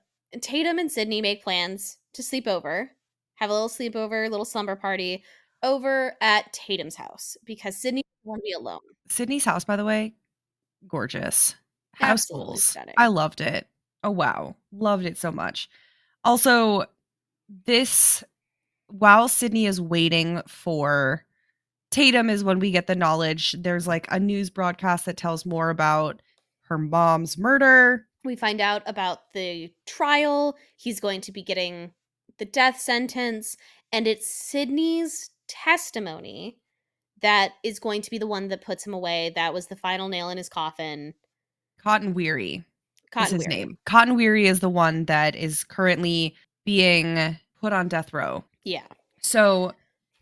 Tatum 0.42 0.78
and 0.78 0.92
Sidney 0.92 1.22
make 1.22 1.44
plans 1.44 1.98
to 2.14 2.24
sleep 2.24 2.48
over, 2.48 2.92
have 3.36 3.50
a 3.50 3.54
little 3.54 3.70
sleepover, 3.70 4.30
little 4.30 4.46
slumber 4.46 4.76
party 4.76 5.24
over 5.64 6.16
at 6.22 6.52
Tatum's 6.54 6.96
house 6.96 7.38
because 7.46 7.78
Sidney 7.78 8.04
want 8.24 8.42
to 8.42 8.44
be 8.44 8.54
alone. 8.54 8.80
Sidney's 9.10 9.46
house, 9.46 9.66
by 9.66 9.76
the 9.76 9.86
way, 9.86 10.14
gorgeous. 10.88 11.56
House. 11.94 12.28
I 12.98 13.08
loved 13.08 13.42
it. 13.42 13.68
Oh 14.04 14.12
wow. 14.12 14.56
Loved 14.72 15.06
it 15.06 15.18
so 15.18 15.32
much. 15.32 15.70
Also, 16.24 16.86
this 17.66 18.24
while 18.88 19.28
Sidney 19.28 19.66
is 19.66 19.82
waiting 19.82 20.42
for 20.48 21.26
Tatum 21.92 22.30
is 22.30 22.44
when 22.44 22.60
we 22.60 22.72
get 22.72 22.88
the 22.88 22.96
knowledge. 22.96 23.56
There's 23.58 23.88
like 23.88 24.08
a 24.10 24.20
news 24.20 24.50
broadcast 24.50 25.06
that 25.06 25.18
tells 25.18 25.46
more 25.46 25.70
about 25.70 26.22
her 26.64 26.78
mom's 26.78 27.38
murder. 27.38 28.08
We 28.24 28.36
find 28.36 28.62
out 28.62 28.84
about 28.86 29.34
the 29.34 29.74
trial. 29.88 30.56
He's 30.78 31.00
going 31.00 31.22
to 31.22 31.32
be 31.32 31.42
getting 31.42 31.92
the 32.40 32.46
death 32.46 32.80
sentence, 32.80 33.56
and 33.92 34.08
it's 34.08 34.28
Sidney's 34.30 35.30
testimony 35.48 36.58
that 37.22 37.54
is 37.64 37.80
going 37.80 38.02
to 38.02 38.10
be 38.10 38.18
the 38.18 38.28
one 38.28 38.48
that 38.48 38.62
puts 38.64 38.86
him 38.86 38.94
away. 38.94 39.32
That 39.36 39.54
was 39.54 39.68
the 39.68 39.76
final 39.76 40.08
nail 40.08 40.30
in 40.30 40.38
his 40.38 40.50
coffin. 40.50 41.14
Cotton 41.84 42.14
Weary 42.14 42.64
Cotton 43.12 43.26
is 43.26 43.32
his 43.32 43.48
Weary. 43.48 43.66
name. 43.66 43.78
Cotton 43.86 44.16
Weary 44.16 44.48
is 44.48 44.60
the 44.60 44.70
one 44.70 45.06
that 45.06 45.36
is 45.36 45.64
currently 45.64 46.36
being 46.66 47.38
put 47.60 47.74
on 47.74 47.88
death 47.88 48.14
row. 48.14 48.44
Yeah. 48.64 48.84
So 49.22 49.74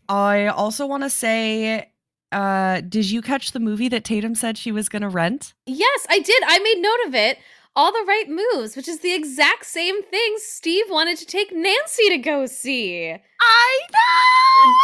I 0.08 0.46
also 0.46 0.86
want 0.86 1.02
to 1.02 1.10
say 1.10 1.90
uh 2.30 2.82
did 2.82 3.10
you 3.10 3.22
catch 3.22 3.52
the 3.52 3.60
movie 3.60 3.88
that 3.88 4.04
Tatum 4.04 4.34
said 4.34 4.58
she 4.58 4.72
was 4.72 4.88
going 4.88 5.02
to 5.02 5.08
rent? 5.08 5.54
Yes, 5.66 6.06
I 6.08 6.18
did. 6.18 6.42
I 6.46 6.58
made 6.58 6.78
note 6.80 7.08
of 7.08 7.14
it. 7.14 7.38
All 7.76 7.92
the 7.92 8.04
right 8.06 8.28
moves, 8.28 8.76
which 8.76 8.88
is 8.88 9.00
the 9.00 9.14
exact 9.14 9.66
same 9.66 10.02
thing 10.02 10.34
Steve 10.38 10.86
wanted 10.88 11.18
to 11.18 11.26
take 11.26 11.54
Nancy 11.54 12.08
to 12.08 12.18
go 12.18 12.46
see. 12.46 13.14
I 13.40 13.80
know. 13.92 14.78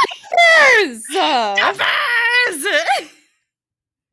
Yes! 1.10 2.64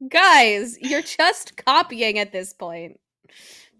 Guys, 0.09 0.77
you're 0.81 1.03
just 1.03 1.57
copying 1.57 2.17
at 2.17 2.31
this 2.31 2.53
point. 2.53 2.99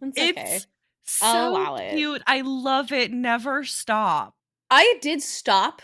It's 0.02 0.18
okay. 0.18 0.56
It's 0.56 0.68
so 1.04 1.76
it. 1.76 1.96
cute. 1.96 2.22
I 2.28 2.42
love 2.42 2.92
it. 2.92 3.12
Never 3.12 3.64
stop. 3.64 4.36
I 4.70 4.98
did 5.02 5.22
stop 5.22 5.82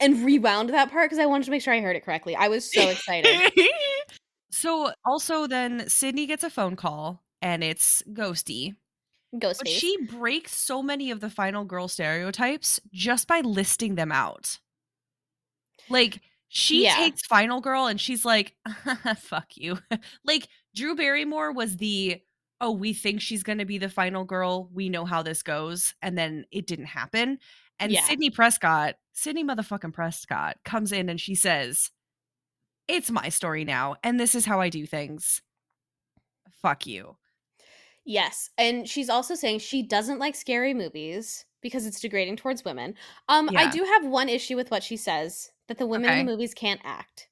and 0.00 0.24
rewound 0.24 0.70
that 0.70 0.90
part 0.90 1.10
because 1.10 1.18
I 1.22 1.26
wanted 1.26 1.44
to 1.44 1.50
make 1.50 1.62
sure 1.62 1.72
I 1.72 1.80
heard 1.80 1.96
it 1.96 2.04
correctly. 2.04 2.34
I 2.34 2.48
was 2.48 2.70
so 2.70 2.88
excited. 2.88 3.52
so 4.50 4.92
also 5.04 5.46
then 5.46 5.88
Sidney 5.88 6.26
gets 6.26 6.44
a 6.44 6.50
phone 6.50 6.76
call 6.76 7.22
and 7.44 7.62
it's 7.62 8.02
Ghosty. 8.12 8.74
Ghost 9.38 9.60
But 9.60 9.68
face. 9.68 9.78
she 9.78 9.96
breaks 10.06 10.56
so 10.56 10.82
many 10.82 11.10
of 11.10 11.20
the 11.20 11.28
final 11.30 11.64
girl 11.64 11.86
stereotypes 11.88 12.80
just 12.92 13.28
by 13.28 13.40
listing 13.40 13.94
them 13.96 14.10
out. 14.10 14.58
Like 15.88 16.20
she 16.48 16.84
Yeah. 16.84 16.96
takes 16.96 17.26
final 17.26 17.60
girl 17.60 17.86
and 17.86 18.00
she's 18.00 18.24
like, 18.24 18.56
fuck 19.18 19.56
you. 19.56 19.78
like 20.24 20.48
Drew 20.74 20.96
Barrymore 20.96 21.52
was 21.52 21.76
the 21.76 22.20
oh, 22.60 22.70
we 22.70 22.94
think 22.94 23.20
she's 23.20 23.42
gonna 23.42 23.66
be 23.66 23.76
the 23.78 23.90
final 23.90 24.24
girl. 24.24 24.70
We 24.72 24.88
know 24.88 25.04
how 25.04 25.22
this 25.22 25.42
goes. 25.42 25.94
And 26.00 26.16
then 26.16 26.46
it 26.50 26.66
didn't 26.66 26.86
happen. 26.86 27.38
And 27.78 27.92
Yeah. 27.92 28.02
Sidney 28.04 28.30
Prescott, 28.30 28.94
Sidney 29.12 29.44
motherfucking 29.44 29.92
Prescott 29.92 30.56
comes 30.64 30.92
in 30.92 31.08
and 31.10 31.20
she 31.20 31.34
says, 31.34 31.90
It's 32.88 33.10
my 33.10 33.28
story 33.28 33.64
now, 33.64 33.96
and 34.04 34.18
this 34.18 34.34
is 34.36 34.46
how 34.46 34.60
I 34.60 34.68
do 34.70 34.86
things. 34.86 35.42
Fuck 36.62 36.86
you. 36.86 37.16
Yes, 38.04 38.50
and 38.58 38.88
she's 38.88 39.08
also 39.08 39.34
saying 39.34 39.60
she 39.60 39.82
doesn't 39.82 40.18
like 40.18 40.34
scary 40.34 40.74
movies 40.74 41.46
because 41.62 41.86
it's 41.86 42.00
degrading 42.00 42.36
towards 42.36 42.64
women. 42.64 42.94
Um, 43.28 43.48
I 43.56 43.70
do 43.70 43.82
have 43.82 44.06
one 44.06 44.28
issue 44.28 44.56
with 44.56 44.70
what 44.70 44.82
she 44.82 44.98
says 44.98 45.50
that 45.68 45.78
the 45.78 45.86
women 45.86 46.10
in 46.10 46.18
the 46.18 46.30
movies 46.30 46.52
can't 46.52 46.80
act. 46.84 47.28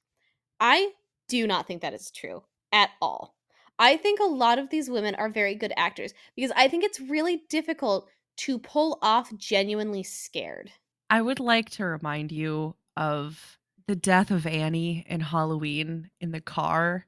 I 0.59 0.91
do 1.27 1.45
not 1.45 1.67
think 1.67 1.81
that 1.81 1.93
is 1.93 2.09
true 2.09 2.43
at 2.71 2.89
all. 3.01 3.35
I 3.77 3.97
think 3.97 4.19
a 4.19 4.25
lot 4.25 4.59
of 4.59 4.69
these 4.69 4.89
women 4.89 5.15
are 5.15 5.29
very 5.29 5.55
good 5.55 5.73
actors 5.77 6.13
because 6.35 6.51
I 6.55 6.67
think 6.67 6.83
it's 6.83 6.99
really 6.99 7.43
difficult 7.49 8.09
to 8.37 8.57
pull 8.57 8.97
off 9.01 9.35
genuinely 9.37 10.03
scared. 10.03 10.71
I 11.09 11.21
would 11.21 11.39
like 11.39 11.69
to 11.71 11.85
remind 11.85 12.31
you 12.31 12.75
of 12.97 13.59
the 13.87 13.95
death 13.95 14.31
of 14.31 14.47
Annie 14.47 15.05
in 15.07 15.19
Halloween 15.19 16.09
in 16.19 16.31
the 16.31 16.41
car. 16.41 17.05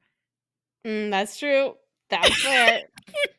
Mm, 0.86 1.09
that's 1.09 1.39
true. 1.39 1.76
That's 2.09 2.43
fair. 2.43 2.84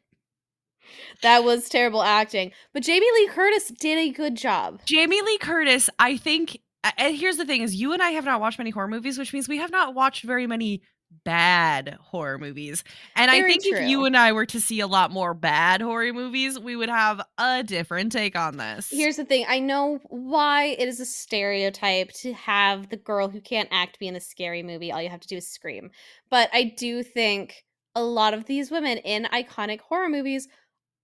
that 1.23 1.45
was 1.45 1.69
terrible 1.69 2.03
acting, 2.03 2.53
but 2.73 2.83
Jamie 2.83 3.07
Lee 3.15 3.29
Curtis 3.29 3.69
did 3.81 3.99
a 3.99 4.11
good 4.11 4.37
job. 4.37 4.81
Jamie 4.87 5.23
Lee 5.23 5.39
Curtis, 5.39 5.91
I 5.99 6.17
think 6.17 6.61
and 6.99 7.17
here's 7.17 7.37
the 7.37 7.45
thing 7.45 7.63
is 7.63 7.75
you 7.75 7.93
and 7.93 8.03
I 8.03 8.11
have 8.11 8.25
not 8.25 8.41
watched 8.41 8.59
many 8.59 8.71
horror 8.71 8.89
movies, 8.89 9.19
which 9.19 9.33
means 9.33 9.49
we 9.49 9.59
have 9.59 9.73
not 9.73 9.95
watched 9.95 10.23
very 10.23 10.47
many 10.47 10.83
bad 11.25 11.97
horror 12.01 12.39
movies. 12.39 12.85
And 13.15 13.31
I 13.31 13.41
Very 13.41 13.53
think 13.53 13.67
if 13.67 13.89
you 13.89 14.05
and 14.05 14.17
I 14.17 14.33
were 14.33 14.47
to 14.47 14.61
see 14.61 14.81
a 14.81 14.87
lot 14.87 15.11
more 15.11 15.35
bad 15.35 15.81
horror 15.81 16.13
movies, 16.13 16.59
we 16.59 16.77
would 16.77 16.89
have 16.89 17.21
a 17.39 17.63
different 17.63 18.13
take 18.13 18.37
on 18.37 18.57
this. 18.57 18.89
Here's 18.91 19.17
the 19.17 19.25
thing. 19.25 19.45
I 19.49 19.59
know 19.59 20.01
why 20.09 20.77
it 20.79 20.89
is 20.89 21.01
a 21.01 21.07
stereotype 21.07 22.13
to 22.21 22.33
have 22.35 22.89
the 22.89 22.97
girl 22.97 23.29
who 23.29 23.41
can't 23.41 23.69
act 23.71 23.99
be 23.99 24.09
in 24.09 24.17
a 24.17 24.21
scary 24.21 24.63
movie. 24.63 24.93
All 24.93 25.03
you 25.03 25.09
have 25.09 25.21
to 25.21 25.29
do 25.29 25.37
is 25.37 25.49
scream. 25.49 25.91
But 26.31 26.51
I 26.53 26.75
do 26.77 27.03
think 27.03 27.65
a 27.95 28.03
lot 28.03 28.35
of 28.35 28.45
these 28.45 28.71
women 28.71 28.99
in 28.99 29.25
iconic 29.25 29.81
horror 29.81 30.09
movies 30.09 30.49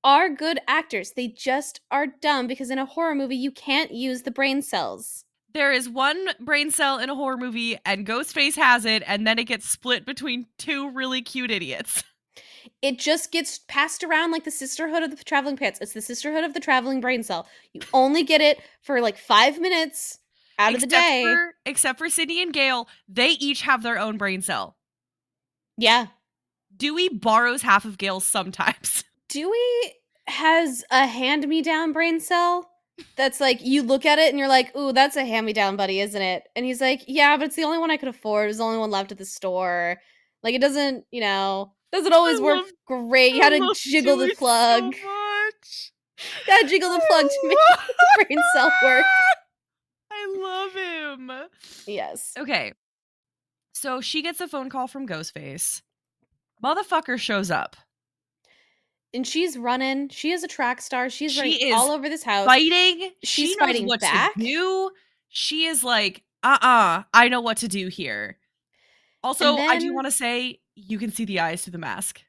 are 0.05 0.29
good 0.29 0.59
actors. 0.67 1.13
They 1.13 1.29
just 1.29 1.81
are 1.91 2.07
dumb 2.07 2.47
because 2.47 2.71
in 2.71 2.79
a 2.79 2.87
horror 2.87 3.15
movie, 3.15 3.37
you 3.37 3.51
can't 3.53 3.93
use 3.93 4.23
the 4.23 4.31
brain 4.31 4.63
cells. 4.63 5.25
there 5.55 5.73
is 5.73 5.89
one 5.89 6.29
brain 6.41 6.71
cell 6.71 6.99
in 6.99 7.11
a 7.11 7.15
horror 7.15 7.37
movie 7.37 7.77
and 7.85 8.07
Ghostface 8.07 8.57
has 8.57 8.85
it 8.87 9.03
and 9.07 9.27
then 9.27 9.39
it 9.39 9.45
gets 9.45 9.69
split 9.69 10.07
between 10.07 10.47
two 10.59 10.91
really 10.91 11.21
cute 11.23 11.51
idiots. 11.51 12.03
It 12.81 12.99
just 12.99 13.33
gets 13.33 13.59
passed 13.69 14.03
around 14.05 14.31
like 14.31 14.45
the 14.45 14.51
sisterhood 14.51 15.03
of 15.03 15.11
the 15.11 15.23
traveling 15.25 15.57
pants. 15.57 15.81
It's 15.81 15.93
the 15.93 16.01
sisterhood 16.01 16.45
of 16.45 16.55
the 16.55 16.61
traveling 16.61 17.01
brain 17.01 17.23
cell. 17.25 17.47
You 17.73 17.81
only 17.93 18.23
get 18.23 18.41
it 18.41 18.61
for 18.83 19.01
like 19.01 19.19
five 19.19 19.61
minutes 19.61 20.19
out 20.59 20.75
of 20.75 20.81
the 20.81 20.87
Except 20.87 21.03
day. 21.03 21.23
For, 21.25 21.55
except 21.67 21.99
for 21.99 22.09
Sidney 22.09 22.41
and 22.41 22.53
Gale, 22.53 22.89
they 23.09 23.31
each 23.31 23.63
have 23.63 23.83
their 23.83 23.99
own 23.99 24.17
brain 24.17 24.43
cell. 24.43 24.77
yeah. 25.77 26.07
Dewey 26.77 27.09
borrows 27.09 27.63
half 27.63 27.85
of 27.85 27.99
Gale's 27.99 28.27
sometimes. 28.27 29.05
Dewey 29.33 29.95
has 30.27 30.85
a 30.91 31.07
hand 31.07 31.49
me 31.49 31.63
down 31.63 31.93
brain 31.93 32.21
cell 32.21 32.69
that's 33.17 33.41
like 33.41 33.65
you 33.65 33.83
look 33.83 34.05
at 34.05 34.19
it 34.19 34.29
and 34.29 34.39
you're 34.39 34.47
like, 34.49 34.77
ooh, 34.77 34.93
that's 34.93 35.17
a 35.17 35.25
hand 35.25 35.47
me 35.47 35.55
down, 35.55 35.77
buddy, 35.77 36.01
isn't 36.01 36.21
it? 36.21 36.45
And 36.55 36.67
he's 36.67 36.81
like, 36.83 37.03
yeah, 37.09 37.37
but 37.39 37.47
it's 37.47 37.57
the 37.57 37.65
only 37.65 37.79
one 37.79 37.91
I 37.91 37.97
could 37.97 38.09
afford. 38.11 38.45
It 38.45 38.49
was 38.49 38.59
the 38.59 38.65
only 38.65 38.79
one 38.79 38.91
left 38.91 39.11
at 39.11 39.17
the 39.19 39.25
store. 39.25 39.97
Like 40.43 40.55
it 40.55 40.61
doesn't, 40.61 41.07
you 41.11 41.23
know, 41.23 41.73
doesn't 41.93 42.13
always 42.13 42.41
I 42.41 42.43
work 42.43 42.57
love- 42.59 43.09
great. 43.09 43.33
You 43.35 43.41
gotta 43.41 43.59
love 43.59 43.77
jiggle 43.77 44.19
the 44.19 44.35
plug. 44.37 44.95
So 44.95 45.01
much. 45.01 45.93
gotta 46.47 46.67
jiggle 46.69 46.91
the 46.91 47.03
plug 47.09 47.27
to 47.29 47.39
make 47.49 47.59
the 48.19 48.25
brain 48.27 48.39
cell 48.55 48.71
work. 48.83 49.07
I 50.13 50.37
love 50.39 51.19
him. 51.19 51.31
Yes. 51.87 52.33
Okay. 52.39 52.75
So 53.73 54.03
she 54.03 54.21
gets 54.23 54.41
a 54.41 54.47
phone 54.47 54.69
call 54.69 54.87
from 54.87 55.09
Ghostface. 55.09 55.81
Motherfucker 56.63 57.19
shows 57.19 57.51
up. 57.51 57.77
And 59.15 59.27
she's 59.27 59.59
running. 59.59 60.09
She 60.09 60.31
is 60.33 60.43
a 60.43 60.49
track 60.49 60.81
star. 60.81 61.11
She's 61.11 61.33
She 61.33 61.41
running 61.41 61.61
is 61.61 61.75
all 61.75 61.91
over 61.91 62.09
this 62.09 62.23
house. 62.23 62.47
Fighting. 62.47 63.11
she's 63.23 63.51
she 63.51 63.57
fighting 63.59 63.87
what 63.87 64.01
back. 64.01 64.35
to 64.35 64.41
do. 64.41 64.91
She 65.29 65.65
is 65.67 65.85
like, 65.85 66.23
uh-uh, 66.43 67.03
I 67.13 67.29
know 67.29 67.41
what 67.41 67.59
to 67.59 67.69
do 67.69 67.89
here. 67.89 68.39
Also, 69.23 69.57
I 69.57 69.79
do 69.79 69.93
want 69.95 70.07
to 70.07 70.11
say 70.11 70.61
you 70.75 70.99
can 70.99 71.13
see 71.13 71.25
the 71.25 71.41
eyes 71.41 71.63
through 71.63 71.73
the 71.73 71.79
mask. 71.79 72.23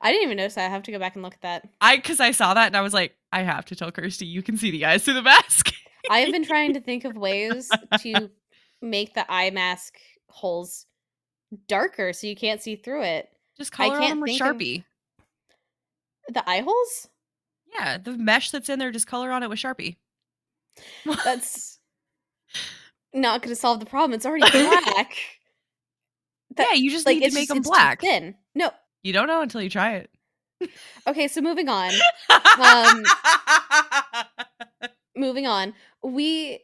I 0.00 0.10
didn't 0.10 0.24
even 0.24 0.36
notice 0.38 0.54
that. 0.54 0.66
I 0.66 0.70
have 0.70 0.82
to 0.84 0.92
go 0.92 0.98
back 0.98 1.14
and 1.14 1.22
look 1.22 1.34
at 1.34 1.42
that. 1.42 1.68
I 1.80 1.96
because 1.96 2.20
I 2.20 2.30
saw 2.30 2.54
that 2.54 2.66
and 2.68 2.76
I 2.76 2.80
was 2.80 2.94
like, 2.94 3.14
I 3.32 3.42
have 3.42 3.64
to 3.66 3.76
tell 3.76 3.92
Kirsty 3.92 4.26
you 4.26 4.42
can 4.42 4.56
see 4.56 4.70
the 4.70 4.84
eyes 4.86 5.04
through 5.04 5.14
the 5.14 5.22
mask. 5.22 5.72
I 6.10 6.20
have 6.20 6.32
been 6.32 6.44
trying 6.44 6.74
to 6.74 6.80
think 6.80 7.04
of 7.04 7.16
ways 7.16 7.68
to 8.00 8.30
make 8.80 9.14
the 9.14 9.30
eye 9.30 9.50
mask 9.50 9.94
holes 10.30 10.86
darker 11.66 12.12
so 12.12 12.26
you 12.26 12.34
can't 12.36 12.62
see 12.62 12.76
through 12.76 13.02
it. 13.02 13.28
Just 13.56 13.72
I 13.74 13.88
color 13.88 13.98
can't 13.98 14.10
them 14.12 14.20
with 14.20 14.30
think 14.30 14.40
of- 14.42 14.56
Sharpie. 14.56 14.84
The 16.28 16.48
eye 16.48 16.60
holes? 16.60 17.08
Yeah, 17.74 17.98
the 17.98 18.16
mesh 18.16 18.50
that's 18.50 18.68
in 18.68 18.78
there, 18.78 18.90
just 18.90 19.06
color 19.06 19.30
on 19.30 19.42
it 19.42 19.48
with 19.50 19.58
Sharpie. 19.58 19.96
That's 21.24 21.78
not 23.14 23.42
going 23.42 23.54
to 23.54 23.56
solve 23.60 23.80
the 23.80 23.86
problem. 23.86 24.12
It's 24.14 24.26
already 24.26 24.50
black. 24.50 25.14
That- 26.56 26.68
yeah, 26.70 26.74
you 26.74 26.90
just 26.90 27.06
like 27.06 27.18
need 27.18 27.28
to 27.30 27.34
make 27.34 27.48
just- 27.48 27.54
them 27.54 27.62
black. 27.62 28.00
thin. 28.00 28.34
No. 28.54 28.70
You 29.02 29.12
don't 29.12 29.26
know 29.28 29.42
until 29.42 29.62
you 29.62 29.70
try 29.70 29.94
it. 29.96 30.10
Okay, 31.06 31.28
so 31.28 31.40
moving 31.40 31.68
on. 31.68 31.92
Um, 32.60 33.04
moving 35.16 35.46
on. 35.46 35.72
We 36.02 36.60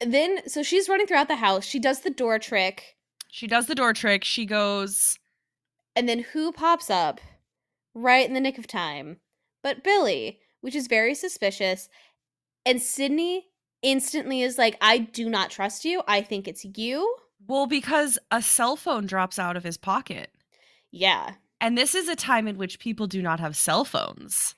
then 0.00 0.48
so 0.48 0.62
she's 0.62 0.88
running 0.88 1.06
throughout 1.06 1.28
the 1.28 1.36
house. 1.36 1.64
She 1.64 1.78
does 1.78 2.00
the 2.00 2.10
door 2.10 2.38
trick. 2.40 2.96
she 3.30 3.46
does 3.46 3.66
the 3.66 3.74
door 3.76 3.92
trick. 3.92 4.24
She 4.24 4.44
goes, 4.44 5.18
And 5.94 6.08
then 6.08 6.20
who 6.32 6.50
pops 6.52 6.90
up 6.90 7.20
right 7.94 8.26
in 8.26 8.34
the 8.34 8.40
nick 8.40 8.58
of 8.58 8.66
time? 8.66 9.18
But 9.62 9.84
Billy, 9.84 10.40
which 10.60 10.74
is 10.74 10.86
very 10.86 11.14
suspicious. 11.14 11.88
And 12.66 12.80
Sidney 12.80 13.46
instantly 13.82 14.42
is 14.42 14.58
like, 14.58 14.76
I 14.80 14.98
do 14.98 15.28
not 15.28 15.50
trust 15.50 15.84
you. 15.84 16.02
I 16.06 16.20
think 16.22 16.46
it's 16.48 16.64
you. 16.76 17.16
well, 17.48 17.66
because 17.66 18.18
a 18.30 18.40
cell 18.42 18.76
phone 18.76 19.06
drops 19.06 19.38
out 19.38 19.56
of 19.56 19.64
his 19.64 19.76
pocket. 19.76 20.30
Yeah. 20.90 21.34
And 21.60 21.76
this 21.78 21.94
is 21.94 22.08
a 22.08 22.16
time 22.16 22.46
in 22.48 22.56
which 22.58 22.78
people 22.78 23.06
do 23.06 23.22
not 23.22 23.40
have 23.40 23.56
cell 23.56 23.84
phones. 23.84 24.54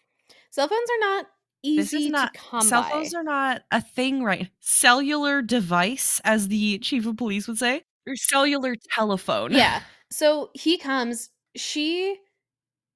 Cell 0.51 0.69
phones 0.69 0.89
are 0.91 1.01
not 1.01 1.27
This 1.63 1.93
easy 1.95 2.05
is 2.07 2.11
not 2.11 2.35
to 2.35 2.41
come 2.41 2.61
cell 2.63 2.83
by. 2.83 2.91
phones 2.91 3.15
are 3.15 3.23
not 3.23 3.63
a 3.71 3.81
thing 3.81 4.23
right. 4.23 4.49
Cellular 4.61 5.43
device, 5.43 6.21
as 6.25 6.49
the 6.49 6.79
chief 6.79 7.07
of 7.07 7.17
police 7.17 7.49
would 7.49 7.59
say, 7.59 7.83
or 8.07 8.17
cellular 8.17 8.75
telephone. 8.95 9.53
yeah. 9.53 9.81
So 10.11 10.51
he 10.55 10.77
comes. 10.79 11.31
She 11.57 12.19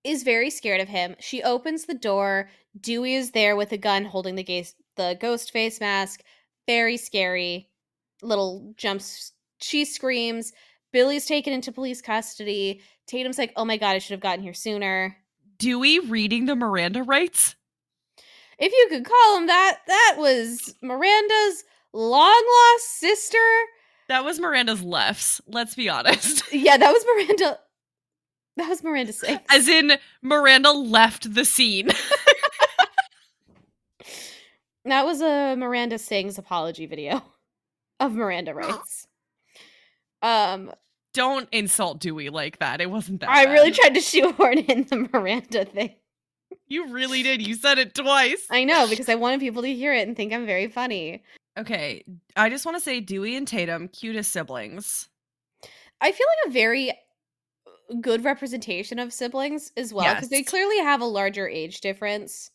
is 0.09 0.23
very 0.23 0.51
scared 0.51 0.81
of 0.81 0.89
him. 0.89 1.15
She 1.21 1.43
opens 1.43 1.85
the 1.85 1.95
door. 1.95 2.51
Dewey 2.81 3.15
is 3.15 3.33
there 3.33 3.57
with 3.57 3.73
a 3.73 3.77
gun 3.79 4.05
holding 4.05 4.35
the 4.35 4.43
gaze, 4.43 4.75
the 4.97 5.17
ghost 5.21 5.51
face 5.51 5.81
mask. 5.81 6.23
Very 6.67 6.97
scary. 6.97 7.69
Little 8.23 8.73
jumps. 8.77 9.33
She 9.61 9.85
screams. 9.85 10.53
Billy's 10.93 11.27
taken 11.27 11.53
into 11.53 11.73
police 11.73 12.01
custody. 12.01 12.81
Tatum's 13.07 13.39
like, 13.39 13.53
"Oh 13.57 13.65
my 13.65 13.77
god, 13.77 13.91
I 13.97 13.99
should 13.99 14.13
have 14.13 14.21
gotten 14.21 14.43
here 14.43 14.55
sooner." 14.55 15.17
Dewey 15.59 15.99
reading 15.99 16.47
the 16.47 16.57
Miranda 16.57 17.03
rights. 17.03 17.57
If 18.59 18.73
you 18.73 18.87
could 18.91 19.05
call 19.05 19.39
him 19.39 19.47
that, 19.47 19.79
that 19.87 20.17
was 20.19 20.75
Miranda's 20.83 21.65
long 21.93 22.45
lost 22.75 22.99
sister. 22.99 23.39
That 24.09 24.25
was 24.25 24.41
Miranda's 24.41 24.83
lefts. 24.83 25.41
Let's 25.47 25.75
be 25.75 25.89
honest. 25.89 26.43
Yeah, 26.53 26.77
that 26.77 26.93
was 26.93 27.05
Miranda. 27.05 27.59
That 28.59 28.69
was 28.69 28.83
Miranda 28.83 29.13
Sings. 29.13 29.41
As 29.51 29.69
in 29.69 29.93
Miranda 30.21 30.73
left 30.73 31.33
the 31.33 31.45
scene. 31.45 31.91
that 34.85 35.05
was 35.07 35.21
a 35.21 35.55
Miranda 35.57 35.97
Sings 35.97 36.39
apology 36.39 36.87
video 36.87 37.23
of 38.01 38.15
Miranda 38.15 38.53
writes. 38.57 39.07
um 40.23 40.73
Don't 41.15 41.49
insult 41.53 42.01
Dewey 42.01 42.31
like 42.31 42.59
that. 42.59 42.81
It 42.81 42.91
wasn't 42.91 43.21
that. 43.21 43.31
I 43.31 43.45
really 43.45 43.71
tried 43.71 43.95
to 43.95 44.01
shoehorn 44.01 44.59
in 44.59 44.85
the 44.91 45.09
Miranda 45.13 45.65
thing. 45.65 45.95
You 46.67 46.89
really 46.93 47.23
did. 47.23 47.47
You 47.47 47.55
said 47.55 47.79
it 47.79 47.95
twice. 47.95 48.45
I 48.51 48.65
know 48.65 48.89
because 48.89 49.09
I 49.09 49.15
wanted 49.15 49.39
people 49.39 49.63
to 49.63 49.73
hear 49.73 49.95
it 49.95 50.09
and 50.09 50.17
think 50.17 50.33
I'm 50.33 50.47
very 50.47 50.67
funny. 50.67 51.23
Okay, 51.57 52.05
I 52.35 52.51
just 52.51 52.67
want 52.67 52.77
to 52.77 52.83
say 52.83 52.99
Dewey 52.99 53.37
and 53.37 53.47
Tatum, 53.47 53.87
cutest 53.87 54.33
siblings. 54.33 55.09
I 56.01 56.11
feel 56.13 56.27
like 56.45 56.51
a 56.51 56.53
very 56.53 56.93
good 58.01 58.25
representation 58.25 58.99
of 58.99 59.13
siblings 59.13 59.73
as 59.77 59.93
well 59.93 60.15
because 60.15 60.29
they 60.31 60.43
clearly 60.43 60.79
have 60.79 61.01
a 61.01 61.05
larger 61.07 61.49
age 61.49 61.81
difference. 61.81 62.51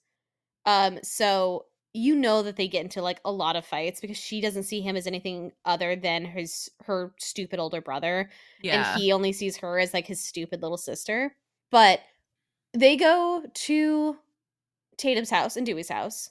Um, 0.65 0.99
so 1.03 1.65
you 1.95 2.15
know 2.15 2.41
that 2.43 2.55
they 2.55 2.67
get 2.67 2.83
into 2.83 3.01
like 3.01 3.19
a 3.25 3.31
lot 3.31 3.55
of 3.55 3.65
fights 3.65 4.01
because 4.01 4.17
she 4.17 4.41
doesn't 4.41 4.63
see 4.63 4.81
him 4.81 4.95
as 4.95 5.05
anything 5.05 5.51
other 5.65 5.95
than 5.95 6.25
his 6.25 6.69
her 6.85 7.13
stupid 7.19 7.59
older 7.59 7.81
brother, 7.81 8.29
Yeah. 8.61 8.93
and 8.93 9.01
he 9.01 9.11
only 9.11 9.31
sees 9.33 9.57
her 9.57 9.77
as 9.79 9.93
like 9.93 10.07
his 10.07 10.19
stupid 10.23 10.61
little 10.61 10.77
sister. 10.77 11.35
But 11.71 11.99
they 12.73 12.95
go 12.97 13.43
to 13.53 14.17
Tatum's 14.97 15.29
house 15.29 15.55
and 15.57 15.65
Dewey's 15.65 15.89
house. 15.89 16.29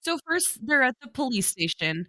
so 0.00 0.18
first 0.26 0.58
they're 0.66 0.82
at 0.82 0.96
the 1.00 1.08
police 1.08 1.46
station. 1.46 2.06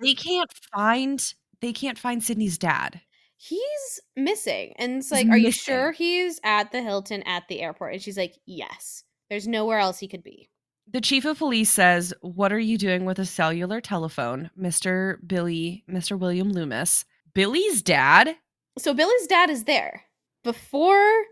They 0.00 0.14
can't 0.14 0.50
find 0.74 1.22
they 1.60 1.72
can't 1.72 1.98
find 1.98 2.22
Sidney's 2.22 2.58
dad. 2.58 3.00
He's 3.40 4.00
missing, 4.16 4.74
and 4.78 4.96
it's 4.96 5.06
He's 5.06 5.12
like, 5.12 5.28
"Are 5.28 5.38
you 5.38 5.52
sure 5.52 5.92
he's 5.92 6.40
at 6.42 6.72
the 6.72 6.82
Hilton 6.82 7.22
at 7.22 7.44
the 7.48 7.60
airport?" 7.60 7.94
And 7.94 8.02
she's 8.02 8.18
like, 8.18 8.34
"Yes." 8.46 9.04
There's 9.30 9.46
nowhere 9.46 9.78
else 9.78 10.00
he 10.00 10.08
could 10.08 10.24
be. 10.24 10.50
The 10.90 11.00
chief 11.00 11.24
of 11.24 11.38
police 11.38 11.70
says, 11.70 12.12
"What 12.20 12.52
are 12.52 12.58
you 12.58 12.76
doing 12.76 13.04
with 13.04 13.20
a 13.20 13.24
cellular 13.24 13.80
telephone, 13.80 14.50
Mr. 14.58 15.16
Billy, 15.24 15.84
Mr. 15.88 16.18
William 16.18 16.50
Loomis?" 16.50 17.04
Billy's 17.32 17.80
dad? 17.80 18.36
So 18.76 18.92
Billy's 18.92 19.28
dad 19.28 19.50
is 19.50 19.64
there. 19.64 20.06
Before 20.42 21.24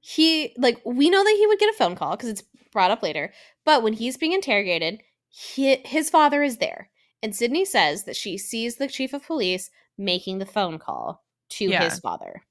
he 0.00 0.52
like 0.56 0.80
we 0.84 1.10
know 1.10 1.22
that 1.22 1.36
he 1.38 1.46
would 1.46 1.60
get 1.60 1.72
a 1.72 1.78
phone 1.78 1.94
call 1.94 2.16
because 2.16 2.30
it's 2.30 2.42
brought 2.72 2.90
up 2.90 3.04
later, 3.04 3.32
but 3.64 3.84
when 3.84 3.92
he's 3.92 4.16
being 4.16 4.32
interrogated, 4.32 5.00
he, 5.28 5.76
his 5.84 6.10
father 6.10 6.42
is 6.42 6.56
there. 6.56 6.90
And 7.22 7.36
Sidney 7.36 7.64
says 7.64 8.04
that 8.04 8.16
she 8.16 8.36
sees 8.36 8.76
the 8.76 8.88
chief 8.88 9.12
of 9.12 9.24
police 9.24 9.70
making 9.96 10.38
the 10.38 10.46
phone 10.46 10.78
call 10.78 11.24
to 11.50 11.64
Yeah. 11.66 11.84
his 11.84 11.98
father. 12.00 12.42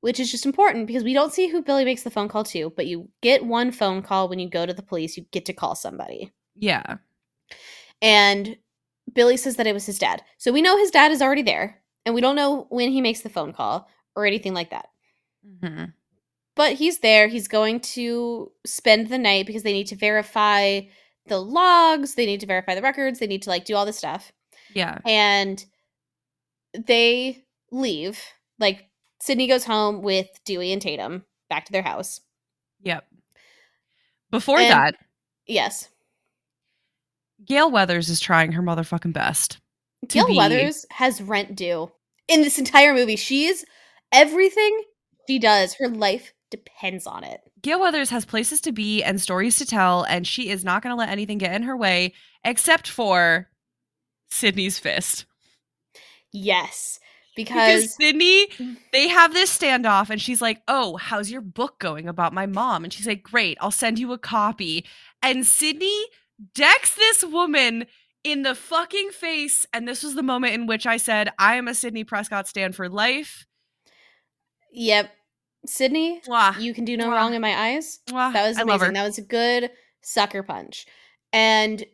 Which 0.00 0.20
is 0.20 0.30
just 0.30 0.46
important 0.46 0.86
because 0.86 1.02
we 1.02 1.12
don't 1.12 1.32
see 1.32 1.48
who 1.48 1.62
Billy 1.62 1.84
makes 1.84 2.04
the 2.04 2.10
phone 2.10 2.28
call 2.28 2.44
to, 2.44 2.70
but 2.76 2.86
you 2.86 3.08
get 3.20 3.44
one 3.44 3.72
phone 3.72 4.00
call 4.02 4.28
when 4.28 4.38
you 4.38 4.48
go 4.48 4.64
to 4.64 4.72
the 4.72 4.82
police, 4.82 5.16
you 5.16 5.26
get 5.32 5.44
to 5.46 5.52
call 5.52 5.74
somebody. 5.74 6.32
Yeah. 6.54 6.98
And 8.00 8.56
Billy 9.12 9.36
says 9.36 9.56
that 9.56 9.66
it 9.66 9.72
was 9.72 9.86
his 9.86 9.98
dad. 9.98 10.22
So 10.36 10.52
we 10.52 10.62
know 10.62 10.76
his 10.76 10.92
dad 10.92 11.10
is 11.10 11.20
already 11.20 11.42
there, 11.42 11.82
and 12.06 12.14
we 12.14 12.20
don't 12.20 12.36
know 12.36 12.66
when 12.70 12.90
he 12.92 13.00
makes 13.00 13.22
the 13.22 13.28
phone 13.28 13.52
call 13.52 13.88
or 14.14 14.24
anything 14.24 14.54
like 14.54 14.70
that. 14.70 14.88
Mm-hmm. 15.44 15.86
But 16.54 16.74
he's 16.74 16.98
there. 17.00 17.26
He's 17.26 17.48
going 17.48 17.80
to 17.80 18.52
spend 18.64 19.08
the 19.08 19.18
night 19.18 19.46
because 19.46 19.62
they 19.62 19.72
need 19.72 19.86
to 19.88 19.96
verify 19.96 20.82
the 21.26 21.38
logs, 21.38 22.14
they 22.14 22.26
need 22.26 22.40
to 22.40 22.46
verify 22.46 22.74
the 22.74 22.82
records, 22.82 23.18
they 23.18 23.26
need 23.26 23.42
to 23.42 23.50
like 23.50 23.64
do 23.64 23.76
all 23.76 23.86
this 23.86 23.98
stuff. 23.98 24.32
Yeah. 24.74 24.98
And 25.06 25.64
they 26.74 27.44
leave. 27.70 28.20
Like 28.58 28.88
Sidney 29.20 29.46
goes 29.46 29.64
home 29.64 30.02
with 30.02 30.28
Dewey 30.44 30.72
and 30.72 30.80
Tatum 30.82 31.24
back 31.50 31.64
to 31.66 31.72
their 31.72 31.82
house. 31.82 32.20
Yep. 32.82 33.04
Before 34.30 34.58
And- 34.58 34.70
that, 34.70 34.94
Yes. 35.46 35.88
Gale 37.44 37.70
Weathers 37.70 38.08
is 38.10 38.20
trying 38.20 38.52
her 38.52 38.62
motherfucking 38.62 39.12
best. 39.12 39.58
Gale 40.06 40.26
be- 40.26 40.36
Weathers 40.36 40.84
has 40.90 41.20
rent 41.22 41.56
due 41.56 41.90
in 42.26 42.42
this 42.42 42.58
entire 42.58 42.92
movie. 42.92 43.16
She's 43.16 43.64
everything 44.12 44.82
she 45.26 45.38
does. 45.38 45.74
Her 45.74 45.88
life 45.88 46.34
depends 46.50 47.06
on 47.06 47.24
it. 47.24 47.40
Gale 47.62 47.80
Weathers 47.80 48.10
has 48.10 48.24
places 48.24 48.60
to 48.62 48.72
be 48.72 49.02
and 49.02 49.20
stories 49.20 49.56
to 49.56 49.66
tell, 49.66 50.02
and 50.04 50.26
she 50.26 50.50
is 50.50 50.64
not 50.64 50.82
going 50.82 50.92
to 50.92 50.98
let 50.98 51.08
anything 51.08 51.38
get 51.38 51.54
in 51.54 51.62
her 51.62 51.76
way 51.76 52.12
except 52.44 52.88
for 52.88 53.48
Sidney's 54.30 54.78
fist. 54.78 55.24
Yes, 56.32 57.00
Because 57.38 57.82
because 57.82 57.94
Sidney, 57.94 58.48
they 58.92 59.08
have 59.08 59.32
this 59.32 59.56
standoff, 59.56 60.10
and 60.10 60.20
she's 60.20 60.42
like, 60.42 60.60
Oh, 60.66 60.96
how's 60.96 61.30
your 61.30 61.40
book 61.40 61.78
going 61.78 62.08
about 62.08 62.32
my 62.32 62.46
mom? 62.46 62.84
And 62.84 62.92
she's 62.92 63.06
like, 63.06 63.22
Great, 63.22 63.56
I'll 63.60 63.70
send 63.70 63.98
you 63.98 64.12
a 64.12 64.18
copy. 64.18 64.84
And 65.22 65.46
Sidney 65.46 66.04
decks 66.54 66.94
this 66.94 67.24
woman 67.24 67.86
in 68.24 68.42
the 68.42 68.54
fucking 68.54 69.10
face. 69.10 69.66
And 69.72 69.86
this 69.86 70.02
was 70.02 70.14
the 70.16 70.22
moment 70.22 70.54
in 70.54 70.66
which 70.66 70.86
I 70.86 70.96
said, 70.96 71.30
I 71.38 71.54
am 71.54 71.68
a 71.68 71.74
Sidney 71.74 72.04
Prescott 72.04 72.48
stand 72.48 72.74
for 72.74 72.88
life. 72.88 73.46
yep, 74.72 75.10
Sidney, 75.64 76.20
Mwah, 76.26 76.60
you 76.60 76.74
can 76.74 76.84
do 76.84 76.96
no 76.96 77.10
wrong 77.10 77.34
in 77.34 77.40
my 77.40 77.54
eyes. 77.54 78.00
mwah. 78.08 78.32
That 78.32 78.48
was 78.48 78.58
I 78.58 78.62
love 78.62 78.80
her. 78.80 78.86
amazing. 78.86 78.94
That 78.94 79.04
was 79.04 79.18
a 79.18 79.22
good 79.22 79.70
sucker 80.02 80.42
punch. 80.42 80.86
And 81.32 81.84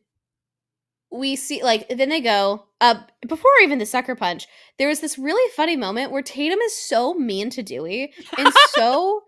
we 1.14 1.36
see 1.36 1.62
like 1.62 1.88
then 1.88 2.08
they 2.08 2.20
go 2.20 2.64
uh 2.80 2.96
before 3.26 3.50
even 3.62 3.78
the 3.78 3.86
sucker 3.86 4.14
punch 4.14 4.46
there 4.78 4.88
was 4.88 5.00
this 5.00 5.16
really 5.16 5.50
funny 5.52 5.76
moment 5.76 6.10
where 6.10 6.22
tatum 6.22 6.58
is 6.58 6.76
so 6.76 7.14
mean 7.14 7.50
to 7.50 7.62
dewey 7.62 8.12
and 8.36 8.52
so 8.68 9.22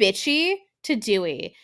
bitchy 0.00 0.56
to 0.84 0.96
dewey. 0.96 1.54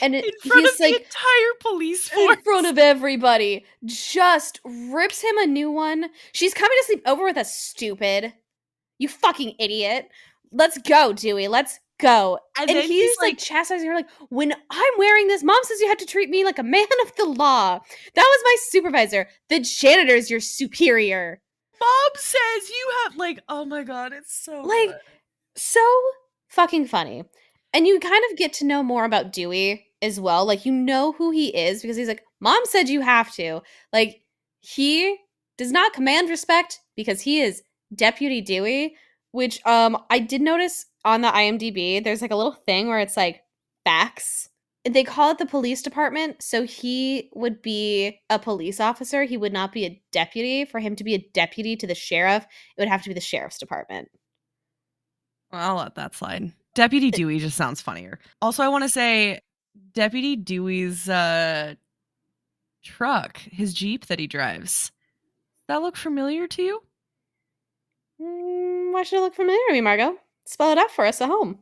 And 0.00 0.14
it, 0.14 0.24
in 0.24 0.30
front 0.48 0.62
he's 0.62 0.72
of 0.72 0.78
the 0.78 0.84
like 0.84 0.94
entire 0.94 1.52
police 1.60 2.08
force. 2.08 2.36
in 2.36 2.42
front 2.44 2.66
of 2.68 2.78
everybody 2.78 3.64
just 3.84 4.60
rips 4.64 5.20
him 5.20 5.36
a 5.38 5.46
new 5.46 5.68
one. 5.68 6.06
She's 6.32 6.54
coming 6.54 6.76
to 6.80 6.84
sleep 6.86 7.02
over 7.06 7.24
with 7.24 7.36
us 7.36 7.54
stupid 7.54 8.34
you 8.98 9.08
fucking 9.08 9.54
idiot. 9.58 10.08
Let's 10.52 10.78
go 10.78 11.12
dewey. 11.12 11.48
Let's 11.48 11.80
go. 12.04 12.38
And, 12.58 12.70
and 12.70 12.78
then 12.78 12.88
he's, 12.90 13.16
like, 13.20 13.38
chastising 13.38 13.88
her 13.88 13.94
like 13.94 14.08
when 14.28 14.52
i'm 14.70 14.92
wearing 14.98 15.26
this 15.26 15.42
mom 15.42 15.58
says 15.64 15.80
you 15.80 15.88
have 15.88 15.98
to 15.98 16.06
treat 16.06 16.30
me 16.30 16.44
like 16.44 16.58
a 16.58 16.62
man 16.62 16.86
of 17.04 17.14
the 17.16 17.24
law. 17.26 17.78
That 18.14 18.22
was 18.32 18.40
my 18.44 18.56
supervisor. 18.70 19.28
The 19.48 19.60
janitor 19.60 20.14
is 20.14 20.30
your 20.30 20.40
superior. 20.40 21.40
Mom 21.80 22.10
says 22.14 22.68
you 22.68 22.92
have 23.04 23.16
like, 23.16 23.40
oh 23.48 23.64
my 23.64 23.82
god, 23.82 24.12
it's 24.12 24.34
so 24.34 24.62
Like, 24.62 24.88
good. 24.90 24.98
so 25.56 25.80
fucking 26.48 26.86
funny. 26.86 27.24
And 27.72 27.86
you 27.86 27.98
kind 27.98 28.22
of 28.30 28.36
get 28.38 28.52
to 28.54 28.64
know 28.66 28.82
more 28.82 29.04
about 29.04 29.32
dewey 29.32 29.86
as 30.00 30.20
well. 30.20 30.44
Like 30.46 30.64
you 30.64 30.72
know 30.72 31.12
who 31.12 31.30
he 31.32 31.48
is 31.48 31.82
because 31.82 31.96
he's 31.96 32.08
like 32.08 32.22
mom 32.40 32.60
said 32.66 32.88
you 32.88 33.00
have 33.00 33.32
to. 33.34 33.60
Like 33.92 34.20
he 34.60 35.16
does 35.58 35.72
not 35.72 35.92
command 35.92 36.28
respect 36.30 36.80
because 36.96 37.20
he 37.20 37.40
is 37.40 37.62
deputy 37.94 38.40
dewey 38.40 38.96
which 39.30 39.64
um 39.66 39.96
i 40.10 40.18
did 40.18 40.40
notice 40.42 40.86
on 41.04 41.20
the 41.20 41.28
imdb 41.28 42.02
there's 42.02 42.22
like 42.22 42.30
a 42.30 42.36
little 42.36 42.52
thing 42.52 42.88
where 42.88 43.00
it's 43.00 43.16
like 43.16 43.42
facts 43.84 44.48
they 44.84 45.04
call 45.04 45.30
it 45.30 45.38
the 45.38 45.46
police 45.46 45.80
department 45.82 46.42
so 46.42 46.62
he 46.64 47.30
would 47.34 47.62
be 47.62 48.20
a 48.30 48.38
police 48.38 48.80
officer 48.80 49.24
he 49.24 49.36
would 49.36 49.52
not 49.52 49.72
be 49.72 49.84
a 49.84 50.02
deputy 50.12 50.64
for 50.64 50.78
him 50.80 50.94
to 50.96 51.04
be 51.04 51.14
a 51.14 51.30
deputy 51.32 51.76
to 51.76 51.86
the 51.86 51.94
sheriff 51.94 52.44
it 52.76 52.80
would 52.80 52.88
have 52.88 53.02
to 53.02 53.08
be 53.08 53.14
the 53.14 53.20
sheriff's 53.20 53.58
department 53.58 54.08
Well, 55.52 55.70
I'll 55.70 55.76
let 55.76 55.94
that 55.94 56.14
slide. 56.14 56.52
Deputy 56.74 57.10
Dewey 57.12 57.38
just 57.38 57.56
sounds 57.56 57.80
funnier. 57.80 58.18
Also, 58.42 58.62
I 58.64 58.68
want 58.68 58.82
to 58.82 58.88
say 58.88 59.40
Deputy 59.92 60.34
Dewey's 60.34 61.08
uh 61.08 61.74
truck, 62.82 63.38
his 63.38 63.72
Jeep 63.72 64.06
that 64.06 64.18
he 64.18 64.26
drives. 64.26 64.90
That 65.68 65.82
look 65.82 65.96
familiar 65.96 66.46
to 66.48 66.62
you? 66.62 66.82
Mm, 68.20 68.92
why 68.92 69.02
should 69.04 69.18
it 69.18 69.22
look 69.22 69.34
familiar 69.34 69.60
to 69.68 69.72
me, 69.72 69.80
Margot? 69.80 70.16
Spell 70.46 70.72
it 70.72 70.78
out 70.78 70.90
for 70.90 71.06
us 71.06 71.20
at 71.20 71.28
home. 71.28 71.58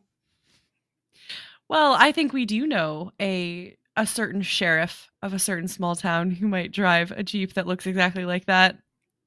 Well, 1.69 1.95
I 1.99 2.13
think 2.13 2.33
we 2.33 2.45
do 2.45 2.67
know 2.67 3.13
a 3.21 3.77
a 3.97 4.07
certain 4.07 4.43
sheriff 4.43 5.11
of 5.23 5.35
a 5.35 5.39
certain 5.39 5.69
small 5.69 5.95
town 5.95 6.31
who 6.31 6.49
might 6.49 6.73
drive 6.73 7.11
a 7.13 7.23
Jeep 7.23 7.55
that 7.55 7.67
looks 7.67 7.87
exactly 7.87 8.25
like 8.25 8.47
that. 8.47 8.79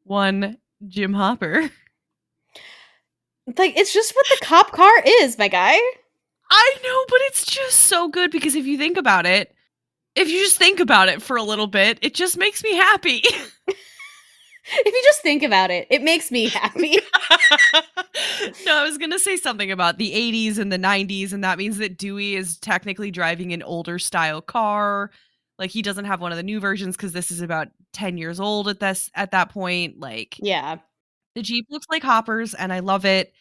One 0.03 0.57
Jim 0.88 1.14
Hopper. 1.14 1.69
Like, 3.57 3.77
it's 3.77 3.94
just 3.94 4.15
what 4.15 4.26
the 4.27 4.44
cop 4.44 4.72
car 4.72 4.91
is, 5.06 5.38
my 5.38 5.48
guy. 5.48 5.80
I 6.49 6.76
know, 6.84 7.06
but 7.07 7.19
it's 7.26 7.45
just 7.45 7.82
so 7.82 8.07
good 8.07 8.32
because 8.32 8.56
if 8.56 8.65
you 8.65 8.77
think 8.77 8.98
about 8.98 9.26
it, 9.26 9.53
if 10.15 10.30
you 10.30 10.40
just 10.40 10.57
think 10.57 10.80
about 10.80 11.10
it 11.10 11.22
for 11.22 11.38
a 11.38 11.44
little 11.44 11.68
bit, 11.68 11.99
it 12.02 12.14
just 12.15 12.38
makes 12.38 12.64
me 12.64 12.76
happy. 12.76 13.23
If 14.68 14.94
you 14.94 15.02
just 15.04 15.22
think 15.22 15.44
about 15.44 15.70
it, 15.70 15.88
it 15.90 16.02
makes 16.02 16.32
me 16.32 16.48
happy. 16.48 16.98
no, 18.66 18.76
I 18.76 18.84
was 18.84 18.98
going 18.98 19.12
to 19.12 19.20
say 19.20 19.38
something 19.38 19.72
about 19.72 19.98
the 19.98 20.12
80s 20.12 20.58
and 20.58 20.72
the 20.72 20.80
90s, 20.80 21.34
and 21.34 21.44
that 21.44 21.58
means 21.58 21.78
that 21.78 21.98
Dewey 21.98 22.36
is 22.36 22.58
technically 22.58 23.12
driving 23.12 23.54
an 23.54 23.62
older 23.62 24.00
style 24.00 24.42
car. 24.42 25.12
Like 25.60 25.72
he 25.72 25.82
doesn't 25.82 26.06
have 26.06 26.20
one 26.20 26.32
of 26.32 26.38
the 26.38 26.44
new 26.44 26.60
versions 26.60 26.98
because 26.98 27.14
this 27.14 27.32
is 27.32 27.42
about 27.42 27.68
10 27.94 28.18
years 28.18 28.40
old 28.40 28.68
at 28.68 28.80
this 28.80 29.10
at 29.14 29.32
that 29.32 29.50
point. 29.50 30.00
Like 30.00 30.38
yeah. 30.40 30.78
the 31.36 31.42
Jeep 31.42 31.68
looks 31.70 31.88
like 31.90 32.04
Hopper's, 32.04 32.54
and 32.54 32.74
I 32.74 32.80
love 32.80 33.06
it. 33.06 33.34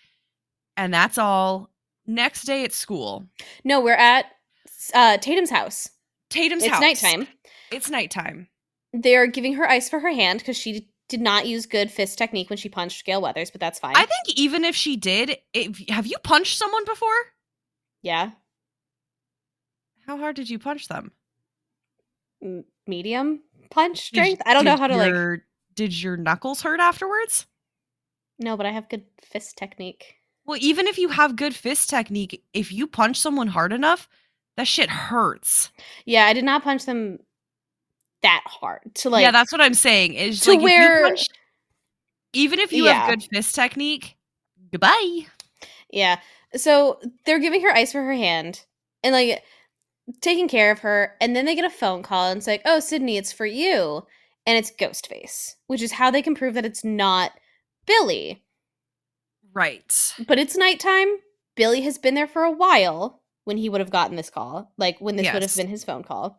And 0.77 0.93
that's 0.93 1.19
all. 1.19 1.71
Next 2.07 2.45
day 2.45 2.65
at 2.65 2.73
school. 2.73 3.25
No, 3.65 3.81
we're 3.81 3.95
at 3.95 4.27
uh, 4.93 5.17
Tatum's 5.17 5.51
house. 5.51 5.89
Tatum's 6.29 6.65
it's 6.65 6.73
house. 6.73 6.83
It's 6.83 7.03
nighttime. 7.03 7.29
It's 7.71 7.91
nighttime. 7.91 8.49
They're 8.93 9.27
giving 9.27 9.55
her 9.55 9.69
ice 9.69 9.89
for 9.89 10.01
her 10.01 10.11
hand 10.11 10.41
because 10.41 10.59
she 10.59 10.89
did 11.09 11.21
not 11.21 11.47
use 11.47 11.67
good 11.67 11.91
fist 11.91 12.17
technique 12.19 12.49
when 12.51 12.57
she 12.57 12.69
punched 12.69 13.05
Gale 13.05 13.21
Weathers, 13.21 13.51
but 13.51 13.61
that's 13.61 13.79
fine. 13.79 13.95
I 13.97 14.07
think 14.07 14.37
even 14.39 14.65
if 14.65 14.75
she 14.75 14.97
did, 14.97 15.37
if, 15.53 15.79
have 15.89 16.07
you 16.07 16.17
punched 16.23 16.59
someone 16.59 16.85
before? 16.85 17.11
yeah, 18.03 18.31
How 20.07 20.19
hard 20.19 20.37
did 20.37 20.51
you 20.51 20.59
punch 20.59 20.89
them? 20.89 21.13
Medium 22.87 23.41
punch 23.71 24.11
Did- 24.11 24.17
strength. 24.19 24.43
I 24.45 24.53
don't 24.55 24.65
know 24.65 24.77
how 24.77 24.87
to 24.87 24.97
like. 24.97 25.09
your- 25.09 25.45
Did 25.75 26.01
your 26.03 26.17
knuckles 26.17 26.61
hurt 26.63 26.79
afterwards? 26.81 27.47
No, 28.39 28.57
but 28.57 28.67
I 28.67 28.71
have 28.71 28.89
good 28.89 29.05
fist 29.23 29.57
technique. 29.57 30.17
Well, 30.45 30.59
even 30.61 30.87
if 30.87 30.99
you 30.99 31.09
have 31.09 31.37
good 31.37 31.55
fist 31.55 31.89
technique, 31.89 32.45
if 32.53 32.71
you 32.71 32.87
punch 32.87 33.19
someone 33.19 33.49
hard 33.49 33.73
enough, 33.73 34.09
that 34.57 34.69
shit 34.69 34.91
hurts. 34.91 35.71
Yeah, 36.05 36.27
I 36.27 36.33
did 36.35 36.45
not 36.45 36.63
punch 36.63 36.85
them 36.85 37.19
that 38.25 38.43
hard 38.47 38.81
to 38.97 39.11
like. 39.11 39.23
yeah, 39.23 39.31
that's 39.31 39.53
what 39.53 39.61
I'm 39.61 39.75
saying. 39.75 40.15
Is 40.15 40.41
to 40.41 40.51
like 40.51 40.59
if 40.59 40.65
where- 40.65 41.05
punch- 41.05 41.29
even 42.33 42.59
if 42.59 42.73
you 42.73 42.85
Yeah. 42.87 42.95
have 43.07 43.11
good 43.11 43.23
fist 43.33 43.55
technique, 43.55 44.17
goodbye. 44.73 45.27
Yeah. 45.91 46.19
So 46.57 47.01
they're 47.25 47.39
giving 47.39 47.63
her 47.63 47.71
ice 47.71 47.93
for 47.93 48.03
her 48.03 48.13
hand 48.15 48.65
and 49.05 49.13
like 49.13 49.43
taking 50.21 50.49
care 50.49 50.73
of 50.73 50.81
her. 50.81 51.15
And 51.21 51.37
then 51.37 51.45
they 51.45 51.55
get 51.55 51.65
a 51.65 51.71
phone 51.71 52.03
call 52.03 52.29
and 52.31 52.39
it's 52.39 52.47
like, 52.49 52.63
oh, 52.65 52.81
Sidney, 52.81 53.17
it's 53.17 53.33
for 53.33 53.47
you. 53.47 54.05
And 54.47 54.59
it's 54.59 54.71
Ghostface, 54.73 55.55
which 55.69 55.81
is 55.81 55.93
how 55.93 56.11
they 56.11 56.23
can 56.23 56.35
prove 56.35 56.55
that 56.55 56.67
it's 56.67 56.83
not 56.85 57.33
Billy. 57.87 58.43
Right. 59.53 60.15
But 60.27 60.39
it's 60.39 60.57
nighttime. 60.57 61.09
Billy 61.55 61.83
has 61.83 61.99
been 61.99 62.15
there 62.15 62.27
for 62.27 62.43
a 62.43 62.51
while 62.51 63.23
when 63.45 63.57
he 63.59 63.69
would 63.69 63.81
have 63.81 63.91
gotten 63.91 64.17
this 64.17 64.31
call, 64.31 64.73
like 64.77 64.99
when 65.01 65.17
this 65.17 65.33
would 65.33 65.43
have 65.43 65.57
been 65.57 65.69
his 65.69 65.85
phone 65.85 66.03
call. 66.03 66.39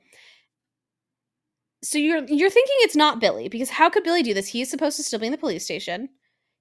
So 1.83 1.97
you're 1.97 2.23
you're 2.25 2.49
thinking 2.49 2.75
it's 2.79 2.95
not 2.95 3.19
Billy 3.19 3.47
because 3.47 3.69
how 3.69 3.89
could 3.89 4.03
Billy 4.03 4.23
do 4.23 4.33
this? 4.33 4.47
He 4.47 4.61
is 4.61 4.69
supposed 4.69 4.97
to 4.97 5.03
still 5.03 5.19
be 5.19 5.27
in 5.27 5.31
the 5.31 5.37
police 5.37 5.63
station, 5.63 6.09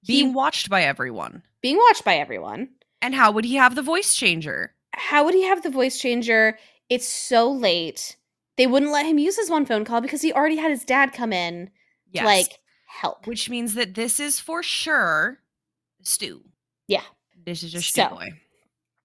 Being 0.05 0.27
he 0.29 0.33
watched 0.33 0.69
by 0.69 0.83
everyone. 0.83 1.41
being 1.61 1.77
watched 1.77 2.03
by 2.05 2.15
everyone. 2.17 2.69
And 3.01 3.13
how 3.15 3.31
would 3.31 3.45
he 3.45 3.55
have 3.55 3.75
the 3.75 3.81
voice 3.81 4.15
changer? 4.15 4.73
how 4.97 5.25
would 5.25 5.33
he 5.33 5.43
have 5.43 5.61
the 5.61 5.69
voice 5.69 5.99
changer? 5.99 6.57
It's 6.89 7.07
so 7.07 7.51
late. 7.51 8.15
They 8.57 8.65
wouldn't 8.67 8.91
let 8.93 9.05
him 9.05 9.17
use 9.19 9.35
his 9.35 9.49
one 9.49 9.65
phone 9.65 9.83
call 9.83 9.99
because 9.99 10.21
he 10.21 10.31
already 10.31 10.55
had 10.55 10.71
his 10.71 10.85
dad 10.85 11.11
come 11.11 11.33
in 11.33 11.69
Yes. 12.11 12.21
to 12.21 12.25
like 12.27 12.59
help. 12.87 13.27
which 13.27 13.49
means 13.49 13.73
that 13.73 13.95
this 13.95 14.19
is 14.21 14.39
for 14.39 14.63
sure 14.63 15.39
Stu. 16.03 16.43
Yeah. 16.87 17.01
This 17.45 17.61
is 17.63 17.71
just 17.73 17.89
Stu 17.89 18.01
So- 18.03 18.09
boy. 18.09 18.29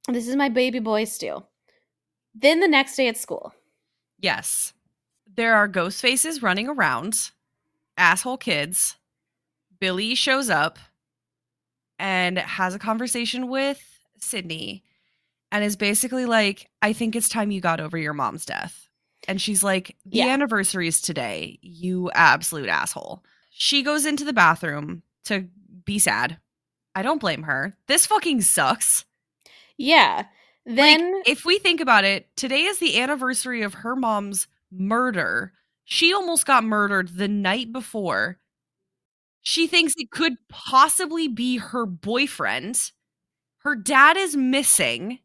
This 0.08 0.28
is 0.28 0.36
my 0.36 0.48
baby 0.48 0.78
boy 0.78 1.04
Stu. 1.04 1.42
Then 2.34 2.60
the 2.60 2.68
next 2.68 2.94
day 2.96 3.08
at 3.08 3.16
school. 3.16 3.52
Yes. 4.20 4.72
There 5.36 5.54
are 5.54 5.68
ghost 5.68 6.00
faces 6.00 6.42
running 6.42 6.68
around, 6.68 7.30
asshole 7.96 8.38
kids. 8.38 8.96
Billy 9.78 10.14
shows 10.14 10.50
up 10.50 10.78
and 11.98 12.38
has 12.38 12.74
a 12.74 12.78
conversation 12.78 13.48
with 13.48 13.82
Sidney 14.18 14.82
and 15.52 15.64
is 15.64 15.76
basically 15.76 16.26
like, 16.26 16.68
I 16.82 16.92
think 16.92 17.16
it's 17.16 17.28
time 17.28 17.50
you 17.50 17.60
got 17.60 17.80
over 17.80 17.96
your 17.96 18.12
mom's 18.14 18.44
death. 18.44 18.88
And 19.28 19.40
she's 19.40 19.62
like, 19.62 19.96
The 20.04 20.18
Yeah. 20.18 20.28
anniversary 20.28 20.88
is 20.88 21.00
today, 21.00 21.58
you 21.62 22.10
absolute 22.12 22.68
asshole. 22.68 23.22
She 23.50 23.82
goes 23.82 24.06
into 24.06 24.24
the 24.24 24.32
bathroom 24.32 25.02
to 25.24 25.46
be 25.84 25.98
sad. 25.98 26.38
I 26.94 27.02
don't 27.02 27.20
blame 27.20 27.42
her. 27.44 27.76
This 27.86 28.06
fucking 28.06 28.40
sucks. 28.42 29.04
Yeah. 29.76 30.26
Then 30.66 31.14
Like, 31.18 31.28
if 31.28 31.44
we 31.44 31.58
think 31.58 31.80
about 31.80 32.04
it, 32.04 32.28
today 32.36 32.62
is 32.62 32.78
the 32.78 33.00
anniversary 33.00 33.62
of 33.62 33.74
her 33.74 33.94
mom's 33.96 34.46
murder. 34.72 35.52
She 35.84 36.12
almost 36.12 36.46
got 36.46 36.64
murdered 36.64 37.16
the 37.16 37.28
night 37.28 37.72
before. 37.72 38.38
She 39.42 39.66
thinks 39.66 39.94
it 39.96 40.10
could 40.10 40.36
possibly 40.48 41.28
be 41.28 41.58
her 41.58 41.84
boyfriend. 41.86 42.92
Her 43.58 43.76
dad 43.76 44.16
is 44.16 44.36
missing. 44.36 45.20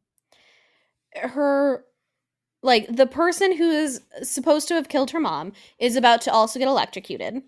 her 1.16 1.86
like 2.64 2.88
the 2.96 3.08
person 3.08 3.56
who 3.58 3.70
is 3.72 4.02
supposed 4.24 4.68
to 4.68 4.74
have 4.76 4.90
killed 4.90 5.12
her 5.12 5.20
mom 5.20 5.54
is 5.80 5.96
about 5.96 6.22
to 6.22 6.32
also 6.32 6.60
get 6.60 6.68
electrocuted 6.68 7.42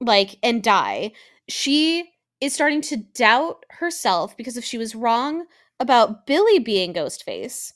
like 0.00 0.36
and 0.42 0.62
die 0.62 1.12
she 1.48 2.10
is 2.40 2.52
starting 2.52 2.82
to 2.82 2.96
doubt 2.96 3.64
herself 3.70 4.36
because 4.36 4.56
if 4.56 4.64
she 4.64 4.78
was 4.78 4.94
wrong 4.94 5.46
about 5.80 6.26
billy 6.26 6.58
being 6.58 6.92
ghostface 6.92 7.72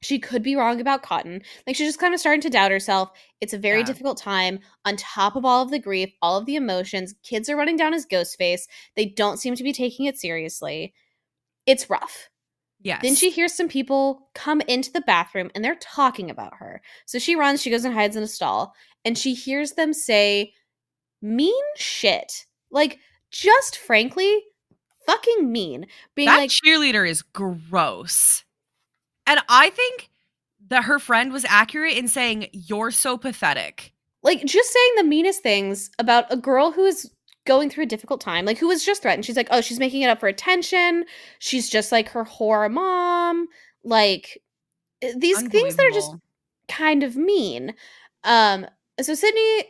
she 0.00 0.18
could 0.18 0.42
be 0.42 0.54
wrong 0.56 0.80
about 0.80 1.02
cotton 1.02 1.42
like 1.66 1.74
she's 1.76 1.88
just 1.88 1.98
kind 1.98 2.14
of 2.14 2.20
starting 2.20 2.40
to 2.40 2.50
doubt 2.50 2.70
herself 2.70 3.10
it's 3.40 3.52
a 3.52 3.58
very 3.58 3.80
Yeah. 3.80 3.86
difficult 3.86 4.18
time 4.18 4.60
on 4.84 4.96
top 4.96 5.34
of 5.36 5.44
all 5.44 5.62
of 5.62 5.70
the 5.70 5.78
grief 5.78 6.10
all 6.22 6.38
of 6.38 6.46
the 6.46 6.56
emotions 6.56 7.14
kids 7.22 7.48
are 7.48 7.56
running 7.56 7.76
down 7.76 7.94
as 7.94 8.06
ghostface 8.06 8.62
they 8.96 9.06
don't 9.06 9.38
seem 9.38 9.54
to 9.56 9.62
be 9.64 9.72
taking 9.72 10.06
it 10.06 10.18
seriously 10.18 10.94
it's 11.66 11.90
rough 11.90 12.28
Yes. 12.80 13.00
then 13.02 13.16
she 13.16 13.30
hears 13.30 13.52
some 13.54 13.68
people 13.68 14.28
come 14.36 14.60
into 14.68 14.92
the 14.92 15.00
bathroom 15.00 15.50
and 15.54 15.64
they're 15.64 15.74
talking 15.80 16.30
about 16.30 16.54
her. 16.58 16.80
So 17.06 17.18
she 17.18 17.34
runs, 17.34 17.60
she 17.60 17.70
goes 17.70 17.84
and 17.84 17.92
hides 17.92 18.14
in 18.14 18.22
a 18.22 18.28
stall, 18.28 18.72
and 19.04 19.18
she 19.18 19.34
hears 19.34 19.72
them 19.72 19.92
say 19.92 20.52
mean 21.20 21.60
shit. 21.74 22.46
Like, 22.70 23.00
just 23.32 23.76
frankly, 23.76 24.44
fucking 25.06 25.50
mean. 25.50 25.86
Being 26.14 26.26
that 26.26 26.36
like, 26.38 26.50
cheerleader 26.52 27.08
is 27.08 27.22
gross. 27.22 28.44
And 29.28 29.40
I 29.48 29.70
think 29.70 30.10
that 30.68 30.84
her 30.84 30.98
friend 30.98 31.32
was 31.32 31.44
accurate 31.48 31.96
in 31.96 32.08
saying, 32.08 32.48
You're 32.52 32.90
so 32.90 33.16
pathetic. 33.16 33.92
like 34.22 34.44
just 34.44 34.72
saying 34.72 34.92
the 34.96 35.04
meanest 35.04 35.42
things 35.42 35.90
about 35.98 36.24
a 36.32 36.36
girl 36.36 36.72
who 36.72 36.84
is 36.84 37.10
going 37.48 37.70
through 37.70 37.84
a 37.84 37.86
difficult 37.86 38.20
time, 38.20 38.44
like 38.44 38.58
who 38.58 38.68
was 38.68 38.84
just 38.84 39.00
threatened. 39.02 39.24
She's 39.24 39.36
like, 39.36 39.48
oh, 39.50 39.62
she's 39.62 39.78
making 39.78 40.02
it 40.02 40.08
up 40.08 40.20
for 40.20 40.28
attention. 40.28 41.04
She's 41.38 41.68
just 41.68 41.90
like 41.90 42.08
her 42.10 42.22
horror 42.24 42.68
mom. 42.68 43.48
Like 43.84 44.42
eh, 45.00 45.14
these 45.16 45.40
things 45.48 45.76
that 45.76 45.86
are 45.86 45.90
just 45.90 46.14
kind 46.68 47.02
of 47.02 47.16
mean. 47.16 47.74
Um, 48.24 48.66
so 49.00 49.14
Sidney, 49.14 49.64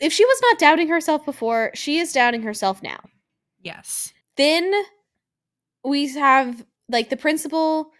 if 0.00 0.12
she 0.12 0.24
was 0.24 0.40
not 0.42 0.58
doubting 0.58 0.88
herself 0.88 1.24
before, 1.24 1.70
she 1.74 1.98
is 1.98 2.12
doubting 2.12 2.42
herself 2.42 2.82
now. 2.82 2.98
Yes. 3.62 4.12
Then 4.36 4.72
we 5.84 6.08
have 6.14 6.64
like 6.88 7.08
the 7.08 7.16
principal. 7.16 7.92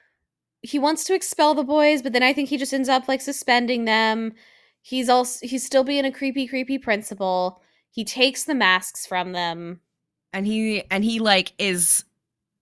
He 0.62 0.78
wants 0.78 1.04
to 1.04 1.14
expel 1.14 1.54
the 1.54 1.64
boys, 1.64 2.02
but 2.02 2.12
then 2.12 2.22
I 2.22 2.32
think 2.32 2.48
he 2.48 2.56
just 2.56 2.72
ends 2.72 2.88
up 2.88 3.08
like 3.08 3.20
suspending 3.20 3.84
them. 3.84 4.32
He's 4.80 5.08
also 5.08 5.46
he's 5.46 5.64
still 5.64 5.84
being 5.84 6.04
a 6.04 6.12
creepy, 6.12 6.46
creepy 6.46 6.78
principal. 6.78 7.60
He 7.90 8.04
takes 8.04 8.44
the 8.44 8.54
masks 8.54 9.06
from 9.06 9.32
them. 9.32 9.80
and 10.32 10.46
he 10.46 10.84
and 10.90 11.04
he 11.04 11.18
like 11.18 11.52
is 11.58 12.04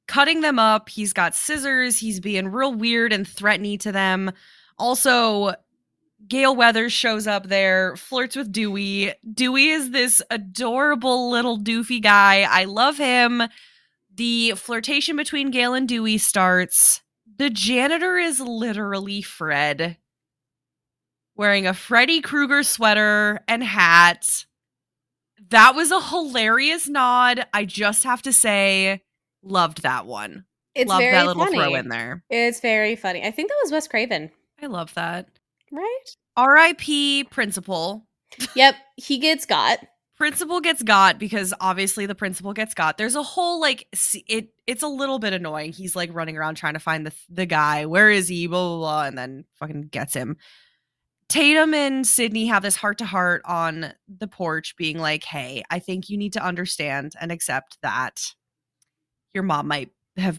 cutting 0.09 0.41
them 0.41 0.59
up 0.59 0.89
he's 0.89 1.13
got 1.13 1.37
scissors 1.37 1.99
he's 1.99 2.19
being 2.19 2.49
real 2.49 2.75
weird 2.75 3.13
and 3.13 3.29
threatening 3.29 3.79
to 3.79 3.93
them 3.93 4.33
also 4.77 5.55
Gale 6.29 6.55
Weathers 6.55 6.93
shows 6.93 7.27
up 7.27 7.47
there, 7.49 7.97
flirts 7.97 8.37
with 8.37 8.53
Dewey. 8.53 9.15
Dewey 9.33 9.69
is 9.69 9.91
this 9.91 10.21
adorable 10.31 11.31
little 11.31 11.59
doofy 11.59 12.01
guy. 12.03 12.43
I 12.43 12.65
love 12.65 12.99
him. 12.99 13.43
The 14.15 14.53
flirtation 14.53 15.17
between 15.17 15.51
Gale 15.51 15.73
and 15.73 15.89
Dewey 15.89 16.19
starts. 16.19 17.01
The 17.41 17.49
janitor 17.49 18.19
is 18.19 18.39
literally 18.39 19.23
Fred, 19.23 19.97
wearing 21.35 21.67
a 21.67 21.73
Freddy 21.73 22.21
Krueger 22.21 22.63
sweater 22.63 23.41
and 23.49 23.65
hat. 23.65 24.45
That 25.49 25.75
was 25.75 25.91
a 25.91 26.03
hilarious 26.03 26.87
nod. 26.87 27.47
I 27.55 27.65
just 27.65 28.05
have 28.05 28.21
to 28.25 28.33
say, 28.35 29.01
loved 29.43 29.85
that 29.85 30.05
one. 30.05 30.45
It's 30.75 30.91
loved 30.91 31.01
very 31.01 31.13
that 31.15 31.29
little 31.29 31.47
funny. 31.47 31.57
throw 31.57 31.75
in 31.77 31.89
there. 31.89 32.23
It's 32.29 32.61
very 32.61 32.95
funny. 32.95 33.25
I 33.27 33.31
think 33.31 33.49
that 33.49 33.61
was 33.63 33.73
Wes 33.73 33.89
Craven, 33.89 34.31
I 34.61 34.67
love 34.67 34.93
that. 34.93 35.31
right? 35.73 36.17
R.I.P. 36.37 37.25
Principal. 37.31 38.07
yep, 38.55 38.75
he 38.97 39.17
gets 39.17 39.47
got. 39.47 39.79
Principal 40.21 40.61
gets 40.61 40.83
got 40.83 41.19
because 41.19 41.55
obviously 41.63 42.05
the 42.05 42.15
principal 42.15 42.53
gets 42.53 42.75
got. 42.75 42.99
There's 42.99 43.15
a 43.15 43.23
whole 43.23 43.59
like 43.59 43.89
it. 44.29 44.51
It's 44.67 44.83
a 44.83 44.87
little 44.87 45.19
bit 45.19 45.33
annoying. 45.33 45.73
He's 45.73 45.97
like 45.97 46.11
running 46.13 46.37
around 46.37 46.57
trying 46.57 46.75
to 46.75 46.79
find 46.79 47.07
the 47.07 47.13
the 47.31 47.47
guy. 47.47 47.87
Where 47.87 48.11
is 48.11 48.29
he? 48.29 48.47
Blah 48.47 48.69
blah 48.69 48.77
blah, 48.77 49.05
and 49.05 49.17
then 49.17 49.47
fucking 49.55 49.89
gets 49.91 50.13
him. 50.13 50.37
Tatum 51.31 51.73
and 51.73 52.07
Sidney 52.07 52.49
have 52.49 52.63
this 52.63 52.77
heart 52.77 52.99
to 52.99 53.07
heart 53.07 53.41
on 53.47 53.95
the 54.15 54.29
porch, 54.29 54.77
being 54.77 54.99
like, 54.99 55.25
"Hey, 55.25 55.63
I 55.71 55.79
think 55.79 56.11
you 56.11 56.19
need 56.19 56.35
to 56.35 56.45
understand 56.45 57.15
and 57.19 57.33
accept 57.33 57.79
that 57.81 58.35
your 59.33 59.43
mom 59.43 59.69
might 59.69 59.89
have 60.19 60.39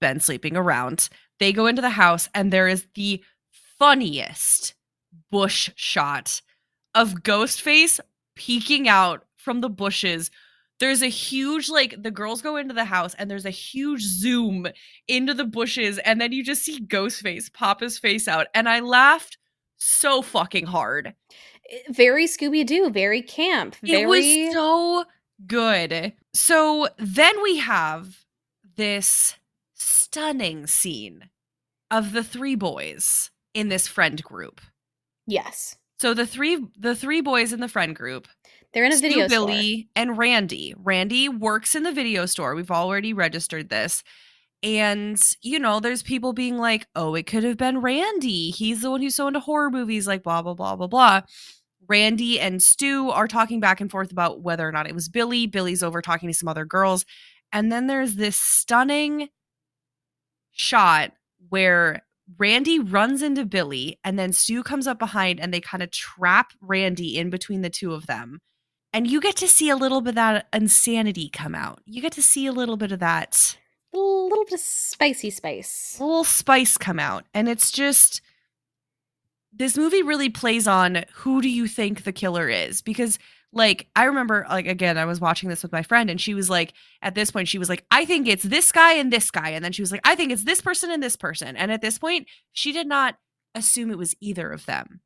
been 0.00 0.20
sleeping 0.20 0.56
around." 0.56 1.10
They 1.40 1.52
go 1.52 1.66
into 1.66 1.82
the 1.82 1.90
house, 1.90 2.30
and 2.34 2.50
there 2.50 2.68
is 2.68 2.86
the 2.94 3.22
funniest 3.78 4.72
bush 5.30 5.68
shot 5.76 6.40
of 6.94 7.16
Ghostface 7.16 8.00
peeking 8.40 8.88
out 8.88 9.26
from 9.36 9.60
the 9.60 9.68
bushes, 9.68 10.30
there's 10.78 11.02
a 11.02 11.08
huge 11.08 11.68
like 11.68 12.02
the 12.02 12.10
girls 12.10 12.40
go 12.40 12.56
into 12.56 12.72
the 12.72 12.86
house 12.86 13.14
and 13.18 13.30
there's 13.30 13.44
a 13.44 13.50
huge 13.50 14.00
zoom 14.00 14.66
into 15.08 15.34
the 15.34 15.44
bushes 15.44 15.98
and 15.98 16.18
then 16.18 16.32
you 16.32 16.42
just 16.42 16.62
see 16.62 16.80
Ghostface 16.80 17.52
pop 17.52 17.80
his 17.82 17.98
face 17.98 18.26
out 18.26 18.46
and 18.54 18.66
I 18.66 18.80
laughed 18.80 19.36
so 19.76 20.22
fucking 20.22 20.64
hard. 20.64 21.14
Eh, 21.70 21.78
very 21.90 22.26
Scooby 22.26 22.64
Doo, 22.64 22.88
very 22.88 23.20
camp. 23.20 23.76
Very... 23.82 24.02
It 24.02 24.06
was 24.06 24.54
so 24.54 25.04
good. 25.46 26.14
So 26.32 26.88
then 26.96 27.42
we 27.42 27.58
have 27.58 28.24
this 28.76 29.36
stunning 29.74 30.66
scene 30.66 31.28
of 31.90 32.12
the 32.12 32.24
three 32.24 32.54
boys 32.54 33.30
in 33.52 33.68
this 33.68 33.86
friend 33.86 34.22
group. 34.22 34.62
Yes. 35.26 35.76
So 36.00 36.14
the 36.14 36.26
three 36.26 36.58
the 36.78 36.96
three 36.96 37.20
boys 37.20 37.52
in 37.52 37.60
the 37.60 37.68
friend 37.68 37.94
group 37.94 38.26
they're 38.72 38.86
in 38.86 38.92
a 38.92 38.96
Stu, 38.96 39.08
video 39.08 39.28
Billy 39.28 39.80
store. 39.82 39.90
and 39.96 40.16
Randy. 40.16 40.74
Randy 40.78 41.28
works 41.28 41.74
in 41.74 41.82
the 41.82 41.92
video 41.92 42.24
store. 42.24 42.54
We've 42.54 42.70
already 42.70 43.12
registered 43.12 43.68
this. 43.68 44.02
And, 44.62 45.20
you 45.42 45.58
know, 45.58 45.78
there's 45.78 46.02
people 46.02 46.32
being 46.32 46.56
like, 46.56 46.86
oh, 46.94 47.14
it 47.14 47.26
could 47.26 47.44
have 47.44 47.58
been 47.58 47.80
Randy. 47.82 48.50
He's 48.50 48.80
the 48.80 48.90
one 48.90 49.02
who's 49.02 49.14
so 49.14 49.26
into 49.26 49.40
horror 49.40 49.70
movies, 49.70 50.06
like 50.06 50.22
blah, 50.22 50.40
blah, 50.40 50.54
blah, 50.54 50.76
blah, 50.76 50.86
blah. 50.86 51.22
Randy 51.86 52.40
and 52.40 52.62
Stu 52.62 53.10
are 53.10 53.28
talking 53.28 53.60
back 53.60 53.80
and 53.80 53.90
forth 53.90 54.10
about 54.10 54.40
whether 54.40 54.66
or 54.66 54.72
not 54.72 54.86
it 54.86 54.94
was 54.94 55.08
Billy. 55.08 55.46
Billy's 55.46 55.82
over 55.82 56.00
talking 56.00 56.30
to 56.30 56.34
some 56.34 56.48
other 56.48 56.64
girls. 56.64 57.04
And 57.52 57.70
then 57.70 57.88
there's 57.88 58.14
this 58.14 58.38
stunning 58.38 59.28
shot 60.52 61.12
where 61.48 62.02
Randy 62.38 62.78
runs 62.78 63.22
into 63.22 63.44
Billy 63.44 63.98
and 64.04 64.18
then 64.18 64.32
Stu 64.32 64.62
comes 64.62 64.86
up 64.86 64.98
behind 64.98 65.40
and 65.40 65.52
they 65.52 65.60
kind 65.60 65.82
of 65.82 65.90
trap 65.90 66.52
Randy 66.60 67.18
in 67.18 67.30
between 67.30 67.62
the 67.62 67.70
two 67.70 67.92
of 67.92 68.06
them 68.06 68.38
and 68.92 69.06
you 69.06 69.20
get 69.20 69.36
to 69.36 69.48
see 69.48 69.70
a 69.70 69.76
little 69.76 70.00
bit 70.00 70.10
of 70.10 70.14
that 70.16 70.48
insanity 70.52 71.28
come 71.28 71.54
out. 71.54 71.80
You 71.84 72.02
get 72.02 72.12
to 72.12 72.22
see 72.22 72.46
a 72.46 72.52
little 72.52 72.76
bit 72.76 72.92
of 72.92 72.98
that 73.00 73.56
a 73.92 73.98
little 73.98 74.44
bit 74.44 74.54
of 74.54 74.60
spicy 74.60 75.30
spice. 75.30 75.96
A 75.98 76.04
little 76.04 76.24
spice 76.24 76.76
come 76.76 76.98
out. 76.98 77.24
And 77.34 77.48
it's 77.48 77.70
just 77.70 78.20
this 79.52 79.76
movie 79.76 80.02
really 80.02 80.28
plays 80.28 80.66
on 80.68 81.04
who 81.14 81.42
do 81.42 81.48
you 81.48 81.66
think 81.66 82.04
the 82.04 82.12
killer 82.12 82.48
is? 82.48 82.82
Because 82.82 83.18
like 83.52 83.88
I 83.96 84.04
remember 84.04 84.46
like 84.48 84.66
again, 84.66 84.96
I 84.96 85.04
was 85.04 85.20
watching 85.20 85.48
this 85.48 85.62
with 85.62 85.72
my 85.72 85.82
friend 85.82 86.08
and 86.08 86.20
she 86.20 86.34
was 86.34 86.48
like 86.48 86.72
at 87.02 87.14
this 87.14 87.30
point 87.30 87.48
she 87.48 87.58
was 87.58 87.68
like, 87.68 87.84
I 87.90 88.04
think 88.04 88.28
it's 88.28 88.44
this 88.44 88.70
guy 88.72 88.94
and 88.94 89.12
this 89.12 89.30
guy. 89.30 89.50
And 89.50 89.64
then 89.64 89.72
she 89.72 89.82
was 89.82 89.90
like, 89.92 90.02
I 90.04 90.14
think 90.14 90.32
it's 90.32 90.44
this 90.44 90.60
person 90.60 90.90
and 90.90 91.02
this 91.02 91.16
person. 91.16 91.56
And 91.56 91.72
at 91.72 91.80
this 91.80 91.98
point, 91.98 92.28
she 92.52 92.72
did 92.72 92.86
not 92.86 93.16
assume 93.54 93.90
it 93.90 93.98
was 93.98 94.14
either 94.20 94.50
of 94.50 94.66
them. 94.66 95.00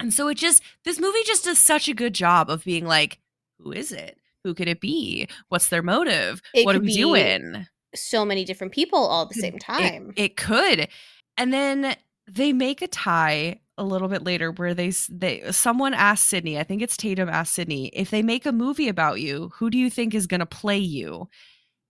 And 0.00 0.14
so 0.14 0.28
it 0.28 0.36
just, 0.36 0.62
this 0.84 1.00
movie 1.00 1.22
just 1.26 1.44
does 1.44 1.58
such 1.58 1.88
a 1.88 1.94
good 1.94 2.14
job 2.14 2.48
of 2.50 2.64
being 2.64 2.86
like, 2.86 3.18
who 3.58 3.72
is 3.72 3.92
it? 3.92 4.16
Who 4.44 4.54
could 4.54 4.68
it 4.68 4.80
be? 4.80 5.28
What's 5.48 5.68
their 5.68 5.82
motive? 5.82 6.40
It 6.54 6.64
what 6.64 6.76
are 6.76 6.80
we 6.80 6.94
doing? 6.94 7.66
So 7.94 8.24
many 8.24 8.44
different 8.44 8.72
people 8.72 8.98
all 8.98 9.24
at 9.24 9.28
the 9.30 9.40
same 9.40 9.58
time. 9.58 10.12
It, 10.16 10.22
it 10.22 10.36
could. 10.36 10.88
And 11.36 11.52
then 11.52 11.96
they 12.26 12.52
make 12.52 12.80
a 12.80 12.86
tie 12.86 13.60
a 13.78 13.84
little 13.84 14.08
bit 14.08 14.22
later 14.24 14.50
where 14.52 14.74
they 14.74 14.90
they 15.08 15.50
someone 15.52 15.94
asked 15.94 16.26
Sidney, 16.26 16.58
I 16.58 16.64
think 16.64 16.82
it's 16.82 16.96
Tatum 16.96 17.28
asked 17.28 17.54
Sidney, 17.54 17.88
if 17.88 18.10
they 18.10 18.22
make 18.22 18.44
a 18.46 18.52
movie 18.52 18.88
about 18.88 19.20
you, 19.20 19.50
who 19.54 19.70
do 19.70 19.78
you 19.78 19.88
think 19.90 20.14
is 20.14 20.26
going 20.26 20.40
to 20.40 20.46
play 20.46 20.78
you? 20.78 21.28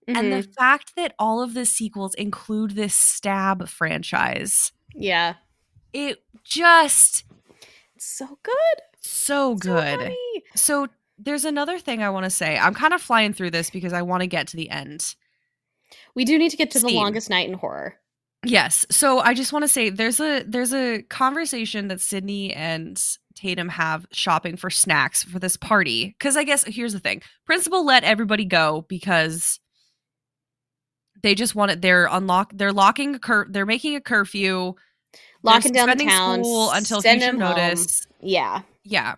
Mhm. 0.08 0.16
And 0.18 0.32
the 0.32 0.42
fact 0.42 0.94
that 0.96 1.14
all 1.18 1.42
of 1.42 1.54
the 1.54 1.64
sequels 1.66 2.14
include 2.14 2.72
this 2.72 2.94
stab 2.94 3.68
franchise, 3.68 4.72
yeah. 4.94 5.34
it 5.92 6.22
just 6.44 7.24
It's 7.96 8.06
so 8.06 8.38
good. 8.42 8.54
so 9.00 9.54
So 9.54 9.54
good. 9.56 9.98
funny. 9.98 10.42
So 10.54 10.88
there's 11.18 11.44
another 11.44 11.78
thing 11.78 12.02
I 12.02 12.10
want 12.10 12.24
to 12.24 12.30
say. 12.30 12.56
I'm 12.58 12.74
kind 12.74 12.94
of 12.94 13.02
flying 13.02 13.32
through 13.32 13.50
this 13.50 13.70
because 13.70 13.92
I 13.92 14.02
want 14.02 14.20
to 14.22 14.26
get 14.28 14.46
to 14.48 14.56
the 14.56 14.70
end. 14.70 15.14
We 16.14 16.24
do 16.24 16.38
need 16.38 16.50
to 16.50 16.56
get 16.56 16.70
to 16.72 16.78
the 16.80 16.88
longest 16.88 17.28
night 17.30 17.48
in 17.48 17.54
horror. 17.54 17.96
Yes. 18.44 18.86
So 18.90 19.18
I 19.18 19.34
just 19.34 19.52
want 19.52 19.64
to 19.64 19.68
say 19.68 19.90
there's 19.90 20.20
a 20.20 20.42
there's 20.44 20.72
a 20.72 21.02
conversation 21.02 21.88
that 21.88 22.00
Sidney 22.00 22.54
and 22.54 23.00
Tatum 23.34 23.68
have 23.68 24.06
shopping 24.12 24.56
for 24.56 24.70
snacks 24.70 25.24
for 25.24 25.38
this 25.38 25.56
party. 25.56 26.14
Cause 26.20 26.36
I 26.36 26.44
guess 26.44 26.64
here's 26.64 26.92
the 26.92 27.00
thing. 27.00 27.22
Principal 27.46 27.84
let 27.84 28.04
everybody 28.04 28.44
go 28.44 28.86
because 28.88 29.58
they 31.22 31.34
just 31.34 31.54
wanted 31.56 31.82
they're 31.82 32.06
unlock 32.06 32.52
they're 32.54 32.72
locking 32.72 33.16
a 33.16 33.18
cur 33.18 33.46
they're 33.50 33.66
making 33.66 33.96
a 33.96 34.00
curfew. 34.00 34.74
Locking 35.42 35.72
down 35.72 35.88
the 35.96 36.04
town. 36.04 36.40
until 36.40 37.00
send 37.00 37.20
future 37.20 37.32
them 37.32 37.40
home. 37.40 37.56
notice. 37.56 38.06
Yeah. 38.20 38.62
Yeah. 38.84 39.16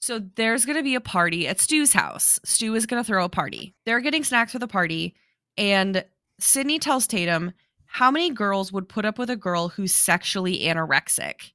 So 0.00 0.20
there's 0.36 0.64
going 0.64 0.76
to 0.76 0.82
be 0.82 0.94
a 0.94 1.00
party 1.00 1.48
at 1.48 1.60
Stu's 1.60 1.92
house. 1.92 2.38
Stu 2.44 2.74
is 2.74 2.86
going 2.86 3.02
to 3.02 3.06
throw 3.06 3.24
a 3.24 3.28
party. 3.28 3.74
They're 3.84 4.00
getting 4.00 4.24
snacks 4.24 4.52
for 4.52 4.58
the 4.58 4.68
party. 4.68 5.14
And 5.56 6.04
Sidney 6.38 6.78
tells 6.78 7.06
Tatum, 7.06 7.52
How 7.88 8.10
many 8.10 8.30
girls 8.30 8.72
would 8.72 8.88
put 8.88 9.04
up 9.04 9.18
with 9.18 9.30
a 9.30 9.36
girl 9.36 9.68
who's 9.68 9.92
sexually 9.94 10.60
anorexic? 10.60 11.50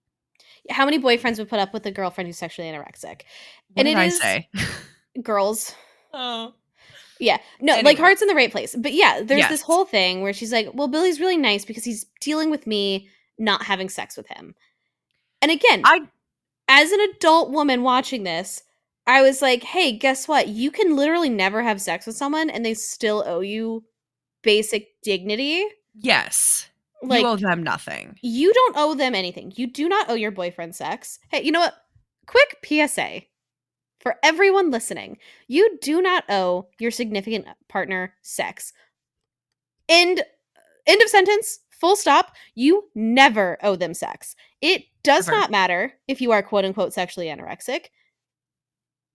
How 0.69 0.85
many 0.85 0.99
boyfriends 0.99 1.37
would 1.37 1.49
put 1.49 1.59
up 1.59 1.73
with 1.73 1.85
a 1.85 1.91
girlfriend 1.91 2.27
who's 2.27 2.37
sexually 2.37 2.69
anorexic? 2.69 3.21
What 3.73 3.77
And 3.77 3.85
did 3.85 3.91
it 3.91 3.97
I 3.97 4.05
is- 4.05 4.19
say? 4.19 4.49
Girls. 5.21 5.73
Oh. 6.13 6.53
Yeah. 7.19 7.37
No, 7.61 7.79
like 7.81 7.97
heart's 7.99 8.21
in 8.21 8.27
the 8.27 8.33
right 8.35 8.51
place. 8.51 8.75
But 8.77 8.93
yeah, 8.93 9.21
there's 9.23 9.39
Yes. 9.39 9.49
this 9.49 9.61
whole 9.61 9.85
thing 9.85 10.21
where 10.21 10.33
she's 10.33 10.51
like, 10.51 10.69
well, 10.73 10.87
Billy's 10.87 11.19
really 11.19 11.37
nice 11.37 11.63
because 11.65 11.83
he's 11.83 12.05
dealing 12.19 12.49
with 12.49 12.65
me 12.65 13.07
not 13.37 13.63
having 13.63 13.89
sex 13.89 14.17
with 14.17 14.27
him. 14.27 14.55
And 15.41 15.51
again, 15.51 15.81
I 15.85 16.01
as 16.67 16.91
an 16.91 16.99
adult 17.01 17.51
woman 17.51 17.83
watching 17.83 18.23
this, 18.23 18.63
I 19.05 19.21
was 19.21 19.41
like, 19.41 19.63
hey, 19.63 19.91
guess 19.91 20.27
what? 20.27 20.47
You 20.47 20.71
can 20.71 20.95
literally 20.95 21.29
never 21.29 21.61
have 21.61 21.79
sex 21.81 22.07
with 22.07 22.15
someone 22.15 22.49
and 22.49 22.65
they 22.65 22.73
still 22.73 23.23
owe 23.27 23.41
you 23.41 23.83
basic 24.41 24.87
dignity. 25.03 25.63
Yes. 25.93 26.69
Like, 27.01 27.21
you 27.21 27.27
owe 27.27 27.35
them 27.35 27.63
nothing. 27.63 28.17
you 28.21 28.53
don't 28.53 28.77
owe 28.77 28.93
them 28.95 29.13
anything. 29.13 29.51
You 29.55 29.67
do 29.67 29.89
not 29.89 30.09
owe 30.09 30.13
your 30.13 30.31
boyfriend 30.31 30.73
sex. 30.75 31.19
Hey, 31.29 31.43
you 31.43 31.51
know 31.51 31.59
what? 31.59 31.75
Quick 32.27 32.57
PSA 32.65 33.23
for 33.99 34.15
everyone 34.23 34.71
listening. 34.71 35.17
You 35.47 35.77
do 35.81 36.01
not 36.01 36.23
owe 36.29 36.67
your 36.79 36.91
significant 36.91 37.45
partner 37.67 38.13
sex. 38.21 38.71
End 39.89 40.23
end 40.87 41.01
of 41.01 41.09
sentence. 41.09 41.59
Full 41.71 41.95
stop. 41.97 42.35
You 42.55 42.85
never 42.95 43.57
owe 43.61 43.75
them 43.75 43.93
sex. 43.93 44.35
It 44.61 44.83
does 45.03 45.27
Ever. 45.27 45.37
not 45.37 45.51
matter 45.51 45.93
if 46.07 46.21
you 46.21 46.31
are 46.31 46.41
quote 46.41 46.63
unquote 46.63 46.93
sexually 46.93 47.27
anorexic. 47.27 47.87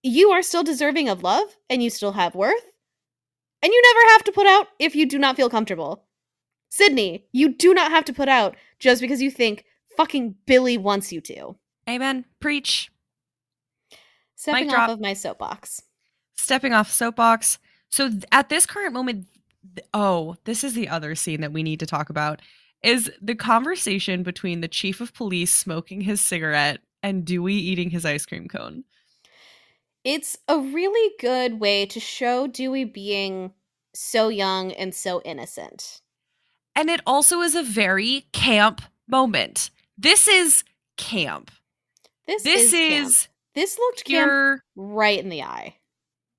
You 0.03 0.31
are 0.31 0.43
still 0.43 0.63
deserving 0.63 1.09
of 1.09 1.23
love 1.23 1.57
and 1.71 1.83
you 1.83 1.89
still 1.89 2.13
have 2.13 2.35
worth. 2.35 2.71
And 3.63 3.73
you 3.73 3.83
never 3.83 4.13
have 4.13 4.25
to 4.25 4.33
put 4.33 4.47
out 4.47 4.67
if 4.79 4.95
you 4.95 5.07
do 5.07 5.19
not 5.19 5.37
feel 5.37 5.49
comfortable. 5.51 6.05
Sidney, 6.69 7.27
you 7.33 7.55
do 7.55 7.75
not 7.75 7.91
have 7.91 8.05
to 8.07 8.13
put 8.13 8.29
out 8.29 8.57
just 8.79 9.01
because 9.01 9.23
you 9.23 9.31
think 9.31 9.65
fucking 9.97 10.37
Billy 10.47 10.79
wants 10.79 11.13
you 11.13 11.21
to. 11.23 11.57
Amen. 11.89 12.25
Preach. 12.41 12.91
Stepping 14.37 14.69
drop. 14.69 14.89
off 14.89 14.91
of 14.91 15.01
my 15.01 15.15
soapbox. 15.15 15.83
Stepping 16.37 16.73
off 16.73 16.91
soapbox. 16.91 17.59
So 17.89 18.09
th- 18.09 18.25
at 18.31 18.49
this 18.49 18.67
current 18.67 18.93
moment, 18.93 19.27
th- 19.75 19.89
oh, 19.93 20.37
this 20.45 20.63
is 20.63 20.75
the 20.75 20.89
other 20.89 21.15
scene 21.15 21.41
that 21.41 21.53
we 21.53 21.63
need 21.63 21.81
to 21.81 21.87
talk 21.87 22.11
about 22.11 22.41
is 22.83 23.11
the 23.21 23.35
conversation 23.35 24.23
between 24.23 24.61
the 24.61 24.69
chief 24.69 25.01
of 25.01 25.15
police 25.15 25.53
smoking 25.53 26.03
his 26.03 26.21
cigarette 26.21 26.79
and 27.03 27.25
Dewey 27.25 27.55
eating 27.55 27.91
his 27.91 28.05
ice 28.05 28.25
cream 28.25 28.47
cone. 28.47 28.85
It's 30.05 30.39
a 30.47 30.59
really 30.59 31.15
good 31.19 31.59
way 31.59 31.87
to 31.87 31.99
show 31.99 32.47
Dewey 32.47 32.85
being 32.85 33.53
so 33.95 34.29
young 34.29 34.73
and 34.73 34.95
so 34.95 35.21
innocent. 35.25 36.01
And 36.79 36.89
it 36.91 37.01
also 37.05 37.41
is 37.41 37.57
a 37.57 37.63
very 37.65 38.27
camp 38.33 38.83
moment. 39.09 39.71
This 39.97 40.29
is 40.29 40.63
camp. 40.97 41.51
This, 42.29 42.45
This 42.45 42.73
is, 42.73 42.73
camp. 42.73 43.07
is 43.09 43.29
this 43.57 43.79
looked 43.79 44.05
camp 44.05 44.29
pure 44.29 44.63
right 44.77 45.19
in 45.19 45.29
the 45.29 45.43
eye. 45.43 45.75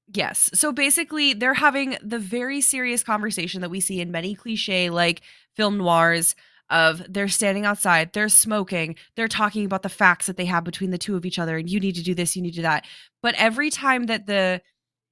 Yes. 0.08 0.50
So 0.54 0.72
basically, 0.72 1.34
they're 1.34 1.56
having 1.56 1.98
the 2.02 2.20
very 2.20 2.62
serious 2.62 3.04
conversation 3.04 3.60
that 3.60 3.70
we 3.70 3.82
see 3.82 4.00
in 4.00 4.12
many 4.12 4.34
cliche 4.34 4.90
like 4.90 5.20
film 5.58 5.78
noirs 5.78 6.36
of 6.70 7.04
they're 7.12 7.28
standing 7.28 7.66
outside, 7.66 8.14
they're 8.14 8.30
smoking, 8.30 8.96
they're 9.18 9.28
talking 9.28 9.66
about 9.66 9.84
the 9.84 9.90
facts 9.90 10.28
that 10.28 10.38
they 10.38 10.46
have 10.46 10.64
between 10.64 10.92
the 10.92 10.98
two 10.98 11.18
of 11.18 11.26
each 11.26 11.38
other, 11.38 11.58
and 11.58 11.70
you 11.70 11.82
need 11.82 11.96
to 11.96 12.04
do 12.04 12.16
this, 12.16 12.38
you 12.38 12.42
need 12.42 12.52
to 12.52 12.58
do 12.58 12.62
that. 12.62 12.86
But 13.22 13.36
every 13.36 13.70
time 13.70 14.06
that 14.06 14.26
the 14.26 14.62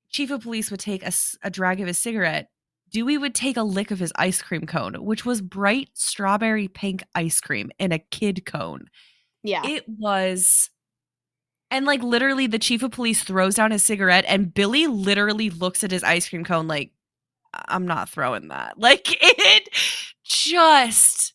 chief 0.09 0.31
of 0.31 0.43
police 0.43 0.71
would 0.71 0.79
take 0.79 1.03
a 1.43 1.49
drag 1.49 1.81
of 1.81 1.87
his 1.87 1.99
cigarette, 1.99 2.49
Dewey 2.91 3.17
would 3.17 3.35
take 3.35 3.57
a 3.57 3.63
lick 3.63 3.91
of 3.91 3.99
his 3.99 4.13
ice 4.15 4.41
cream 4.41 4.65
cone, 4.65 4.95
which 5.03 5.25
was 5.25 5.41
bright 5.41 5.89
strawberry 5.93 6.67
pink 6.67 7.03
ice 7.15 7.41
cream 7.41 7.71
in 7.79 7.91
a 7.91 7.99
kid 7.99 8.45
cone. 8.45 8.87
Yeah. 9.43 9.65
It 9.65 9.87
was. 9.87 10.69
And 11.69 11.85
like 11.85 12.01
literally, 12.01 12.47
the 12.47 12.59
chief 12.59 12.81
of 12.83 12.91
police 12.91 13.23
throws 13.23 13.55
down 13.55 13.71
his 13.71 13.83
cigarette, 13.83 14.25
and 14.27 14.53
Billy 14.53 14.87
literally 14.87 15.49
looks 15.49 15.83
at 15.83 15.91
his 15.91 16.03
ice 16.03 16.29
cream 16.29 16.43
cone 16.45 16.67
like, 16.67 16.91
I'm 17.53 17.87
not 17.87 18.09
throwing 18.09 18.49
that. 18.49 18.77
Like 18.79 19.07
it 19.21 19.69
just. 20.23 21.33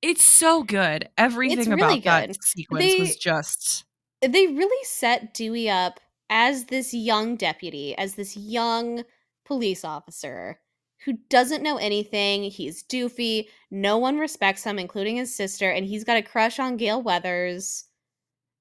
It's 0.00 0.24
so 0.24 0.64
good. 0.64 1.08
Everything 1.16 1.70
really 1.70 1.98
about 1.98 2.26
that 2.28 2.42
sequence 2.42 2.84
They- 2.84 2.98
was 2.98 3.16
just. 3.16 3.84
they 4.20 4.46
really 4.48 4.84
set 4.84 5.32
Dewey 5.34 5.70
up 5.70 6.00
as 6.28 6.64
this 6.64 6.92
young 6.92 7.36
deputy, 7.36 7.96
as 7.96 8.14
this 8.14 8.36
young 8.36 9.04
police 9.52 9.84
officer 9.84 10.58
who 11.04 11.12
doesn't 11.28 11.62
know 11.62 11.76
anything. 11.76 12.44
He's 12.44 12.82
doofy. 12.84 13.48
No 13.70 13.98
one 13.98 14.18
respects 14.18 14.64
him, 14.64 14.78
including 14.78 15.16
his 15.16 15.34
sister, 15.34 15.68
and 15.68 15.84
he's 15.84 16.04
got 16.04 16.16
a 16.16 16.22
crush 16.22 16.58
on 16.58 16.78
Gale 16.78 17.02
Weathers. 17.02 17.84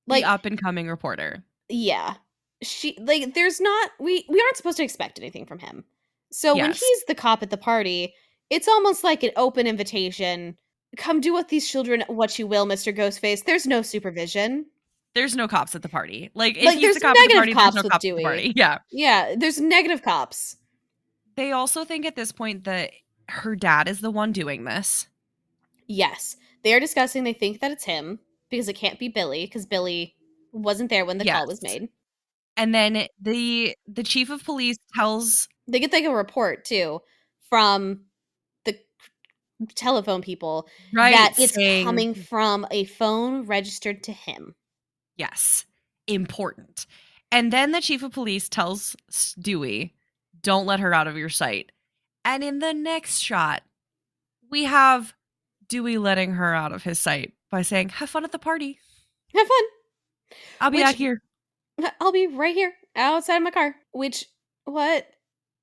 Like 0.05 0.23
the 0.23 0.29
up 0.29 0.45
and 0.45 0.61
coming 0.61 0.89
reporter. 0.89 1.45
Yeah. 1.69 2.15
She 2.61 2.97
like 2.99 3.33
there's 3.33 3.61
not 3.61 3.91
we 4.01 4.25
we 4.27 4.41
aren't 4.41 4.57
supposed 4.57 4.77
to 4.77 4.83
expect 4.83 5.17
anything 5.17 5.45
from 5.45 5.59
him. 5.59 5.85
So 6.33 6.53
yes. 6.55 6.61
when 6.61 6.73
he's 6.73 7.05
the 7.07 7.15
cop 7.15 7.41
at 7.41 7.51
the 7.51 7.57
party, 7.57 8.13
it's 8.49 8.67
almost 8.67 9.03
like 9.05 9.23
an 9.23 9.31
open 9.37 9.65
invitation. 9.65 10.57
Come 10.97 11.21
do 11.21 11.33
with 11.33 11.47
these 11.47 11.69
children 11.69 12.03
what 12.07 12.37
you 12.37 12.47
will, 12.47 12.65
Mr. 12.65 12.93
Ghostface. 12.95 13.45
There's 13.45 13.65
no 13.65 13.81
supervision. 13.81 14.65
There's 15.15 15.35
no 15.35 15.47
cops 15.47 15.73
at 15.73 15.81
the 15.83 15.89
party. 15.89 16.31
Like, 16.35 16.57
if 16.57 16.65
like, 16.65 16.77
he's 16.77 16.95
the 16.95 17.01
cop 17.01 17.17
at 17.17 17.29
the 17.29 17.35
party, 17.35 17.53
there's 17.53 17.75
no 17.75 17.83
cops 17.83 18.01
Dewey. 18.01 18.11
at 18.11 18.17
the 18.17 18.23
party. 18.23 18.53
Yeah. 18.55 18.77
Yeah, 18.91 19.35
there's 19.37 19.59
negative 19.59 20.03
cops. 20.03 20.57
They 21.35 21.51
also 21.51 21.85
think 21.85 22.05
at 22.05 22.15
this 22.15 22.31
point 22.31 22.63
that 22.65 22.91
her 23.29 23.55
dad 23.55 23.87
is 23.87 24.01
the 24.01 24.11
one 24.11 24.31
doing 24.31 24.65
this. 24.65 25.07
Yes. 25.87 26.35
They 26.63 26.73
are 26.73 26.79
discussing 26.79 27.23
they 27.23 27.33
think 27.33 27.59
that 27.61 27.71
it's 27.71 27.83
him 27.83 28.19
because 28.49 28.67
it 28.67 28.73
can't 28.73 28.99
be 28.99 29.07
Billy 29.07 29.45
because 29.45 29.65
Billy 29.65 30.15
wasn't 30.51 30.89
there 30.89 31.05
when 31.05 31.17
the 31.17 31.25
yes. 31.25 31.37
call 31.37 31.47
was 31.47 31.63
made. 31.63 31.89
And 32.57 32.75
then 32.75 33.07
the 33.19 33.75
the 33.87 34.03
chief 34.03 34.29
of 34.29 34.43
police 34.43 34.77
tells 34.95 35.47
they 35.67 35.79
get 35.79 35.93
like 35.93 36.03
a 36.03 36.13
report 36.13 36.65
too 36.65 36.99
from 37.49 38.01
the 38.65 38.77
telephone 39.75 40.21
people 40.21 40.67
right, 40.93 41.13
that 41.13 41.33
it's 41.37 41.53
saying, 41.53 41.85
coming 41.85 42.13
from 42.13 42.67
a 42.69 42.83
phone 42.85 43.45
registered 43.45 44.03
to 44.03 44.11
him. 44.11 44.53
Yes, 45.15 45.65
important. 46.07 46.85
And 47.31 47.53
then 47.53 47.71
the 47.71 47.81
chief 47.81 48.03
of 48.03 48.11
police 48.11 48.49
tells 48.49 48.95
Dewey 49.39 49.93
don't 50.41 50.65
let 50.65 50.79
her 50.79 50.93
out 50.93 51.07
of 51.07 51.17
your 51.17 51.29
sight. 51.29 51.71
And 52.23 52.43
in 52.43 52.59
the 52.59 52.73
next 52.73 53.19
shot, 53.19 53.63
we 54.49 54.65
have 54.65 55.13
Dewey 55.67 55.97
letting 55.97 56.33
her 56.33 56.53
out 56.53 56.71
of 56.71 56.83
his 56.83 56.99
sight 56.99 57.33
by 57.49 57.61
saying, 57.61 57.89
Have 57.89 58.09
fun 58.09 58.23
at 58.23 58.31
the 58.31 58.39
party. 58.39 58.79
Have 59.33 59.47
fun. 59.47 60.37
I'll 60.59 60.71
be 60.71 60.77
which, 60.77 60.85
out 60.85 60.95
here. 60.95 61.21
I'll 62.01 62.11
be 62.11 62.27
right 62.27 62.55
here 62.55 62.73
outside 62.95 63.39
my 63.39 63.51
car. 63.51 63.75
Which, 63.91 64.25
what? 64.65 65.07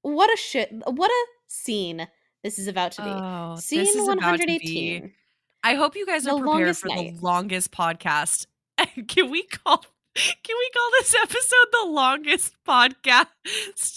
What 0.03 0.33
a 0.33 0.37
shit. 0.37 0.71
What 0.73 1.11
a 1.11 1.27
scene 1.47 2.09
this 2.43 2.59
is 2.59 2.69
about 2.69 2.93
to 2.93 3.03
be. 3.03 3.09
Oh, 3.09 3.57
scene 3.57 4.07
118. 4.07 5.03
Be, 5.03 5.13
I 5.63 5.75
hope 5.75 5.97
you 5.97 6.07
guys 6.07 6.27
are 6.27 6.39
prepared 6.39 6.77
for 6.77 6.89
night. 6.89 7.17
the 7.17 7.25
longest 7.25 7.73
podcast. 7.73 8.47
Can 9.09 9.31
we 9.31 9.43
call 9.43 9.85
can 10.15 10.57
we 10.59 10.71
call 10.75 10.91
this 10.99 11.15
episode 11.15 11.67
the 11.73 11.91
longest 11.91 12.55
podcast, 12.67 13.27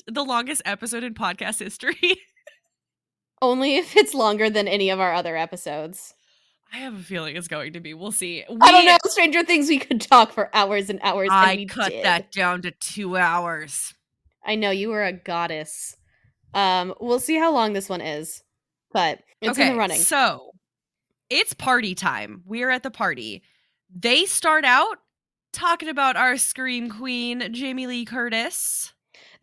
the 0.07 0.23
longest 0.23 0.61
episode 0.65 1.03
in 1.03 1.13
podcast 1.13 1.59
history? 1.59 1.97
Only 3.41 3.77
if 3.77 3.95
it's 3.95 4.13
longer 4.13 4.49
than 4.49 4.67
any 4.67 4.89
of 4.89 4.99
our 4.99 5.13
other 5.13 5.35
episodes. 5.35 6.13
I 6.73 6.77
have 6.77 6.93
a 6.93 7.03
feeling 7.03 7.35
it's 7.35 7.47
going 7.47 7.73
to 7.73 7.79
be. 7.79 7.93
We'll 7.93 8.11
see. 8.11 8.45
We, 8.49 8.57
I 8.61 8.71
don't 8.71 8.85
know. 8.85 8.97
Stranger 9.05 9.43
Things, 9.43 9.67
we 9.67 9.79
could 9.79 9.99
talk 9.99 10.31
for 10.31 10.49
hours 10.53 10.89
and 10.89 10.99
hours. 11.03 11.29
I 11.31 11.53
and 11.53 11.69
cut 11.69 11.91
did. 11.91 12.05
that 12.05 12.31
down 12.31 12.61
to 12.61 12.71
two 12.71 13.17
hours. 13.17 13.93
I 14.45 14.55
know 14.55 14.71
you 14.71 14.89
were 14.89 15.03
a 15.03 15.11
goddess. 15.11 15.97
Um, 16.53 16.93
we'll 17.01 17.19
see 17.19 17.38
how 17.38 17.51
long 17.53 17.73
this 17.73 17.89
one 17.89 18.01
is, 18.01 18.43
but 18.93 19.19
it's 19.41 19.51
okay, 19.51 19.67
in 19.67 19.73
the 19.73 19.79
running. 19.79 19.99
So 19.99 20.51
it's 21.29 21.53
party 21.53 21.95
time. 21.95 22.43
We're 22.45 22.69
at 22.69 22.83
the 22.83 22.91
party. 22.91 23.43
They 23.93 24.25
start 24.25 24.63
out 24.63 24.97
talking 25.52 25.90
about 25.90 26.15
our 26.15 26.38
Scream 26.38 26.90
Queen, 26.90 27.53
Jamie 27.53 27.88
Lee 27.88 28.06
Curtis. 28.06 28.94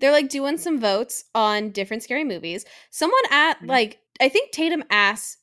They're 0.00 0.12
like 0.12 0.28
doing 0.28 0.58
some 0.58 0.80
votes 0.80 1.24
on 1.34 1.70
different 1.70 2.02
scary 2.02 2.24
movies. 2.24 2.64
Someone 2.90 3.20
at 3.30 3.58
mm-hmm. 3.58 3.66
like 3.66 3.98
I 4.20 4.28
think 4.28 4.52
Tatum 4.52 4.84
asked 4.90 5.38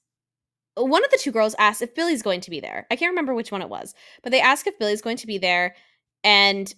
one 0.76 1.04
of 1.04 1.12
the 1.12 1.20
two 1.22 1.32
girls 1.32 1.56
asked 1.58 1.82
if 1.82 1.96
Billy's 1.96 2.22
going 2.22 2.42
to 2.42 2.50
be 2.50 2.60
there. 2.60 2.86
I 2.92 2.96
can't 2.96 3.12
remember 3.12 3.34
which 3.34 3.52
one 3.52 3.62
it 3.62 3.70
was, 3.70 3.94
but 4.24 4.32
they 4.32 4.42
asked 4.42 4.68
if 4.68 4.78
Billy's 4.78 5.02
going 5.02 5.18
to 5.18 5.28
be 5.28 5.38
there. 5.38 5.76
And 6.24 6.74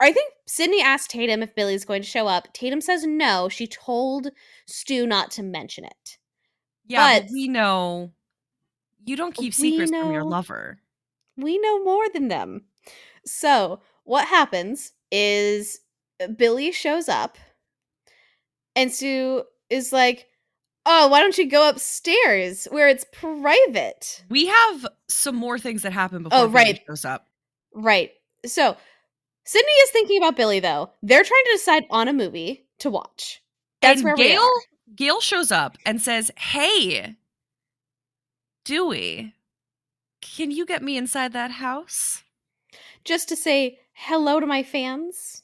I 0.00 0.12
think 0.12 0.32
Sidney 0.46 0.82
asked 0.82 1.10
Tatum 1.10 1.42
if 1.42 1.54
Billy's 1.54 1.84
going 1.84 2.02
to 2.02 2.08
show 2.08 2.26
up. 2.26 2.52
Tatum 2.52 2.80
says 2.80 3.04
no. 3.04 3.48
She 3.48 3.66
told 3.66 4.28
Stu 4.66 5.06
not 5.06 5.30
to 5.32 5.42
mention 5.42 5.84
it. 5.84 6.18
Yeah, 6.86 7.18
but, 7.18 7.22
but 7.24 7.32
we 7.32 7.48
know 7.48 8.12
you 9.04 9.16
don't 9.16 9.34
keep 9.34 9.54
secrets 9.54 9.90
know, 9.90 10.02
from 10.02 10.12
your 10.12 10.24
lover. 10.24 10.78
We 11.36 11.58
know 11.58 11.82
more 11.82 12.08
than 12.12 12.28
them. 12.28 12.64
So, 13.24 13.80
what 14.04 14.28
happens 14.28 14.92
is 15.10 15.80
uh, 16.22 16.28
Billy 16.28 16.72
shows 16.72 17.08
up 17.08 17.38
and 18.74 18.92
Stu 18.92 19.44
is 19.70 19.92
like, 19.92 20.28
Oh, 20.84 21.06
why 21.06 21.20
don't 21.20 21.38
you 21.38 21.48
go 21.48 21.68
upstairs 21.68 22.66
where 22.70 22.88
it's 22.88 23.06
private? 23.12 24.24
We 24.28 24.46
have 24.46 24.86
some 25.08 25.36
more 25.36 25.56
things 25.56 25.82
that 25.82 25.92
happen 25.92 26.24
before 26.24 26.40
oh, 26.40 26.46
right. 26.48 26.74
Billy 26.74 26.82
shows 26.88 27.04
up. 27.04 27.28
Right. 27.72 28.10
So 28.44 28.76
Sidney 29.44 29.72
is 29.72 29.90
thinking 29.90 30.18
about 30.18 30.36
Billy 30.36 30.60
though. 30.60 30.90
They're 31.02 31.22
trying 31.22 31.44
to 31.44 31.52
decide 31.52 31.84
on 31.90 32.08
a 32.08 32.12
movie 32.12 32.66
to 32.80 32.90
watch. 32.90 33.42
That's 33.80 34.00
and 34.00 34.04
where 34.04 34.16
Gale 34.16 34.50
Gale 34.94 35.20
shows 35.20 35.52
up 35.52 35.78
and 35.86 36.00
says, 36.00 36.30
Hey, 36.36 37.14
Dewey, 38.64 39.34
can 40.20 40.50
you 40.50 40.66
get 40.66 40.82
me 40.82 40.96
inside 40.96 41.32
that 41.32 41.52
house? 41.52 42.22
Just 43.04 43.28
to 43.30 43.36
say 43.36 43.78
hello 43.92 44.40
to 44.40 44.46
my 44.46 44.62
fans. 44.62 45.42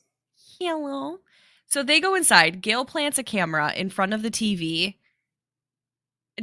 Hello. 0.59 1.19
So 1.67 1.83
they 1.83 2.01
go 2.01 2.15
inside. 2.15 2.63
Gale 2.63 2.85
plants 2.85 3.19
a 3.19 3.23
camera 3.23 3.73
in 3.75 3.91
front 3.91 4.15
of 4.15 4.23
the 4.23 4.31
TV. 4.31 4.97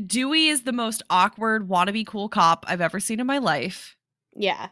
Dewey 0.05 0.47
is 0.47 0.63
the 0.63 0.73
most 0.73 1.01
awkward, 1.09 1.69
wannabe 1.69 2.05
cool 2.05 2.27
cop 2.27 2.65
I've 2.67 2.81
ever 2.81 2.99
seen 2.99 3.19
in 3.19 3.27
my 3.27 3.37
life. 3.37 3.95
Yeah. 4.35 4.69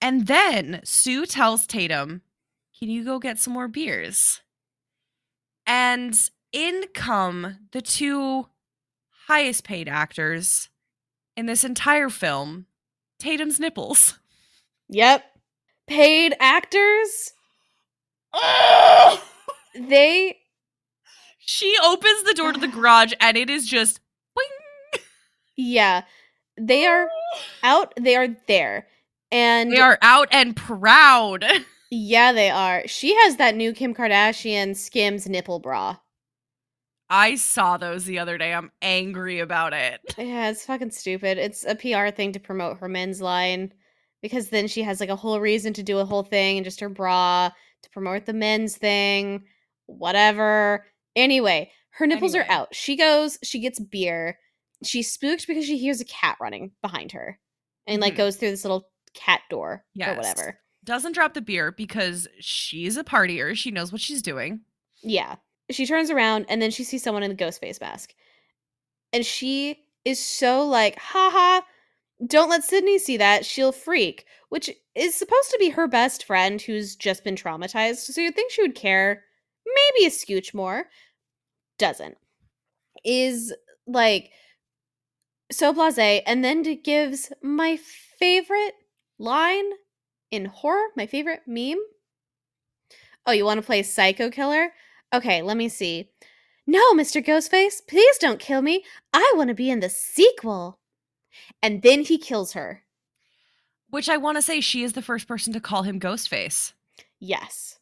And 0.00 0.26
then 0.26 0.80
Stu 0.82 1.26
tells 1.26 1.66
Tatum, 1.66 2.22
Can 2.78 2.88
you 2.88 3.04
go 3.04 3.18
get 3.18 3.38
some 3.38 3.52
more 3.52 3.68
beers? 3.68 4.40
And 5.66 6.18
in 6.52 6.84
come 6.94 7.58
the 7.72 7.82
two 7.82 8.48
highest 9.26 9.64
paid 9.64 9.88
actors 9.88 10.70
in 11.36 11.46
this 11.46 11.64
entire 11.64 12.08
film 12.08 12.66
Tatum's 13.18 13.60
nipples. 13.60 14.18
Yep 14.88 15.24
paid 15.86 16.34
actors. 16.40 17.32
they 19.74 20.38
she 21.38 21.76
opens 21.82 22.24
the 22.24 22.34
door 22.34 22.52
to 22.52 22.60
the 22.60 22.68
garage 22.76 23.12
and 23.20 23.36
it 23.36 23.48
is 23.48 23.66
just 23.66 24.00
boing. 24.36 25.00
Yeah. 25.56 26.02
They 26.58 26.86
are 26.86 27.08
out, 27.62 27.94
they 27.98 28.16
are 28.16 28.28
there. 28.46 28.86
And 29.32 29.72
they 29.72 29.80
are 29.80 29.98
out 30.02 30.28
and 30.32 30.54
proud. 30.56 31.44
Yeah, 31.88 32.32
they 32.32 32.50
are. 32.50 32.82
She 32.88 33.14
has 33.14 33.36
that 33.36 33.54
new 33.54 33.72
Kim 33.72 33.94
Kardashian 33.94 34.74
Skims 34.74 35.28
nipple 35.28 35.60
bra. 35.60 35.98
I 37.08 37.36
saw 37.36 37.76
those 37.76 38.06
the 38.06 38.18
other 38.18 38.36
day. 38.38 38.52
I'm 38.52 38.72
angry 38.82 39.38
about 39.38 39.72
it. 39.72 40.00
Yeah, 40.18 40.50
it's 40.50 40.66
fucking 40.66 40.90
stupid. 40.90 41.38
It's 41.38 41.64
a 41.64 41.76
PR 41.76 42.12
thing 42.12 42.32
to 42.32 42.40
promote 42.40 42.78
her 42.78 42.88
men's 42.88 43.22
line 43.22 43.72
because 44.26 44.48
then 44.48 44.66
she 44.68 44.82
has 44.82 45.00
like 45.00 45.08
a 45.08 45.16
whole 45.16 45.40
reason 45.40 45.72
to 45.74 45.82
do 45.82 45.98
a 45.98 46.04
whole 46.04 46.22
thing 46.22 46.58
and 46.58 46.64
just 46.64 46.80
her 46.80 46.88
bra 46.88 47.50
to 47.82 47.90
promote 47.90 48.26
the 48.26 48.32
men's 48.32 48.76
thing, 48.76 49.44
whatever. 49.86 50.84
Anyway, 51.14 51.70
her 51.90 52.06
nipples 52.06 52.34
anyway. 52.34 52.48
are 52.48 52.52
out. 52.52 52.74
She 52.74 52.96
goes, 52.96 53.38
she 53.42 53.60
gets 53.60 53.78
beer. 53.78 54.38
She's 54.84 55.12
spooked 55.12 55.46
because 55.46 55.64
she 55.64 55.78
hears 55.78 56.00
a 56.00 56.04
cat 56.04 56.36
running 56.40 56.72
behind 56.82 57.12
her 57.12 57.38
and 57.86 57.94
mm-hmm. 57.94 58.02
like 58.02 58.16
goes 58.16 58.36
through 58.36 58.50
this 58.50 58.64
little 58.64 58.88
cat 59.14 59.40
door 59.48 59.84
yes. 59.94 60.08
or 60.08 60.16
whatever. 60.16 60.58
Doesn't 60.84 61.12
drop 61.12 61.34
the 61.34 61.40
beer 61.40 61.72
because 61.72 62.28
she's 62.40 62.96
a 62.96 63.04
partier. 63.04 63.56
She 63.56 63.70
knows 63.70 63.92
what 63.92 64.00
she's 64.00 64.22
doing. 64.22 64.60
Yeah. 65.02 65.36
She 65.70 65.86
turns 65.86 66.10
around 66.10 66.46
and 66.48 66.60
then 66.60 66.70
she 66.70 66.84
sees 66.84 67.02
someone 67.02 67.22
in 67.22 67.30
a 67.30 67.34
ghost 67.34 67.60
face 67.60 67.80
mask. 67.80 68.14
And 69.12 69.24
she 69.24 69.78
is 70.04 70.24
so 70.24 70.66
like, 70.66 70.98
haha, 70.98 71.62
don't 72.24 72.48
let 72.48 72.64
Sidney 72.64 72.98
see 72.98 73.16
that. 73.18 73.44
She'll 73.44 73.72
freak, 73.72 74.24
which 74.48 74.70
is 74.94 75.14
supposed 75.14 75.50
to 75.50 75.58
be 75.58 75.70
her 75.70 75.86
best 75.86 76.24
friend 76.24 76.60
who's 76.60 76.96
just 76.96 77.24
been 77.24 77.34
traumatized. 77.34 77.96
So 77.96 78.20
you'd 78.20 78.34
think 78.34 78.50
she 78.50 78.62
would 78.62 78.74
care 78.74 79.24
maybe 79.66 80.06
a 80.06 80.10
scooch 80.10 80.54
more. 80.54 80.86
Doesn't. 81.78 82.16
Is 83.04 83.54
like 83.86 84.30
so 85.52 85.72
blase 85.72 86.22
and 86.26 86.42
then 86.42 86.62
gives 86.82 87.32
my 87.42 87.78
favorite 88.18 88.74
line 89.18 89.70
in 90.30 90.46
horror, 90.46 90.86
my 90.96 91.06
favorite 91.06 91.42
meme. 91.46 91.78
Oh, 93.26 93.32
you 93.32 93.44
want 93.44 93.58
to 93.58 93.66
play 93.66 93.82
Psycho 93.82 94.30
Killer? 94.30 94.72
Okay, 95.12 95.42
let 95.42 95.56
me 95.56 95.68
see. 95.68 96.10
No, 96.66 96.94
Mr. 96.94 97.24
Ghostface, 97.24 97.86
please 97.86 98.18
don't 98.18 98.40
kill 98.40 98.62
me. 98.62 98.84
I 99.12 99.32
want 99.36 99.48
to 99.48 99.54
be 99.54 99.70
in 99.70 99.80
the 99.80 99.88
sequel 99.88 100.80
and 101.62 101.82
then 101.82 102.02
he 102.02 102.18
kills 102.18 102.52
her. 102.52 102.82
Which 103.90 104.08
I 104.08 104.16
want 104.16 104.36
to 104.36 104.42
say 104.42 104.60
she 104.60 104.82
is 104.82 104.94
the 104.94 105.02
first 105.02 105.28
person 105.28 105.52
to 105.52 105.60
call 105.60 105.82
him 105.82 106.00
Ghostface. 106.00 106.72
Yes. 107.20 107.78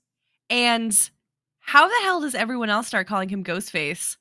And 0.50 0.96
how 1.60 1.88
the 1.88 1.94
hell 2.02 2.20
does 2.20 2.34
everyone 2.34 2.68
else 2.70 2.86
start 2.86 3.06
calling 3.06 3.28
him 3.30 3.42
Ghostface 3.42 4.16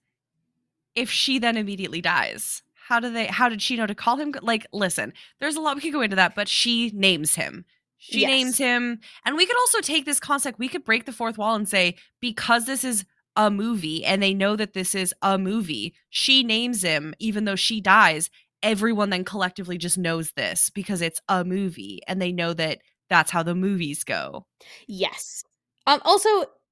if 0.95 1.09
she 1.11 1.39
then 1.39 1.57
immediately 1.57 2.01
dies? 2.01 2.63
How 2.87 2.99
do 2.99 3.11
they 3.11 3.27
how 3.27 3.49
did 3.49 3.61
she 3.61 3.75
know 3.75 3.85
to 3.85 3.95
call 3.95 4.17
him 4.17 4.33
like 4.41 4.65
listen, 4.73 5.13
there's 5.39 5.55
a 5.55 5.61
lot 5.61 5.75
we 5.75 5.81
could 5.81 5.93
go 5.93 6.01
into 6.01 6.15
that, 6.15 6.35
but 6.35 6.47
she 6.47 6.91
names 6.93 7.35
him. 7.35 7.65
She 7.97 8.21
Yes. 8.21 8.27
names 8.29 8.57
him. 8.57 8.99
And 9.25 9.35
we 9.37 9.45
could 9.45 9.57
also 9.57 9.79
take 9.79 10.05
this 10.05 10.19
concept, 10.19 10.59
we 10.59 10.67
could 10.67 10.83
break 10.83 11.05
the 11.05 11.13
fourth 11.13 11.37
wall 11.37 11.55
and 11.55 11.67
say 11.67 11.95
because 12.19 12.65
this 12.65 12.83
is 12.83 13.05
a 13.35 13.49
movie 13.49 14.03
and 14.05 14.21
they 14.21 14.33
know 14.33 14.55
that 14.55 14.73
this 14.73 14.93
is 14.93 15.13
a 15.21 15.37
movie, 15.37 15.93
she 16.09 16.43
names 16.43 16.81
him 16.83 17.13
even 17.19 17.45
though 17.45 17.55
she 17.55 17.79
dies. 17.81 18.29
Everyone 18.63 19.09
then 19.11 19.23
collectively 19.25 19.77
just 19.77 19.97
knows 19.97 20.31
this 20.31 20.69
because 20.71 21.01
it's 21.01 21.21
a 21.29 21.43
movie 21.43 22.01
and 22.07 22.21
they 22.21 22.31
know 22.31 22.53
that 22.53 22.79
that's 23.09 23.29
how 23.29 23.43
the 23.43 23.53
movies 23.55 24.03
go. 24.03 24.45
Yes. 24.87 25.43
Um 25.85 25.99
also 26.03 26.29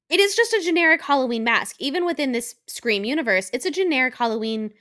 it 0.09 0.19
is 0.19 0.35
just 0.35 0.53
a 0.53 0.61
generic 0.63 1.01
Halloween 1.01 1.43
mask. 1.43 1.75
Even 1.79 2.05
within 2.05 2.31
this 2.31 2.55
Scream 2.67 3.05
universe, 3.05 3.49
it's 3.53 3.65
a 3.65 3.71
generic 3.71 4.15
Halloween 4.15 4.71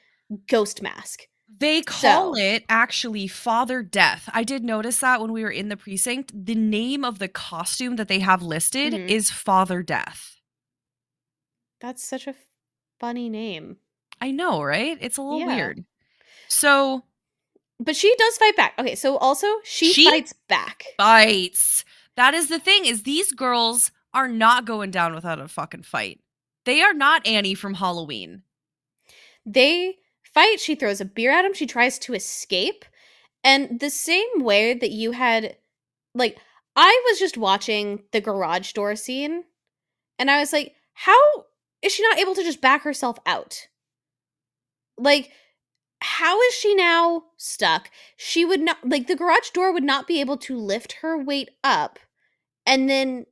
ghost 0.49 0.81
mask. 0.83 1.23
They 1.59 1.83
call 1.83 2.35
So- 2.37 2.41
it 2.41 2.65
actually 2.69 3.27
Father 3.27 3.83
Death. 3.83 4.29
I 4.33 4.45
did 4.45 4.63
notice 4.65 5.01
that 5.01 5.21
when 5.21 5.33
we 5.33 5.43
were 5.43 5.51
in 5.51 5.69
the 5.69 5.77
precinct. 5.77 6.33
The 6.33 6.55
name 6.55 7.05
of 7.05 7.19
the 7.19 7.29
costume 7.29 7.97
that 7.97 8.07
they 8.09 8.21
have 8.21 8.41
listed 8.43 8.93
Mhm. 8.93 9.09
is 9.09 9.31
Father 9.31 9.83
Death. 9.83 10.37
That's 11.81 12.05
such 12.05 12.27
a 12.27 12.35
funny 13.01 13.29
name. 13.29 13.79
I 14.21 14.31
know, 14.31 14.63
right? 14.63 14.97
It's 15.01 15.17
a 15.17 15.23
little 15.23 15.41
Yeah. 15.41 15.47
weird. 15.57 15.85
So 16.51 17.05
But 17.79 17.97
she 17.97 18.15
does 18.17 18.37
fight 18.37 18.57
back. 18.57 18.75
Okay, 18.79 18.95
so 18.95 19.17
also 19.17 19.47
she, 19.65 19.93
She- 19.93 20.05
fights 20.11 20.35
back. 20.49 20.85
fights. 20.99 21.85
That 22.17 22.35
is 22.35 22.49
the 22.49 22.59
thing 22.59 22.85
is 22.85 23.05
these 23.05 23.33
girls 23.33 23.91
are 24.13 24.29
not 24.29 24.67
going 24.67 24.91
down 24.91 25.15
without 25.15 25.41
a 25.41 25.49
fucking 25.49 25.85
fight. 25.85 26.21
They 26.67 26.83
are 26.83 26.93
not 26.93 27.27
Annie 27.27 27.55
from 27.55 27.75
Halloween. 27.75 28.43
They 29.47 29.97
fight, 30.23 30.61
she 30.61 30.75
throws 30.75 31.01
a 31.01 31.05
beer 31.07 31.31
at 31.31 31.45
him, 31.47 31.55
she 31.55 31.67
tries 31.67 31.99
to 32.01 32.13
escape. 32.15 32.85
And 33.43 33.81
the 33.81 33.89
same 33.89 34.29
way 34.41 34.75
that 34.75 34.91
you 34.91 35.13
had 35.13 35.57
like 36.15 36.37
I 36.77 37.03
was 37.09 37.19
just 37.19 37.39
watching 37.39 38.03
the 38.13 38.21
garage 38.21 38.73
door 38.73 38.95
scene 38.97 39.45
and 40.19 40.31
I 40.31 40.41
was 40.41 40.53
like, 40.53 40.75
how 40.93 41.17
is 41.83 41.93
she 41.93 42.03
not 42.03 42.19
able 42.19 42.35
to 42.35 42.43
just 42.45 42.61
back 42.61 42.83
herself 42.83 43.19
out? 43.25 43.67
Like 44.99 45.31
how 46.03 46.41
is 46.41 46.55
she 46.55 46.75
now 46.75 47.25
stuck? 47.37 47.91
She 48.17 48.45
would 48.45 48.61
not 48.61 48.79
like 48.85 49.07
the 49.07 49.17
garage 49.17 49.51
door 49.51 49.73
would 49.73 49.85
not 49.85 50.07
be 50.07 50.21
able 50.21 50.37
to 50.39 50.57
lift 50.57 50.93
her 51.03 51.23
weight 51.23 51.51
up 51.63 51.99
and 52.67 52.89
then 52.89 53.27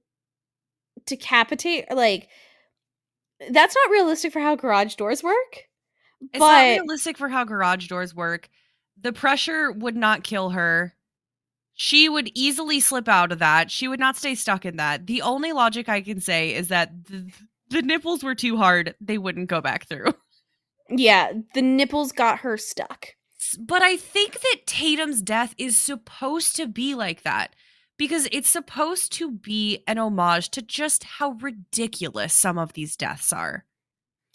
decapitate 1.06 1.86
like 1.90 2.28
that's 3.50 3.74
not 3.74 3.90
realistic 3.90 4.32
for 4.32 4.40
how 4.40 4.56
garage 4.56 4.94
doors 4.96 5.22
work. 5.22 5.68
It's 6.32 6.40
not 6.40 6.82
realistic 6.82 7.16
for 7.16 7.28
how 7.28 7.44
garage 7.44 7.86
doors 7.86 8.14
work. 8.14 8.48
The 9.00 9.12
pressure 9.12 9.70
would 9.72 9.96
not 9.96 10.24
kill 10.24 10.50
her. 10.50 10.94
She 11.74 12.08
would 12.08 12.30
easily 12.34 12.80
slip 12.80 13.08
out 13.08 13.30
of 13.30 13.38
that. 13.38 13.70
She 13.70 13.86
would 13.86 14.00
not 14.00 14.16
stay 14.16 14.34
stuck 14.34 14.66
in 14.66 14.76
that. 14.76 15.06
The 15.06 15.22
only 15.22 15.52
logic 15.52 15.88
I 15.88 16.00
can 16.00 16.20
say 16.20 16.52
is 16.52 16.68
that 16.68 17.06
the, 17.06 17.30
the 17.70 17.82
nipples 17.82 18.24
were 18.24 18.34
too 18.34 18.56
hard. 18.56 18.96
They 19.00 19.16
wouldn't 19.16 19.48
go 19.48 19.60
back 19.60 19.86
through. 19.86 20.12
Yeah, 20.88 21.32
the 21.54 21.62
nipples 21.62 22.12
got 22.12 22.40
her 22.40 22.56
stuck. 22.56 23.14
But 23.58 23.82
I 23.82 23.96
think 23.96 24.40
that 24.40 24.66
Tatum's 24.66 25.22
death 25.22 25.54
is 25.58 25.76
supposed 25.76 26.56
to 26.56 26.66
be 26.66 26.94
like 26.94 27.22
that 27.22 27.54
because 27.96 28.28
it's 28.30 28.48
supposed 28.48 29.12
to 29.14 29.30
be 29.30 29.82
an 29.86 29.98
homage 29.98 30.50
to 30.50 30.62
just 30.62 31.04
how 31.04 31.30
ridiculous 31.40 32.32
some 32.32 32.58
of 32.58 32.72
these 32.72 32.96
deaths 32.96 33.32
are. 33.32 33.64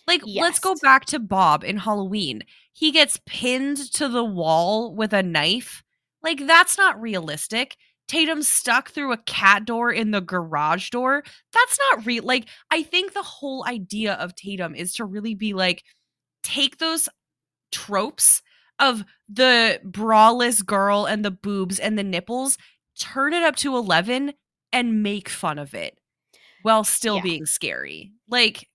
Like, 0.08 0.22
let's 0.26 0.60
go 0.60 0.76
back 0.82 1.06
to 1.06 1.20
Bob 1.20 1.64
in 1.64 1.78
Halloween. 1.78 2.44
He 2.74 2.92
gets 2.92 3.20
pinned 3.26 3.78
to 3.94 4.10
the 4.10 4.24
wall 4.24 4.94
with 4.94 5.14
a 5.14 5.24
knife. 5.24 5.82
Like, 6.22 6.46
that's 6.46 6.78
not 6.78 7.02
realistic. 7.02 7.78
Tatum's 8.08 8.50
stuck 8.50 8.92
through 8.92 9.14
a 9.14 9.18
cat 9.18 9.64
door 9.64 9.92
in 9.92 10.12
the 10.12 10.20
garage 10.20 10.90
door. 10.90 11.24
That's 11.54 11.80
not 11.92 12.06
real. 12.06 12.26
Like, 12.26 12.48
I 12.70 12.84
think 12.84 13.14
the 13.14 13.24
whole 13.24 13.66
idea 13.66 14.16
of 14.16 14.36
Tatum 14.36 14.76
is 14.76 14.94
to 14.96 15.06
really 15.06 15.36
be 15.36 15.54
like, 15.54 15.84
take 16.44 16.78
those 16.78 17.10
tropes 17.72 18.42
of 18.80 19.04
the 19.30 19.80
braless 19.86 20.66
girl 20.66 21.06
and 21.06 21.24
the 21.24 21.32
boobs 21.32 21.80
and 21.80 21.98
the 21.98 22.04
nipples, 22.04 22.58
turn 23.00 23.34
it 23.34 23.44
up 23.44 23.56
to 23.58 23.76
11 23.76 24.34
and 24.72 25.04
make 25.04 25.30
fun 25.30 25.58
of 25.60 25.74
it 25.74 25.98
while 26.64 26.84
still 26.84 27.18
Yeah. 27.18 27.22
being 27.24 27.46
scary. 27.46 28.12
Like, 28.30 28.68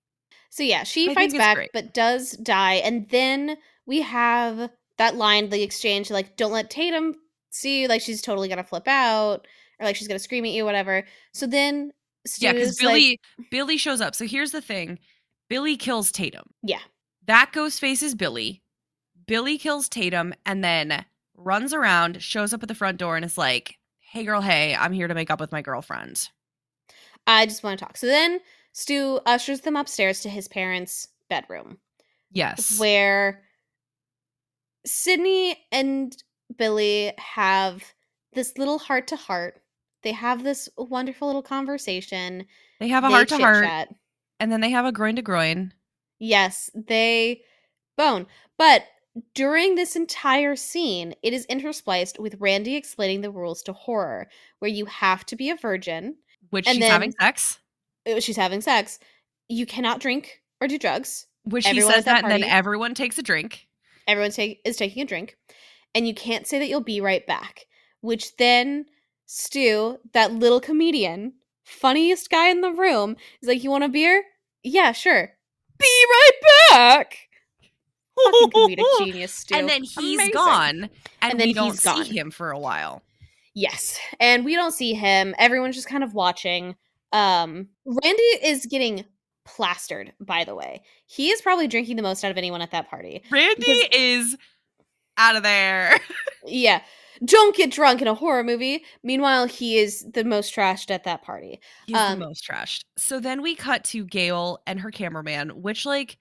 So 0.49 0.63
yeah, 0.63 0.83
she 0.83 1.09
I 1.09 1.13
fights 1.13 1.33
back 1.35 1.55
great. 1.55 1.69
but 1.73 1.93
does 1.93 2.31
die 2.31 2.75
and 2.75 3.07
then 3.09 3.57
we 3.85 4.01
have 4.01 4.69
that 4.97 5.15
line 5.15 5.49
the 5.49 5.61
exchange 5.63 6.11
like 6.11 6.35
don't 6.35 6.51
let 6.51 6.69
Tatum 6.69 7.15
see 7.51 7.81
you 7.83 7.87
like 7.87 8.01
she's 8.01 8.21
totally 8.21 8.47
going 8.47 8.57
to 8.57 8.63
flip 8.63 8.87
out 8.87 9.47
or 9.79 9.85
like 9.85 9.95
she's 9.95 10.07
going 10.07 10.17
to 10.17 10.23
scream 10.23 10.45
at 10.45 10.51
you 10.51 10.65
whatever. 10.65 11.05
So 11.33 11.47
then 11.47 11.91
Stu 12.27 12.45
yeah, 12.45 12.53
because 12.53 12.69
is 12.69 12.83
like 12.83 12.93
Billy 12.93 13.19
Billy 13.51 13.77
shows 13.77 14.01
up. 14.01 14.13
So 14.15 14.25
here's 14.25 14.51
the 14.51 14.61
thing. 14.61 14.99
Billy 15.49 15.77
kills 15.77 16.11
Tatum. 16.11 16.49
yeah. 16.63 16.79
That 17.29 17.51
ghost 17.53 17.79
faces 17.79 18.15
Billy. 18.15 18.63
Billy 19.27 19.59
kills 19.59 19.87
Tatum 19.87 20.33
and 20.47 20.63
then 20.63 21.05
runs 21.37 21.75
around, 21.75 22.23
shows 22.23 22.55
up 22.55 22.63
at 22.63 22.69
the 22.69 22.73
front 22.73 22.97
door, 22.97 23.15
and 23.15 23.23
is 23.23 23.37
like, 23.37 23.77
Hey 23.99 24.25
girl, 24.25 24.41
hey, 24.41 24.73
I'm 24.73 24.93
here 24.93 25.07
to 25.07 25.13
make 25.13 25.29
up 25.29 25.39
with 25.39 25.51
my 25.51 25.61
girlfriend. 25.61 26.27
I 27.27 27.45
just 27.45 27.61
want 27.61 27.77
to 27.77 27.85
talk. 27.85 27.97
So 27.97 28.07
then 28.07 28.39
Stu 28.71 29.19
ushers 29.27 29.61
them 29.61 29.75
upstairs 29.75 30.21
to 30.21 30.29
his 30.29 30.47
parents' 30.47 31.07
bedroom 31.29 31.77
Yes. 32.31 32.79
where 32.79 33.43
Sidney 34.87 35.55
and 35.71 36.17
Billy 36.57 37.13
have 37.19 37.83
this 38.33 38.57
little 38.57 38.79
heart 38.79 39.05
to 39.09 39.15
heart. 39.15 39.61
They 40.01 40.13
have 40.13 40.43
this 40.43 40.67
wonderful 40.79 41.27
little 41.27 41.43
conversation. 41.43 42.47
They 42.79 42.87
have 42.87 43.03
a 43.03 43.09
heart 43.09 43.27
to 43.27 43.37
heart, 43.37 43.89
and 44.39 44.51
then 44.51 44.61
they 44.61 44.71
have 44.71 44.85
a 44.87 44.91
groin 44.91 45.15
to 45.17 45.21
groin. 45.21 45.75
Yes, 46.19 46.69
they 46.73 47.41
bone. 47.97 48.27
But 48.57 48.83
during 49.33 49.75
this 49.75 49.95
entire 49.95 50.55
scene, 50.55 51.13
it 51.23 51.33
is 51.33 51.47
interspliced 51.47 52.19
with 52.19 52.35
Randy 52.39 52.75
explaining 52.75 53.21
the 53.21 53.31
rules 53.31 53.63
to 53.63 53.73
horror, 53.73 54.29
where 54.59 54.69
you 54.71 54.85
have 54.85 55.25
to 55.27 55.35
be 55.35 55.49
a 55.49 55.55
virgin. 55.55 56.15
which 56.51 56.67
she's 56.67 56.77
having 56.87 57.13
sex. 57.19 57.59
uh, 58.09 58.19
She's 58.19 58.37
having 58.37 58.61
sex. 58.61 58.99
You 59.47 59.65
cannot 59.65 59.99
drink 59.99 60.41
or 60.61 60.67
do 60.67 60.77
drugs. 60.77 61.25
Which 61.43 61.65
he 61.67 61.81
says 61.81 62.05
that 62.05 62.21
that, 62.21 62.31
and 62.31 62.43
then 62.43 62.49
everyone 62.49 62.93
takes 62.93 63.17
a 63.17 63.23
drink. 63.23 63.67
Everyone 64.07 64.31
take, 64.31 64.61
is 64.65 64.77
taking 64.77 65.01
a 65.03 65.05
drink. 65.05 65.37
And 65.95 66.07
you 66.07 66.13
can't 66.13 66.45
say 66.45 66.59
that 66.59 66.67
you'll 66.69 66.81
be 66.81 67.01
right 67.01 67.25
back. 67.25 67.65
Which 68.01 68.35
then 68.37 68.85
Stu, 69.25 69.97
that 70.13 70.33
little 70.33 70.59
comedian, 70.59 71.33
funniest 71.65 72.29
guy 72.29 72.49
in 72.49 72.61
the 72.61 72.71
room, 72.71 73.15
is 73.41 73.47
like, 73.47 73.63
You 73.63 73.71
want 73.71 73.83
a 73.83 73.89
beer? 73.89 74.23
Yeah, 74.63 74.91
sure. 74.91 75.31
Be 75.79 76.05
right 76.09 76.31
back. 76.71 77.17
Fucking 78.23 78.49
comedic 78.51 78.83
genius, 78.99 79.33
Stu. 79.33 79.55
and 79.55 79.69
then 79.69 79.83
he's 79.83 80.15
Amazing. 80.19 80.33
gone, 80.33 80.81
and, 80.83 80.89
And 81.31 81.39
then 81.39 81.47
we 81.47 81.53
don't 81.53 81.71
he's 81.71 81.83
gone. 81.83 82.03
see 82.03 82.17
him 82.17 82.31
for 82.31 82.51
a 82.51 82.59
while. 82.59 83.01
Yes. 83.55 83.97
And 84.19 84.43
we 84.45 84.55
don't 84.55 84.73
see 84.73 84.93
him. 84.93 85.33
Everyone's 85.37 85.75
just 85.75 85.87
kind 85.87 86.03
of 86.03 86.13
watching. 86.13 86.75
Um 87.11 87.69
Randy 87.85 88.21
is 88.43 88.65
getting 88.67 89.05
plastered, 89.45 90.13
by 90.19 90.43
the 90.43 90.53
way. 90.53 90.83
He 91.07 91.29
is 91.29 91.41
probably 91.41 91.67
drinking 91.67 91.95
the 91.95 92.03
most 92.03 92.23
out 92.23 92.29
of 92.31 92.37
anyone 92.37 92.61
at 92.61 92.71
that 92.71 92.89
party. 92.89 93.23
Randy 93.31 93.55
Because- 93.57 93.89
is 93.93 94.37
out 95.17 95.35
of 95.35 95.43
there. 95.43 95.99
Yeah. 96.45 96.81
Don't 97.25 97.55
get 97.55 97.71
drunk 97.71 98.01
in 98.01 98.07
a 98.07 98.13
horror 98.13 98.43
movie. 98.43 98.83
Meanwhile, 99.03 99.47
he 99.47 99.77
is 99.77 100.05
the 100.13 100.23
most 100.23 100.53
trashed 100.55 100.89
at 100.91 101.03
that 101.03 101.21
party. 101.21 101.59
He's 101.85 101.95
Um, 101.97 102.19
the 102.19 102.25
most 102.25 102.45
trashed. 102.45 102.83
So 102.97 103.19
then 103.19 103.41
we 103.41 103.55
cut 103.55 103.83
to 103.85 104.05
Gale 104.05 104.61
and 104.67 104.79
her 104.79 104.91
cameraman, 104.91 105.61
which 105.61 105.85
like 105.85 106.17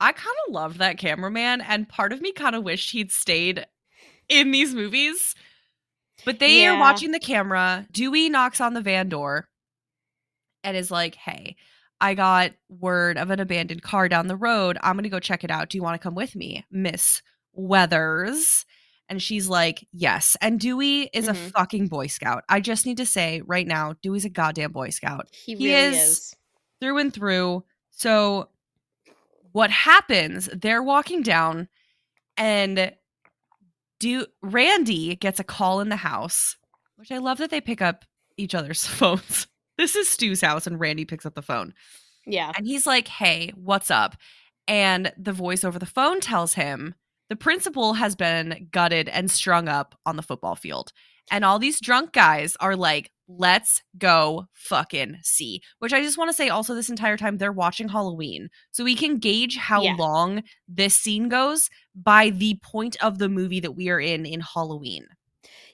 I 0.00 0.12
kind 0.12 0.36
of 0.46 0.52
loved 0.54 0.78
that 0.78 0.98
cameraman, 0.98 1.60
and 1.62 1.88
part 1.88 2.12
of 2.12 2.20
me 2.20 2.32
kind 2.32 2.56
of 2.56 2.64
wished 2.64 2.90
he'd 2.92 3.12
stayed 3.12 3.66
in 4.28 4.50
these 4.52 4.74
movies. 4.74 5.34
But 6.24 6.38
they 6.40 6.62
Yeah. 6.62 6.74
are 6.76 6.80
watching 6.80 7.12
the 7.12 7.20
camera. 7.20 7.86
Dewey 7.92 8.28
knocks 8.28 8.60
on 8.60 8.74
the 8.74 8.80
van 8.82 9.08
door 9.08 9.48
and 10.62 10.76
is 10.76 10.90
like, 10.90 11.14
"Hey, 11.14 11.56
I 12.00 12.14
got 12.14 12.52
word 12.68 13.18
of 13.18 13.30
an 13.30 13.40
abandoned 13.40 13.82
car 13.82 14.08
down 14.08 14.26
the 14.26 14.36
road. 14.36 14.78
I'm 14.82 14.96
gonna 14.96 15.08
go 15.08 15.20
check 15.20 15.44
it 15.44 15.50
out. 15.50 15.68
Do 15.70 15.78
you 15.78 15.82
want 15.82 16.00
to 16.00 16.02
come 16.02 16.14
with 16.14 16.34
me, 16.34 16.64
Miss 16.70 17.22
Weathers?" 17.52 18.64
And 19.08 19.22
she's 19.22 19.48
like, 19.48 19.86
"Yes." 19.92 20.36
And 20.40 20.58
Dewey 20.58 21.10
is 21.12 21.28
a 21.28 21.32
Mhm. 21.34 21.50
fucking 21.52 21.88
Boy 21.88 22.06
Scout. 22.06 22.44
I 22.48 22.60
just 22.60 22.86
need 22.86 22.96
to 22.96 23.06
say 23.06 23.42
right 23.44 23.66
now, 23.66 23.94
Dewey's 24.02 24.24
a 24.24 24.30
goddamn 24.30 24.72
Boy 24.72 24.90
Scout 24.90 25.28
He 25.32 25.54
He 25.56 25.66
really 25.68 25.96
is- 25.96 26.08
is. 26.08 26.34
through 26.80 26.98
and 26.98 27.12
through. 27.12 27.64
So 27.90 28.48
what 29.52 29.70
happens? 29.70 30.48
They're 30.52 30.82
walking 30.82 31.22
down 31.22 31.68
and 32.36 32.94
do 34.00 34.26
Randy 34.42 35.14
gets 35.16 35.38
a 35.38 35.44
call 35.44 35.80
in 35.80 35.88
the 35.88 35.96
house, 35.96 36.56
which 36.96 37.12
I 37.12 37.18
love 37.18 37.38
that 37.38 37.50
they 37.50 37.60
pick 37.60 37.80
up 37.80 38.04
each 38.36 38.54
other's 38.54 38.84
phones. 38.86 39.46
this 39.76 39.94
is 39.96 40.08
Stu's 40.08 40.40
house, 40.40 40.66
and 40.66 40.78
Randy 40.80 41.04
picks 41.04 41.26
up 41.26 41.34
the 41.34 41.42
phone. 41.42 41.74
Yeah. 42.26 42.52
And 42.56 42.66
he's 42.66 42.86
like, 42.86 43.08
Hey, 43.08 43.52
what's 43.54 43.90
up? 43.90 44.16
And 44.66 45.12
the 45.18 45.32
voice 45.32 45.62
over 45.62 45.78
the 45.78 45.84
phone 45.86 46.20
tells 46.20 46.54
him 46.54 46.94
the 47.34 47.38
principal 47.38 47.94
has 47.94 48.14
been 48.14 48.68
gutted 48.70 49.08
and 49.08 49.28
strung 49.28 49.66
up 49.68 49.96
on 50.06 50.14
the 50.14 50.22
football 50.22 50.54
field. 50.54 50.92
And 51.32 51.44
all 51.44 51.58
these 51.58 51.80
drunk 51.80 52.12
guys 52.12 52.56
are 52.60 52.76
like, 52.76 53.10
let's 53.26 53.82
go 53.98 54.46
fucking 54.52 55.16
see. 55.22 55.60
Which 55.80 55.92
I 55.92 56.00
just 56.00 56.16
want 56.16 56.30
to 56.30 56.36
say 56.36 56.48
also, 56.48 56.76
this 56.76 56.88
entire 56.88 57.16
time 57.16 57.36
they're 57.38 57.50
watching 57.50 57.88
Halloween. 57.88 58.50
So 58.70 58.84
we 58.84 58.94
can 58.94 59.18
gauge 59.18 59.56
how 59.56 59.82
Yeah. 59.82 59.96
long 59.98 60.44
this 60.68 60.94
scene 60.94 61.28
goes 61.28 61.70
by 61.92 62.30
the 62.30 62.56
point 62.62 62.94
of 63.02 63.18
the 63.18 63.28
movie 63.28 63.58
that 63.58 63.72
we 63.72 63.88
are 63.88 63.98
in 63.98 64.26
in 64.26 64.40
Halloween. 64.40 65.08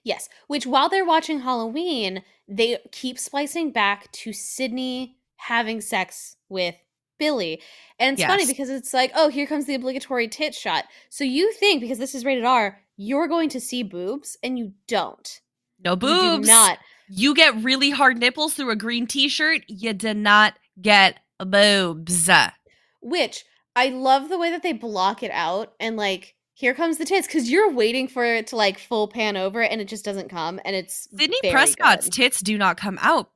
Yes. 0.03 0.31
Which 0.47 0.67
while 0.67 0.89
they're 0.89 1.05
watching 1.05 1.41
Halloween, 1.41 2.23
they 2.49 2.79
keep 2.91 3.19
splicing 3.19 3.71
back 3.71 4.11
to 4.13 4.33
Sidney 4.33 5.19
having 5.37 5.83
sex 5.83 6.37
with 6.49 6.77
Billy. 7.21 7.63
And 8.01 8.19
it's 8.19 8.27
funny 8.27 8.47
because 8.47 8.69
it's 8.71 8.93
like, 8.93 9.13
oh, 9.15 9.29
here 9.29 9.47
comes 9.47 9.67
the 9.67 9.75
obligatory 9.77 10.27
tit 10.27 10.55
shot. 10.55 10.87
So 11.11 11.23
you 11.23 11.53
think 11.53 11.81
because 11.81 11.99
this 11.99 12.15
is 12.17 12.25
rated 12.25 12.45
R, 12.45 12.81
you're 12.97 13.29
going 13.29 13.49
to 13.51 13.61
see 13.61 13.83
boobs, 13.85 14.37
and 14.43 14.59
you 14.59 14.73
don't. 14.89 15.41
No 15.85 15.93
You 15.93 15.97
boobs. 15.97 16.49
do 16.49 16.53
not. 16.53 16.79
You 17.09 17.35
get 17.35 17.63
really 17.63 17.91
hard 17.91 18.19
nipples 18.19 18.55
through 18.55 18.71
a 18.71 18.77
green 18.77 19.07
t 19.07 19.29
shirt. 19.29 19.63
You 19.69 19.93
did 19.93 20.17
not 20.17 20.55
get 20.81 21.19
boobs. 21.39 22.29
Which 23.01 23.45
I 23.77 23.89
love 23.89 24.29
the 24.29 24.39
way 24.39 24.51
that 24.51 24.63
they 24.63 24.73
block 24.73 25.23
it 25.23 25.31
out 25.33 25.75
and 25.81 25.97
like 25.97 26.35
here 26.55 26.75
comes 26.75 26.99
the 26.99 27.05
tits 27.07 27.27
because 27.27 27.51
you're 27.51 27.73
waiting 27.73 28.07
for 28.09 28.25
it 28.25 28.49
to 28.49 28.57
like 28.57 28.79
full 28.79 29.09
pan 29.09 29.37
over 29.37 29.63
and 29.63 29.81
it 29.81 29.89
just 29.89 30.05
doesn't 30.05 30.29
come 30.29 30.61
and 30.65 30.77
it's 30.77 31.09
Sidney 31.17 31.39
Prescott's 31.51 32.05
good. 32.07 32.13
tits 32.13 32.41
do 32.41 32.59
not 32.59 32.77
come 32.77 32.99
out. 33.01 33.31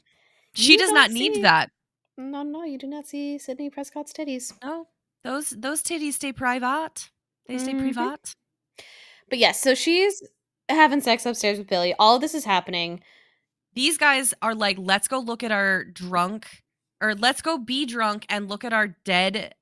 She 0.54 0.72
You 0.72 0.78
does 0.78 0.92
not 0.92 1.10
need 1.10 1.42
that. 1.42 1.70
No 2.16 2.42
no 2.42 2.64
you 2.64 2.78
do 2.78 2.86
not 2.86 3.06
see 3.06 3.38
Sidney 3.38 3.70
Prescott's 3.70 4.12
titties. 4.12 4.52
No, 4.62 4.86
those 5.22 5.50
those 5.50 5.82
titties 5.82 6.14
stay 6.14 6.32
private. 6.32 7.10
They 7.46 7.58
stay 7.58 7.72
Mhm. 7.74 7.92
private. 7.92 8.34
But 9.28 9.38
yes, 9.38 9.60
so 9.60 9.74
she's 9.74 10.22
having 10.68 11.00
sex 11.00 11.26
upstairs 11.26 11.58
with 11.58 11.66
Billy. 11.66 11.94
All 11.98 12.14
of 12.16 12.20
this 12.20 12.34
is 12.34 12.44
happening. 12.44 13.02
These 13.74 13.98
guys 13.98 14.32
are 14.40 14.54
like, 14.54 14.76
let's 14.78 15.08
go 15.08 15.18
look 15.18 15.42
at 15.42 15.50
our 15.50 15.84
drunk, 15.84 16.46
or 17.00 17.14
let's 17.14 17.42
go 17.42 17.58
be 17.58 17.84
drunk 17.86 18.24
and 18.28 18.48
look 18.48 18.64
at 18.64 18.72
our 18.72 18.88
dead 19.04 19.54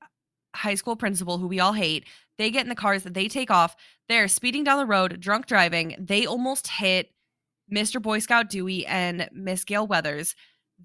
high 0.55 0.75
school 0.75 0.95
principal 0.95 1.39
who 1.39 1.47
we 1.47 1.59
all 1.59 1.73
hate. 1.73 2.05
They 2.37 2.51
get 2.51 2.63
in 2.63 2.69
the 2.69 2.75
cars, 2.75 3.03
they 3.03 3.27
take 3.27 3.49
off. 3.49 3.75
They're 4.07 4.27
speeding 4.27 4.63
down 4.63 4.77
the 4.77 4.85
road, 4.85 5.19
drunk 5.19 5.47
driving. 5.47 5.95
They 5.99 6.25
almost 6.27 6.67
hit 6.67 7.11
Mr. 7.71 7.99
Boy 8.01 8.19
Scout 8.19 8.49
Dewey 8.49 8.85
and 8.85 9.27
Miss 9.31 9.63
Gale 9.63 9.87
Weathers. 9.87 10.35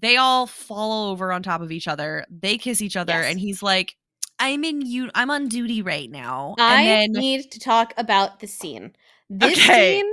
They 0.01 0.17
all 0.17 0.47
fall 0.47 1.11
over 1.11 1.31
on 1.31 1.43
top 1.43 1.61
of 1.61 1.71
each 1.71 1.87
other. 1.87 2.25
They 2.29 2.57
kiss 2.57 2.81
each 2.81 2.95
other, 2.95 3.13
Yes. 3.13 3.31
and 3.31 3.39
he's 3.39 3.61
like, 3.61 3.95
"I'm 4.39 4.63
in 4.63 4.81
you. 4.81 5.09
I'm 5.15 5.29
on 5.29 5.47
duty 5.47 5.81
right 5.81 6.09
now." 6.09 6.55
I 6.57 6.83
and 6.83 7.15
then 7.15 7.21
need 7.21 7.51
to 7.51 7.59
talk 7.59 7.93
about 7.97 8.39
the 8.39 8.47
scene. 8.47 8.95
This 9.29 9.57
Okay. 9.59 9.93
scene 9.95 10.11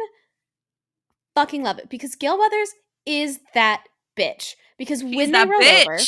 fucking 1.34 1.62
love 1.62 1.78
it 1.78 1.88
because 1.90 2.14
Gale 2.16 2.38
Weathers 2.38 2.70
is 3.04 3.40
that 3.54 3.84
bitch. 4.16 4.54
Because 4.78 5.00
she's 5.00 5.14
when 5.14 5.32
they 5.32 5.44
roll 5.44 5.62
over, 5.62 5.98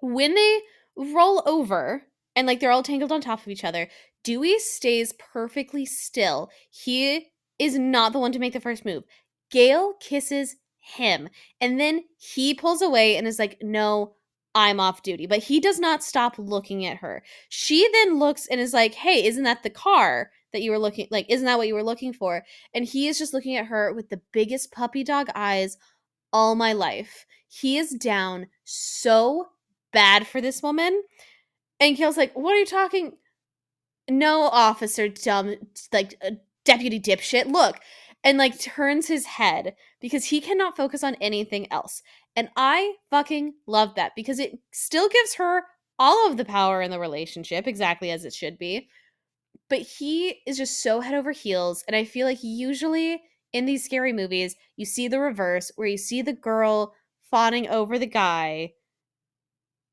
when 0.00 0.34
they 0.34 0.60
roll 0.96 1.42
over 1.46 2.04
and 2.36 2.46
like 2.46 2.60
they're 2.60 2.70
all 2.70 2.82
tangled 2.82 3.10
on 3.12 3.20
top 3.20 3.40
of 3.40 3.48
each 3.48 3.64
other, 3.64 3.88
Dewey 4.24 4.58
stays 4.58 5.12
perfectly 5.18 5.84
still. 5.84 6.50
He 6.70 7.28
is 7.58 7.78
not 7.78 8.12
the 8.12 8.18
one 8.20 8.32
to 8.32 8.38
make 8.38 8.52
the 8.52 8.60
first 8.60 8.84
move. 8.84 9.04
Gale 9.50 9.94
kisses 10.00 10.56
him 10.82 11.28
and 11.60 11.78
then 11.78 12.04
he 12.18 12.54
pulls 12.54 12.82
away 12.82 13.16
and 13.16 13.26
is 13.26 13.38
like, 13.38 13.58
No, 13.62 14.14
I'm 14.54 14.80
off 14.80 15.02
duty. 15.02 15.26
But 15.26 15.44
he 15.44 15.60
does 15.60 15.78
not 15.78 16.02
stop 16.02 16.34
looking 16.38 16.84
at 16.84 16.98
her. 16.98 17.22
She 17.48 17.88
then 17.92 18.18
looks 18.18 18.46
and 18.48 18.60
is 18.60 18.74
like, 18.74 18.94
Hey, 18.94 19.24
isn't 19.24 19.44
that 19.44 19.62
the 19.62 19.70
car 19.70 20.30
that 20.52 20.60
you 20.62 20.70
were 20.70 20.78
looking 20.78 21.06
like? 21.10 21.26
Isn't 21.28 21.46
that 21.46 21.56
what 21.56 21.68
you 21.68 21.74
were 21.74 21.84
looking 21.84 22.12
for? 22.12 22.44
And 22.74 22.84
he 22.84 23.08
is 23.08 23.18
just 23.18 23.32
looking 23.32 23.56
at 23.56 23.66
her 23.66 23.92
with 23.94 24.10
the 24.10 24.20
biggest 24.32 24.72
puppy 24.72 25.04
dog 25.04 25.28
eyes 25.34 25.78
all 26.32 26.54
my 26.56 26.72
life. 26.72 27.26
He 27.48 27.78
is 27.78 27.90
down 27.90 28.48
so 28.64 29.48
bad 29.92 30.26
for 30.26 30.40
this 30.40 30.62
woman. 30.62 31.02
And 31.80 31.96
Gale's 31.96 32.16
like, 32.16 32.32
What 32.34 32.54
are 32.54 32.58
you 32.58 32.66
talking? 32.66 33.12
No, 34.10 34.42
officer, 34.42 35.08
dumb, 35.08 35.54
like, 35.92 36.16
uh, 36.26 36.32
deputy 36.64 37.00
dipshit, 37.00 37.46
look. 37.46 37.78
And 38.24 38.38
like 38.38 38.58
turns 38.58 39.08
his 39.08 39.26
head 39.26 39.74
because 40.00 40.26
he 40.26 40.40
cannot 40.40 40.76
focus 40.76 41.02
on 41.02 41.16
anything 41.16 41.70
else. 41.72 42.02
And 42.36 42.48
I 42.56 42.94
fucking 43.10 43.54
love 43.66 43.96
that 43.96 44.12
because 44.14 44.38
it 44.38 44.58
still 44.72 45.08
gives 45.08 45.34
her 45.34 45.64
all 45.98 46.28
of 46.30 46.36
the 46.36 46.44
power 46.44 46.82
in 46.82 46.90
the 46.90 47.00
relationship, 47.00 47.66
exactly 47.66 48.10
as 48.10 48.24
it 48.24 48.32
should 48.32 48.58
be. 48.58 48.88
But 49.68 49.80
he 49.80 50.40
is 50.46 50.56
just 50.56 50.82
so 50.82 51.00
head 51.00 51.14
over 51.14 51.32
heels. 51.32 51.84
And 51.86 51.96
I 51.96 52.04
feel 52.04 52.26
like 52.26 52.42
usually 52.42 53.22
in 53.52 53.66
these 53.66 53.84
scary 53.84 54.12
movies, 54.12 54.56
you 54.76 54.86
see 54.86 55.08
the 55.08 55.20
reverse 55.20 55.72
where 55.76 55.88
you 55.88 55.98
see 55.98 56.22
the 56.22 56.32
girl 56.32 56.94
fawning 57.30 57.68
over 57.68 57.98
the 57.98 58.06
guy. 58.06 58.72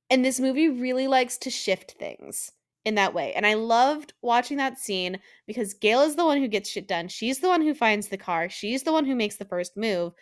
And 0.10 0.24
this 0.24 0.40
movie 0.40 0.70
really 0.70 1.08
likes 1.08 1.38
to 1.40 1.50
shift 1.50 1.92
things 1.92 2.52
in 2.86 2.96
that 2.96 3.14
way. 3.14 3.34
And 3.34 3.46
I 3.46 3.56
loved 3.56 4.14
watching 4.22 4.58
that 4.58 4.80
scene 4.80 5.20
because 5.48 5.74
Gale 5.74 6.02
is 6.02 6.16
the 6.16 6.26
one 6.26 6.40
who 6.40 6.48
gets 6.48 6.70
shit 6.70 6.88
done. 6.88 7.08
She's 7.08 7.40
the 7.40 7.50
one 7.50 7.62
who 7.62 7.74
finds 7.74 8.08
the 8.08 8.18
car. 8.18 8.50
She's 8.50 8.84
the 8.84 8.94
one 8.94 9.06
who 9.06 9.16
makes 9.16 9.36
the 9.36 9.46
first 9.46 9.76
move. 9.76 10.14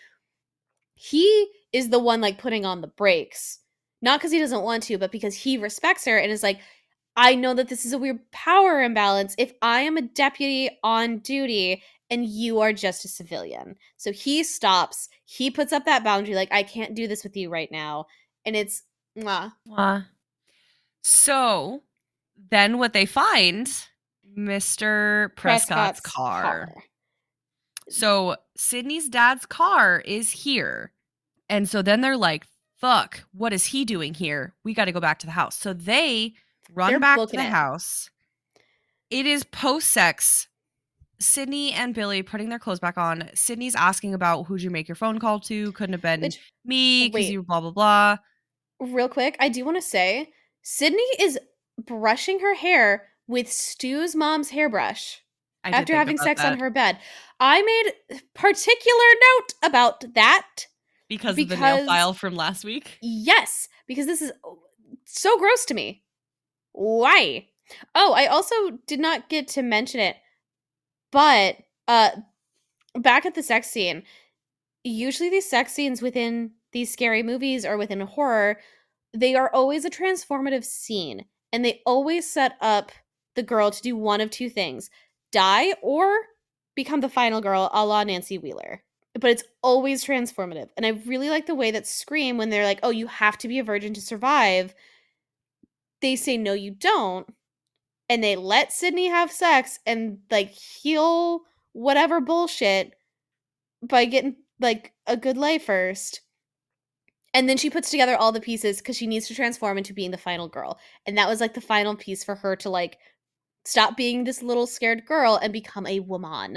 He 0.95 1.47
is 1.71 1.89
the 1.89 1.99
one 1.99 2.21
like 2.21 2.39
putting 2.39 2.65
on 2.65 2.81
the 2.81 2.87
brakes. 2.87 3.59
Not 4.01 4.19
because 4.19 4.31
he 4.31 4.39
doesn't 4.39 4.63
want 4.63 4.83
to, 4.83 4.97
but 4.97 5.11
because 5.11 5.35
he 5.35 5.57
respects 5.57 6.05
her 6.05 6.17
and 6.17 6.31
is 6.31 6.43
like, 6.43 6.59
I 7.15 7.35
know 7.35 7.53
that 7.55 7.67
this 7.67 7.85
is 7.85 7.93
a 7.93 7.97
weird 7.97 8.19
power 8.31 8.81
imbalance 8.81 9.33
if 9.37 9.53
I 9.61 9.81
am 9.81 9.97
a 9.97 10.03
deputy 10.03 10.69
on 10.83 11.19
duty 11.19 11.81
and 12.09 12.25
you 12.25 12.59
are 12.61 12.73
just 12.73 13.05
a 13.05 13.07
civilian. 13.07 13.75
So 13.97 14.11
he 14.11 14.43
stops. 14.43 15.09
He 15.25 15.49
puts 15.49 15.73
up 15.73 15.85
that 15.85 16.03
boundary 16.03 16.35
like, 16.35 16.51
I 16.51 16.63
can't 16.63 16.95
do 16.95 17.07
this 17.07 17.23
with 17.23 17.35
you 17.35 17.49
right 17.49 17.71
now. 17.71 18.05
And 18.45 18.55
it's, 18.55 18.83
mwah. 19.17 19.51
Mwah. 19.67 20.05
So 21.01 21.83
then 22.51 22.77
what 22.77 22.93
they 22.93 23.05
find, 23.05 23.67
Mr. 24.37 25.35
Prescott's, 25.35 25.99
car. 25.99 26.73
So 27.89 28.35
Sidney's 28.55 29.09
dad's 29.09 29.45
car 29.45 30.01
is 30.05 30.31
here. 30.31 30.91
And 31.49 31.67
so 31.67 31.81
then 31.81 32.01
they're 32.01 32.17
like, 32.17 32.45
fuck, 32.77 33.23
what 33.31 33.53
is 33.53 33.65
he 33.67 33.85
doing 33.85 34.13
here? 34.13 34.53
We 34.63 34.73
got 34.73 34.85
to 34.85 34.91
go 34.91 34.99
back 34.99 35.19
to 35.19 35.25
the 35.25 35.31
house. 35.31 35.55
So 35.55 35.73
they 35.73 36.33
run 36.73 36.91
They're 36.91 36.99
back 36.99 37.19
to 37.19 37.25
the 37.27 37.39
it. 37.43 37.49
house. 37.49 38.09
It 39.09 39.25
is 39.25 39.43
post 39.45 39.89
sex. 39.89 40.47
Sidney 41.19 41.71
and 41.71 41.95
Billy 41.95 42.21
putting 42.21 42.49
their 42.49 42.59
clothes 42.59 42.79
back 42.79 42.97
on. 42.97 43.29
Sidney's 43.33 43.73
asking 43.73 44.13
about 44.13 44.43
who'd 44.43 44.61
you 44.61 44.69
make 44.69 44.87
your 44.87 44.95
phone 44.95 45.17
call 45.17 45.39
to? 45.41 45.71
Couldn't 45.71 45.93
have 45.93 46.01
been 46.01 46.21
Which- 46.21 46.39
me 46.63 47.09
because 47.09 47.29
you 47.29 47.41
blah, 47.41 47.61
blah, 47.61 47.71
blah. 47.71 48.17
Real 48.79 49.09
quick, 49.09 49.35
I 49.39 49.49
do 49.49 49.65
want 49.65 49.77
to 49.77 49.81
say 49.81 50.29
Sidney 50.61 51.01
is 51.19 51.39
brushing 51.77 52.39
her 52.39 52.55
hair 52.55 53.09
with 53.27 53.51
Stu's 53.51 54.15
mom's 54.15 54.49
hairbrush 54.49 55.21
after 55.63 55.95
having 55.95 56.17
sex 56.17 56.41
that 56.41 56.53
on 56.53 56.59
her 56.59 56.69
bed. 56.69 56.97
I 57.39 57.61
made 57.61 58.19
particular 58.33 59.05
note 59.21 59.53
about 59.63 60.13
that. 60.15 60.67
because, 61.09 61.37
of 61.37 61.49
the 61.49 61.57
nail 61.57 61.85
file 61.85 62.13
from 62.13 62.35
last 62.35 62.63
week. 62.63 62.97
Yes, 63.01 63.67
because 63.87 64.05
this 64.05 64.21
is 64.21 64.31
so 65.05 65.37
gross 65.37 65.65
to 65.65 65.73
me. 65.73 66.03
Why? 66.71 67.47
Oh, 67.95 68.13
I 68.13 68.27
also 68.27 68.55
did 68.85 68.99
not 68.99 69.29
get 69.29 69.47
to 69.49 69.61
mention 69.61 69.99
it, 69.99 70.15
but 71.11 71.57
uh 71.87 72.09
back 72.95 73.25
at 73.25 73.35
the 73.35 73.43
sex 73.43 73.69
scene, 73.69 74.03
usually 74.83 75.29
these 75.29 75.49
sex 75.49 75.73
scenes 75.73 76.01
within 76.01 76.51
these 76.71 76.91
scary 76.91 77.23
movies 77.23 77.65
or 77.65 77.77
within 77.77 78.01
horror, 78.01 78.59
they 79.13 79.35
are 79.35 79.51
always 79.53 79.85
a 79.85 79.89
transformative 79.89 80.63
scene 80.63 81.25
and 81.51 81.63
they 81.63 81.81
always 81.85 82.29
set 82.31 82.57
up 82.61 82.91
the 83.35 83.43
girl 83.43 83.71
to 83.71 83.81
do 83.81 83.95
one 83.95 84.21
of 84.21 84.29
two 84.29 84.49
things 84.49 84.89
die 85.31 85.73
or 85.81 86.09
become 86.75 87.01
the 87.01 87.09
final 87.09 87.41
girl 87.41 87.69
a 87.73 87.85
la 87.85 88.03
Nancy 88.03 88.37
Wheeler. 88.37 88.83
But 89.19 89.31
it's 89.31 89.43
always 89.63 90.05
transformative. 90.05 90.69
And 90.77 90.85
I 90.85 91.01
really 91.05 91.29
like 91.29 91.47
the 91.47 91.55
way 91.55 91.71
that 91.71 91.87
Scream, 91.87 92.37
when 92.37 92.49
they're 92.49 92.63
like, 92.63 92.79
oh, 92.83 92.91
you 92.91 93.07
have 93.07 93.37
to 93.39 93.47
be 93.47 93.59
a 93.59 93.63
virgin 93.63 93.93
to 93.95 94.01
survive, 94.01 94.75
they 96.01 96.15
say, 96.15 96.37
no, 96.37 96.53
you 96.53 96.71
don't. 96.71 97.27
And 98.09 98.23
they 98.23 98.35
let 98.35 98.71
Sidney 98.71 99.07
have 99.07 99.31
sex 99.31 99.79
and 99.85 100.19
like 100.29 100.51
heal 100.51 101.41
whatever 101.73 102.21
bullshit 102.21 102.93
by 103.81 104.05
getting 104.05 104.35
like 104.59 104.93
a 105.07 105.17
good 105.17 105.37
lay 105.37 105.57
first. 105.57 106.21
And 107.37 107.47
then 107.47 107.57
she 107.57 107.69
puts 107.69 107.91
together 107.91 108.15
all 108.15 108.31
the 108.31 108.41
pieces 108.41 108.79
because 108.79 108.97
she 108.97 109.05
needs 109.05 109.27
to 109.27 109.35
transform 109.35 109.77
into 109.77 109.93
being 109.93 110.09
the 110.09 110.17
final 110.17 110.47
girl. 110.47 110.79
And 111.05 111.15
that 111.19 111.29
was 111.29 111.39
like 111.39 111.53
the 111.53 111.61
final 111.61 111.95
piece 111.95 112.23
for 112.23 112.33
her 112.33 112.55
to 112.55 112.69
like 112.71 112.97
stop 113.63 113.95
being 113.95 114.23
this 114.23 114.41
little 114.41 114.65
scared 114.65 115.05
girl 115.05 115.35
and 115.39 115.53
become 115.53 115.85
a 115.85 115.99
woman. 115.99 116.55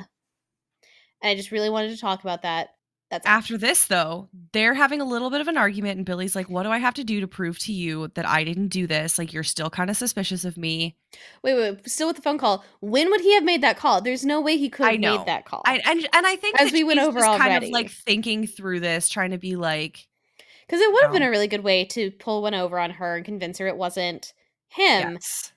And 1.23 1.31
I 1.31 1.35
just 1.35 1.51
really 1.51 1.69
wanted 1.69 1.91
to 1.91 2.01
talk 2.01 2.23
about 2.23 2.41
that. 2.43 2.71
That's. 3.11 3.27
After 3.27 3.59
this, 3.59 3.89
though, 3.89 4.31
they're 4.53 4.73
having 4.73 5.03
a 5.03 5.05
little 5.05 5.31
bit 5.31 5.43
of 5.43 5.49
an 5.49 5.59
argument, 5.59 5.97
and 5.97 6.07
Billy's 6.07 6.37
like, 6.37 6.49
What 6.49 6.63
do 6.63 6.71
I 6.71 6.79
have 6.79 6.95
to 6.95 7.05
do 7.05 7.21
to 7.21 7.27
prove 7.27 7.59
to 7.59 7.73
you 7.73 8.09
that 8.15 8.27
I 8.27 8.45
didn't 8.45 8.69
do 8.69 8.87
this? 8.87 9.19
Like, 9.19 9.33
you're 9.33 9.43
still 9.43 9.69
kind 9.69 9.91
of 9.91 9.97
suspicious 9.97 10.45
of 10.45 10.57
me. 10.57 10.97
Wait, 11.43 11.57
wait, 11.57 11.91
still 11.91 12.07
with 12.07 12.17
the 12.17 12.23
phone 12.23 12.39
call. 12.39 12.65
When 12.79 13.11
would 13.11 13.21
he 13.21 13.35
have 13.35 13.43
made 13.43 13.63
that 13.65 13.77
call? 13.77 14.01
There's 14.01 14.25
no 14.25 14.41
way 14.41 14.57
he 14.57 14.71
could 14.71 14.87
have 14.87 15.01
made 15.01 15.27
that 15.27 15.45
call. 15.45 15.63
I, 15.67 15.83
and, 15.85 16.09
and 16.15 16.27
I 16.27 16.37
think 16.37 16.61
As 16.61 16.71
we 16.73 16.85
went 16.85 17.01
over 17.01 17.21
kind 17.21 17.35
of 17.35 17.41
already. 17.41 17.73
like 17.73 17.91
thinking 17.91 18.47
through 18.47 18.79
this, 18.79 19.09
trying 19.09 19.33
to 19.33 19.39
be 19.39 19.57
like, 19.57 20.07
Because 20.71 20.83
it 20.83 20.93
would 20.93 21.03
have 21.03 21.13
been 21.13 21.23
a 21.23 21.27
um 21.27 21.33
really 21.33 21.49
good 21.49 21.65
way 21.65 21.85
to 21.87 22.13
pull 22.13 22.43
one 22.43 22.55
over 22.55 22.79
on 22.79 22.91
her 22.91 23.17
and 23.17 23.25
convince 23.25 23.59
her 23.59 23.67
it 23.67 23.77
wasn't 23.77 24.33
him. 24.69 25.15
Yes. 25.15 25.53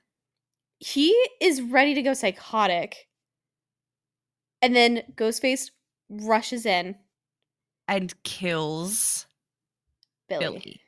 He 0.79 1.15
is 1.39 1.61
ready 1.61 1.93
to 1.93 2.01
go 2.01 2.15
psychotic. 2.15 3.07
And 4.63 4.75
then 4.75 5.03
Ghostface 5.13 5.69
rushes 6.09 6.65
in. 6.65 6.95
And 7.87 8.11
kills 8.23 9.27
Billy. 10.27 10.45
Billy. 10.45 10.81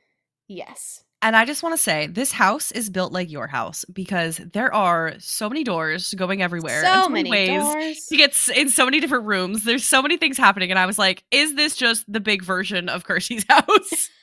Yes. 0.48 1.05
And 1.26 1.36
I 1.36 1.44
just 1.44 1.64
want 1.64 1.74
to 1.74 1.82
say, 1.82 2.06
this 2.06 2.32
house 2.32 2.72
is 2.72 2.90
built 2.92 3.12
like 3.12 3.32
your 3.32 3.48
house 3.48 3.84
because 3.86 4.38
there 4.54 4.72
are 4.72 5.14
so 5.18 5.50
many 5.50 5.64
doors 5.64 6.14
going 6.14 6.44
everywhere. 6.44 6.84
and 6.86 7.04
So 7.04 7.10
many 7.10 7.32
ways 7.32 7.64
doors. 7.64 8.06
to 8.08 8.16
get 8.18 8.48
in 8.56 8.70
so 8.70 8.86
many 8.86 9.00
different 9.00 9.26
rooms. 9.26 9.64
There's 9.64 9.84
so 9.84 10.04
many 10.04 10.18
things 10.18 10.38
happening, 10.38 10.70
and 10.70 10.78
I 10.78 10.86
was 10.86 11.00
like, 11.00 11.24
"Is 11.32 11.56
this 11.56 11.76
just 11.76 12.06
the 12.12 12.20
big 12.20 12.44
version 12.44 12.90
of 12.90 13.04
Kirsty's 13.06 13.44
house? 13.50 14.10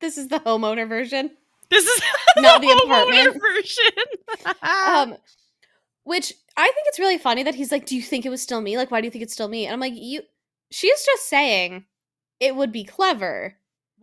This 0.00 0.18
is 0.18 0.28
the 0.28 0.38
homeowner 0.40 0.86
version. 0.88 1.30
this 1.70 1.84
is 1.84 2.02
Not 2.36 2.60
the 2.60 2.66
homeowner 2.68 3.28
apartment. 3.30 3.42
version." 3.42 4.54
um 4.62 5.16
which 6.02 6.34
i 6.58 6.64
think 6.64 6.86
it's 6.88 6.98
really 6.98 7.16
funny 7.16 7.42
that 7.42 7.54
he's 7.54 7.72
like 7.72 7.86
do 7.86 7.96
you 7.96 8.02
think 8.02 8.26
it 8.26 8.28
was 8.30 8.42
still 8.42 8.60
me 8.60 8.76
like 8.76 8.90
why 8.90 9.00
do 9.00 9.06
you 9.06 9.10
think 9.10 9.22
it's 9.24 9.32
still 9.32 9.48
me 9.48 9.64
and 9.64 9.72
i'm 9.72 9.80
like 9.80 9.94
you 9.96 10.20
she's 10.70 11.02
just 11.06 11.28
saying 11.28 11.84
it 12.40 12.54
would 12.54 12.70
be 12.72 12.84
clever 12.84 13.54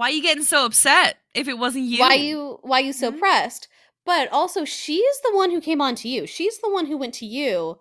Why 0.02 0.08
are 0.08 0.14
you 0.14 0.24
getting 0.24 0.44
so 0.44 0.66
upset 0.66 1.18
if 1.36 1.48
it 1.48 1.60
wasn't 1.60 1.86
you? 1.86 2.00
why 2.00 2.16
you 2.16 2.58
why 2.64 2.80
you 2.80 2.92
so 2.92 3.12
Mhm. 3.12 3.20
pressed 3.20 3.68
but 4.04 4.30
also 4.32 4.66
she's 4.66 5.20
the 5.24 5.36
one 5.36 5.52
who 5.52 5.62
came 5.62 5.80
on 5.80 5.94
to 5.98 6.10
you 6.10 6.26
she's 6.26 6.58
the 6.58 6.72
one 6.72 6.88
who 6.88 6.98
went 6.98 7.14
to 7.16 7.26
you 7.28 7.80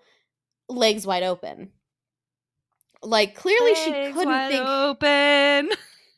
legs 0.68 1.06
wide 1.06 1.22
open 1.22 1.72
like 3.02 3.34
clearly 3.34 3.74
she 3.74 3.90
couldn't 4.12 4.28
wide 4.28 4.50
think 4.50 4.66
open. 4.68 5.70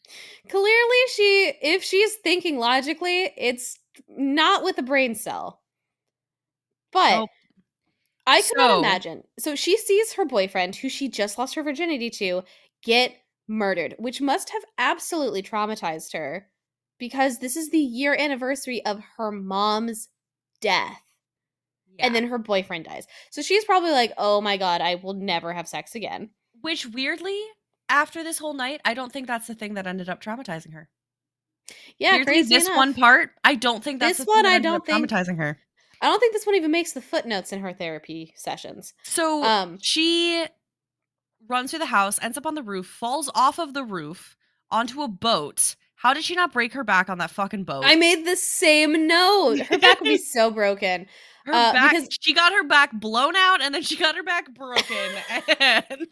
clearly 0.48 0.96
she 1.14 1.52
if 1.62 1.84
she's 1.84 2.14
thinking 2.16 2.58
logically 2.58 3.30
it's 3.36 3.78
not 4.08 4.64
with 4.64 4.76
a 4.78 4.82
brain 4.82 5.14
cell 5.14 5.62
but 6.90 7.10
Nope. 7.20 7.30
i 8.26 8.42
cannot 8.42 8.70
So- 8.70 8.78
imagine 8.80 9.22
so 9.38 9.54
she 9.54 9.76
sees 9.76 10.14
her 10.14 10.24
boyfriend 10.24 10.74
who 10.74 10.88
she 10.88 11.08
just 11.08 11.38
lost 11.38 11.54
her 11.54 11.62
virginity 11.62 12.10
to 12.10 12.42
get 12.82 13.14
murdered 13.52 13.94
which 13.98 14.20
must 14.20 14.50
have 14.50 14.62
absolutely 14.78 15.42
traumatized 15.42 16.12
her 16.14 16.48
because 16.98 17.38
this 17.38 17.56
is 17.56 17.70
the 17.70 17.78
year 17.78 18.16
anniversary 18.18 18.84
of 18.86 19.00
her 19.16 19.30
mom's 19.30 20.08
death 20.60 21.02
and 21.98 22.14
then 22.14 22.28
her 22.28 22.38
boyfriend 22.38 22.84
dies 22.86 23.06
so 23.30 23.42
she's 23.42 23.64
probably 23.64 23.90
like 23.90 24.12
oh 24.16 24.40
my 24.40 24.56
god 24.56 24.80
i 24.80 24.94
will 24.94 25.12
never 25.14 25.52
have 25.52 25.68
sex 25.68 25.94
again 25.94 26.30
which 26.62 26.86
weirdly, 26.86 27.38
after 27.88 28.22
this 28.22 28.38
whole 28.38 28.54
night, 28.54 28.80
I 28.84 28.94
don't 28.94 29.12
think 29.12 29.26
that's 29.26 29.48
the 29.48 29.54
thing 29.56 29.74
that 29.74 29.86
ended 29.86 30.08
up 30.08 30.22
traumatizing 30.22 30.72
her. 30.74 30.88
yeah 31.98 32.12
Weirdly, 32.12 32.24
crazy 32.34 32.54
this 32.54 32.66
enough. 32.66 32.76
one 32.76 32.94
part, 32.94 33.30
I 33.42 33.56
don't 33.56 33.82
think 33.82 33.98
that's 33.98 34.18
This 34.18 34.26
the 34.26 34.32
thing 34.32 34.34
one, 34.36 34.42
that 34.44 34.52
I 34.52 34.54
ended 34.56 34.68
don't 34.70 34.76
up 34.76 34.86
think- 34.86 35.08
traumatizing 35.08 35.38
her. 35.38 35.58
i 36.00 36.06
don't 36.06 36.20
think 36.20 36.32
this 36.32 36.46
one 36.46 36.54
even 36.54 36.70
makes 36.70 36.92
the 36.92 37.02
footnotes 37.02 37.52
in 37.52 37.60
her 37.60 37.72
therapy 37.72 38.32
sessions 38.36 38.94
So 39.02 39.42
Um, 39.42 39.78
she 39.82 40.46
runs 41.52 41.70
through 41.70 41.78
the 41.80 41.86
house, 41.86 42.18
ends 42.22 42.36
up 42.36 42.46
on 42.46 42.54
the 42.56 42.62
roof, 42.62 42.86
falls 42.86 43.30
off 43.34 43.58
of 43.60 43.74
the 43.74 43.84
roof 43.84 44.36
onto 44.70 45.02
a 45.02 45.08
boat. 45.08 45.76
How 45.94 46.12
did 46.14 46.24
she 46.24 46.34
not 46.34 46.52
break 46.52 46.72
her 46.72 46.82
back 46.82 47.08
on 47.08 47.18
that 47.18 47.30
fucking 47.30 47.62
boat? 47.64 47.84
I 47.86 47.94
made 47.94 48.26
the 48.26 48.34
same 48.34 49.06
note. 49.06 49.60
Her 49.60 49.78
back 49.78 50.00
would 50.00 50.08
be 50.08 50.16
so 50.36 50.50
broken. 50.50 51.06
her 51.46 51.52
uh, 51.52 51.72
back, 51.72 51.92
because- 51.92 52.08
she 52.20 52.34
got 52.34 52.52
her 52.52 52.64
back 52.66 52.90
blown 52.92 53.36
out, 53.36 53.60
and 53.62 53.72
then 53.72 53.82
she 53.82 53.94
got 53.96 54.16
her 54.16 54.24
back 54.24 54.52
broken, 54.52 54.96
and 55.60 56.06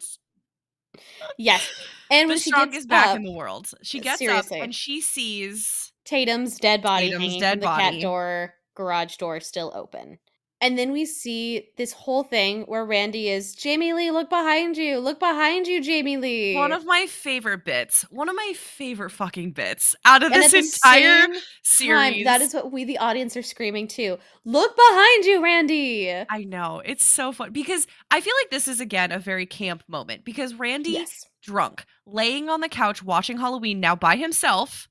Yes. 1.37 1.67
And 2.09 2.29
the 2.29 2.33
when 2.33 2.37
she 2.39 2.49
strongest 2.49 2.73
gets 2.73 2.85
back 2.87 3.07
up, 3.07 3.15
in 3.17 3.23
the 3.23 3.31
world. 3.31 3.71
She 3.81 3.99
gets 3.99 4.19
Seriously. 4.19 4.59
up 4.59 4.63
and 4.65 4.75
she 4.75 4.99
sees 5.01 5.91
Tatum's 6.05 6.57
dead 6.57 6.81
body 6.81 7.07
Tatum's 7.07 7.23
hanging 7.23 7.39
dead 7.39 7.61
the 7.61 7.65
body. 7.65 7.83
cat 7.95 8.01
door, 8.01 8.53
garage 8.75 9.15
door 9.17 9.39
still 9.39 9.71
open. 9.73 10.19
And 10.61 10.77
then 10.77 10.91
we 10.91 11.05
see 11.05 11.69
this 11.77 11.91
whole 11.91 12.23
thing 12.23 12.61
where 12.63 12.85
Randy 12.85 13.29
is, 13.29 13.55
Jamie 13.55 13.93
Lee, 13.93 14.11
look 14.11 14.29
behind 14.29 14.77
you. 14.77 14.99
Look 14.99 15.19
behind 15.19 15.65
you, 15.65 15.81
Jamie 15.81 16.17
Lee. 16.17 16.55
one 16.55 16.71
of 16.71 16.85
my 16.85 17.07
favorite 17.07 17.65
bits, 17.65 18.03
one 18.11 18.29
of 18.29 18.35
my 18.35 18.53
favorite 18.55 19.09
fucking 19.09 19.53
bits 19.53 19.95
out 20.05 20.21
of 20.21 20.31
and 20.31 20.41
this 20.41 20.53
entire 20.53 21.27
series. 21.63 22.13
time, 22.13 22.23
that 22.25 22.41
is 22.41 22.53
what 22.53 22.71
we, 22.71 22.83
the 22.83 22.99
audience, 22.99 23.35
are 23.35 23.41
screaming 23.41 23.87
too. 23.87 24.19
Look 24.45 24.75
behind 24.75 25.25
you, 25.25 25.43
Randy. 25.43 26.11
I 26.29 26.43
know 26.43 26.81
it's 26.85 27.03
so 27.05 27.31
fun 27.31 27.51
because 27.51 27.87
I 28.11 28.21
feel 28.21 28.33
like 28.43 28.51
this 28.51 28.67
is 28.67 28.79
again 28.79 29.11
a 29.11 29.17
very 29.19 29.47
camp 29.47 29.83
moment 29.87 30.23
because 30.23 30.53
Randy 30.53 30.91
Yes. 30.91 31.25
drunk, 31.41 31.85
laying 32.05 32.49
on 32.49 32.61
the 32.61 32.69
couch 32.69 33.01
watching 33.01 33.37
Halloween 33.37 33.79
now 33.79 33.95
by 33.95 34.15
himself, 34.15 34.87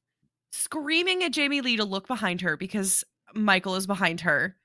screaming 0.51 1.23
at 1.23 1.33
Jamie 1.33 1.61
Lee 1.61 1.77
to 1.77 1.85
look 1.85 2.09
behind 2.09 2.41
her 2.41 2.57
because 2.57 3.05
Michael 3.35 3.77
is 3.77 3.87
behind 3.87 4.23
her. 4.23 4.57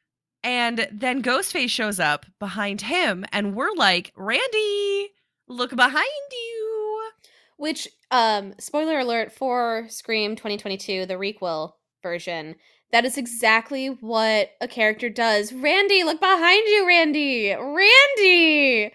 And 0.46 0.88
then 0.92 1.24
Ghostface 1.24 1.72
shows 1.72 2.00
up 2.00 2.28
behind 2.38 2.82
him, 2.82 3.26
and 3.32 3.56
we're 3.56 3.74
like, 3.76 4.14
Randy, 4.16 5.10
look 5.48 5.76
behind 5.76 6.06
you. 6.32 7.10
Which, 7.58 7.88
um, 8.12 8.54
spoiler 8.60 9.00
alert 9.00 9.32
for 9.32 9.88
Scream 9.90 10.36
2022, 10.36 11.08
the 11.08 11.16
requel 11.16 11.74
version, 12.04 12.58
that 12.92 13.06
is 13.06 13.18
exactly 13.18 13.88
what 13.88 14.52
a 14.62 14.68
character 14.68 15.10
does. 15.10 15.52
Randy, 15.52 16.04
look 16.04 16.20
behind 16.20 16.68
you, 16.68 16.86
Randy! 16.88 17.56
Randy! 17.56 18.94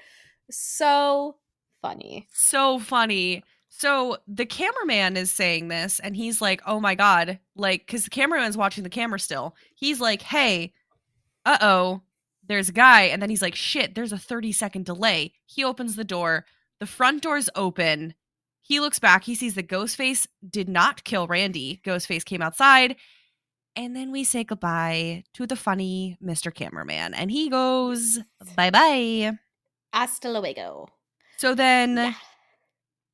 So 0.53 1.35
funny. 1.83 2.29
So 2.33 2.79
funny. 2.79 3.43
So 3.69 4.19
the 4.29 4.47
cameraman 4.47 5.17
is 5.17 5.33
saying 5.33 5.67
this, 5.67 5.99
and 5.99 6.15
he's 6.15 6.41
like, 6.41 6.63
oh 6.65 6.79
my 6.79 6.95
God. 6.95 7.41
Like, 7.57 7.89
because 7.89 8.05
the 8.05 8.11
cameraman's 8.11 8.57
watching 8.57 8.85
the 8.85 8.89
camera 8.89 9.19
still. 9.19 9.57
He's 9.75 10.01
like, 10.01 10.23
hey, 10.23 10.75
uh 11.45 11.59
oh, 11.61 12.03
there's 12.47 12.69
a 12.69 12.73
guy. 12.73 13.03
And 13.03 13.21
then 13.23 13.31
he's 13.31 13.43
like, 13.43 13.55
shit, 13.55 13.95
there's 13.95 14.13
a 14.13 14.19
30 14.19 14.53
second 14.53 14.85
delay. 14.87 15.33
He 15.47 15.65
opens 15.65 15.97
the 15.97 16.05
door. 16.05 16.45
The 16.81 16.87
front 16.87 17.23
door's 17.23 17.49
open. 17.55 18.15
He 18.63 18.81
looks 18.81 18.99
back. 18.99 19.25
He 19.25 19.35
sees 19.35 19.55
that 19.55 19.69
Ghostface 19.69 20.27
did 20.49 20.69
not 20.69 21.05
kill 21.05 21.27
Randy. 21.27 21.81
Ghostface 21.85 22.25
came 22.25 22.43
outside. 22.43 22.97
And 23.77 23.95
then 23.95 24.11
we 24.13 24.25
say 24.25 24.45
goodbye 24.45 25.25
to 25.35 25.47
the 25.47 25.57
funny 25.57 26.19
Mr. 26.23 26.53
Cameraman. 26.53 27.15
And 27.15 27.31
he 27.31 27.49
goes, 27.49 28.19
bye 28.57 28.71
bye. 28.71 29.33
Hasta 29.93 30.31
luego. 30.31 30.89
So 31.39 31.55
then 31.55 31.97
Yeah. 31.97 32.15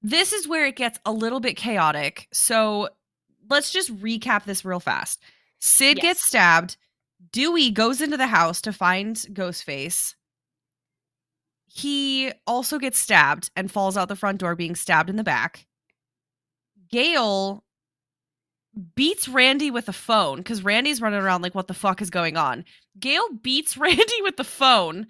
this 0.03 0.33
is 0.33 0.49
where 0.49 0.67
it 0.67 0.77
gets 0.77 0.99
a 1.05 1.13
little 1.13 1.41
bit 1.41 1.57
chaotic. 1.57 2.29
So 2.33 2.89
let's 3.49 3.71
just 3.71 3.95
recap 4.01 4.45
this 4.45 4.65
real 4.65 4.81
fast. 4.81 5.23
Sid 5.59 5.99
gets 5.99 6.27
stabbed. 6.27 6.77
Dewey 7.33 7.71
goes 7.71 8.01
into 8.01 8.17
the 8.17 8.27
house 8.27 8.61
to 8.63 8.73
find 8.73 9.17
Ghostface. 9.17 10.15
He 11.67 12.33
also 12.47 12.79
gets 12.79 12.99
stabbed 12.99 13.51
and 13.55 13.71
falls 13.71 13.97
out 13.97 14.09
the 14.09 14.17
front 14.17 14.39
door, 14.39 14.55
being 14.55 14.75
stabbed 14.75 15.11
in 15.11 15.17
the 15.17 15.25
back. 15.25 15.67
Gale 16.91 17.65
beats 18.95 19.29
Randy 19.29 19.71
with 19.71 19.89
a 19.89 19.93
phone 19.93 20.39
because 20.39 20.63
Randy's 20.63 21.01
running 21.01 21.21
around 21.21 21.43
like, 21.43 21.55
what 21.55 21.69
the 21.69 21.75
fuck 21.75 22.01
is 22.01 22.11
going 22.11 22.37
on? 22.37 22.65
Gale 22.99 23.29
beats 23.43 23.77
Randy 23.79 24.23
with 24.23 24.37
the 24.37 24.45
phone, 24.45 25.07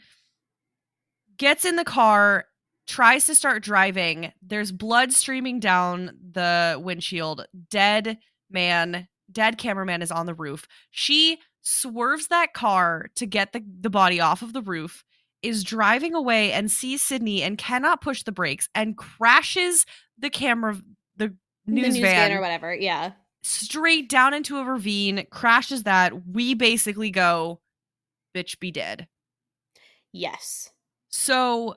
gets 1.36 1.64
in 1.64 1.76
the 1.76 1.84
car, 1.84 2.46
tries 2.86 3.26
to 3.26 3.34
start 3.34 3.62
driving. 3.62 4.32
There's 4.42 4.72
blood 4.72 5.12
streaming 5.12 5.60
down 5.60 6.16
the 6.32 6.80
windshield. 6.82 7.46
Dead 7.70 8.18
man, 8.50 9.08
dead 9.30 9.58
cameraman 9.58 10.02
is 10.02 10.12
on 10.12 10.26
the 10.26 10.34
roof. 10.34 10.66
She 10.90 11.38
swerves 11.66 12.28
that 12.28 12.54
car 12.54 13.08
to 13.16 13.26
get 13.26 13.52
the, 13.52 13.60
the 13.80 13.90
body 13.90 14.20
off 14.20 14.40
of 14.40 14.52
the 14.52 14.62
roof, 14.62 15.02
is 15.42 15.64
driving 15.64 16.14
away 16.14 16.52
and 16.52 16.70
sees 16.70 17.02
Sidney 17.02 17.42
and 17.42 17.58
cannot 17.58 18.00
push 18.00 18.22
the 18.22 18.32
brakes 18.32 18.68
and 18.74 18.96
crashes 18.96 19.84
the 20.16 20.30
camera, 20.30 20.80
the 21.16 21.26
news, 21.26 21.36
the 21.66 21.72
news 21.72 21.98
van, 21.98 22.30
van 22.30 22.38
or 22.38 22.40
whatever. 22.40 22.72
Yeah. 22.72 23.12
straight 23.42 24.08
down 24.08 24.32
into 24.32 24.58
a 24.58 24.64
ravine, 24.64 25.26
crashes 25.30 25.82
that. 25.82 26.26
We 26.26 26.54
basically 26.54 27.10
go, 27.10 27.60
bitch, 28.34 28.58
be 28.60 28.70
dead. 28.70 29.08
Yes. 30.12 30.70
So 31.08 31.76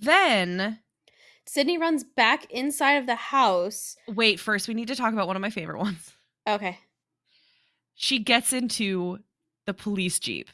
then, 0.00 0.78
Sidney 1.46 1.78
runs 1.78 2.04
back 2.04 2.50
inside 2.50 2.94
of 2.94 3.06
the 3.06 3.16
house. 3.16 3.96
wait, 4.06 4.38
first, 4.38 4.68
we 4.68 4.74
need 4.74 4.88
to 4.88 4.96
talk 4.96 5.12
about 5.12 5.26
one 5.26 5.36
of 5.36 5.42
my 5.42 5.50
favorite 5.50 5.78
ones. 5.78 6.14
Okay. 6.48 6.78
She 8.00 8.20
gets 8.20 8.52
into 8.52 9.18
the 9.66 9.74
police 9.74 10.20
jeep 10.20 10.48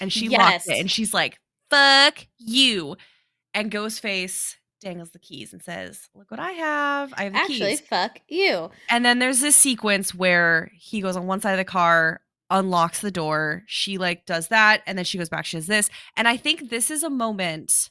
and 0.00 0.10
she 0.10 0.30
locks 0.30 0.66
it 0.66 0.78
and 0.78 0.90
she's 0.90 1.12
like, 1.12 1.38
fuck 1.70 2.26
you. 2.38 2.96
And 3.52 3.70
Ghostface 3.70 4.54
dangles 4.80 5.10
the 5.10 5.18
keys 5.18 5.52
and 5.52 5.62
says, 5.62 6.08
"Look 6.14 6.30
what 6.30 6.40
I 6.40 6.52
have! 6.52 7.12
I 7.16 7.24
have 7.24 7.32
the 7.32 7.38
Actually, 7.40 7.58
keys." 7.58 7.80
fuck 7.80 8.20
you. 8.28 8.70
And 8.88 9.04
then 9.04 9.18
there's 9.18 9.40
this 9.40 9.56
sequence 9.56 10.14
where 10.14 10.70
he 10.74 11.00
goes 11.00 11.16
on 11.16 11.26
one 11.26 11.40
side 11.40 11.52
of 11.52 11.58
the 11.58 11.64
car, 11.64 12.20
unlocks 12.50 13.00
the 13.00 13.10
door. 13.10 13.64
She 13.66 13.98
like 13.98 14.24
does 14.26 14.48
that, 14.48 14.82
and 14.86 14.96
then 14.96 15.04
she 15.04 15.18
goes 15.18 15.28
back. 15.28 15.44
She 15.44 15.56
does 15.56 15.66
this, 15.66 15.90
and 16.16 16.28
I 16.28 16.36
think 16.36 16.70
this 16.70 16.90
is 16.90 17.02
a 17.02 17.10
moment. 17.10 17.90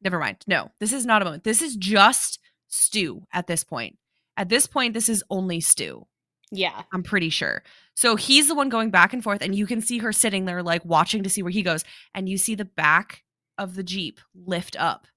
Never 0.00 0.18
mind. 0.18 0.38
No, 0.46 0.70
this 0.78 0.92
is 0.92 1.04
not 1.04 1.22
a 1.22 1.24
moment. 1.24 1.44
This 1.44 1.60
is 1.60 1.76
just 1.76 2.38
Stu 2.68 3.26
at 3.32 3.46
this 3.46 3.64
point. 3.64 3.98
At 4.36 4.48
this 4.48 4.66
point, 4.66 4.94
this 4.94 5.08
is 5.08 5.24
only 5.30 5.60
Stu. 5.60 6.06
Yeah. 6.50 6.82
I'm 6.92 7.02
pretty 7.02 7.30
sure. 7.30 7.62
So 7.98 8.14
he's 8.14 8.46
the 8.46 8.54
one 8.54 8.68
going 8.68 8.90
back 8.90 9.12
and 9.12 9.24
forth, 9.24 9.42
and 9.42 9.56
you 9.56 9.66
can 9.66 9.80
see 9.80 9.98
her 9.98 10.12
sitting 10.12 10.44
there, 10.44 10.62
like 10.62 10.84
watching 10.84 11.24
to 11.24 11.28
see 11.28 11.42
where 11.42 11.50
he 11.50 11.64
goes. 11.64 11.82
And 12.14 12.28
you 12.28 12.38
see 12.38 12.54
the 12.54 12.64
back 12.64 13.24
of 13.58 13.74
the 13.74 13.82
Jeep 13.82 14.20
lift 14.36 14.76
up. 14.78 15.08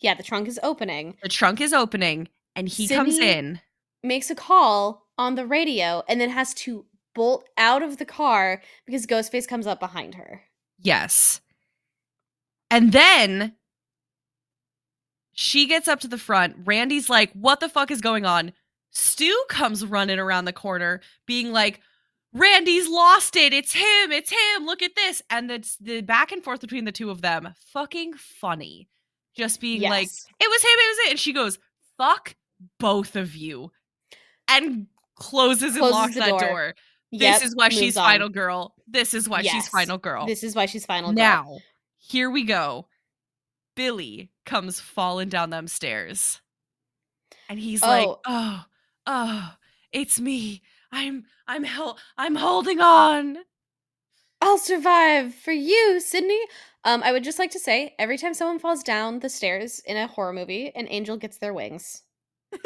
Yeah, 0.00 0.14
the 0.14 0.22
trunk 0.22 0.48
is 0.48 0.58
opening. 0.62 1.18
The 1.22 1.28
trunk 1.28 1.60
is 1.60 1.74
opening, 1.74 2.28
and 2.54 2.70
he 2.70 2.88
comes 2.88 3.18
in. 3.18 3.60
Makes 4.02 4.30
a 4.30 4.34
call 4.34 5.08
on 5.18 5.34
the 5.34 5.44
radio 5.44 6.02
and 6.08 6.18
then 6.18 6.30
has 6.30 6.54
to 6.54 6.86
bolt 7.14 7.46
out 7.58 7.82
of 7.82 7.98
the 7.98 8.06
car 8.06 8.62
because 8.86 9.04
Ghostface 9.04 9.46
comes 9.46 9.66
up 9.66 9.78
behind 9.78 10.14
her. 10.14 10.44
Yes. 10.78 11.42
And 12.70 12.92
then 12.92 13.56
she 15.34 15.66
gets 15.66 15.86
up 15.86 16.00
to 16.00 16.08
the 16.08 16.16
front. 16.16 16.56
Randy's 16.64 17.10
like, 17.10 17.30
What 17.32 17.60
the 17.60 17.68
fuck 17.68 17.90
is 17.90 18.00
going 18.00 18.24
on? 18.24 18.54
Stu 18.90 19.44
comes 19.50 19.84
running 19.84 20.18
around 20.18 20.46
the 20.46 20.54
corner, 20.54 21.02
being 21.26 21.52
like, 21.52 21.82
Randy's 22.38 22.88
lost 22.88 23.36
it. 23.36 23.52
It's 23.52 23.72
him. 23.72 24.12
It's 24.12 24.30
him. 24.30 24.66
Look 24.66 24.82
at 24.82 24.94
this. 24.94 25.22
And 25.30 25.48
the, 25.48 25.76
the 25.80 26.00
back 26.02 26.32
and 26.32 26.42
forth 26.44 26.60
between 26.60 26.84
the 26.84 26.92
two 26.92 27.10
of 27.10 27.22
them, 27.22 27.54
fucking 27.72 28.14
funny. 28.14 28.88
Just 29.34 29.60
being 29.60 29.82
like, 29.82 30.06
It 30.08 30.48
was 30.48 30.62
him. 30.62 30.70
It 30.70 30.88
was 30.88 30.98
it. 31.06 31.10
And 31.10 31.18
she 31.20 31.32
goes, 31.32 31.58
Fuck 31.98 32.34
both 32.78 33.16
of 33.16 33.34
you. 33.34 33.70
And 34.48 34.86
closes 35.16 35.76
and 35.76 35.82
locks 35.86 36.14
the 36.14 36.20
that 36.20 36.28
door. 36.30 36.38
door. 36.40 36.74
This 37.12 37.20
Yep, 37.22 37.42
is 37.44 37.56
why 37.56 37.68
she's 37.68 37.96
on. 37.96 38.04
final 38.04 38.28
girl. 38.28 38.74
This 38.88 39.14
is 39.14 39.28
why 39.28 39.42
she's 39.42 39.68
final 39.68 39.98
girl. 39.98 40.26
This 40.26 40.42
is 40.42 40.54
why 40.54 40.66
she's 40.66 40.84
final 40.84 41.10
girl. 41.10 41.16
Now, 41.16 41.58
here 41.98 42.30
we 42.30 42.44
go. 42.44 42.86
Billy 43.74 44.30
comes 44.44 44.80
falling 44.80 45.28
down 45.28 45.50
them 45.50 45.68
stairs. 45.68 46.40
And 47.48 47.58
he's 47.58 47.82
like, 47.82 48.06
Oh. 48.08 48.20
"Oh, 48.26 48.64
oh, 49.06 49.50
it's 49.92 50.18
me. 50.20 50.62
I'm 50.92 51.24
I'm 51.46 51.64
hel- 51.64 51.98
I'm 52.16 52.36
holding 52.36 52.80
on." 52.80 53.38
I'll 54.40 54.58
survive 54.58 55.34
for 55.34 55.52
you, 55.52 55.98
Sidney. 55.98 56.40
Um, 56.84 57.02
I 57.02 57.10
would 57.10 57.24
just 57.24 57.38
like 57.38 57.50
to 57.52 57.58
say 57.58 57.94
every 57.98 58.18
time 58.18 58.34
someone 58.34 58.58
falls 58.58 58.82
down 58.82 59.20
the 59.20 59.30
stairs 59.30 59.80
in 59.86 59.96
a 59.96 60.06
horror 60.06 60.32
movie, 60.32 60.70
an 60.74 60.86
angel 60.90 61.16
gets 61.16 61.38
their 61.38 61.54
wings. 61.54 62.02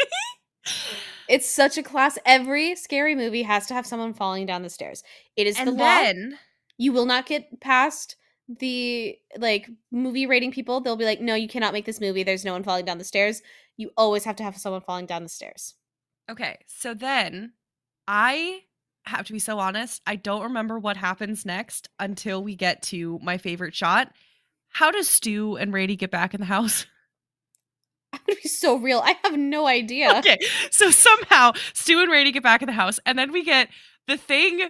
It's 1.29 1.49
such 1.49 1.79
a 1.79 1.83
class. 1.83 2.19
Every 2.27 2.75
scary 2.75 3.15
movie 3.15 3.45
has 3.45 3.67
to 3.67 3.75
have 3.75 3.87
someone 3.87 4.15
falling 4.15 4.47
down 4.47 4.63
the 4.63 4.69
stairs. 4.71 5.05
It 5.37 5.47
is 5.47 5.55
the 5.55 5.63
and 5.63 5.77
law. 5.77 6.03
You 6.77 6.93
will 6.93 7.07
not 7.07 7.27
get 7.27 7.61
past 7.61 8.17
the 8.49 9.17
like 9.39 9.69
movie 9.93 10.27
rating 10.27 10.51
people. 10.51 10.81
They'll 10.81 10.97
be 10.97 11.05
like, 11.05 11.21
"No, 11.21 11.37
you 11.37 11.47
cannot 11.47 11.73
make 11.73 11.85
this 11.85 12.01
movie. 12.01 12.25
There's 12.25 12.45
no 12.45 12.53
one 12.53 12.65
falling 12.65 12.85
down 12.85 12.99
the 12.99 13.05
stairs." 13.05 13.43
You 13.77 13.91
always 13.97 14.25
have 14.25 14.37
to 14.37 14.43
have 14.43 14.57
someone 14.57 14.81
falling 14.83 15.07
down 15.07 15.23
the 15.23 15.29
stairs. 15.29 15.75
okay, 16.29 16.59
so 16.67 16.95
then 16.95 17.53
I 18.12 18.62
have 19.05 19.24
to 19.27 19.32
be 19.32 19.39
so 19.39 19.61
honest, 19.61 20.03
I 20.05 20.16
don't 20.16 20.43
remember 20.43 20.81
what 20.81 20.97
happens 20.97 21.47
next 21.47 21.89
until 22.01 22.43
we 22.43 22.57
get 22.57 22.82
to 22.82 23.20
my 23.23 23.39
favorite 23.39 23.73
shot. 23.73 24.12
How 24.69 24.91
does 24.91 25.09
Stu 25.09 25.57
and 25.57 25.73
Randy 25.73 25.95
get 25.95 26.11
back 26.11 26.35
in 26.35 26.41
the 26.41 26.47
house? 26.47 26.87
I'm 28.12 28.19
gonna 28.27 28.41
be 28.43 28.49
so 28.49 28.78
real. 28.78 28.99
I 28.99 29.15
have 29.23 29.39
no 29.39 29.69
idea. 29.69 30.12
Okay, 30.19 30.39
so 30.73 30.91
somehow 30.91 31.53
Stu 31.73 32.01
and 32.01 32.11
Randy 32.11 32.32
get 32.32 32.43
back 32.43 32.62
in 32.62 32.66
the 32.66 32.73
house, 32.73 32.99
and 33.07 33.16
then 33.16 33.31
we 33.31 33.45
get 33.45 33.69
the 34.09 34.16
thing 34.16 34.69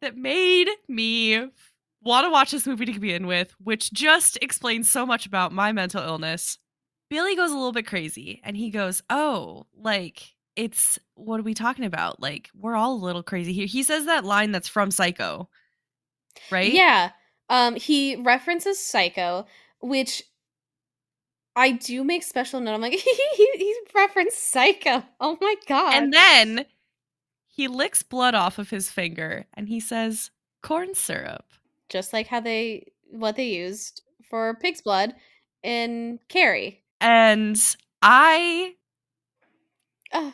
that 0.00 0.16
made 0.16 0.68
me 0.88 1.38
want 2.02 2.26
to 2.26 2.30
watch 2.30 2.50
this 2.50 2.66
movie 2.66 2.86
to 2.86 2.98
begin 2.98 3.28
with, 3.28 3.54
which 3.62 3.92
just 3.92 4.38
explains 4.42 4.90
so 4.90 5.06
much 5.06 5.24
about 5.24 5.52
my 5.52 5.70
mental 5.70 6.02
illness. 6.02 6.58
Billy 7.08 7.36
goes 7.36 7.52
a 7.52 7.54
little 7.54 7.70
bit 7.70 7.86
crazy, 7.86 8.40
and 8.42 8.56
he 8.56 8.70
goes, 8.70 9.04
"Oh, 9.08 9.66
like 9.72 10.31
it's 10.56 10.98
what 11.14 11.40
are 11.40 11.44
we 11.44 11.54
talking 11.54 11.84
about? 11.84 12.20
Like 12.20 12.50
we're 12.54 12.76
all 12.76 12.94
a 12.94 13.04
little 13.04 13.22
crazy 13.22 13.52
here." 13.52 13.66
He 13.66 13.82
says 13.82 14.06
that 14.06 14.24
line 14.24 14.52
that's 14.52 14.68
from 14.68 14.90
Psycho, 14.90 15.48
right? 16.50 16.72
Yeah. 16.72 17.10
Um, 17.48 17.76
he 17.76 18.16
references 18.16 18.78
Psycho, 18.78 19.46
which 19.80 20.22
I 21.54 21.72
do 21.72 22.04
make 22.04 22.22
special 22.22 22.60
note. 22.60 22.74
I'm 22.74 22.80
like, 22.80 22.92
he, 22.98 23.28
he 23.36 23.50
he 23.56 23.76
referenced 23.94 24.50
Psycho. 24.50 25.02
Oh 25.20 25.38
my 25.40 25.54
god. 25.68 25.94
And 25.94 26.12
then 26.12 26.66
he 27.46 27.68
licks 27.68 28.02
blood 28.02 28.34
off 28.34 28.58
of 28.58 28.70
his 28.70 28.90
finger, 28.90 29.46
and 29.54 29.68
he 29.68 29.80
says, 29.80 30.30
"Corn 30.62 30.94
syrup." 30.94 31.44
just 31.92 32.12
like 32.12 32.26
how 32.26 32.40
they 32.40 32.90
what 33.10 33.36
they 33.36 33.48
used 33.48 34.02
for 34.28 34.54
pig's 34.54 34.80
blood 34.80 35.14
in 35.62 36.18
Carrie. 36.28 36.82
And 37.00 37.60
I 38.00 38.74
Ugh, 40.12 40.32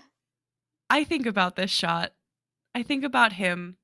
I 0.91 1.05
think 1.05 1.27
about 1.27 1.57
this 1.57 1.71
shot. 1.71 2.13
I 2.75 2.83
think 2.83 3.05
about 3.05 3.33
him 3.33 3.77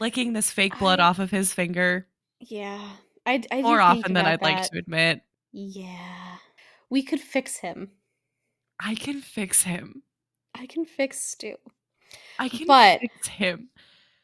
licking 0.00 0.32
this 0.32 0.50
fake 0.50 0.78
blood 0.78 1.00
I- 1.00 1.08
off 1.08 1.18
of 1.18 1.30
his 1.30 1.52
finger 1.54 2.06
yeah. 2.40 2.80
I, 3.24 3.40
I 3.52 3.62
more 3.62 3.78
think 3.78 4.00
often 4.00 4.14
than 4.14 4.26
I'd 4.26 4.42
like 4.42 4.68
to 4.68 4.78
admit. 4.78 5.20
Yeah. 5.52 6.38
We 6.90 7.04
could 7.04 7.20
fix 7.20 7.56
him. 7.58 7.92
I 8.80 8.96
can 8.96 9.20
fix 9.20 9.62
him. 9.62 10.02
I 10.52 10.66
can 10.66 10.84
fix 10.84 11.22
Stu. 11.22 11.54
I 12.40 12.48
can 12.48 12.66
But- 12.66 13.00
fix 13.00 13.28
him. 13.28 13.68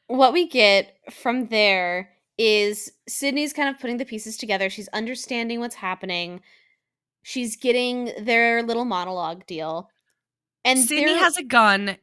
what 0.08 0.32
we 0.32 0.48
get 0.48 0.96
from 1.12 1.46
there 1.46 2.10
is 2.38 2.90
Sidney's 3.08 3.52
kind 3.52 3.68
of 3.68 3.80
putting 3.80 3.98
the 3.98 4.04
pieces 4.04 4.36
together. 4.36 4.68
She's 4.68 4.88
understanding 4.88 5.60
what's 5.60 5.76
happening. 5.76 6.40
She's 7.22 7.54
getting 7.54 8.10
their 8.20 8.64
little 8.64 8.84
monologue 8.84 9.46
deal. 9.46 9.90
And 10.64 10.78
Sidney 10.80 11.16
has 11.16 11.36
a 11.36 11.44
gun. 11.44 11.96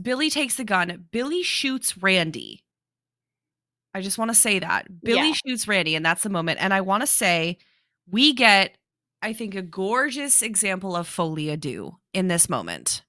Billy 0.00 0.30
takes 0.30 0.56
the 0.56 0.64
gun. 0.64 1.06
Billy 1.10 1.42
shoots 1.42 1.96
Randy. 1.98 2.62
I 3.94 4.00
just 4.00 4.18
want 4.18 4.30
to 4.30 4.34
say 4.34 4.58
that. 4.58 5.00
Billy 5.02 5.28
Yeah. 5.28 5.34
shoots 5.46 5.66
Randy, 5.66 5.94
and 5.94 6.04
that's 6.04 6.22
the 6.22 6.28
moment. 6.30 6.58
And 6.60 6.72
I 6.74 6.80
want 6.80 7.02
to 7.02 7.06
say 7.06 7.58
we 8.10 8.32
get, 8.32 8.76
I 9.22 9.32
think, 9.32 9.54
a 9.54 9.62
gorgeous 9.62 10.42
example 10.42 10.94
of 10.96 11.08
folie 11.08 11.46
à 11.46 11.58
deux 11.58 11.92
in 12.12 12.28
this 12.28 12.48
moment. 12.48 13.02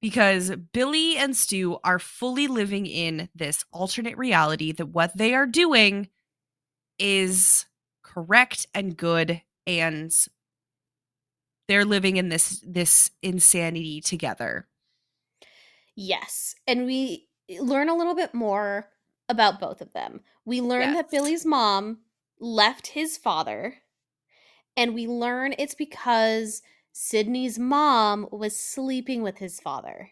Because 0.00 0.50
Billy 0.72 1.16
and 1.18 1.36
Stu 1.36 1.78
are 1.84 1.98
fully 1.98 2.46
living 2.46 2.86
in 2.86 3.28
this 3.34 3.64
alternate 3.70 4.16
reality 4.16 4.72
that 4.72 4.86
what 4.86 5.16
they 5.16 5.34
are 5.34 5.46
doing 5.46 6.08
is 6.98 7.66
correct 8.02 8.66
and 8.74 8.96
good 8.96 9.42
and 9.66 10.12
they're 11.68 11.84
living 11.84 12.16
in 12.16 12.30
this 12.30 12.62
this 12.66 13.10
insanity 13.22 14.00
together. 14.00 14.66
Yes. 15.96 16.54
And 16.66 16.86
we 16.86 17.28
eh, 17.48 17.58
learn 17.60 17.88
a 17.88 17.96
little 17.96 18.14
bit 18.14 18.34
more 18.34 18.88
about 19.28 19.60
both 19.60 19.80
of 19.80 19.92
them. 19.92 20.20
We 20.44 20.60
learn 20.60 20.94
that 20.94 21.10
Billy's 21.10 21.46
mom 21.46 21.98
left 22.40 22.88
his 22.88 23.16
father, 23.16 23.76
and 24.76 24.94
we 24.94 25.06
learn 25.06 25.54
it's 25.58 25.74
because 25.74 26.62
Sidney's 26.92 27.58
mom 27.58 28.26
was 28.32 28.58
sleeping 28.58 29.22
with 29.22 29.38
his 29.38 29.60
father. 29.60 30.10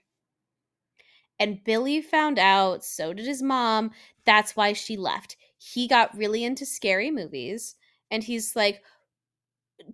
And 1.41 1.63
Billy 1.65 2.01
found 2.01 2.39
out, 2.39 2.85
so 2.85 3.13
did 3.13 3.27
his 3.27 3.43
mom. 3.43 3.91
That's 4.25 4.57
why 4.57 4.73
she 4.73 4.97
left. 4.97 5.37
He 5.57 5.89
got 5.89 6.17
really 6.17 6.45
into 6.45 6.67
scary 6.67 7.11
movies, 7.11 7.75
and 8.11 8.23
he's 8.25 8.55
like, 8.55 8.83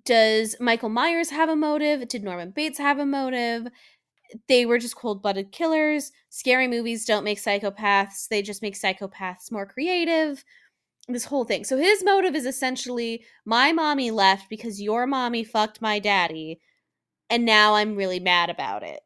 Does 0.05 0.57
Michael 0.61 0.89
Myers 0.89 1.31
have 1.31 1.49
a 1.49 1.57
motive? 1.57 2.09
Did 2.09 2.25
Norman 2.25 2.51
Bates 2.51 2.79
have 2.79 2.99
a 2.99 3.07
motive? 3.07 3.69
They 4.49 4.67
were 4.67 4.79
just 4.79 4.97
cold-blooded 4.97 5.53
killers. 5.53 6.13
Scary 6.31 6.67
movies 6.69 7.05
don't 7.05 7.25
make 7.25 7.41
psychopaths; 7.41 8.29
they 8.29 8.43
just 8.43 8.63
make 8.63 8.75
psychopaths 8.75 9.51
more 9.53 9.67
creative. 9.67 10.45
This 11.07 11.25
whole 11.25 11.45
thing. 11.45 11.65
So 11.65 11.77
his 11.77 12.03
motive 12.03 12.35
is 12.35 12.47
essentially 12.47 13.25
my 13.45 13.73
mommy 13.73 14.11
left 14.11 14.49
because 14.49 14.81
your 14.81 15.07
mommy 15.07 15.45
fucked 15.45 15.83
my 15.83 15.99
daddy, 15.99 16.61
and 17.29 17.45
now 17.45 17.75
I'm 17.75 17.95
really 17.97 18.21
mad 18.21 18.49
about 18.51 18.83
it. 18.83 19.01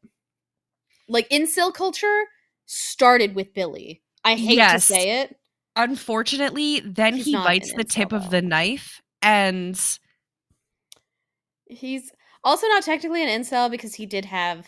Like 1.08 1.28
incel 1.30 1.74
culture 1.74 2.24
started 2.66 3.34
with 3.34 3.54
Billy. 3.54 4.02
I 4.24 4.34
hate 4.36 4.56
Yes. 4.56 4.86
to 4.86 4.94
say 4.94 5.20
it. 5.22 5.36
Unfortunately, 5.74 6.80
then 6.80 7.14
He's 7.14 7.24
he 7.24 7.32
bites 7.34 7.72
the 7.72 7.84
tip 7.84 8.12
of 8.12 8.30
the 8.30 8.42
knife 8.42 9.00
and 9.22 9.80
He's 11.66 12.12
also 12.44 12.66
not 12.68 12.82
technically 12.82 13.22
an 13.22 13.42
incel 13.42 13.70
because 13.70 13.94
he 13.94 14.06
did 14.06 14.24
have 14.24 14.66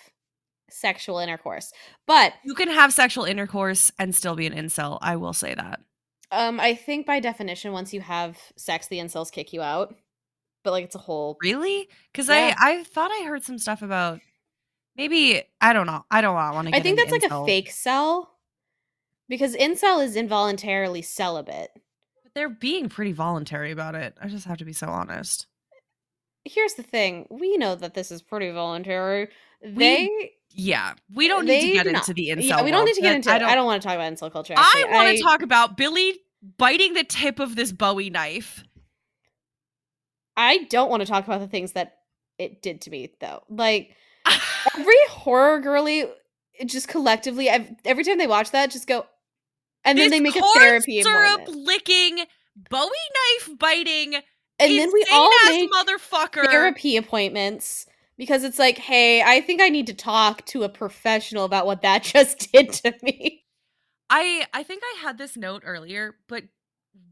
sexual 0.73 1.19
intercourse. 1.19 1.73
But 2.07 2.33
you 2.45 2.55
can 2.55 2.69
have 2.69 2.93
sexual 2.93 3.25
intercourse 3.25 3.91
and 3.99 4.15
still 4.15 4.35
be 4.37 4.47
an 4.47 4.53
incel. 4.55 4.99
I 5.03 5.17
will 5.17 5.33
say 5.33 5.55
that. 5.55 5.81
Um, 6.33 6.61
I 6.61 6.75
think 6.75 7.07
by 7.07 7.19
definition, 7.21 7.73
once 7.73 7.93
you 7.93 8.01
have 8.01 8.39
sex, 8.57 8.87
the 8.87 8.99
incels 8.99 9.33
kick 9.33 9.53
you 9.53 9.63
out. 9.63 9.95
but 10.63 10.73
like 10.73 10.85
it's 10.85 10.95
a 10.95 10.99
whole 10.99 11.39
Really? 11.43 11.89
'Cause 12.13 12.29
Yeah. 12.29 12.55
I 12.59 12.81
I 12.81 12.85
thought 12.85 13.11
I 13.11 13.25
heard 13.25 13.43
some 13.43 13.57
stuff 13.59 13.81
about 13.83 14.21
maybe 14.95 15.43
I 15.61 15.73
don't 15.73 15.87
know. 15.87 16.05
I 16.11 16.21
don't 16.21 16.35
wanna 16.35 16.71
I 16.75 16.81
think 16.81 16.99
that's 16.99 17.11
like 17.13 17.31
a 17.31 17.47
fake 17.47 17.71
cell. 17.71 18.37
Because 19.29 19.55
incel 19.57 20.05
is 20.05 20.17
involuntarily 20.17 21.01
celibate. 21.03 21.71
But 22.23 22.35
they're 22.35 22.49
being 22.51 22.89
pretty 22.91 23.13
voluntary 23.13 23.71
about 23.71 23.95
it. 23.95 24.17
I 24.21 24.29
just 24.29 24.45
have 24.47 24.59
to 24.59 24.65
be 24.67 24.73
so 24.75 24.89
honest. 24.89 25.47
Here's 26.45 26.75
the 26.75 26.83
thing, 26.83 27.27
we 27.31 27.57
know 27.57 27.75
that 27.75 27.95
this 27.95 28.11
is 28.11 28.23
pretty 28.23 28.51
voluntary. 28.51 29.29
We 29.63 29.73
They 29.75 30.33
yeah, 30.53 30.95
we 31.15 31.29
don't 31.29 31.47
need 31.47 31.61
to 31.61 31.73
get 31.73 31.87
not. 31.87 31.95
into 32.09 32.15
the 32.15 32.29
incel 32.29 32.43
Yeah, 32.49 32.63
we 32.63 32.71
don't 32.71 32.79
world, 32.81 32.87
need 32.87 32.95
to 32.95 33.01
get 33.03 33.15
into 33.17 33.31
I 33.31 33.37
it. 33.37 33.37
I 33.37 33.39
don't 33.41 33.57
don't 33.59 33.67
wanna 33.67 33.81
talk 33.81 33.95
about 33.95 34.13
incel 34.13 34.33
culture, 34.33 34.55
actually. 34.57 34.85
I 34.85 34.93
wanna 34.93 35.11
I 35.11 35.21
talk 35.21 35.43
about 35.43 35.77
Billy 35.77 36.19
biting 36.59 36.95
the 36.95 37.05
tip 37.05 37.39
of 37.39 37.57
this 37.57 37.73
Bowie 37.73 38.11
knife. 38.11 38.65
I 40.37 40.65
don't 40.71 40.91
wanna 40.91 41.07
talk 41.07 41.25
about 41.25 41.41
the 41.41 41.49
things 41.49 41.73
that 41.73 41.99
it 42.39 42.63
did 42.63 42.81
to 42.83 42.91
me, 42.91 43.11
though. 43.21 43.43
Like, 43.49 43.95
every 44.79 44.95
horror 45.11 45.61
girly, 45.61 46.07
it 46.55 46.67
just 46.67 46.89
collectively, 46.89 47.49
ev 47.49 47.71
every 47.85 48.05
time 48.05 48.19
they 48.19 48.27
watch 48.27 48.51
that, 48.53 48.71
just 48.71 48.87
go 48.87 49.07
and 49.85 49.99
then 49.99 50.11
they 50.11 50.21
make 50.21 50.37
a 50.37 50.43
therapy 50.59 51.03
syrup 51.03 51.41
appointment. 51.43 51.67
licking, 51.67 52.19
Bowie 52.69 52.91
knife 53.39 53.59
biting, 53.59 54.15
And 54.59 54.79
then 54.79 54.91
we 54.93 55.05
all 55.11 55.31
make 55.47 55.71
motherfucker. 55.71 56.45
therapy 56.45 56.97
appointments 56.97 57.87
because 58.21 58.45
it's 58.45 58.59
like, 58.59 58.77
"Hey, 58.77 59.23
I 59.23 59.41
think 59.41 59.63
I 59.63 59.71
need 59.71 59.87
to 59.87 59.95
talk 59.95 60.45
to 60.47 60.63
a 60.63 60.69
professional 60.69 61.47
about 61.47 61.65
what 61.65 61.81
that 61.81 62.03
just 62.15 62.53
did 62.53 62.71
to 62.75 62.95
me." 63.03 63.47
I 64.11 64.47
I 64.53 64.63
think 64.63 64.83
I 64.85 65.01
had 65.01 65.17
this 65.17 65.39
note 65.39 65.63
earlier, 65.65 66.17
but 66.29 66.45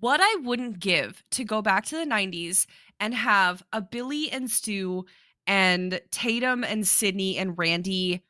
what 0.00 0.20
I 0.22 0.36
wouldn't 0.42 0.80
give 0.80 1.24
to 1.30 1.44
go 1.44 1.62
back 1.62 1.86
to 1.86 1.96
the 1.96 2.04
90s 2.04 2.66
and 3.00 3.14
have 3.14 3.62
a 3.72 3.80
Billy 3.80 4.30
and 4.30 4.50
Stu 4.50 5.06
and 5.46 5.98
Tatum 6.10 6.62
and 6.62 6.86
Sidney 6.86 7.38
and 7.38 7.56
Randy 7.56 8.22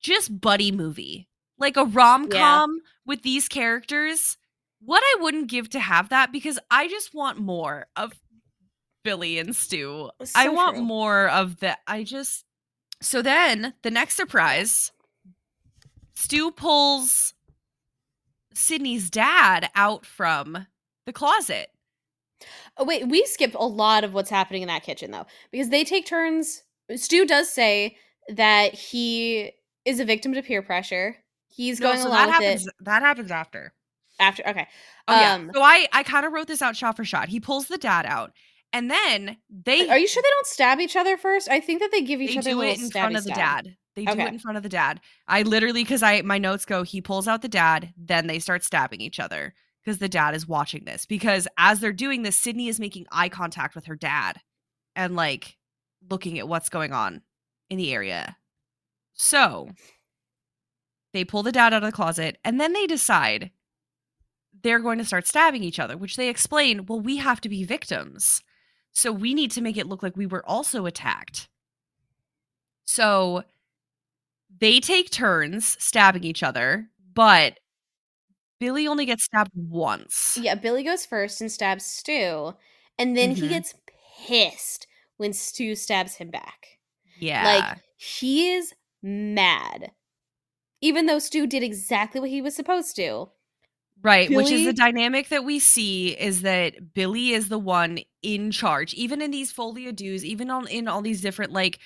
just 0.00 0.40
buddy 0.40 0.72
movie. 0.72 1.28
Like 1.56 1.76
a 1.76 1.84
rom-com 1.84 2.80
with 3.06 3.22
these 3.22 3.46
characters. 3.46 4.38
What 4.80 5.02
I 5.04 5.22
wouldn't 5.22 5.50
give 5.50 5.68
to 5.70 5.78
have 5.78 6.08
that 6.08 6.32
because 6.32 6.58
I 6.70 6.88
just 6.88 7.14
want 7.14 7.38
more 7.38 7.86
of 7.96 8.18
Billy 9.02 9.38
and 9.38 9.54
Stu. 9.54 10.10
I 10.34 10.48
want 10.48 10.76
true. 10.76 10.84
more 10.84 11.28
of 11.28 11.60
the 11.60 11.76
I 11.86 12.04
just 12.04 12.44
So 13.00 13.22
then 13.22 13.74
the 13.82 13.90
next 13.90 14.16
surprise 14.16 14.92
Stu 16.14 16.50
pulls 16.50 17.34
Sidney's 18.54 19.08
dad 19.10 19.70
out 19.74 20.04
from 20.04 20.66
the 21.06 21.12
closet. 21.12 21.68
Oh, 22.76 22.84
wait, 22.84 23.06
we 23.08 23.24
skip 23.26 23.54
a 23.54 23.66
lot 23.66 24.04
of 24.04 24.14
what's 24.14 24.30
happening 24.30 24.62
in 24.62 24.68
that 24.68 24.82
kitchen 24.82 25.10
though, 25.10 25.26
because 25.50 25.68
they 25.70 25.84
take 25.84 26.06
turns. 26.06 26.62
Stu 26.96 27.26
does 27.26 27.48
say 27.50 27.96
that 28.28 28.74
he 28.74 29.52
is 29.84 30.00
a 30.00 30.04
victim 30.04 30.32
to 30.34 30.42
peer 30.42 30.62
pressure. 30.62 31.16
He's 31.48 31.80
No, 31.80 31.88
going 31.88 32.00
so 32.00 32.08
along 32.08 32.26
that 32.26 32.42
happens 32.42 32.66
it 32.66 32.74
that 32.80 33.02
happens 33.02 33.30
after. 33.30 33.72
after. 34.18 34.46
Okay, 34.46 34.66
Oh 35.08 35.14
yeah. 35.20 35.34
Um, 35.34 35.50
So 35.54 35.62
I 35.62 35.86
I 35.92 36.02
kind 36.02 36.26
of 36.26 36.32
wrote 36.32 36.46
this 36.48 36.62
out 36.62 36.76
shot 36.76 36.96
for 36.96 37.04
shot. 37.04 37.28
He 37.28 37.40
pulls 37.40 37.66
the 37.66 37.78
dad 37.78 38.06
out 38.06 38.32
and 38.72 38.90
then 38.90 39.36
they 39.48 39.88
are 39.88 39.98
you 39.98 40.06
sure 40.08 40.22
they 40.22 40.28
don't 40.30 40.46
stab 40.46 40.80
each 40.80 40.96
other 40.96 41.16
first? 41.16 41.48
I 41.48 41.60
think 41.60 41.80
that 41.80 41.90
they 41.90 42.02
give 42.02 42.20
each 42.20 42.36
other. 42.36 42.42
they 42.42 42.52
other 42.52 42.62
do 42.62 42.68
it 42.68 42.80
in 42.80 42.90
front 42.90 43.16
of 43.16 43.24
the 43.24 43.32
stab. 43.34 43.64
dad. 43.64 43.76
They 43.96 44.04
do 44.04 44.12
Okay. 44.12 44.24
it 44.26 44.32
in 44.32 44.38
front 44.38 44.56
of 44.56 44.62
the 44.62 44.68
dad. 44.68 45.00
I 45.26 45.42
literally 45.42 45.84
cuz 45.84 46.02
I 46.02 46.22
my 46.22 46.38
notes 46.38 46.64
go 46.64 46.82
he 46.82 47.00
pulls 47.00 47.26
out 47.28 47.42
the 47.42 47.48
dad, 47.48 47.92
then 47.96 48.26
they 48.26 48.38
start 48.38 48.62
stabbing 48.64 49.00
each 49.00 49.18
other 49.20 49.54
because 49.84 49.98
the 49.98 50.08
dad 50.08 50.34
is 50.34 50.46
watching 50.46 50.84
this 50.84 51.06
because 51.06 51.48
as 51.58 51.80
they're 51.80 51.92
doing 51.92 52.22
this 52.22 52.36
Sidney 52.36 52.68
is 52.68 52.78
making 52.80 53.06
eye 53.10 53.28
contact 53.28 53.74
with 53.74 53.86
her 53.86 53.96
dad 53.96 54.40
and 54.94 55.16
like 55.16 55.56
looking 56.08 56.38
at 56.38 56.48
what's 56.48 56.68
going 56.68 56.92
on 56.92 57.22
in 57.68 57.78
the 57.78 57.92
area. 57.92 58.36
So, 59.14 59.68
they 61.12 61.24
pull 61.24 61.42
the 61.42 61.52
dad 61.52 61.74
out 61.74 61.82
of 61.82 61.88
the 61.88 61.92
closet 61.94 62.38
and 62.44 62.60
then 62.60 62.72
they 62.72 62.86
decide 62.86 63.50
they're 64.62 64.78
going 64.78 64.98
to 64.98 65.04
start 65.04 65.26
stabbing 65.26 65.62
each 65.62 65.78
other, 65.78 65.96
which 65.96 66.16
they 66.16 66.28
explain, 66.28 66.86
well, 66.86 67.00
we 67.00 67.16
have 67.16 67.40
to 67.42 67.48
be 67.48 67.64
victims. 67.64 68.42
So 68.92 69.12
we 69.12 69.34
need 69.34 69.50
to 69.52 69.60
make 69.60 69.76
it 69.76 69.86
look 69.86 70.02
like 70.02 70.16
we 70.16 70.26
were 70.26 70.44
also 70.46 70.86
attacked. 70.86 71.48
So 72.84 73.44
they 74.58 74.80
take 74.80 75.10
turns 75.10 75.76
stabbing 75.82 76.24
each 76.24 76.42
other, 76.42 76.90
but 77.14 77.58
Billy 78.58 78.86
only 78.86 79.06
gets 79.06 79.24
stabbed 79.24 79.50
once. 79.54 80.38
Yeah, 80.40 80.54
Billy 80.54 80.82
goes 80.82 81.06
first 81.06 81.40
and 81.40 81.50
stabs 81.50 81.84
Stu, 81.84 82.54
and 82.98 83.16
then 83.16 83.30
he 83.32 83.46
Mhm. 83.46 83.48
gets 83.48 83.74
pissed 84.26 84.86
when 85.16 85.32
Stu 85.32 85.74
stabs 85.74 86.16
him 86.16 86.30
back. 86.30 86.78
Yeah. 87.16 87.42
Like 87.44 87.78
he 87.96 88.52
is 88.52 88.74
mad, 89.02 89.92
even 90.80 91.06
though 91.06 91.18
Stu 91.18 91.46
did 91.46 91.62
exactly 91.62 92.20
what 92.20 92.30
he 92.30 92.42
was 92.42 92.56
supposed 92.56 92.96
to. 92.96 93.30
Right, 94.02 94.30
which 94.30 94.50
is 94.50 94.64
the 94.64 94.72
dynamic 94.72 95.28
that 95.28 95.44
we 95.44 95.58
see 95.58 96.10
is 96.18 96.42
that 96.42 96.94
Billy 96.94 97.30
is 97.32 97.48
the 97.50 97.58
one 97.58 97.98
in 98.22 98.50
charge, 98.50 98.94
even 98.94 99.20
in 99.20 99.30
these 99.30 99.52
folie 99.52 99.86
à 99.86 99.94
deux, 99.94 100.24
even 100.24 100.50
on 100.50 100.66
in 100.68 100.88
all 100.88 101.02
these 101.02 101.20
different 101.20 101.52
like 101.52 101.78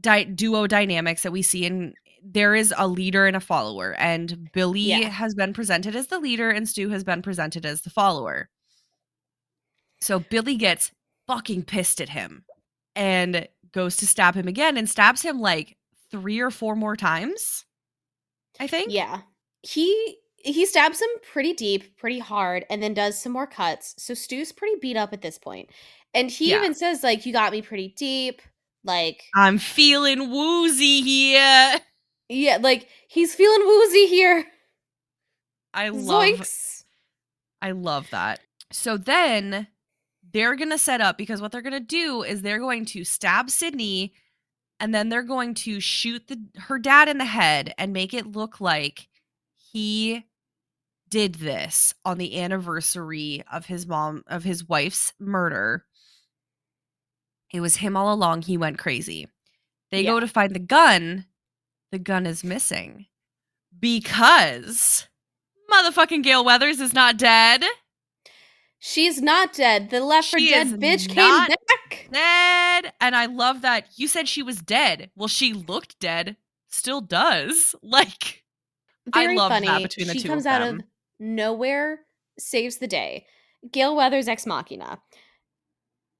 di- 0.00 0.24
duo 0.24 0.66
dynamics 0.68 1.22
that 1.22 1.32
we 1.32 1.42
see 1.42 1.64
in 1.64 1.94
there 2.22 2.54
is 2.54 2.72
a 2.76 2.86
leader 2.88 3.26
and 3.26 3.36
a 3.36 3.40
follower, 3.40 3.94
and 3.98 4.50
Billy 4.52 4.80
Yeah. 4.80 5.08
has 5.08 5.34
been 5.34 5.52
presented 5.52 5.94
as 5.96 6.06
the 6.08 6.18
leader, 6.18 6.50
and 6.50 6.68
Stu 6.68 6.88
has 6.90 7.04
been 7.04 7.22
presented 7.22 7.64
as 7.66 7.82
the 7.82 7.90
follower. 7.90 8.48
So 10.00 10.18
Billy 10.20 10.56
gets 10.56 10.92
fucking 11.26 11.64
pissed 11.64 12.00
at 12.00 12.08
him 12.10 12.44
and 12.94 13.48
goes 13.72 13.96
to 13.98 14.06
stab 14.06 14.34
him 14.34 14.48
again 14.48 14.76
and 14.76 14.88
stabs 14.88 15.22
him 15.22 15.40
like 15.40 15.76
three 16.10 16.38
or 16.40 16.50
four 16.50 16.76
more 16.76 16.96
times. 16.96 17.64
I 18.60 18.66
think. 18.66 18.92
Yeah. 18.92 19.22
He 19.62 20.18
he 20.46 20.64
stabs 20.66 21.00
him 21.00 21.08
pretty 21.32 21.52
deep, 21.52 21.96
pretty 21.96 22.18
hard, 22.18 22.64
and 22.70 22.82
then 22.82 22.94
does 22.94 23.20
some 23.20 23.32
more 23.32 23.46
cuts. 23.46 23.94
So 23.98 24.14
Stu's 24.14 24.52
pretty 24.52 24.76
beat 24.80 24.96
up 24.96 25.12
at 25.12 25.22
this 25.22 25.38
point. 25.38 25.70
And 26.14 26.30
he 26.30 26.50
Yeah. 26.50 26.58
even 26.58 26.74
says, 26.74 27.02
like, 27.02 27.26
you 27.26 27.32
got 27.32 27.52
me 27.52 27.62
pretty 27.62 27.88
deep. 27.96 28.40
Like, 28.84 29.24
I'm 29.34 29.58
feeling 29.58 30.30
woozy 30.30 31.02
here. 31.02 31.78
yeah, 32.28 32.58
like 32.60 32.88
he's 33.08 33.34
feeling 33.34 33.66
woozy 33.66 34.06
here. 34.06 34.46
I 35.74 35.88
love 35.90 36.24
Zoinks. 36.24 36.84
I 37.60 37.72
love 37.72 38.06
that. 38.10 38.40
So 38.72 38.96
then 38.96 39.66
they're 40.32 40.56
going 40.56 40.70
to 40.70 40.78
set 40.78 41.00
up 41.00 41.18
because 41.18 41.40
what 41.40 41.52
they're 41.52 41.62
going 41.62 41.72
to 41.72 41.80
do 41.80 42.22
is 42.22 42.42
they're 42.42 42.58
going 42.60 42.84
to 42.86 43.04
stab 43.04 43.50
Sidney 43.50 44.14
and 44.80 44.94
then 44.94 45.08
they're 45.08 45.22
going 45.22 45.54
to 45.54 45.80
shoot 45.80 46.28
the 46.28 46.38
her 46.58 46.78
dad 46.78 47.08
in 47.08 47.18
the 47.18 47.24
head 47.24 47.74
and 47.78 47.92
make 47.92 48.14
it 48.14 48.26
look 48.26 48.60
like 48.60 49.08
he 49.56 50.24
did 51.08 51.36
this 51.36 51.94
on 52.04 52.18
the 52.18 52.40
anniversary 52.40 53.42
of 53.52 53.66
his 53.66 53.86
mom 53.86 54.24
of 54.26 54.44
his 54.44 54.68
wife's 54.68 55.12
murder. 55.18 55.84
It 57.52 57.60
was 57.60 57.76
him 57.76 57.96
all 57.96 58.12
along. 58.12 58.42
He 58.42 58.56
went 58.56 58.78
crazy. 58.78 59.28
They 59.90 60.04
go 60.04 60.18
to 60.20 60.26
find 60.28 60.54
the 60.54 60.58
gun. 60.58 61.26
The 61.92 61.98
gun 61.98 62.26
is 62.26 62.42
missing 62.42 63.06
because 63.78 65.06
motherfucking 65.72 66.22
Gale 66.24 66.44
Weathers 66.44 66.80
is 66.80 66.92
not 66.92 67.16
dead. 67.16 67.64
She's 68.78 69.22
not 69.22 69.52
dead. 69.52 69.90
The 69.90 70.00
left 70.00 70.28
for 70.30 70.38
dead 70.38 70.68
bitch 70.80 71.08
came 71.08 71.16
back. 71.46 72.08
Dead. 72.12 72.92
And 73.00 73.16
I 73.16 73.26
love 73.26 73.62
that 73.62 73.86
you 73.96 74.08
said 74.08 74.28
she 74.28 74.42
was 74.42 74.60
dead. 74.60 75.10
Well, 75.16 75.28
she 75.28 75.52
looked 75.52 75.98
dead. 75.98 76.36
Still 76.68 77.00
does. 77.00 77.74
Like, 77.82 78.44
I 79.12 79.22
Very 79.24 79.36
love 79.36 79.50
that 79.50 79.64
funny. 79.64 79.84
between 79.84 80.08
the 80.08 80.14
she 80.14 80.20
two 80.20 80.28
comes 80.28 80.46
of 80.46 80.52
out 80.52 80.58
them. 80.60 80.80
of 80.80 80.84
nowhere, 81.18 82.00
saves 82.38 82.76
the 82.78 82.86
day. 82.86 83.26
Gale 83.70 83.96
Weathers 83.96 84.28
ex 84.28 84.46
machina. 84.46 85.00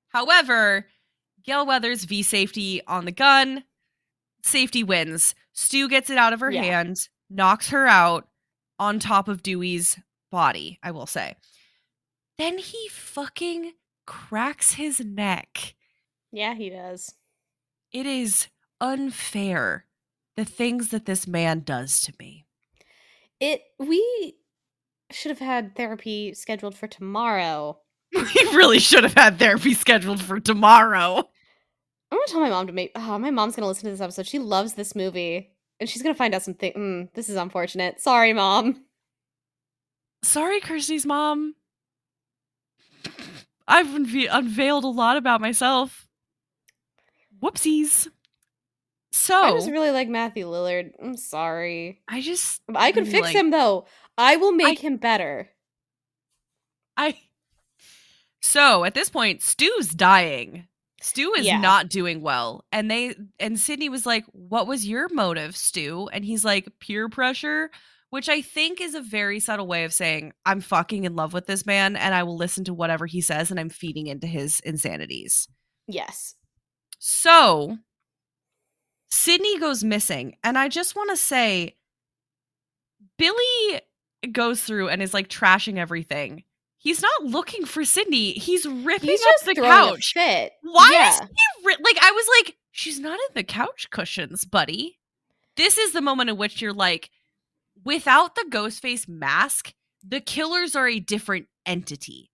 however, 0.09 0.89
Gale 1.45 1.67
Weathers 1.67 2.05
v 2.05 2.23
safety 2.23 2.81
on 2.87 3.05
the 3.05 3.13
gun. 3.13 3.65
Safety 4.43 4.83
wins. 4.83 5.35
Stu 5.53 5.89
gets 5.89 6.11
it 6.11 6.19
out 6.19 6.33
of 6.33 6.41
her 6.41 6.51
Yeah. 6.51 6.63
hand, 6.63 7.09
knocks 7.31 7.71
her 7.71 7.87
out 7.87 8.29
on 8.79 8.99
top 8.99 9.29
of 9.29 9.43
Dewey's 9.43 9.99
body, 10.31 10.79
I 10.83 10.91
will 10.91 11.07
say. 11.07 11.37
Then 12.39 12.59
he 12.59 12.89
fucking 12.89 13.73
cracks 14.07 14.73
his 14.75 15.01
neck. 15.01 15.75
Yeah, 16.33 16.55
he 16.55 16.69
does. 16.71 17.15
It 17.93 18.07
is 18.07 18.49
unfair 18.81 19.87
the 20.37 20.45
things 20.45 20.89
that 20.91 21.07
this 21.07 21.27
man 21.27 21.61
does 21.61 22.01
to 22.03 22.15
me. 22.19 22.45
It 23.41 23.63
we 23.79 24.35
should 25.11 25.31
have 25.31 25.39
had 25.39 25.77
therapy 25.77 26.35
scheduled 26.35 26.77
for 26.77 26.87
tomorrow. 26.89 27.79
We 28.15 28.23
really 28.57 28.79
should 28.79 29.03
have 29.05 29.15
had 29.15 29.39
therapy 29.39 29.75
scheduled 29.75 30.23
for 30.23 30.41
tomorrow. 30.41 31.17
I'm 32.11 32.19
gonna 32.19 32.27
tell 32.29 32.41
my 32.41 32.49
mom 32.51 32.67
to 32.69 32.73
make. 32.73 32.93
Oh, 32.95 33.19
my 33.19 33.31
mom's 33.31 33.57
gonna 33.57 33.67
listen 33.69 33.85
to 33.85 33.91
this 33.91 34.01
episode. 34.01 34.27
She 34.27 34.39
loves 34.39 34.75
this 34.75 34.95
movie, 34.95 35.51
and 35.81 35.89
she's 35.89 36.03
gonna 36.03 36.15
find 36.15 36.35
out 36.35 36.43
something. 36.43 36.73
Mm, 36.73 37.13
this 37.15 37.29
is 37.29 37.37
unfortunate. 37.37 38.01
Sorry, 38.01 38.33
mom. 38.33 38.85
Sorry, 40.23 40.61
Kirsty's 40.61 41.05
mom. 41.05 41.55
I've 43.69 43.87
unve- 43.89 44.29
unveiled 44.31 44.85
a 44.85 44.89
lot 44.89 45.17
about 45.17 45.41
myself. 45.41 46.07
Whoopsies. 47.43 48.09
So 49.13 49.35
I 49.35 49.53
just 49.53 49.71
really 49.71 49.91
like 49.91 50.09
Matthew 50.09 50.47
Lillard. 50.47 50.93
I'm 51.03 51.17
sorry. 51.17 52.01
I 52.09 52.21
just 52.21 52.63
I 52.75 52.93
could 52.93 53.09
fix 53.09 53.27
like- 53.27 53.37
him 53.37 53.51
though. 53.51 53.87
I 54.19 54.37
will 54.37 54.53
make 54.53 54.79
him 54.79 54.97
better. 54.97 55.51
I 56.97 57.19
so 58.41 58.85
at 58.85 58.95
this 58.95 59.11
point, 59.11 59.43
Stu's 59.43 59.89
dying. 59.89 60.67
Stu 61.03 61.35
is 61.35 61.45
Yeah. 61.47 61.59
not 61.61 61.89
doing 61.89 62.21
well. 62.23 62.65
And 62.73 62.91
they 62.91 63.15
and 63.39 63.59
Sidney 63.59 63.89
was 63.89 64.07
like, 64.07 64.25
What 64.33 64.67
was 64.67 64.87
your 64.87 65.09
motive, 65.13 65.57
Stu? 65.57 66.09
And 66.13 66.25
he's 66.25 66.45
like, 66.45 66.69
peer 66.81 67.09
pressure, 67.09 67.71
which 68.11 68.29
I 68.29 68.41
think 68.41 68.81
is 68.81 68.95
a 68.95 69.01
very 69.03 69.41
subtle 69.41 69.67
way 69.67 69.85
of 69.85 69.93
saying, 69.93 70.33
I'm 70.47 70.61
fucking 70.61 71.05
in 71.05 71.15
love 71.15 71.33
with 71.33 71.47
this 71.47 71.67
man 71.67 71.97
and 71.97 72.15
I 72.15 72.23
will 72.23 72.37
listen 72.37 72.65
to 72.65 72.75
whatever 72.75 73.07
he 73.07 73.21
says 73.21 73.51
and 73.51 73.61
I'm 73.61 73.69
feeding 73.69 74.07
into 74.07 74.27
his 74.27 74.61
insanities. 74.61 75.49
Yes. 75.87 76.35
So 76.99 77.77
Sidney 79.11 79.59
goes 79.59 79.85
missing. 79.85 80.37
And 80.43 80.57
I 80.57 80.69
just 80.69 80.97
want 80.97 81.11
to 81.11 81.17
say, 81.17 81.77
Billy 83.19 83.81
goes 84.33 84.63
through 84.63 84.89
and 84.89 85.03
is 85.03 85.15
like 85.15 85.29
trashing 85.29 85.79
everything. 85.79 86.45
He's 86.79 87.03
not 87.03 87.25
looking 87.25 87.65
for 87.65 87.85
Sidney. 87.85 88.33
He's 88.33 88.67
ripping 88.67 89.11
He's 89.11 89.21
up 89.21 89.45
the 89.45 89.55
couch. 89.57 90.13
Why 90.63 90.91
yeah. 90.93 91.11
is 91.11 91.21
he 91.21 91.67
ri- 91.67 91.77
like? 91.83 91.99
I 92.01 92.13
was 92.13 92.27
like, 92.39 92.57
she's 92.71 93.01
not 93.01 93.19
in 93.19 93.35
the 93.35 93.43
couch 93.43 93.89
cushions, 93.91 94.45
buddy. 94.45 94.99
This 95.57 95.79
is 95.79 95.93
the 95.93 96.03
moment 96.03 96.31
in 96.31 96.37
which 96.37 96.61
you're 96.61 96.73
like, 96.73 97.11
without 97.85 98.35
the 98.35 98.47
ghost 98.51 98.83
face 98.83 99.09
mask, 99.09 99.73
the 100.07 100.21
killers 100.21 100.77
are 100.77 100.87
a 100.87 101.01
different 101.01 101.47
entity. 101.65 102.31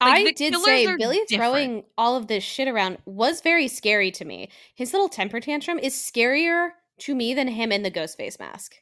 Like, 0.00 0.26
I 0.26 0.32
did 0.32 0.54
say 0.56 0.96
Billy 0.96 1.20
different. 1.26 1.52
throwing 1.52 1.84
all 1.96 2.16
of 2.16 2.26
this 2.26 2.44
shit 2.44 2.68
around 2.68 2.98
was 3.06 3.40
very 3.40 3.68
scary 3.68 4.10
to 4.12 4.24
me. 4.24 4.50
His 4.74 4.92
little 4.92 5.08
temper 5.08 5.40
tantrum 5.40 5.78
is 5.78 5.94
scarier 5.94 6.70
to 6.98 7.14
me 7.14 7.34
than 7.34 7.48
him 7.48 7.72
in 7.72 7.82
the 7.82 7.90
ghost 7.90 8.16
face 8.16 8.38
mask. 8.38 8.76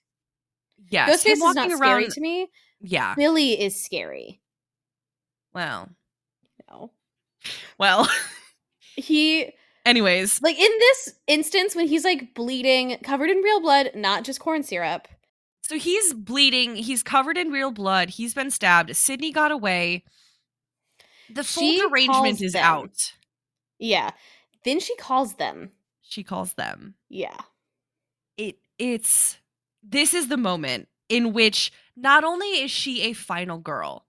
Yes, 0.90 1.24
Ghostface 1.24 1.30
is 1.32 1.38
not 1.40 1.56
walking 1.56 1.76
scary 1.76 2.02
around- 2.04 2.12
to 2.12 2.20
me. 2.20 2.48
Yeah. 2.80 3.14
Billy 3.14 3.60
is 3.60 3.82
scary. 3.82 4.40
Well, 5.52 5.88
No. 6.70 6.90
well. 7.78 8.08
He 8.96 9.52
Anyways, 9.86 10.40
like 10.42 10.58
in 10.58 10.70
this 10.80 11.14
instance 11.26 11.74
when 11.76 11.86
he's 11.88 12.04
like 12.04 12.34
bleeding, 12.34 12.96
covered 13.02 13.28
in 13.30 13.38
real 13.38 13.60
blood, 13.60 13.90
not 13.94 14.24
just 14.24 14.40
corn 14.40 14.62
syrup. 14.62 15.08
so 15.62 15.78
he's 15.78 16.14
bleeding. 16.14 16.76
He's 16.76 17.02
covered 17.02 17.36
in 17.36 17.50
real 17.50 17.70
blood. 17.70 18.10
He's 18.10 18.32
been 18.34 18.50
stabbed. 18.50 18.94
Sidney 18.96 19.30
got 19.32 19.50
away. 19.52 20.04
The 21.30 21.42
She 21.44 21.80
fold 21.80 21.92
arrangement 21.92 22.40
is 22.42 22.52
them. 22.54 22.64
out. 22.64 23.12
Yeah. 23.78 24.10
Then 24.64 24.80
she 24.80 24.96
calls 24.96 25.34
them. 25.34 25.72
She 26.02 26.22
calls 26.22 26.54
them. 26.54 26.94
Yeah. 27.08 27.36
it 28.38 28.56
it's 28.78 29.36
this 29.86 30.14
is 30.14 30.28
the 30.28 30.36
moment 30.36 30.88
in 31.08 31.32
which 31.32 31.72
not 31.96 32.24
only 32.24 32.46
is 32.62 32.70
she 32.70 33.02
a 33.02 33.12
final 33.12 33.58
girl 33.58 34.06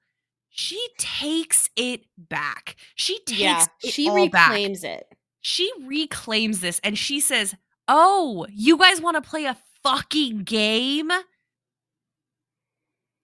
she 0.49 0.87
takes 0.97 1.69
it 1.75 2.01
back 2.17 2.75
she 2.95 3.19
takes 3.25 3.39
yeah. 3.39 3.65
it 3.83 3.93
She 3.93 4.09
all 4.09 4.29
back. 4.29 4.49
reclaims 4.51 4.83
it. 4.83 5.05
she 5.41 5.71
reclaims 5.85 6.61
this 6.61 6.79
and 6.83 6.97
she 6.97 7.19
says 7.19 7.55
oh 7.87 8.45
you 8.51 8.77
guys 8.77 9.01
want 9.01 9.15
to 9.21 9.27
play 9.29 9.45
a 9.45 9.57
fucking 9.83 10.39
game 10.43 11.11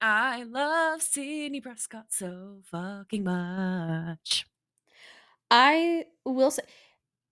i 0.01 0.43
love 0.43 1.01
Sidney 1.01 1.61
prescott 1.61 2.05
so 2.09 2.59
fucking 2.65 3.23
much 3.23 4.45
I 5.53 6.05
will 6.25 6.49
say 6.49 6.61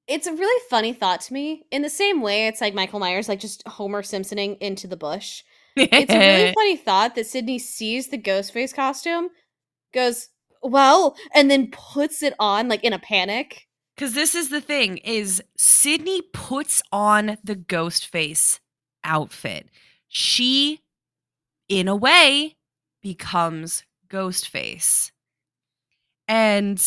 it's 0.10 0.28
a 0.28 0.34
really 0.34 0.62
funny 0.70 0.92
thought 0.92 1.22
to 1.22 1.34
me. 1.34 1.66
In 1.72 1.84
the 1.84 1.90
same 1.90 2.22
way, 2.22 2.48
it's 2.48 2.62
like 2.62 2.74
Michael 2.74 3.00
Myers, 3.00 3.30
like 3.30 3.40
just 3.40 3.66
Homer 3.68 4.02
Simpsoning 4.02 4.56
into 4.56 4.88
the 4.88 4.98
bush. 4.98 5.44
It's 5.76 6.12
a 6.12 6.18
really 6.18 6.54
funny 6.56 6.78
thought 6.78 7.16
that 7.16 7.28
Sidney 7.28 7.60
sees 7.60 8.08
the 8.08 8.18
Ghostface 8.18 8.74
costume, 8.74 9.30
goes, 9.94 10.30
well, 10.64 11.16
and 11.34 11.50
then 11.50 11.70
puts 11.72 12.24
it 12.24 12.34
on 12.40 12.68
like 12.68 12.84
in 12.84 12.92
a 12.92 13.00
panic. 13.00 13.68
Because 13.96 14.14
this 14.14 14.34
is 14.34 14.50
the 14.50 14.62
thing: 14.62 14.98
is 14.98 15.44
Sidney 15.56 16.24
puts 16.34 16.82
on 16.92 17.38
the 17.44 17.56
ghost 17.56 18.08
face 18.08 18.60
outfit. 19.04 19.70
She, 20.08 20.82
in 21.70 21.88
a 21.88 21.96
way, 21.96 22.56
becomes 23.02 23.84
Ghostface. 24.10 25.12
And 26.28 26.84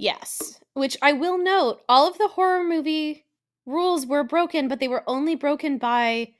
Yes. 0.00 0.60
Which 0.74 0.96
I 1.02 1.12
will 1.12 1.38
note, 1.38 1.82
all 1.88 2.08
of 2.08 2.18
the 2.18 2.28
horror 2.28 2.64
movie 2.64 3.26
rules 3.66 4.06
were 4.06 4.24
broken, 4.24 4.68
but 4.68 4.80
they 4.80 4.88
were 4.88 5.04
only 5.08 5.34
broken 5.34 5.78
by 5.78 6.34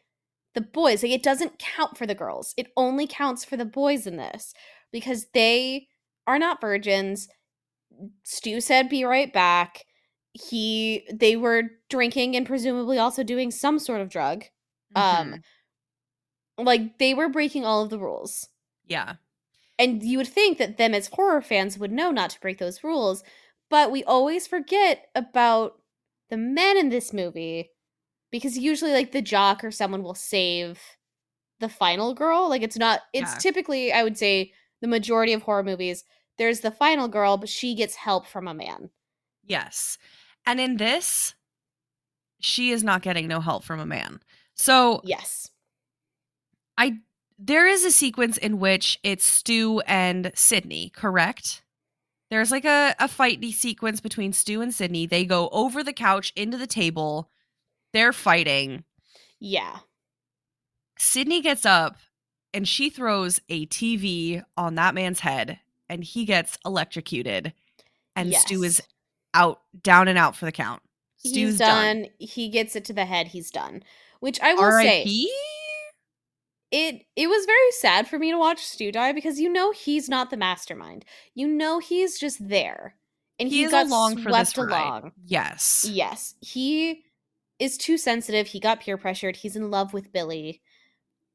the 0.55 0.61
boys. 0.63 1.03
Like 1.03 1.13
it 1.13 1.23
doesn't 1.23 1.59
count 1.59 1.99
for 1.99 2.07
the 2.07 2.15
girls. 2.15 2.55
It 2.57 2.69
only 2.77 3.07
counts 3.07 3.45
for 3.45 3.57
the 3.57 3.65
boys 3.67 4.07
in 4.07 4.17
this 4.17 4.55
because 4.93 5.29
they 5.35 5.89
are 6.27 6.39
not 6.39 6.61
virgins. 6.61 7.29
Stu 8.25 8.61
said 8.61 8.89
be 8.89 9.05
right 9.05 9.33
back. 9.33 9.87
He 10.33 11.07
they 11.13 11.37
were 11.37 11.65
drinking 11.89 12.37
and 12.37 12.47
presumably 12.47 12.99
also 12.99 13.23
doing 13.25 13.51
some 13.51 13.79
sort 13.79 14.01
of 14.01 14.09
drug. 14.11 14.45
Um 14.95 15.37
mhm, 15.37 15.43
like 16.59 16.99
they 16.99 17.13
were 17.15 17.29
breaking 17.29 17.65
all 17.65 17.83
of 17.83 17.91
the 17.91 17.99
rules. 17.99 18.49
yeah, 18.87 19.17
And 19.79 20.03
you 20.03 20.19
would 20.19 20.29
think 20.29 20.59
that 20.59 20.77
them 20.77 20.95
as 20.95 21.09
horror 21.09 21.41
fans 21.41 21.79
would 21.79 21.91
know 21.93 22.11
not 22.11 22.31
to 22.31 22.41
break 22.41 22.59
those 22.59 22.85
rules, 22.85 23.23
but 23.71 23.91
we 23.91 24.05
always 24.05 24.47
forget 24.47 25.07
about 25.15 25.81
the 26.29 26.37
men 26.37 26.77
in 26.77 26.89
this 26.91 27.13
movie 27.13 27.71
because 28.31 28.59
usually 28.59 28.93
like 28.93 29.13
the 29.13 29.23
jock 29.23 29.65
or 29.65 29.71
someone 29.71 30.03
will 30.03 30.15
save 30.15 30.79
the 31.61 31.69
final 31.69 32.15
girl. 32.15 32.49
Like 32.49 32.63
it's 32.63 32.77
not 32.79 33.01
it's 33.13 33.33
Yeah. 33.33 33.39
typically 33.39 33.93
I 33.93 34.03
would 34.03 34.19
say 34.19 34.53
the 34.81 34.89
majority 34.89 35.33
of 35.33 35.43
horror 35.43 35.63
movies 35.63 36.05
there's 36.39 36.61
the 36.61 36.71
final 36.71 37.07
girl 37.09 37.37
but 37.37 37.49
she 37.49 37.75
gets 37.75 37.95
help 37.97 38.27
from 38.27 38.49
a 38.49 38.55
man. 38.55 38.91
yes. 39.45 39.99
And 40.47 40.59
in 40.59 40.79
this, 40.79 41.35
she 42.41 42.71
is 42.71 42.83
not 42.83 43.03
getting 43.03 43.29
no 43.29 43.41
help 43.41 43.63
from 43.63 43.79
a 43.79 43.85
man. 43.87 44.21
So 44.55 45.01
Yes. 45.05 45.51
I 46.79 46.99
there 47.39 47.67
is 47.67 47.85
a 47.85 47.91
sequence 47.91 48.37
in 48.39 48.59
which 48.59 48.99
it's 49.03 49.25
Stu 49.25 49.81
and 49.87 50.31
Sidney, 50.35 50.91
correct? 50.91 51.63
There's 52.31 52.51
like 52.51 52.65
a, 52.65 52.95
a 52.99 53.09
fighty 53.09 53.53
sequence 53.53 54.01
between 54.01 54.33
Stu 54.33 54.61
and 54.61 54.73
Sidney. 54.73 55.07
They 55.07 55.25
go 55.25 55.49
over 55.51 55.83
the 55.83 55.93
couch 55.93 56.33
into 56.37 56.57
the 56.57 56.67
table. 56.67 57.29
They're 57.93 58.13
fighting. 58.13 58.85
Yeah. 59.41 59.79
Sidney 60.99 61.41
gets 61.41 61.67
up 61.67 61.97
and 62.55 62.69
she 62.69 62.89
throws 62.89 63.41
a 63.49 63.67
TV 63.67 64.45
on 64.57 64.77
that 64.77 64.95
man's 64.95 65.21
head 65.21 65.59
and 65.89 66.05
he 66.05 66.25
gets 66.25 66.57
electrocuted. 66.65 67.53
And 68.15 68.35
Stu 68.35 68.63
is 68.63 68.81
out, 69.35 69.61
down 69.83 70.07
and 70.09 70.19
out 70.19 70.37
for 70.37 70.45
the 70.45 70.53
count. 70.53 70.83
Stu's 71.17 71.35
he's 71.35 71.59
done. 71.59 72.03
done. 72.03 72.11
He 72.19 72.49
gets 72.49 72.77
it 72.77 72.85
to 72.87 72.93
the 72.93 73.05
head. 73.05 73.29
He's 73.29 73.51
done. 73.51 73.83
Which 74.21 74.39
I 74.41 74.55
will 74.55 74.71
say 74.73 75.01
R.I.P. 75.01 75.33
it 76.71 77.03
it 77.17 77.29
was 77.29 77.47
very 77.47 77.71
sad 77.73 78.09
for 78.09 78.19
me 78.19 78.31
to 78.31 78.39
watch 78.39 78.61
Stu 78.65 78.93
die 78.93 79.13
because 79.13 79.41
you 79.41 79.49
know 79.53 79.73
he's 79.73 80.09
not 80.09 80.31
the 80.31 80.37
mastermind. 80.37 81.05
You 81.35 81.49
know 81.49 81.79
he's 81.79 82.19
just 82.19 82.49
there, 82.49 82.97
and 83.39 83.49
He 83.49 83.65
he, 83.65 83.71
got 83.71 83.87
along 83.87 84.19
for 84.19 84.31
swept 84.31 84.57
along. 84.57 85.13
Yes. 85.25 85.87
Yes, 85.89 86.35
he 86.41 87.05
is 87.59 87.77
too 87.77 87.99
sensitive. 87.99 88.49
He 88.49 88.61
got 88.61 88.81
peer 88.81 88.97
pressured. 88.97 89.37
He's 89.37 89.57
in 89.57 89.71
love 89.71 89.93
with 89.93 90.13
Billy. 90.13 90.61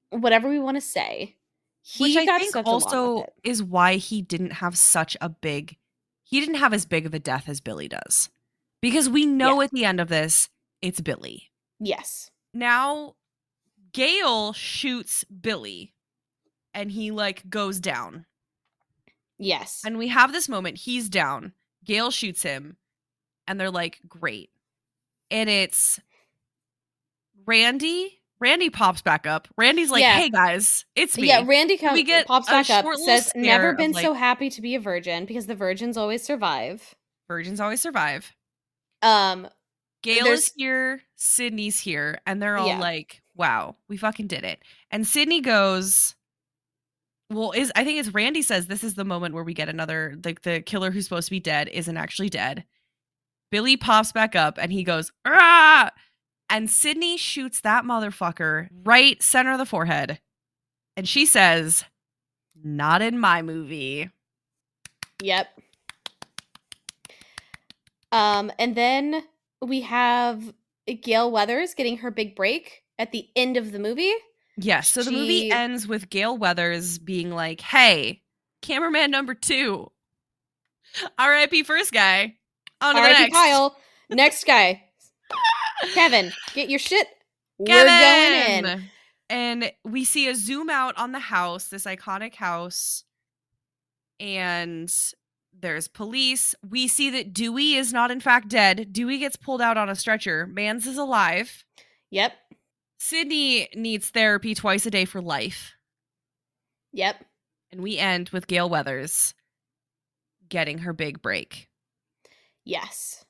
Whatever 0.10 0.48
we 0.48 0.60
want 0.60 0.78
to 0.78 0.82
say, 0.82 1.36
he 1.82 2.04
Which 2.04 2.18
I 2.18 2.40
think 2.40 2.56
also 2.56 3.26
is 3.44 3.62
why 3.62 3.96
he 3.96 4.22
didn't 4.22 4.54
have 4.54 4.78
such 4.78 5.18
a 5.20 5.30
big 5.30 5.78
he 6.24 6.40
didn't 6.40 6.56
have 6.56 6.74
as 6.74 6.86
big 6.86 7.06
of 7.06 7.14
a 7.14 7.20
death 7.20 7.48
as 7.48 7.62
Billy 7.62 7.88
does. 7.88 8.30
Because 8.82 9.08
we 9.08 9.26
know 9.26 9.60
Yeah. 9.60 9.66
at 9.66 9.72
the 9.72 9.86
end 9.86 10.00
of 10.00 10.10
this, 10.10 10.50
it's 10.82 11.00
Billy. 11.02 11.52
Yes, 11.80 12.32
Now 12.54 13.16
Gale 13.96 14.52
shoots 14.54 15.24
Billy 15.26 15.94
and 16.74 16.92
he 16.92 17.12
like 17.12 17.50
goes 17.50 17.80
down. 17.80 18.26
yes, 19.38 19.82
And 19.86 19.98
we 19.98 20.10
have 20.10 20.32
this 20.34 20.50
moment, 20.50 20.78
he's 20.80 21.08
down. 21.10 21.54
Gale 21.84 22.12
shoots 22.12 22.42
him, 22.44 22.78
and 23.48 23.60
they're 23.60 23.72
like, 23.72 24.00
great. 24.08 24.50
And 25.32 25.50
it's 25.50 26.00
Randy. 27.46 28.22
Randy 28.40 28.70
pops 28.70 29.02
back 29.02 29.26
up. 29.26 29.48
Randy's 29.58 29.90
like, 29.92 30.02
Yeah. 30.02 30.16
hey 30.16 30.30
guys, 30.30 30.86
it's 30.96 31.18
me. 31.18 31.28
yeah. 31.28 31.44
Randy 31.46 31.78
comes, 31.78 31.94
We 31.94 32.04
get 32.04 32.28
pops 32.28 32.50
back 32.50 32.70
up, 32.70 32.86
says, 33.06 33.32
"Never 33.36 33.74
been 33.74 33.94
so 33.94 34.14
happy 34.14 34.50
to 34.50 34.62
be 34.62 34.76
a 34.76 34.80
virgin 34.80 35.26
because 35.26 35.46
the 35.48 35.56
virgins 35.56 35.96
always 35.96 36.22
survive." 36.24 36.96
Virgins 37.30 37.60
always 37.62 37.80
survive. 37.82 38.36
Um, 39.02 39.48
Gale 40.04 40.28
is 40.28 40.52
here, 40.56 41.02
Sidney's 41.16 41.80
here, 41.80 42.20
and 42.26 42.42
they're 42.42 42.58
all 42.58 42.68
Yeah. 42.68 42.80
like, 42.80 43.22
wow, 43.36 43.76
we 43.90 43.98
fucking 43.98 44.28
did 44.28 44.44
it. 44.44 44.60
And 44.92 45.06
Sidney 45.06 45.42
goes, 45.42 46.16
well, 47.30 47.52
is 47.52 47.72
I 47.76 47.84
think 47.84 48.00
it's 48.00 48.14
Randy 48.14 48.42
says 48.42 48.68
this 48.68 48.84
is 48.84 48.96
the 48.96 49.06
moment 49.06 49.34
where 49.34 49.44
we 49.44 49.54
get 49.54 49.70
another 49.70 50.16
like 50.24 50.44
the 50.44 50.62
killer 50.62 50.92
who's 50.92 51.06
supposed 51.06 51.28
to 51.28 51.32
be 51.32 51.40
dead 51.40 51.70
isn't 51.70 51.98
actually 51.98 52.30
dead. 52.30 52.66
Billy 53.52 53.78
pops 53.78 54.12
back 54.12 54.36
up 54.36 54.58
and 54.60 54.72
he 54.72 54.84
goes, 54.84 55.12
ah! 55.26 55.92
And 56.50 56.70
Sidney 56.70 57.18
shoots 57.18 57.62
that 57.62 57.84
motherfucker 57.84 58.70
right 58.84 59.22
center 59.22 59.54
of 59.54 59.58
the 59.58 59.66
forehead. 59.66 60.20
And 60.96 61.08
she 61.08 61.26
says, 61.26 61.84
Not 62.64 63.02
in 63.02 63.20
my 63.20 63.42
movie. 63.42 64.12
Yep. 65.22 65.48
Um, 68.12 68.52
and 68.60 68.76
then 68.76 69.24
we 69.62 69.82
have 69.82 70.54
Gale 71.02 71.32
Weathers 71.32 71.74
getting 71.74 71.98
her 71.98 72.12
big 72.12 72.36
break 72.36 72.85
at 73.00 73.12
the 73.12 73.28
end 73.36 73.58
of 73.58 73.72
the 73.72 73.80
movie. 73.80 74.14
Yes. 74.58 74.90
So 74.90 75.04
the 75.04 75.12
movie 75.12 75.52
ends 75.52 75.88
with 75.88 76.10
Gale 76.10 76.38
Weathers 76.38 76.98
being 76.98 77.32
like, 77.32 77.62
Hey, 77.62 78.22
cameraman 78.62 79.12
number 79.12 79.34
two. 79.34 79.92
R.I.P. 81.18 81.64
first 81.64 81.92
guy. 81.92 82.36
On 82.82 82.96
R.I.P. 82.96 83.20
next. 83.22 83.34
Kyle. 83.34 83.78
Next 84.10 84.46
guy. 84.46 84.84
Kevin, 85.94 86.32
get 86.54 86.70
your 86.70 86.80
shit. 86.80 87.08
We're 87.58 87.68
going 87.68 88.66
in. 88.66 88.84
And 89.30 89.72
we 89.84 90.06
see 90.06 90.28
a 90.28 90.36
zoom 90.36 90.70
out 90.70 90.96
on 90.98 91.12
the 91.12 91.20
house, 91.20 91.68
this 91.68 91.86
iconic 91.86 92.36
house. 92.36 93.04
And 94.20 94.92
there's 95.60 95.88
police. 95.88 96.54
We 96.70 96.88
see 96.88 97.10
that 97.12 97.34
Dewey 97.34 97.74
is 97.74 97.92
not, 97.92 98.12
in 98.12 98.20
fact, 98.20 98.50
dead. 98.50 98.94
Dewey 98.94 99.18
gets 99.18 99.36
pulled 99.36 99.62
out 99.62 99.78
on 99.78 99.90
a 99.90 99.96
stretcher. 99.96 100.48
Mans 100.48 100.86
is 100.86 100.98
alive. 100.98 101.66
Yep. 102.12 102.34
Sidney 102.98 103.70
needs 103.76 104.10
therapy 104.10 104.56
twice 104.56 104.86
a 104.86 104.92
day 104.92 105.06
for 105.06 105.22
life. 105.22 105.74
Yep. 106.94 107.24
And 107.72 107.82
we 107.82 107.98
end 107.98 108.30
with 108.30 108.48
Gale 108.48 108.70
Weathers 108.70 109.34
getting 110.48 110.80
her 110.80 110.94
big 110.94 111.22
break. 111.22 111.68
Yes. 112.64 113.26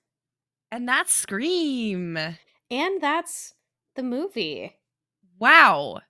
And 0.72 0.88
that's 0.88 1.14
Scream. 1.14 2.18
And 2.18 3.02
that's 3.02 3.54
the 3.96 4.04
movie. 4.04 4.76
Wow. 5.40 6.02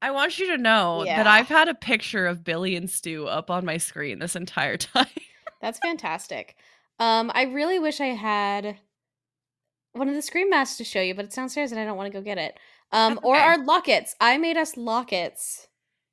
I 0.00 0.12
want 0.12 0.38
you 0.38 0.46
to 0.48 0.58
know 0.58 1.04
that 1.04 1.26
I've 1.26 1.48
had 1.48 1.68
a 1.68 1.74
picture 1.74 2.26
of 2.26 2.44
Billy 2.44 2.76
and 2.76 2.88
Stu 2.88 3.26
up 3.26 3.50
on 3.50 3.64
my 3.64 3.78
screen 3.78 4.20
this 4.20 4.36
entire 4.36 4.76
time. 4.76 5.06
That's 5.60 5.80
fantastic. 5.80 6.56
Um, 7.00 7.30
I 7.34 7.42
really 7.42 7.78
wish 7.78 8.00
I 8.00 8.06
had 8.06 8.76
one 9.92 10.08
of 10.08 10.14
the 10.14 10.22
scream 10.22 10.50
masks 10.50 10.76
to 10.78 10.84
show 10.84 11.00
you, 11.00 11.14
but 11.14 11.24
it's 11.24 11.36
downstairs 11.36 11.72
and 11.72 11.80
I 11.80 11.84
don't 11.84 11.96
want 11.96 12.12
to 12.12 12.18
go 12.18 12.22
get 12.22 12.38
it. 12.38 12.58
Um, 12.92 13.14
That's 13.14 13.26
or 13.26 13.36
our 13.36 13.64
lockets. 13.64 14.14
I 14.20 14.38
made 14.38 14.56
us 14.56 14.76
lockets 14.76 15.68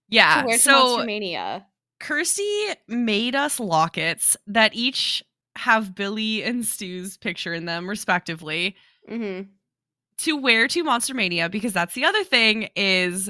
to 0.09 0.15
yeah. 0.15 0.45
wear 0.45 0.57
to 0.57 0.61
So 0.63 0.71
Monster 0.71 1.05
Mania. 1.05 1.65
Kirsty 1.99 2.65
made 2.87 3.35
us 3.35 3.59
lockets 3.59 4.35
that 4.47 4.75
each 4.75 5.23
have 5.55 5.95
Billy 5.95 6.43
and 6.43 6.65
Stu's 6.65 7.17
picture 7.17 7.53
in 7.53 7.65
them, 7.65 7.89
respectively, 7.89 8.75
hmm 9.07 9.41
to 10.17 10.37
wear 10.37 10.67
to 10.67 10.83
Monster 10.83 11.13
Mania 11.13 11.49
because 11.49 11.73
that's 11.73 11.93
the 11.93 12.05
other 12.05 12.23
thing 12.23 12.69
is 12.75 13.29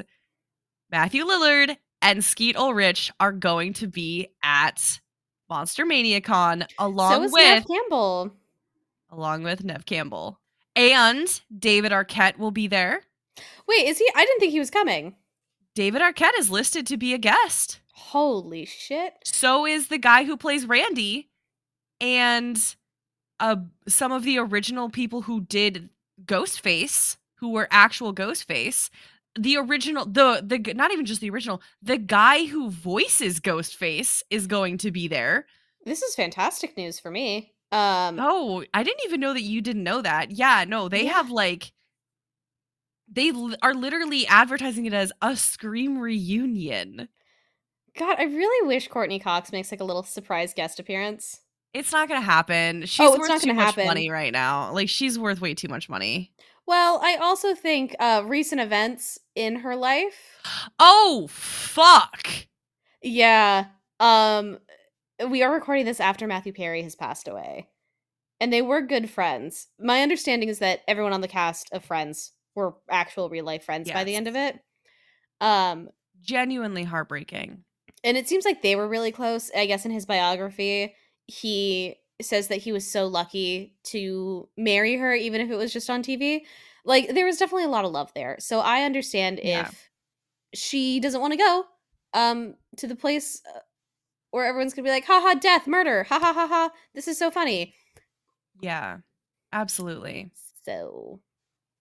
Matthew 0.91 1.25
Lillard 1.25 1.77
and 2.01 2.23
Skeet 2.23 2.55
Ulrich 2.55 3.11
are 3.19 3.31
going 3.31 3.73
to 3.73 3.87
be 3.87 4.27
at 4.43 4.99
Monster 5.49 5.85
Mania 5.85 6.21
Con 6.21 6.65
along 6.79 7.13
So 7.13 7.23
is 7.23 7.31
with 7.31 7.43
Neve 7.43 7.67
Campbell. 7.67 8.33
Along 9.09 9.43
with 9.43 9.63
Neve 9.63 9.85
Campbell. 9.85 10.39
And 10.75 11.41
David 11.57 11.91
Arquette 11.91 12.37
will 12.37 12.51
be 12.51 12.67
there. 12.67 13.03
Wait, 13.67 13.87
is 13.87 13.97
he? 13.97 14.09
I 14.15 14.25
didn't 14.25 14.39
think 14.39 14.51
he 14.51 14.59
was 14.59 14.69
coming. 14.69 15.15
David 15.73 16.01
Arquette 16.01 16.37
is 16.39 16.49
listed 16.49 16.87
to 16.87 16.97
be 16.97 17.13
a 17.13 17.17
guest. 17.17 17.79
Holy 17.93 18.65
shit. 18.65 19.13
So 19.25 19.65
is 19.65 19.87
the 19.87 19.97
guy 19.97 20.23
who 20.23 20.37
plays 20.37 20.65
Randy 20.65 21.29
and 22.01 22.57
uh 23.39 23.57
some 23.87 24.11
of 24.11 24.23
the 24.23 24.37
original 24.37 24.89
people 24.89 25.23
who 25.23 25.41
did 25.41 25.89
Ghostface, 26.23 27.17
who 27.35 27.49
were 27.51 27.67
actual 27.71 28.13
Ghostface. 28.13 28.89
The 29.37 29.57
original 29.57 30.05
the 30.05 30.41
the 30.45 30.73
not 30.73 30.91
even 30.91 31.05
just 31.05 31.21
the 31.21 31.29
original, 31.29 31.61
the 31.81 31.97
guy 31.97 32.45
who 32.45 32.69
voices 32.69 33.39
Ghostface 33.39 34.23
is 34.29 34.47
going 34.47 34.77
to 34.79 34.91
be 34.91 35.07
there. 35.07 35.45
This 35.85 36.01
is 36.01 36.15
fantastic 36.15 36.77
news 36.77 36.99
for 36.99 37.11
me. 37.11 37.54
Um, 37.75 38.19
Oh, 38.21 38.63
I 38.73 38.83
didn't 38.83 39.01
even 39.05 39.19
know 39.19 39.33
that 39.33 39.41
you 39.41 39.61
didn't 39.61 39.83
know 39.83 40.01
that. 40.01 40.31
Yeah, 40.31 40.65
no, 40.67 40.89
they 40.89 41.05
Yeah. 41.05 41.13
have 41.13 41.29
like 41.29 41.73
they 43.07 43.31
li- 43.31 43.57
are 43.61 43.73
literally 43.73 44.25
advertising 44.27 44.85
it 44.85 44.93
as 44.93 45.11
a 45.21 45.35
Scream 45.35 45.97
reunion. 45.97 47.09
God, 47.97 48.17
I 48.19 48.23
really 48.23 48.67
wish 48.67 48.87
Courteney 48.87 49.19
Cox 49.19 49.51
makes 49.51 49.71
like 49.71 49.79
a 49.79 49.85
little 49.85 50.03
surprise 50.03 50.53
guest 50.53 50.79
appearance. 50.79 51.41
It's 51.73 51.91
not 51.91 52.07
gonna 52.07 52.21
happen. 52.21 52.85
She's 52.85 53.05
Oh, 53.07 53.13
it's 53.13 53.19
worth 53.19 53.29
not 53.29 53.41
too 53.41 53.47
gonna 53.47 53.59
much 53.59 53.75
happen. 53.75 53.85
money 53.85 54.09
right 54.09 54.31
now. 54.31 54.71
Like 54.71 54.89
she's 54.89 55.19
worth 55.19 55.41
way 55.41 55.53
too 55.53 55.67
much 55.67 55.89
money. 55.89 56.33
Well, 56.65 56.99
I 57.03 57.15
also 57.17 57.53
think 57.53 57.95
uh 57.99 58.23
recent 58.25 58.61
events 58.61 59.19
in 59.35 59.57
her 59.57 59.75
life. 59.75 60.41
Oh 60.79 61.27
fuck! 61.29 62.27
Yeah. 63.01 63.65
Um 63.99 64.59
we 65.29 65.43
are 65.43 65.53
recording 65.53 65.85
this 65.85 65.99
after 65.99 66.27
Matthew 66.27 66.53
Perry 66.53 66.81
has 66.83 66.95
passed 66.95 67.27
away. 67.27 67.67
And 68.41 68.51
they 68.51 68.61
were 68.61 68.81
good 68.81 69.09
friends. 69.09 69.67
My 69.79 70.01
understanding 70.01 70.49
is 70.49 70.59
that 70.59 70.81
everyone 70.87 71.13
on 71.13 71.21
the 71.21 71.27
cast 71.27 71.69
of 71.71 71.85
Friends 71.85 72.33
were 72.53 72.75
actual 72.89 73.29
real 73.29 73.45
life 73.45 73.63
friends 73.63 73.89
by 73.89 74.03
the 74.03 74.15
end 74.15 74.27
of 74.27 74.35
it. 74.35 74.59
Um 75.41 75.89
Genuinely 76.21 76.83
heartbreaking. 76.83 77.63
and 78.03 78.17
it 78.17 78.27
seems 78.27 78.45
like 78.45 78.61
they 78.61 78.75
were 78.75 78.87
really 78.87 79.11
close. 79.11 79.51
I 79.55 79.65
guess 79.67 79.85
in 79.85 79.91
his 79.91 80.05
biography, 80.05 80.95
he 81.27 81.97
says 82.21 82.47
that 82.47 82.57
he 82.57 82.71
was 82.71 82.89
so 82.89 83.05
lucky 83.07 83.75
to 83.83 84.47
marry 84.57 84.95
her, 84.97 85.13
even 85.13 85.41
if 85.41 85.49
it 85.51 85.55
was 85.55 85.71
just 85.73 85.89
on 85.89 86.01
TV. 86.01 86.41
Like 86.83 87.13
there 87.13 87.25
was 87.25 87.37
definitely 87.37 87.65
a 87.65 87.69
lot 87.69 87.85
of 87.85 87.91
love 87.91 88.11
there. 88.15 88.37
So 88.39 88.59
I 88.59 88.83
understand 88.83 89.39
Yeah. 89.43 89.67
if 89.69 89.89
she 90.53 90.99
doesn't 90.99 91.21
want 91.21 91.33
to 91.33 91.37
go 91.37 91.63
um 92.13 92.55
to 92.77 92.87
the 92.87 92.95
place 92.95 93.41
where 94.35 94.45
everyone's 94.45 94.73
gonna 94.73 94.85
be 94.85 94.91
like, 94.91 95.05
"Ha 95.05 95.21
ha, 95.21 95.33
death, 95.35 95.65
murder, 95.65 96.03
ha 96.03 96.19
ha 96.19 96.33
ha 96.33 96.47
ha." 96.47 96.71
This 96.93 97.07
is 97.07 97.17
so 97.17 97.31
funny. 97.31 97.73
Yeah, 98.61 98.97
absolutely. 99.53 100.31
So 100.65 101.19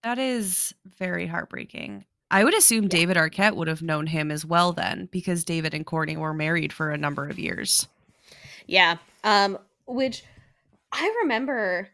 That 0.02 0.18
is 0.18 0.74
very 0.98 1.26
heartbreaking. 1.26 2.04
I 2.30 2.44
would 2.44 2.56
assume 2.56 2.88
David 2.88 3.16
Arquette 3.16 3.56
would 3.56 3.68
have 3.68 3.82
known 3.82 4.06
him 4.06 4.30
as 4.30 4.44
well 4.44 4.72
then, 4.72 5.08
because 5.12 5.44
David 5.44 5.74
and 5.74 5.86
Courteney 5.86 6.16
were 6.16 6.34
married 6.34 6.72
for 6.72 6.90
a 6.90 6.98
number 6.98 7.28
of 7.28 7.38
years. 7.38 7.88
yeah, 8.66 8.96
um, 9.24 9.58
which 9.86 10.24
I 10.92 11.06
remember 11.22 11.88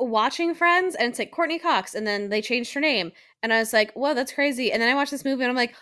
watching 0.00 0.54
Friends, 0.54 0.94
and 0.94 1.08
it's 1.08 1.18
like 1.18 1.30
Courteney 1.32 1.58
Cox, 1.58 1.94
and 1.94 2.06
then 2.06 2.28
they 2.28 2.42
changed 2.42 2.72
her 2.74 2.80
name, 2.80 3.12
and 3.42 3.52
I 3.52 3.58
was 3.58 3.72
like, 3.72 3.92
"Whoa, 3.92 4.14
that's 4.14 4.32
crazy!" 4.32 4.72
And 4.72 4.80
then 4.82 4.90
I 4.90 4.94
watched 4.94 5.10
this 5.12 5.24
movie, 5.24 5.42
and 5.44 5.50
I'm 5.50 5.56
like, 5.56 5.74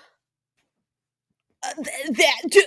uh, 1.63 1.75
th- 1.75 2.17
that, 2.17 2.65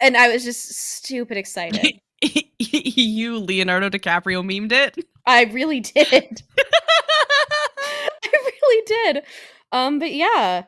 and 0.00 0.16
I 0.16 0.28
was 0.28 0.44
just 0.44 0.70
stupid 0.72 1.36
excited. 1.36 2.00
you, 2.58 3.38
Leonardo 3.38 3.88
DiCaprio, 3.90 4.44
memed 4.44 4.72
it. 4.72 5.04
I 5.26 5.44
really 5.44 5.80
did. 5.80 6.42
I 6.58 8.08
really 8.32 8.84
did. 8.86 9.24
Um, 9.72 9.98
but 9.98 10.12
yeah, 10.12 10.64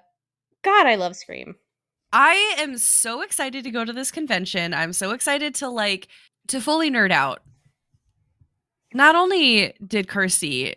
God, 0.63 0.87
I 0.87 0.95
love 0.95 1.17
Scream. 1.17 1.57
I 2.13 2.57
am 2.59 2.77
so 2.79 3.23
excited 3.23 3.65
to 3.65 3.71
go 3.71 3.85
to 3.85 3.93
this 3.93 4.11
convention. 4.11 4.75
I'm 4.75 4.93
so 4.93 5.13
excited 5.13 5.55
to 5.57 5.69
like 5.69 6.09
to 6.49 6.61
fully 6.61 6.91
nerd 6.91 7.11
out. 7.11 7.41
Not 8.95 9.15
only 9.17 9.73
did 9.87 10.09
Kirsty 10.09 10.75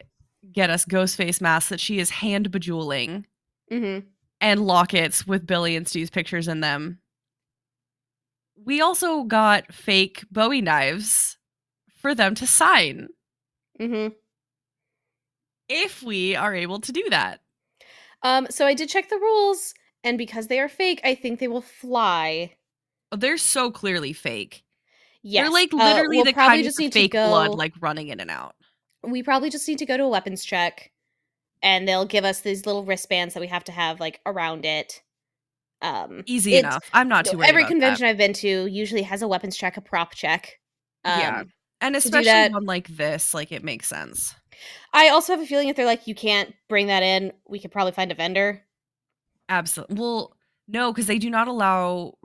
get 0.54 0.70
us 0.70 0.86
Ghostface 0.86 1.42
masks 1.42 1.70
that 1.70 1.80
she 1.82 2.00
is 2.00 2.10
hand 2.10 2.52
bejeweling 2.52 3.26
Mm-hmm. 3.72 4.06
and 4.42 4.62
lockets 4.68 5.26
with 5.26 5.48
Billy 5.48 5.76
and 5.76 5.88
Stu's 5.88 6.12
pictures 6.12 6.48
in 6.48 6.60
them. 6.60 7.00
We 8.64 8.82
also 8.82 9.24
got 9.24 9.74
fake 9.74 10.24
Bowie 10.32 10.62
knives 10.62 11.38
for 12.02 12.16
them 12.16 12.36
to 12.36 12.48
sign 12.48 13.10
Mm-hmm. 13.80 14.14
if 15.68 16.02
we 16.02 16.36
are 16.36 16.56
able 16.56 16.80
to 16.80 16.92
do 16.92 17.06
that. 17.10 17.42
Um, 18.24 18.48
so 18.50 18.66
I 18.66 18.74
did 18.74 18.90
check 18.90 19.10
the 19.10 19.18
rules, 19.20 19.74
and 20.04 20.18
because 20.18 20.48
they 20.48 20.60
are 20.60 20.70
fake, 20.70 21.02
I 21.04 21.16
think 21.16 21.40
they 21.40 21.48
will 21.48 21.62
fly. 21.62 22.54
They're 23.16 23.38
so 23.38 23.72
clearly 23.72 24.14
fake. 24.14 24.64
Yes, 25.22 25.44
They're 25.44 25.52
like 25.52 25.74
uh, 25.74 25.78
literally 25.78 26.18
we'll 26.18 26.26
the 26.26 26.34
kind 26.34 26.64
just 26.64 26.80
of 26.80 26.94
fake 26.94 27.12
blood 27.12 27.52
like 27.52 27.74
running 27.82 28.08
in 28.10 28.20
and 28.20 28.30
out. 28.32 28.56
we 29.04 29.24
probably 29.24 29.50
just 29.50 29.68
need 29.68 29.80
to 29.80 29.86
go 29.86 29.98
to 29.98 30.04
a 30.04 30.10
weapons 30.10 30.46
check, 30.46 30.92
and 31.62 31.88
they'll 31.88 32.06
give 32.06 32.24
us 32.26 32.42
these 32.42 32.66
little 32.66 32.84
wristbands 32.86 33.34
that 33.34 33.42
we 33.42 33.48
have 33.48 33.64
to 33.66 33.72
have 33.72 34.00
like 34.00 34.22
around 34.26 34.66
it. 34.66 35.02
Um, 35.82 36.24
Easy 36.26 36.58
enough. 36.58 36.90
I'm 36.94 37.08
not 37.08 37.26
too 37.26 37.38
worried 37.38 37.50
Every 37.50 37.66
convention 37.66 38.06
I've 38.08 38.18
been 38.18 38.34
to 38.34 38.66
usually 38.68 39.04
has 39.04 39.22
a 39.22 39.28
weapons 39.28 39.56
check, 39.58 39.78
a 39.78 39.82
prop 39.82 40.14
check. 40.16 40.60
Um, 41.04 41.20
Yeah. 41.20 41.44
And 41.82 41.96
especially 41.96 42.54
one 42.54 42.66
like 42.66 42.88
this, 42.88 43.34
like 43.34 43.52
it 43.52 43.64
makes 43.64 43.88
sense. 43.88 44.34
I 44.94 45.10
also 45.10 45.34
have 45.34 45.42
a 45.42 45.46
feeling 45.46 45.68
if 45.68 45.76
they're 45.76 45.86
like, 45.86 46.08
you 46.08 46.16
can't 46.16 46.54
bring 46.70 46.88
that 46.88 47.04
in, 47.04 47.34
we 47.48 47.60
could 47.60 47.72
probably 47.72 47.92
find 47.92 48.12
a 48.12 48.16
vendor. 48.16 48.64
Absolutely. 49.50 49.98
Well, 50.00 50.36
No, 50.68 50.92
because 50.92 51.08
they 51.08 51.20
do 51.20 51.30
not 51.30 51.48
allow. 51.48 52.18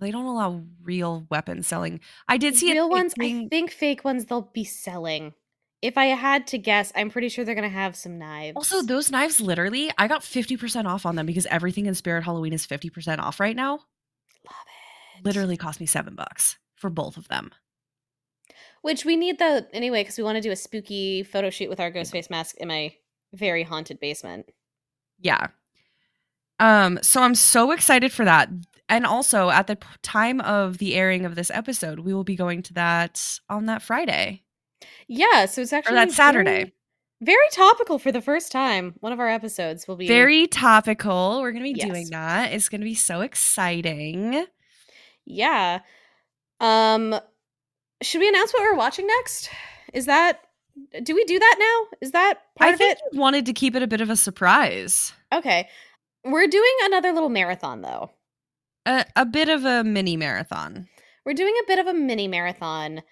They 0.00 0.10
don't 0.10 0.26
allow 0.26 0.62
real 0.82 1.26
weapon 1.30 1.62
selling. 1.62 2.00
I 2.28 2.36
did 2.36 2.56
see 2.56 2.72
Real 2.72 2.90
ones, 2.90 3.14
I 3.18 3.48
think 3.48 3.70
fake 3.70 4.04
ones 4.04 4.26
they'll 4.26 4.50
be 4.52 4.64
selling. 4.64 5.32
If 5.84 5.98
I 5.98 6.06
had 6.06 6.46
to 6.46 6.56
guess, 6.56 6.90
I'm 6.96 7.10
pretty 7.10 7.28
sure 7.28 7.44
they're 7.44 7.54
gonna 7.54 7.68
have 7.68 7.94
some 7.94 8.18
knives. 8.18 8.56
Also, 8.56 8.80
those 8.80 9.10
knives 9.10 9.38
literally, 9.38 9.90
I 9.98 10.08
got 10.08 10.22
50% 10.22 10.86
off 10.86 11.04
on 11.04 11.14
them 11.14 11.26
because 11.26 11.44
everything 11.46 11.84
in 11.84 11.94
Spirit 11.94 12.24
Halloween 12.24 12.54
is 12.54 12.66
50% 12.66 13.18
off 13.18 13.38
right 13.38 13.54
now. 13.54 13.72
love 13.72 14.64
it. 15.18 15.24
Literally 15.26 15.58
cost 15.58 15.80
me 15.80 15.86
seven 15.86 16.14
bucks 16.14 16.56
for 16.74 16.88
both 16.88 17.18
of 17.18 17.28
them. 17.28 17.50
Which 18.80 19.04
we 19.04 19.14
need 19.14 19.38
though 19.38 19.60
anyway, 19.74 20.00
because 20.00 20.16
we 20.16 20.24
want 20.24 20.36
to 20.36 20.40
do 20.40 20.50
a 20.50 20.56
spooky 20.56 21.22
photo 21.22 21.50
shoot 21.50 21.68
with 21.68 21.80
our 21.80 21.90
ghost 21.90 22.12
face 22.12 22.30
mask 22.30 22.56
in 22.56 22.68
my 22.68 22.94
very 23.34 23.62
haunted 23.62 24.00
basement. 24.00 24.46
Yeah. 25.20 25.48
Um, 26.60 26.98
so 27.02 27.20
I'm 27.20 27.34
so 27.34 27.72
excited 27.72 28.10
for 28.10 28.24
that. 28.24 28.48
And 28.88 29.04
also 29.04 29.50
at 29.50 29.66
the 29.66 29.76
time 30.00 30.40
of 30.40 30.78
the 30.78 30.94
airing 30.94 31.26
of 31.26 31.34
this 31.34 31.50
episode, 31.50 31.98
we 31.98 32.14
will 32.14 32.24
be 32.24 32.36
going 32.36 32.62
to 32.62 32.72
that 32.72 33.38
on 33.50 33.66
that 33.66 33.82
Friday. 33.82 34.43
Yeah, 35.08 35.46
so 35.46 35.62
it's 35.62 35.72
actually 35.72 35.96
that 35.96 36.12
Saturday. 36.12 36.50
Very, 36.50 36.72
very 37.20 37.48
topical 37.52 37.98
for 37.98 38.12
the 38.12 38.20
first 38.20 38.50
time. 38.52 38.94
One 39.00 39.12
of 39.12 39.20
our 39.20 39.28
episodes 39.28 39.86
will 39.88 39.96
be 39.96 40.06
Very 40.08 40.46
topical. 40.46 41.40
We're 41.40 41.52
gonna 41.52 41.64
be 41.64 41.74
Yes. 41.76 41.86
doing 41.88 42.10
that. 42.10 42.52
It's 42.52 42.68
gonna 42.68 42.84
be 42.84 42.94
so 42.94 43.20
exciting. 43.20 44.46
Yeah. 45.24 45.80
Um 46.60 47.18
should 48.02 48.20
we 48.20 48.28
announce 48.28 48.52
what 48.52 48.62
we're 48.62 48.74
watching 48.76 49.06
next? 49.06 49.50
Is 49.92 50.06
that 50.06 50.40
do 51.02 51.14
we 51.14 51.24
do 51.24 51.38
that 51.38 51.56
now? 51.58 51.96
Is 52.00 52.10
that 52.12 52.34
part 52.56 52.70
I 52.70 52.72
of 52.72 52.78
think 52.78 52.92
it? 52.92 52.98
you 53.12 53.20
wanted 53.20 53.46
to 53.46 53.52
keep 53.52 53.76
it 53.76 53.82
a 53.82 53.86
bit 53.86 54.00
of 54.00 54.10
a 54.10 54.16
surprise. 54.16 55.12
Okay. 55.32 55.68
We're 56.24 56.48
doing 56.48 56.72
another 56.82 57.12
little 57.12 57.28
marathon 57.28 57.80
though. 57.82 58.10
A, 58.86 59.04
a 59.16 59.24
bit 59.24 59.48
of 59.48 59.64
a 59.64 59.84
mini 59.84 60.16
marathon. 60.16 60.88
We're 61.24 61.34
doing 61.34 61.54
a 61.62 61.66
bit 61.66 61.78
of 61.78 61.86
a 61.86 61.94
mini 61.94 62.28
marathon 62.28 63.02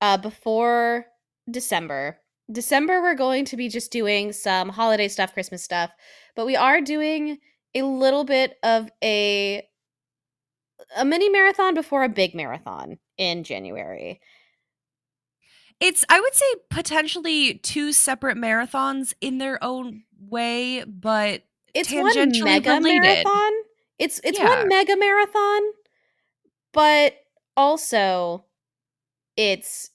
uh 0.00 0.16
before 0.16 1.06
December. 1.50 2.18
December 2.50 3.00
we're 3.00 3.14
going 3.14 3.44
to 3.44 3.56
be 3.56 3.68
just 3.68 3.92
doing 3.92 4.32
some 4.32 4.68
holiday 4.70 5.06
stuff, 5.06 5.32
Christmas 5.32 5.62
stuff, 5.62 5.90
but 6.34 6.46
we 6.46 6.56
are 6.56 6.80
doing 6.80 7.38
a 7.74 7.82
little 7.82 8.24
bit 8.24 8.56
of 8.64 8.90
a 9.04 9.62
a 10.96 11.04
mini 11.04 11.28
marathon 11.28 11.74
before 11.74 12.02
a 12.02 12.08
big 12.08 12.34
marathon 12.34 12.98
in 13.16 13.44
January. 13.44 14.20
It's 15.78 16.04
I 16.08 16.20
would 16.20 16.34
say 16.34 16.44
potentially 16.70 17.54
two 17.58 17.92
separate 17.92 18.36
marathons 18.36 19.14
in 19.20 19.38
their 19.38 19.62
own 19.62 20.02
way, 20.18 20.82
but 20.84 21.42
It's 21.74 21.92
one 21.92 22.12
mega 22.42 22.74
related. 22.74 23.02
marathon. 23.02 23.52
It's 23.98 24.20
it's 24.24 24.38
Yeah. 24.38 24.48
one 24.48 24.68
mega 24.68 24.96
marathon, 24.96 25.60
but 26.72 27.14
also 27.56 28.44
it's 29.36 29.90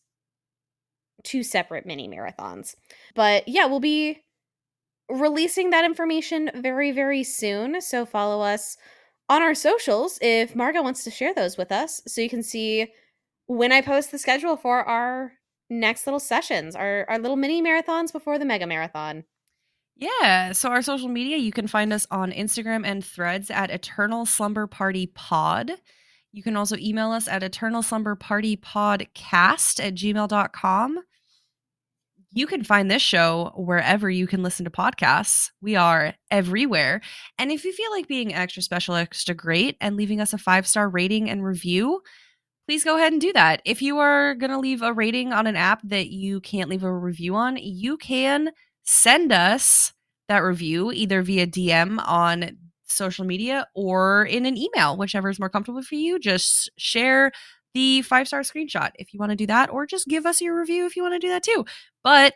two 1.26 1.44
separate 1.44 1.86
mini 1.86 2.08
marathons. 2.08 2.76
But 3.16 3.48
yeah, 3.48 3.66
we'll 3.66 3.80
be 3.80 4.24
releasing 5.10 5.70
that 5.72 5.86
information 5.86 6.52
very 6.56 6.92
very 6.92 7.24
soon, 7.24 7.82
so 7.82 8.06
follow 8.06 8.42
us 8.42 8.78
on 9.30 9.42
our 9.42 9.56
socials 9.56 10.20
if 10.22 10.56
Margot 10.56 10.84
wants 10.84 11.04
to 11.04 11.12
share 11.12 11.34
those 11.34 11.58
with 11.58 11.72
us 11.72 12.02
so 12.08 12.22
you 12.22 12.30
can 12.30 12.44
see 12.44 12.88
when 13.48 13.72
I 13.72 13.82
post 13.82 14.12
the 14.12 14.20
schedule 14.20 14.56
for 14.56 14.84
our 14.84 15.34
next 15.70 16.06
little 16.06 16.20
sessions, 16.20 16.76
our 16.76 17.06
our 17.10 17.20
little 17.20 17.38
mini 17.38 17.62
marathons 17.62 18.12
before 18.12 18.40
the 18.40 18.46
mega 18.46 18.68
marathon. 18.68 19.24
Yeah. 19.96 20.52
So 20.52 20.70
our 20.70 20.82
social 20.82 21.08
media, 21.08 21.38
you 21.38 21.52
can 21.52 21.68
find 21.68 21.94
us 21.94 22.06
on 22.12 22.32
Instagram 22.32 22.86
and 22.86 23.04
threads 23.04 23.50
at 23.50 23.72
Eternal 23.72 24.26
Slumber 24.26 24.68
Party 24.68 25.08
Pod. 25.08 25.72
You 26.34 26.44
can 26.44 26.58
also 26.58 26.76
email 26.76 27.12
us 27.12 27.30
at 27.30 27.44
Eternal 27.44 27.82
Slumber 27.82 28.16
Party 28.16 28.58
Podcast 28.58 29.84
at 29.84 29.96
gmail.com. 29.96 31.00
You 32.36 32.48
can 32.48 32.66
find 32.66 32.92
this 32.92 33.02
show 33.02 33.54
wherever 33.56 34.10
you 34.10 34.28
can 34.28 34.44
listen 34.44 34.66
to 34.66 34.70
podcasts. 34.70 35.52
We 35.62 35.78
are 35.78 36.14
everywhere. 36.30 37.00
And 37.40 37.50
if 37.50 37.64
you 37.64 37.72
feel 37.72 37.90
like 37.92 38.10
being 38.10 38.36
extra 38.36 38.62
special, 38.62 38.94
extra 38.96 39.34
great, 39.34 39.78
and 39.80 39.96
leaving 39.96 40.20
us 40.20 40.34
a 40.34 40.38
five 40.38 40.68
star 40.68 40.90
rating 40.90 41.30
and 41.30 41.46
review, 41.46 42.02
please 42.68 42.84
go 42.84 42.98
ahead 42.98 43.14
and 43.14 43.22
do 43.22 43.32
that. 43.32 43.62
If 43.64 43.82
you 43.82 44.00
are 44.00 44.36
going 44.36 44.52
to 44.52 44.60
leave 44.60 44.82
a 44.82 44.92
rating 44.92 45.32
on 45.32 45.48
an 45.48 45.56
app 45.56 45.80
that 45.86 46.10
you 46.10 46.42
can't 46.42 46.70
leave 46.70 46.84
a 46.84 46.94
review 46.94 47.36
on, 47.36 47.56
you 47.56 47.96
can 47.96 48.52
send 48.84 49.32
us 49.32 49.94
that 50.28 50.40
review 50.40 50.92
either 50.92 51.22
via 51.22 51.48
DM 51.48 52.06
on 52.06 52.58
social 52.84 53.24
media 53.24 53.66
or 53.74 54.26
in 54.26 54.46
an 54.46 54.58
email, 54.58 54.98
whichever 54.98 55.30
is 55.30 55.40
more 55.40 55.50
comfortable 55.50 55.82
for 55.82 55.96
you. 55.96 56.20
Just 56.20 56.70
share 56.78 57.32
the 57.76 58.02
five 58.04 58.28
star 58.28 58.42
screenshot 58.42 58.92
if 58.96 59.14
you 59.14 59.20
want 59.20 59.32
to 59.32 59.36
do 59.36 59.46
that, 59.48 59.70
or 59.70 59.86
just 59.86 60.08
give 60.08 60.26
us 60.26 60.42
your 60.42 60.60
review 60.60 60.86
if 60.88 60.96
you 60.96 61.04
want 61.04 61.14
to 61.16 61.20
do 61.20 61.30
that 61.30 61.44
too. 61.44 61.66
But 62.04 62.34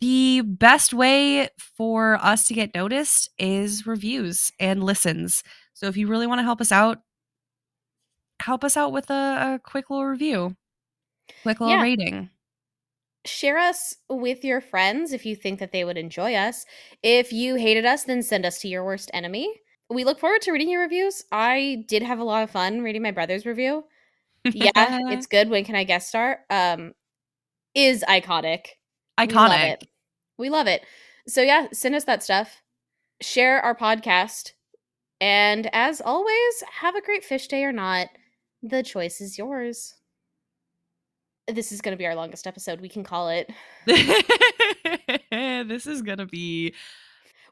the 0.00 0.42
best 0.44 0.92
way 0.94 1.48
for 1.58 2.16
us 2.22 2.46
to 2.48 2.54
get 2.54 2.74
noticed 2.74 3.30
is 3.38 3.86
reviews 3.86 4.52
and 4.60 4.82
listens. 4.82 5.42
So 5.74 5.86
if 5.86 5.96
you 5.96 6.08
really 6.08 6.26
want 6.26 6.40
to 6.40 6.44
help 6.44 6.60
us 6.60 6.72
out, 6.72 6.98
help 8.40 8.64
us 8.64 8.76
out 8.76 8.92
with 8.92 9.10
a, 9.10 9.54
a 9.56 9.60
quick 9.64 9.90
little 9.90 10.06
review, 10.06 10.56
quick 11.42 11.60
little 11.60 11.76
Yeah. 11.76 11.82
rating. 11.82 12.30
share 13.26 13.58
us 13.58 13.96
with 14.08 14.44
your 14.44 14.60
friends 14.60 15.12
if 15.12 15.26
you 15.26 15.34
think 15.36 15.58
that 15.58 15.72
they 15.72 15.84
would 15.84 15.98
enjoy 15.98 16.34
us. 16.34 16.64
If 17.02 17.32
you 17.32 17.56
hated 17.56 17.84
us, 17.84 18.04
then 18.04 18.22
send 18.22 18.46
us 18.46 18.60
to 18.60 18.68
your 18.68 18.84
worst 18.84 19.10
enemy. 19.12 19.52
We 19.90 20.04
look 20.04 20.18
forward 20.20 20.42
to 20.42 20.52
reading 20.52 20.68
your 20.70 20.82
reviews. 20.82 21.24
I 21.32 21.84
did 21.88 22.02
have 22.02 22.18
a 22.20 22.24
lot 22.24 22.42
of 22.44 22.50
fun 22.50 22.82
reading 22.82 23.02
my 23.02 23.10
brother's 23.10 23.46
review. 23.46 23.84
Yeah, 24.54 25.00
it's 25.10 25.26
good. 25.36 25.48
When 25.48 25.64
can 25.64 25.74
I 25.74 25.84
guest 25.84 26.08
star? 26.08 26.40
Um, 26.50 26.92
is 27.74 28.04
iconic. 28.08 28.66
We 29.18 29.26
love 29.26 29.50
iconic. 29.50 29.72
it. 29.72 29.88
We 30.38 30.50
love 30.50 30.66
it. 30.66 30.82
So 31.28 31.42
yeah, 31.42 31.66
send 31.72 31.94
us 31.94 32.04
that 32.04 32.22
stuff. 32.22 32.62
Share 33.20 33.60
our 33.60 33.74
podcast. 33.74 34.52
And 35.20 35.68
as 35.72 36.00
always, 36.00 36.62
have 36.80 36.94
a 36.94 37.02
great 37.02 37.24
fish 37.24 37.48
day 37.48 37.64
or 37.64 37.72
not. 37.72 38.08
The 38.62 38.82
choice 38.82 39.20
is 39.20 39.38
yours. 39.38 39.94
This 41.48 41.72
is 41.72 41.80
going 41.80 41.92
to 41.92 41.98
be 41.98 42.06
our 42.06 42.14
longest 42.14 42.46
episode. 42.46 42.80
We 42.80 42.88
can 42.88 43.04
call 43.04 43.28
it. 43.28 43.50
this 45.30 45.86
is 45.86 46.02
gonna 46.02 46.26
be 46.26 46.74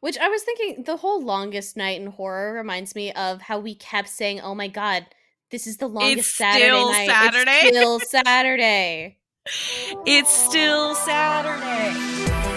Which 0.01 0.19
I 0.19 0.29
was 0.29 0.43
thinking 0.43 0.85
the 0.85 0.97
whole 0.97 1.23
longest 1.23 1.77
night 1.77 2.01
in 2.01 2.09
horror 2.09 2.53
reminds 2.53 2.95
me 2.95 3.13
of 3.13 3.41
how 3.41 3.59
we 3.59 3.75
kept 3.75 4.09
saying, 4.09 4.41
"Oh 4.41 4.55
my 4.55 4.69
god, 4.69 5.07
this 5.55 5.69
is 5.69 5.77
the 5.77 5.87
longest 5.87 6.37
Saturday 6.37 6.67
still 6.67 6.91
night. 6.91 7.09
Saturday." 7.09 7.61
It's 7.65 7.77
still 7.77 8.01
Saturday." 8.01 9.19
it's 10.05 10.31
still 10.31 10.95
Saturday. 10.97 12.54